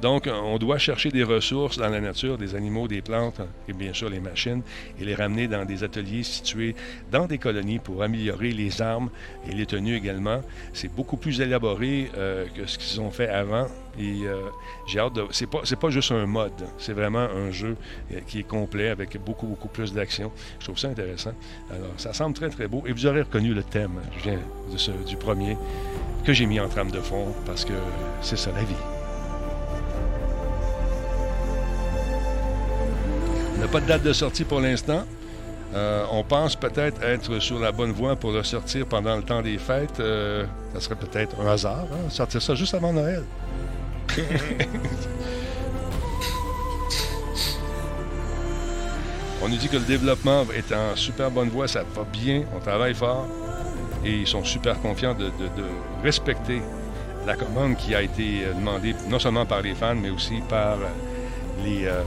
Donc, 0.00 0.26
on 0.26 0.56
doit 0.56 0.78
chercher 0.78 1.10
des 1.10 1.22
ressources 1.22 1.76
dans 1.76 1.90
la 1.90 2.00
nature, 2.00 2.38
des 2.38 2.54
animaux, 2.54 2.88
des 2.88 3.02
plantes 3.02 3.42
et 3.68 3.74
bien 3.74 3.92
sûr 3.92 4.08
les 4.08 4.20
machines, 4.20 4.62
et 4.98 5.04
les 5.04 5.14
ramener 5.14 5.48
dans 5.48 5.66
des 5.66 5.84
ateliers 5.84 6.22
situés 6.22 6.74
dans 7.12 7.26
des 7.26 7.36
colonies 7.36 7.78
pour 7.78 8.02
améliorer 8.02 8.52
les 8.52 8.80
armes 8.80 9.10
et 9.46 9.54
les 9.54 9.66
tenues 9.66 9.96
également. 9.96 10.40
C'est 10.72 10.88
beaucoup 10.88 11.18
plus 11.18 11.42
élaboré 11.42 12.10
euh, 12.16 12.46
que 12.56 12.64
ce 12.64 12.78
qu'ils 12.78 13.02
ont 13.02 13.10
fait 13.10 13.28
avant. 13.28 13.66
Et 13.98 14.26
euh, 14.26 14.50
j'ai 14.86 15.00
hâte 15.00 15.14
de. 15.14 15.24
C'est 15.30 15.46
pas, 15.46 15.60
c'est 15.64 15.78
pas 15.78 15.90
juste 15.90 16.12
un 16.12 16.26
mode, 16.26 16.66
c'est 16.78 16.92
vraiment 16.92 17.20
un 17.20 17.50
jeu 17.50 17.76
euh, 18.12 18.20
qui 18.26 18.40
est 18.40 18.46
complet 18.46 18.88
avec 18.88 19.18
beaucoup, 19.24 19.46
beaucoup 19.46 19.68
plus 19.68 19.92
d'action. 19.92 20.30
Je 20.58 20.64
trouve 20.64 20.78
ça 20.78 20.88
intéressant. 20.88 21.32
Alors, 21.70 21.92
ça 21.96 22.12
semble 22.12 22.34
très, 22.34 22.50
très 22.50 22.68
beau. 22.68 22.82
Et 22.86 22.92
vous 22.92 23.06
aurez 23.06 23.22
reconnu 23.22 23.54
le 23.54 23.62
thème, 23.62 24.00
je 24.18 24.30
viens 24.30 24.38
du 25.06 25.16
premier 25.16 25.56
que 26.24 26.32
j'ai 26.32 26.46
mis 26.46 26.60
en 26.60 26.68
trame 26.68 26.90
de 26.90 27.00
fond 27.00 27.32
parce 27.46 27.64
que 27.64 27.72
c'est 28.20 28.36
ça 28.36 28.50
la 28.52 28.62
vie. 28.62 28.74
On 33.56 33.60
n'a 33.60 33.68
pas 33.68 33.80
de 33.80 33.86
date 33.86 34.02
de 34.02 34.12
sortie 34.12 34.44
pour 34.44 34.60
l'instant. 34.60 35.04
Euh, 35.74 36.04
on 36.12 36.22
pense 36.22 36.54
peut-être 36.54 37.02
être 37.02 37.38
sur 37.38 37.58
la 37.58 37.72
bonne 37.72 37.92
voie 37.92 38.16
pour 38.16 38.32
le 38.32 38.42
sortir 38.42 38.86
pendant 38.86 39.16
le 39.16 39.22
temps 39.22 39.40
des 39.40 39.58
fêtes. 39.58 40.02
Ça 40.74 40.80
serait 40.80 40.96
peut-être 40.96 41.40
un 41.40 41.46
hasard, 41.46 41.86
hein, 41.92 42.10
sortir 42.10 42.42
ça 42.42 42.54
juste 42.54 42.74
avant 42.74 42.92
Noël. 42.92 43.24
on 49.42 49.48
nous 49.48 49.56
dit 49.56 49.68
que 49.68 49.76
le 49.76 49.84
développement 49.84 50.44
est 50.54 50.72
en 50.72 50.96
super 50.96 51.30
bonne 51.30 51.48
voie, 51.50 51.68
ça 51.68 51.82
va 51.94 52.04
bien, 52.04 52.42
on 52.54 52.60
travaille 52.60 52.94
fort 52.94 53.26
et 54.04 54.12
ils 54.12 54.26
sont 54.26 54.44
super 54.44 54.80
confiants 54.80 55.14
de, 55.14 55.24
de- 55.26 55.48
de 55.56 55.64
respecter 56.02 56.62
la 57.26 57.34
commande 57.34 57.76
qui 57.76 57.94
a 57.94 58.02
été 58.02 58.44
euh, 58.44 58.52
demandée 58.54 58.94
non 59.08 59.18
seulement 59.18 59.46
par 59.46 59.62
les 59.62 59.74
fans, 59.74 59.96
mais 59.96 60.10
aussi 60.10 60.40
par 60.48 60.74
euh, 60.74 60.86
les, 61.64 61.86
euh, 61.86 62.02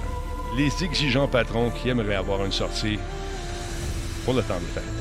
les 0.57 0.71
exigeants 0.83 1.27
patrons 1.27 1.69
qui 1.71 1.89
aimeraient 1.89 2.15
avoir 2.15 2.45
une 2.45 2.51
sortie 2.53 2.97
pour 4.23 4.33
le 4.33 4.41
temps 4.43 4.59
des 4.59 4.81
fêtes. 4.81 4.98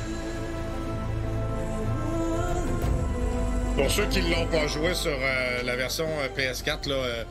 Pour 3.79 3.89
ceux 3.89 4.05
qui 4.07 4.21
ne 4.21 4.29
l'ont 4.35 4.47
pas 4.47 4.67
joué 4.67 4.93
sur 4.93 5.11
euh, 5.11 5.63
la 5.63 5.75
version 5.77 6.05
euh, 6.05 6.27
PS4, 6.37 6.89
là, 6.89 6.95
euh, 6.95 7.23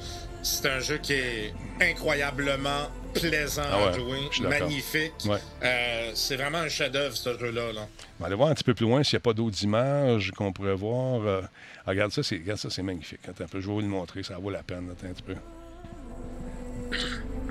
c'est 0.43 0.66
un 0.66 0.81
jeu 0.81 0.97
qui 0.97 1.12
est 1.12 1.53
incroyablement 1.81 2.89
plaisant 3.12 3.62
Ah 3.70 3.77
ouais, 3.79 3.89
à 3.89 3.93
jouer, 3.93 4.49
magnifique. 4.49 5.12
Ouais. 5.27 5.37
Euh, 5.62 6.11
c'est 6.15 6.37
vraiment 6.37 6.59
un 6.59 6.69
chef-d'œuvre, 6.69 7.15
ce 7.16 7.39
jeu-là. 7.39 7.73
là. 7.75 7.87
On 8.19 8.23
va 8.23 8.27
aller 8.29 8.35
voir 8.35 8.49
un 8.49 8.55
petit 8.55 8.65
peu 8.65 8.73
plus 8.75 8.87
loin 8.87 9.03
s'il 9.03 9.16
n'y 9.16 9.23
a 9.23 9.25
pas 9.25 9.35
d'autres 9.35 9.62
images 9.62 10.31
qu'on 10.33 10.53
pourrait 10.53 10.75
voir. 10.75 11.20
Euh, 11.27 11.43
ah, 11.87 11.91
regarde 11.91 12.12
ça, 12.12 12.23
c'est, 12.23 12.37
regarde 12.37 12.59
ça, 12.59 12.70
c'est 12.70 12.83
magnifique. 12.83 13.20
Attends 13.29 13.45
un 13.45 13.49
peu, 13.49 13.61
je 13.61 13.66
vais 13.66 13.73
vous 13.75 13.81
le 13.81 13.87
montrer, 13.87 14.23
ça 14.23 14.39
vaut 14.39 14.51
la 14.51 14.62
peine. 14.62 14.89
Attends 14.91 15.09
un 15.11 15.12
petit 15.12 15.23
peu. 15.23 15.35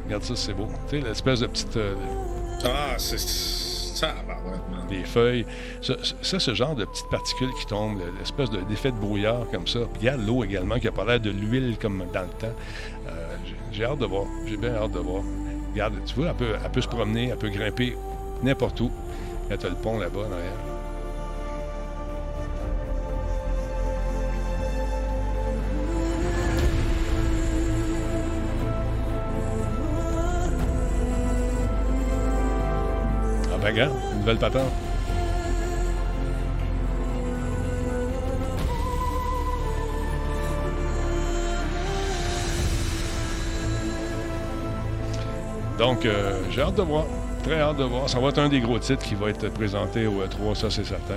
Regarde 0.05 0.23
ça, 0.23 0.35
c'est 0.35 0.53
beau. 0.53 0.67
Tu 0.89 0.99
sais, 0.99 1.07
l'espèce 1.07 1.41
de 1.41 1.47
petite. 1.47 1.77
euh, 1.77 1.93
Ah, 2.65 2.95
c'est 2.97 3.19
ça. 3.97 4.13
des 4.89 5.03
feuilles. 5.03 5.45
Ça, 5.81 5.95
ce 6.39 6.53
genre 6.53 6.75
de 6.75 6.85
petites 6.85 7.09
particules 7.09 7.49
qui 7.59 7.65
tombent, 7.65 7.99
l'espèce 8.19 8.49
de- 8.49 8.61
d'effet 8.61 8.91
de 8.91 8.97
brouillard 8.97 9.45
comme 9.51 9.67
ça. 9.67 9.79
Puis 9.93 10.01
regarde 10.09 10.25
l'eau 10.25 10.43
également 10.43 10.79
qui 10.79 10.87
a 10.87 10.91
pas 10.91 11.05
l'air 11.05 11.19
de 11.19 11.29
l'huile 11.31 11.77
comme 11.81 12.03
dans 12.13 12.21
le 12.21 12.27
temps. 12.27 12.55
Euh, 13.07 13.35
j'ai- 13.71 13.83
hâte 13.85 13.99
de 13.99 14.05
voir. 14.05 14.25
J'ai 14.45 14.57
bien 14.57 14.75
hâte 14.75 14.91
de 14.91 14.99
voir. 14.99 15.23
Regarde, 15.73 15.95
tu 16.05 16.15
vois, 16.15 16.27
elle 16.29 16.35
peut, 16.35 16.53
elle 16.63 16.71
peut 16.71 16.81
se 16.81 16.87
promener, 16.87 17.27
elle 17.29 17.37
peut 17.37 17.49
grimper 17.49 17.95
n'importe 18.43 18.79
où. 18.81 18.91
Là, 19.49 19.57
tu 19.57 19.67
le 19.67 19.75
pont 19.75 19.97
là-bas, 19.99 20.21
en 20.21 20.76
regarde, 33.67 33.93
une 34.13 34.19
nouvelle 34.19 34.37
patente. 34.37 34.71
Donc, 45.77 46.05
euh, 46.05 46.41
j'ai 46.49 46.61
hâte 46.61 46.75
de 46.75 46.81
voir. 46.81 47.05
Très 47.43 47.59
hâte 47.61 47.77
de 47.77 47.83
voir. 47.83 48.09
Ça 48.09 48.19
va 48.19 48.29
être 48.29 48.39
un 48.39 48.49
des 48.49 48.59
gros 48.59 48.79
titres 48.79 49.03
qui 49.03 49.15
va 49.15 49.29
être 49.29 49.49
présenté 49.49 50.07
au 50.07 50.23
E3, 50.23 50.55
ça 50.55 50.69
c'est 50.69 50.83
certain. 50.85 51.15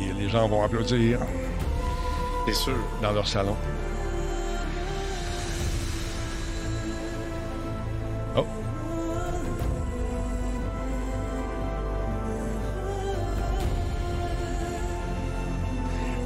Et 0.00 0.12
les 0.12 0.28
gens 0.28 0.46
vont 0.48 0.62
applaudir 0.62 1.18
C'est 2.46 2.54
sûr. 2.54 2.76
dans 3.02 3.10
leur 3.12 3.26
salon. 3.26 3.56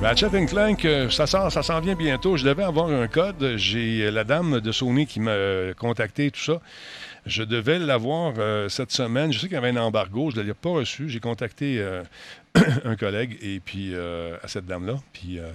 Ratchet 0.03 0.47
Clank, 0.47 0.85
euh, 0.85 1.09
ça 1.11 1.29
sort, 1.29 1.53
ça 1.53 1.63
s'en 1.63 1.81
vient 1.81 1.95
bientôt. 1.95 2.37
Je 2.37 2.45
devais 2.45 2.65
avoir 2.65 2.89
un 2.89 3.07
code. 3.07 3.55
J'ai 3.57 4.07
euh, 4.07 4.11
la 4.11 4.25
dame 4.25 4.61
de 4.61 4.73
Sony 4.73 5.07
qui 5.07 5.21
m'a 5.21 5.73
contacté, 5.77 6.31
tout 6.33 6.41
ça. 6.41 6.61
Je 7.25 7.45
devais 7.45 7.79
l'avoir 7.79 8.35
euh, 8.39 8.69
cette 8.69 8.91
semaine. 8.91 9.33
Je 9.33 9.39
sais 9.39 9.47
qu'il 9.47 9.55
y 9.55 9.59
avait 9.59 9.69
un 9.69 9.77
embargo. 9.77 10.33
Je 10.33 10.41
ne 10.41 10.43
l'ai 10.43 10.55
pas 10.55 10.71
reçu. 10.71 11.09
J'ai 11.09 11.21
contacté 11.21 11.79
euh, 11.79 12.03
un 12.85 12.97
collègue 12.97 13.39
et 13.43 13.61
puis 13.61 13.95
euh, 13.95 14.37
à 14.43 14.49
cette 14.49 14.67
dame-là. 14.67 14.97
Puis 15.13 15.39
euh, 15.39 15.53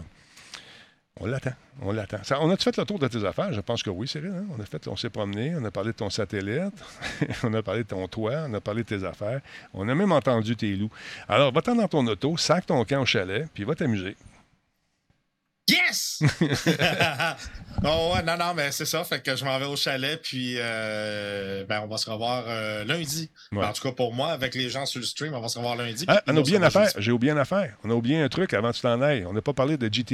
on 1.19 1.25
l'attend. 1.25 1.51
On 1.81 1.91
l'attend. 1.91 2.19
On 2.39 2.49
a-tu 2.49 2.63
fait 2.63 2.77
le 2.77 2.85
tour 2.85 2.99
de 2.99 3.07
tes 3.09 3.25
affaires? 3.25 3.51
Je 3.51 3.59
pense 3.59 3.83
que 3.83 3.89
oui, 3.89 4.07
Cyril. 4.07 4.31
hein? 4.33 4.45
On 4.57 4.61
a 4.61 4.65
fait, 4.65 4.87
on 4.87 4.95
s'est 4.95 5.09
promené, 5.09 5.55
on 5.59 5.65
a 5.65 5.71
parlé 5.71 5.91
de 5.91 5.97
ton 5.97 6.09
satellite, 6.09 6.73
on 7.43 7.53
a 7.53 7.61
parlé 7.61 7.83
de 7.83 7.89
ton 7.89 8.07
toit, 8.07 8.45
on 8.47 8.53
a 8.53 8.61
parlé 8.61 8.83
de 8.83 8.87
tes 8.87 9.03
affaires. 9.03 9.41
On 9.73 9.89
a 9.89 9.93
même 9.93 10.13
entendu 10.13 10.55
tes 10.55 10.73
loups. 10.75 10.91
Alors, 11.27 11.51
va-t'en 11.51 11.75
dans 11.75 11.87
ton 11.89 12.07
auto, 12.07 12.37
sac 12.37 12.65
ton 12.65 12.83
camp 12.85 13.01
au 13.01 13.05
chalet, 13.05 13.45
puis 13.53 13.65
va 13.65 13.75
t'amuser. 13.75 14.15
Yes! 15.69 16.21
oh 17.83 18.13
ouais, 18.15 18.23
non, 18.23 18.37
non, 18.37 18.53
mais 18.55 18.71
c'est 18.71 18.85
ça. 18.85 19.03
Fait 19.03 19.21
que 19.21 19.35
je 19.35 19.43
m'en 19.43 19.59
vais 19.59 19.65
au 19.65 19.75
chalet, 19.75 20.19
puis 20.21 20.55
euh, 20.57 21.65
ben, 21.65 21.81
on 21.83 21.87
va 21.87 21.97
se 21.97 22.09
revoir 22.09 22.43
euh, 22.47 22.83
lundi. 22.85 23.29
Ouais. 23.51 23.65
En 23.65 23.73
tout 23.73 23.83
cas, 23.83 23.91
pour 23.91 24.13
moi, 24.13 24.31
avec 24.31 24.55
les 24.55 24.69
gens 24.69 24.85
sur 24.85 24.99
le 24.99 25.05
stream, 25.05 25.33
on 25.33 25.41
va 25.41 25.47
se 25.49 25.57
revoir 25.57 25.75
lundi. 25.75 26.05
Ah, 26.07 26.21
on 26.27 26.37
a 26.37 26.39
oublié 26.39 26.57
une 26.57 26.63
affaire. 26.63 26.89
J'ai 26.97 27.11
oublié 27.11 27.31
une 27.33 27.39
affaire. 27.39 27.75
On 27.83 27.89
a 27.89 27.93
oublié 27.93 28.19
un 28.21 28.29
truc 28.29 28.53
avant 28.53 28.71
que 28.71 28.75
tu 28.75 28.81
t'en 28.81 29.01
ailles. 29.01 29.25
On 29.25 29.33
n'a 29.33 29.41
pas 29.41 29.53
parlé 29.53 29.77
de 29.77 29.93
GTA. 29.93 30.05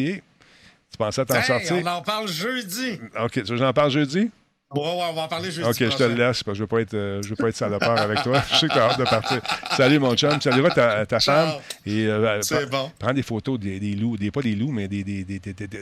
Tu 0.91 0.97
pensais 0.97 1.25
t'en 1.25 1.35
Hey, 1.35 1.43
sortir? 1.43 1.75
on 1.77 1.85
en 1.88 2.01
parle 2.01 2.27
jeudi. 2.27 2.99
OK, 3.19 3.31
tu 3.31 3.39
veux 3.41 3.45
que 3.45 3.57
j'en 3.57 3.73
parle 3.73 3.91
jeudi? 3.91 4.30
Ouais, 4.75 4.81
on 4.85 5.13
va 5.13 5.21
en 5.23 5.27
parler 5.27 5.51
jeudi. 5.51 5.67
OK, 5.67 5.75
je 5.77 5.97
te 5.97 6.03
le 6.03 6.15
laisse 6.15 6.43
parce 6.43 6.43
que 6.43 6.53
je 6.53 6.59
ne 6.59 6.63
veux 6.63 6.67
pas 6.67 6.81
être, 6.81 6.93
euh, 6.93 7.21
je 7.21 7.29
veux 7.29 7.35
pas 7.35 7.49
être 7.49 7.55
salopard 7.55 7.99
avec 7.99 8.21
toi. 8.23 8.41
Je 8.51 8.55
sais 8.57 8.67
que 8.67 8.73
tu 8.73 8.79
as 8.79 8.89
hâte 8.89 8.99
de 8.99 9.03
partir. 9.03 9.41
Salut, 9.77 9.99
mon 9.99 10.15
chum. 10.15 10.39
Salut 10.41 10.63
ta, 10.73 11.05
ta 11.05 11.19
femme. 11.19 11.51
Et, 11.85 12.07
euh, 12.07 12.41
C'est 12.41 12.67
prends- 12.69 12.85
bon. 12.85 12.91
Prends 12.99 13.13
des 13.13 13.23
photos 13.23 13.59
des, 13.59 13.79
des 13.79 13.95
loups. 13.95 14.17
Des, 14.17 14.31
pas 14.31 14.41
des 14.41 14.55
loups, 14.55 14.71
mais 14.71 14.87
des. 14.87 15.03
des, 15.03 15.23
des, 15.23 15.39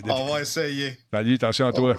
On 0.10 0.26
va 0.34 0.42
essayer. 0.42 0.98
Salut, 1.14 1.36
attention 1.36 1.68
à 1.68 1.74
toi. 1.74 1.96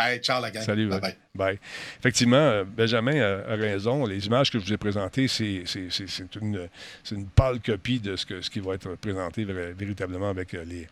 Hey, 0.00 0.20
ciao 0.20 0.40
la 0.40 0.52
gang. 0.52 0.62
Salut. 0.62 0.86
Bye 0.88 1.16
bye. 1.34 1.58
Effectivement, 1.98 2.36
euh, 2.36 2.62
Benjamin 2.64 3.20
a, 3.20 3.56
raison. 3.56 4.06
Les 4.06 4.24
images 4.26 4.48
que 4.48 4.60
je 4.60 4.64
vous 4.64 4.72
ai 4.72 4.76
présentées, 4.76 5.26
c'est 5.26 5.62
c'est- 5.66 5.88
c'est- 5.90 6.06
c'est 6.08 6.36
une, 6.36 6.68
c'est 7.02 7.16
une 7.16 7.26
pâle 7.26 7.58
copie 7.58 7.98
de 7.98 8.14
ce, 8.14 8.24
que, 8.24 8.40
ce 8.40 8.48
qui 8.48 8.60
va 8.60 8.74
être 8.74 8.94
présenté 8.94 9.44
véritablement 9.44 10.30
avec 10.30 10.52
les, 10.52 10.86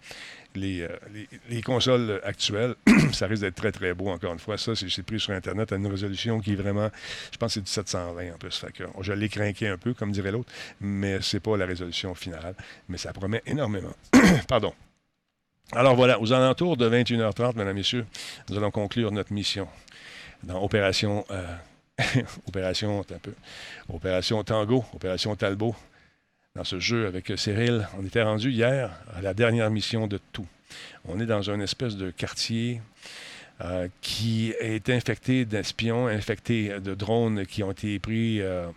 les, 0.57 0.83
euh, 0.83 0.89
les- 1.13 1.29
les 1.49 1.63
consoles 1.63 2.21
actuelles. 2.25 2.75
ça 3.13 3.27
risque 3.27 3.43
d'être 3.43 3.55
très, 3.55 3.73
très 3.73 3.95
beau, 3.95 4.09
encore 4.09 4.33
une 4.33 4.39
fois. 4.39 4.59
Ça, 4.59 4.75
c'est 4.75 5.03
pris 5.03 5.21
sur 5.21 5.33
Internet 5.33 5.73
à 5.73 5.77
une 5.77 5.87
résolution 5.87 6.41
qui 6.41 6.53
est 6.53 6.57
vraiment, 6.57 6.91
je 7.33 7.37
pense 7.37 7.51
que 7.51 7.55
c'est 7.55 7.61
du 7.65 7.71
720 7.71 8.35
en 8.35 8.39
plus. 8.39 8.57
Fait 8.57 8.73
que, 8.73 8.85
je 9.01 9.13
l'ai 9.13 9.29
craqué 9.29 9.69
un 9.69 9.79
peu, 9.79 9.95
comme 9.95 10.11
dirait 10.13 10.33
l'autre, 10.33 10.51
mais 10.81 11.19
c'est 11.23 11.41
pas 11.41 11.57
la 11.57 11.67
résolution 11.67 12.15
finale. 12.15 12.55
Mais 12.89 12.99
ça 12.99 13.13
promet 13.13 13.43
énormément. 13.47 13.95
Pardon. 14.49 14.73
Alors 15.73 15.97
voilà, 15.97 16.21
aux 16.21 16.33
alentours 16.33 16.77
de 16.77 16.89
21h30, 16.89 17.57
mesdames, 17.57 17.75
messieurs, 17.77 18.07
nous 18.49 18.57
allons 18.57 18.71
conclure 18.71 19.11
notre 19.13 19.33
mission 19.33 19.67
dans 20.45 20.63
Opération. 20.63 21.25
euh, 21.31 21.45
Opération. 22.49 23.01
Un 23.01 23.19
peu. 23.19 23.33
Opération 23.89 24.45
Tango, 24.45 24.85
Opération 24.95 25.35
Talbot. 25.35 25.75
Dans 26.57 26.65
ce 26.65 26.81
jeu 26.81 27.07
avec 27.07 27.31
Cyril, 27.37 27.87
on 27.99 28.05
était 28.07 28.23
rendu 28.23 28.51
hier 28.51 28.91
à 29.15 29.21
la 29.21 29.35
dernière 29.35 29.71
mission 29.71 30.07
de 30.07 30.19
tout. 30.33 30.47
On 31.05 31.21
est 31.21 31.27
dans 31.27 31.51
une 31.51 31.61
espèce 31.61 31.97
de 31.97 32.11
quartier 32.11 32.81
euh, 33.61 33.89
qui 34.01 34.55
est 34.59 34.89
infecté 34.89 35.45
d'espions, 35.45 36.07
infecté 36.07 36.81
de 36.81 36.95
drones 36.95 37.45
qui 37.45 37.63
ont 37.63 37.73
été 37.73 37.99
pris, 37.99 38.41
euh, 38.41 38.69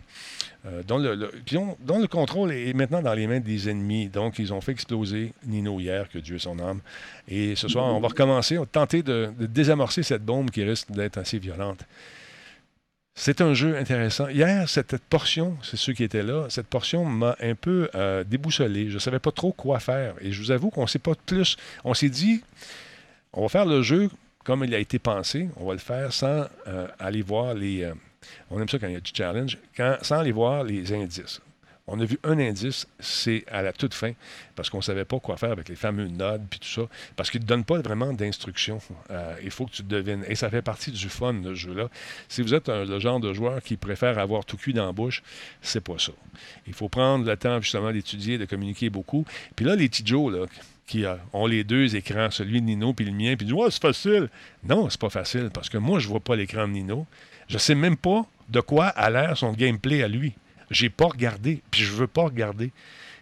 euh, 0.66 0.82
dont, 0.82 0.98
le, 0.98 2.06
contrôle 2.06 2.52
est 2.52 2.74
maintenant 2.74 3.00
dans 3.00 3.14
les 3.14 3.26
mains 3.26 3.40
des 3.40 3.70
ennemis. 3.70 4.10
Donc, 4.10 4.38
ils 4.38 4.52
ont 4.52 4.60
fait 4.60 4.72
exploser 4.72 5.32
Nino 5.46 5.80
hier, 5.80 6.10
que 6.10 6.18
Dieu 6.18 6.38
son 6.38 6.58
âme. 6.58 6.80
Et 7.28 7.56
ce 7.56 7.66
soir, 7.66 7.86
on 7.86 8.00
va 8.00 8.08
recommencer, 8.08 8.58
on 8.58 8.62
va 8.62 8.66
tenter 8.66 9.02
de 9.02 9.32
désamorcer 9.38 10.02
cette 10.02 10.22
bombe 10.22 10.50
qui 10.50 10.62
risque 10.64 10.90
d'être 10.90 11.16
assez 11.16 11.38
violente. 11.38 11.86
C'est 13.22 13.42
un 13.42 13.52
jeu 13.52 13.76
intéressant. 13.76 14.28
Hier, 14.28 14.66
cette 14.66 14.96
portion, 14.96 15.54
c'est 15.62 15.76
ceux 15.76 15.92
qui 15.92 16.04
étaient 16.04 16.22
là, 16.22 16.46
cette 16.48 16.68
portion 16.68 17.04
m'a 17.04 17.36
un 17.42 17.54
peu 17.54 17.90
euh, 17.94 18.24
déboussolé. 18.24 18.88
Je 18.88 18.94
ne 18.94 18.98
savais 18.98 19.18
pas 19.18 19.30
trop 19.30 19.52
quoi 19.52 19.78
faire. 19.78 20.14
Et 20.22 20.32
je 20.32 20.40
vous 20.40 20.50
avoue 20.50 20.70
qu'on 20.70 20.84
ne 20.84 20.86
sait 20.86 20.98
pas 20.98 21.12
plus. 21.26 21.58
On 21.84 21.92
s'est 21.92 22.08
dit, 22.08 22.42
on 23.34 23.42
va 23.42 23.48
faire 23.50 23.66
le 23.66 23.82
jeu 23.82 24.08
comme 24.42 24.64
il 24.64 24.74
a 24.74 24.78
été 24.78 24.98
pensé. 24.98 25.50
On 25.56 25.66
va 25.66 25.74
le 25.74 25.78
faire 25.80 26.14
sans 26.14 26.46
euh, 26.66 26.88
aller 26.98 27.20
voir 27.20 27.52
les. 27.52 27.82
euh, 27.84 27.92
on 28.50 28.58
aime 28.58 28.70
ça 28.70 28.78
quand 28.78 28.86
il 28.86 28.94
y 28.94 28.96
a 28.96 29.00
du 29.00 29.12
challenge, 29.14 29.58
quand- 29.76 29.98
sans 30.00 30.20
aller 30.20 30.32
voir 30.32 30.64
les 30.64 30.90
indices. 30.90 31.42
On 31.92 31.98
a 31.98 32.04
vu 32.04 32.18
un 32.22 32.38
indice, 32.38 32.86
c'est 33.00 33.44
à 33.50 33.62
la 33.62 33.72
toute 33.72 33.94
fin, 33.94 34.12
parce 34.54 34.70
qu'on 34.70 34.78
ne 34.78 34.82
savait 34.82 35.04
pas 35.04 35.18
quoi 35.18 35.36
faire 35.36 35.50
avec 35.50 35.68
les 35.68 35.74
fameux 35.74 36.06
nodes 36.06 36.42
puis 36.48 36.60
tout 36.60 36.68
ça, 36.68 36.82
parce 37.16 37.30
qu'ils 37.30 37.40
ne 37.40 37.46
donnent 37.46 37.64
pas 37.64 37.80
vraiment 37.80 38.12
d'instructions. 38.12 38.80
Euh, 39.10 39.34
il 39.42 39.50
faut 39.50 39.66
que 39.66 39.72
tu 39.72 39.82
devines. 39.82 40.24
Et 40.28 40.36
ça 40.36 40.50
fait 40.50 40.62
partie 40.62 40.92
du 40.92 41.08
fun, 41.08 41.34
de 41.34 41.52
jeu-là. 41.52 41.88
Si 42.28 42.42
vous 42.42 42.54
êtes 42.54 42.68
le 42.68 43.00
genre 43.00 43.18
de 43.18 43.32
joueur 43.32 43.60
qui 43.60 43.76
préfère 43.76 44.18
avoir 44.18 44.44
tout 44.44 44.56
cuit 44.56 44.72
dans 44.72 44.86
la 44.86 44.92
bouche, 44.92 45.24
c'est 45.62 45.82
pas 45.82 45.98
ça. 45.98 46.12
Il 46.68 46.74
faut 46.74 46.88
prendre 46.88 47.26
le 47.26 47.36
temps, 47.36 47.60
justement, 47.60 47.90
d'étudier, 47.90 48.38
de 48.38 48.44
communiquer 48.44 48.88
beaucoup. 48.88 49.26
Puis 49.56 49.66
là, 49.66 49.74
les 49.74 49.88
petits 49.88 50.04
là, 50.04 50.46
qui 50.86 51.04
euh, 51.04 51.16
ont 51.32 51.46
les 51.46 51.64
deux 51.64 51.96
écrans, 51.96 52.30
celui 52.30 52.60
de 52.60 52.66
Nino 52.66 52.92
puis 52.92 53.04
le 53.04 53.12
mien, 53.12 53.34
puis 53.36 53.46
disent 53.46 53.54
Ouais, 53.54 53.70
c'est 53.70 53.82
facile. 53.82 54.28
Non, 54.62 54.88
c'est 54.90 55.00
pas 55.00 55.10
facile, 55.10 55.50
parce 55.52 55.68
que 55.68 55.78
moi, 55.78 55.98
je 55.98 56.06
vois 56.06 56.20
pas 56.20 56.36
l'écran 56.36 56.68
de 56.68 56.72
Nino. 56.72 57.06
Je 57.48 57.58
sais 57.58 57.74
même 57.74 57.96
pas 57.96 58.26
de 58.48 58.60
quoi 58.60 58.86
a 58.86 59.10
l'air 59.10 59.36
son 59.36 59.52
gameplay 59.52 60.04
à 60.04 60.08
lui. 60.08 60.34
J'ai 60.70 60.90
pas 60.90 61.06
regardé, 61.06 61.62
puis 61.70 61.82
je 61.82 61.92
veux 61.92 62.06
pas 62.06 62.24
regarder. 62.24 62.72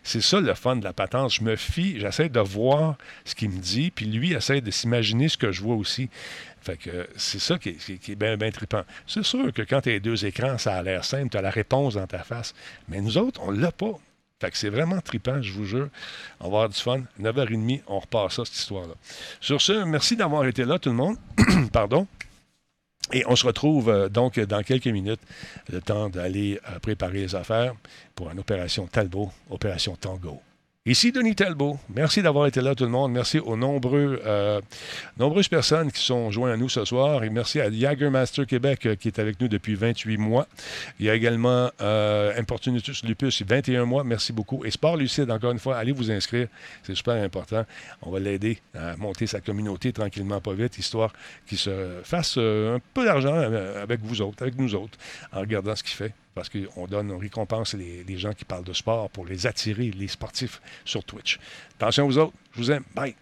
C'est 0.03 0.21
ça 0.21 0.41
le 0.41 0.55
fun 0.55 0.77
de 0.77 0.85
la 0.85 0.93
patente. 0.93 1.33
Je 1.33 1.43
me 1.43 1.57
fie, 1.57 1.99
j'essaie 2.01 2.29
de 2.29 2.41
voir 2.41 2.97
ce 3.25 3.35
qu'il 3.35 3.51
me 3.51 3.59
dit, 3.59 3.91
puis 3.91 4.07
lui 4.07 4.33
essaie 4.33 4.61
de 4.61 4.71
s'imaginer 4.71 5.29
ce 5.29 5.37
que 5.37 5.53
je 5.53 5.63
vois 5.63 5.75
aussi. 5.75 6.09
Fait 6.63 6.77
que 6.77 7.09
c'est 7.17 7.41
ça 7.41 7.59
qui 7.59 7.71
est, 7.71 8.15
bien, 8.17 8.37
bien 8.37 8.51
trippant. 8.51 8.85
C'est 9.07 9.25
sûr 9.25 9.53
que 9.53 9.63
quand 9.63 9.83
tu 9.83 9.91
as 9.91 10.01
deux 10.01 10.25
écrans, 10.25 10.59
ça 10.59 10.77
a 10.77 10.83
l'air 10.83 11.05
simple, 11.05 11.31
tu 11.31 11.37
as 11.37 11.43
la 11.43 11.51
réponse 11.51 11.95
dans 11.95 12.07
ta 12.07 12.21
face. 12.21 12.55
Mais 12.89 13.01
nous 13.01 13.19
autres, 13.19 13.41
on 13.43 13.51
l'a 13.51 13.73
pas. 13.73 13.93
Fait 14.41 14.51
que 14.51 14.57
c'est 14.57 14.69
vraiment 14.69 15.01
trippant, 15.01 15.43
je 15.43 15.53
vous 15.53 15.65
jure. 15.65 15.89
On 16.41 16.45
va 16.45 16.47
avoir 16.49 16.69
du 16.69 16.79
fun. 16.79 17.03
9h30, 17.21 17.83
on 17.89 17.99
repart 17.99 18.31
ça, 18.31 18.45
cette 18.45 18.57
histoire-là. 18.57 18.95
Sur 19.41 19.61
ce, 19.61 19.85
merci 19.85 20.17
d'avoir 20.17 20.47
été 20.47 20.65
là, 20.65 20.79
tout 20.79 20.91
le 20.91 20.97
monde. 20.97 21.17
Pardon. 21.73 22.07
Et 23.13 23.25
on 23.27 23.37
se 23.37 23.47
retrouve 23.47 23.89
euh, 23.89 24.09
donc 24.09 24.39
dans 24.39 24.63
quelques 24.63 24.87
minutes, 24.87 25.21
le 25.71 25.81
temps 25.81 26.09
d'aller 26.09 26.61
euh, 26.69 26.79
préparer 26.79 27.21
les 27.21 27.35
affaires 27.35 27.75
pour 28.15 28.31
une 28.31 28.39
opération 28.39 28.87
Talbot, 28.87 29.31
opération 29.51 29.97
Tango. 29.97 30.41
Ici 30.89 31.13
Denis 31.13 31.35
Talbot. 31.35 31.79
Merci 31.95 32.23
d'avoir 32.23 32.47
été 32.47 32.63
là, 32.63 32.75
tout 32.75 32.85
le 32.85 32.91
monde. 32.91 33.13
Merci 33.13 33.39
aux 33.41 33.59
euh, 33.63 34.61
nombreuses 35.19 35.49
personnes 35.49 35.93
qui 35.93 36.03
sont 36.03 36.31
jointes 36.31 36.55
à 36.55 36.57
nous 36.57 36.71
ce 36.71 36.83
soir. 36.87 37.23
Et 37.25 37.29
merci 37.29 37.61
à 37.61 37.69
Master 38.09 38.47
Québec 38.47 38.87
euh, 38.87 38.97
qui 38.97 39.09
est 39.09 39.19
avec 39.19 39.39
nous 39.39 39.49
depuis 39.49 39.75
28 39.75 40.17
mois. 40.17 40.47
Il 40.99 41.05
y 41.05 41.11
a 41.11 41.15
également 41.15 41.71
euh, 41.83 42.33
Importunitus 42.39 43.05
Lupus, 43.05 43.43
21 43.43 43.85
mois. 43.85 44.03
Merci 44.03 44.33
beaucoup. 44.33 44.65
Et 44.65 44.71
Sport 44.71 44.97
Lucide, 44.97 45.31
encore 45.31 45.51
une 45.53 45.59
fois, 45.59 45.77
allez 45.77 45.93
vous 45.93 46.11
inscrire. 46.11 46.49
C'est 46.83 46.95
super 46.95 47.23
important. 47.23 47.67
On 48.01 48.11
va 48.11 48.19
l'aider 48.19 48.59
à 48.75 48.97
monter 48.97 49.27
sa 49.27 49.43
communauté 49.43 49.93
tranquillement, 49.93 50.41
pas 50.41 50.55
vite, 50.55 50.79
histoire 50.79 51.13
qu'il 51.47 51.59
se 51.59 52.01
fasse 52.03 52.39
un 52.39 52.81
peu 52.95 53.05
d'argent 53.05 53.35
avec 53.35 54.01
vous 54.01 54.23
autres, 54.23 54.43
avec 54.43 54.57
nous 54.57 54.75
autres, 54.75 54.97
en 55.35 55.41
regardant 55.41 55.77
ce 55.77 55.83
qu'il 55.83 55.97
fait 55.97 56.15
parce 56.39 56.51
qu'on 56.51 56.87
donne, 56.87 57.11
on 57.11 57.19
récompense 57.19 57.75
les, 57.75 58.05
les, 58.05 58.17
gens 58.17 58.33
qui 58.33 58.45
parlent 58.45 58.63
de 58.63 58.73
sport 58.73 59.11
pour 59.11 59.27
les 59.27 59.49
attirer, 59.49 59.91
les 59.91 60.07
sportifs, 60.07 60.63
sur 60.85 61.03
Twitch. 61.03 61.41
Attention 61.81 62.07
vous 62.07 62.19
autres, 62.19 62.33
je 62.53 62.59
vous 62.59 62.71
aime. 62.71 62.85
Bye. 62.95 63.17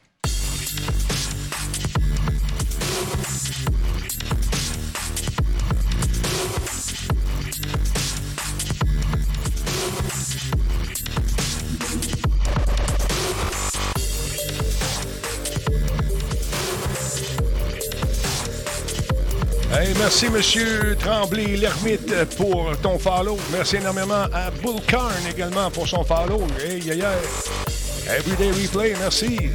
Merci, 19.99 20.29
Monsieur 20.29 20.97
Tremblay, 20.97 21.57
l'ermite, 21.57 22.13
pour 22.37 22.77
ton 22.81 22.99
follow. 22.99 23.37
Merci 23.53 23.77
énormément 23.77 24.27
à 24.33 24.51
Bull 24.51 24.81
Karn 24.87 25.13
également 25.29 25.71
pour 25.71 25.87
son 25.89 26.05
follow. 26.05 26.47
Hey, 26.61 26.81
hey, 26.89 27.01
hey. 27.01 28.09
Everyday 28.09 28.51
Replay, 28.51 28.95
merci. 28.99 29.51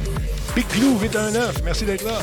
Big 0.54 0.66
Glue 0.68 0.98
819, 1.00 1.62
merci 1.64 1.84
d'être 1.84 2.04
là. 2.04 2.18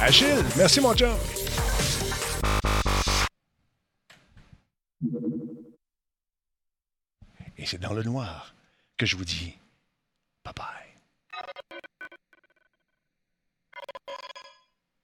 Achille, 0.00 0.44
merci 0.56 0.80
mon 0.80 0.94
chum. 0.94 1.14
Et 7.56 7.66
c'est 7.66 7.80
dans 7.80 7.92
le 7.92 8.02
noir 8.02 8.54
que 8.96 9.06
je 9.06 9.16
vous 9.16 9.24
dis 9.24 9.54
bye 10.44 10.52
bye. 10.54 10.83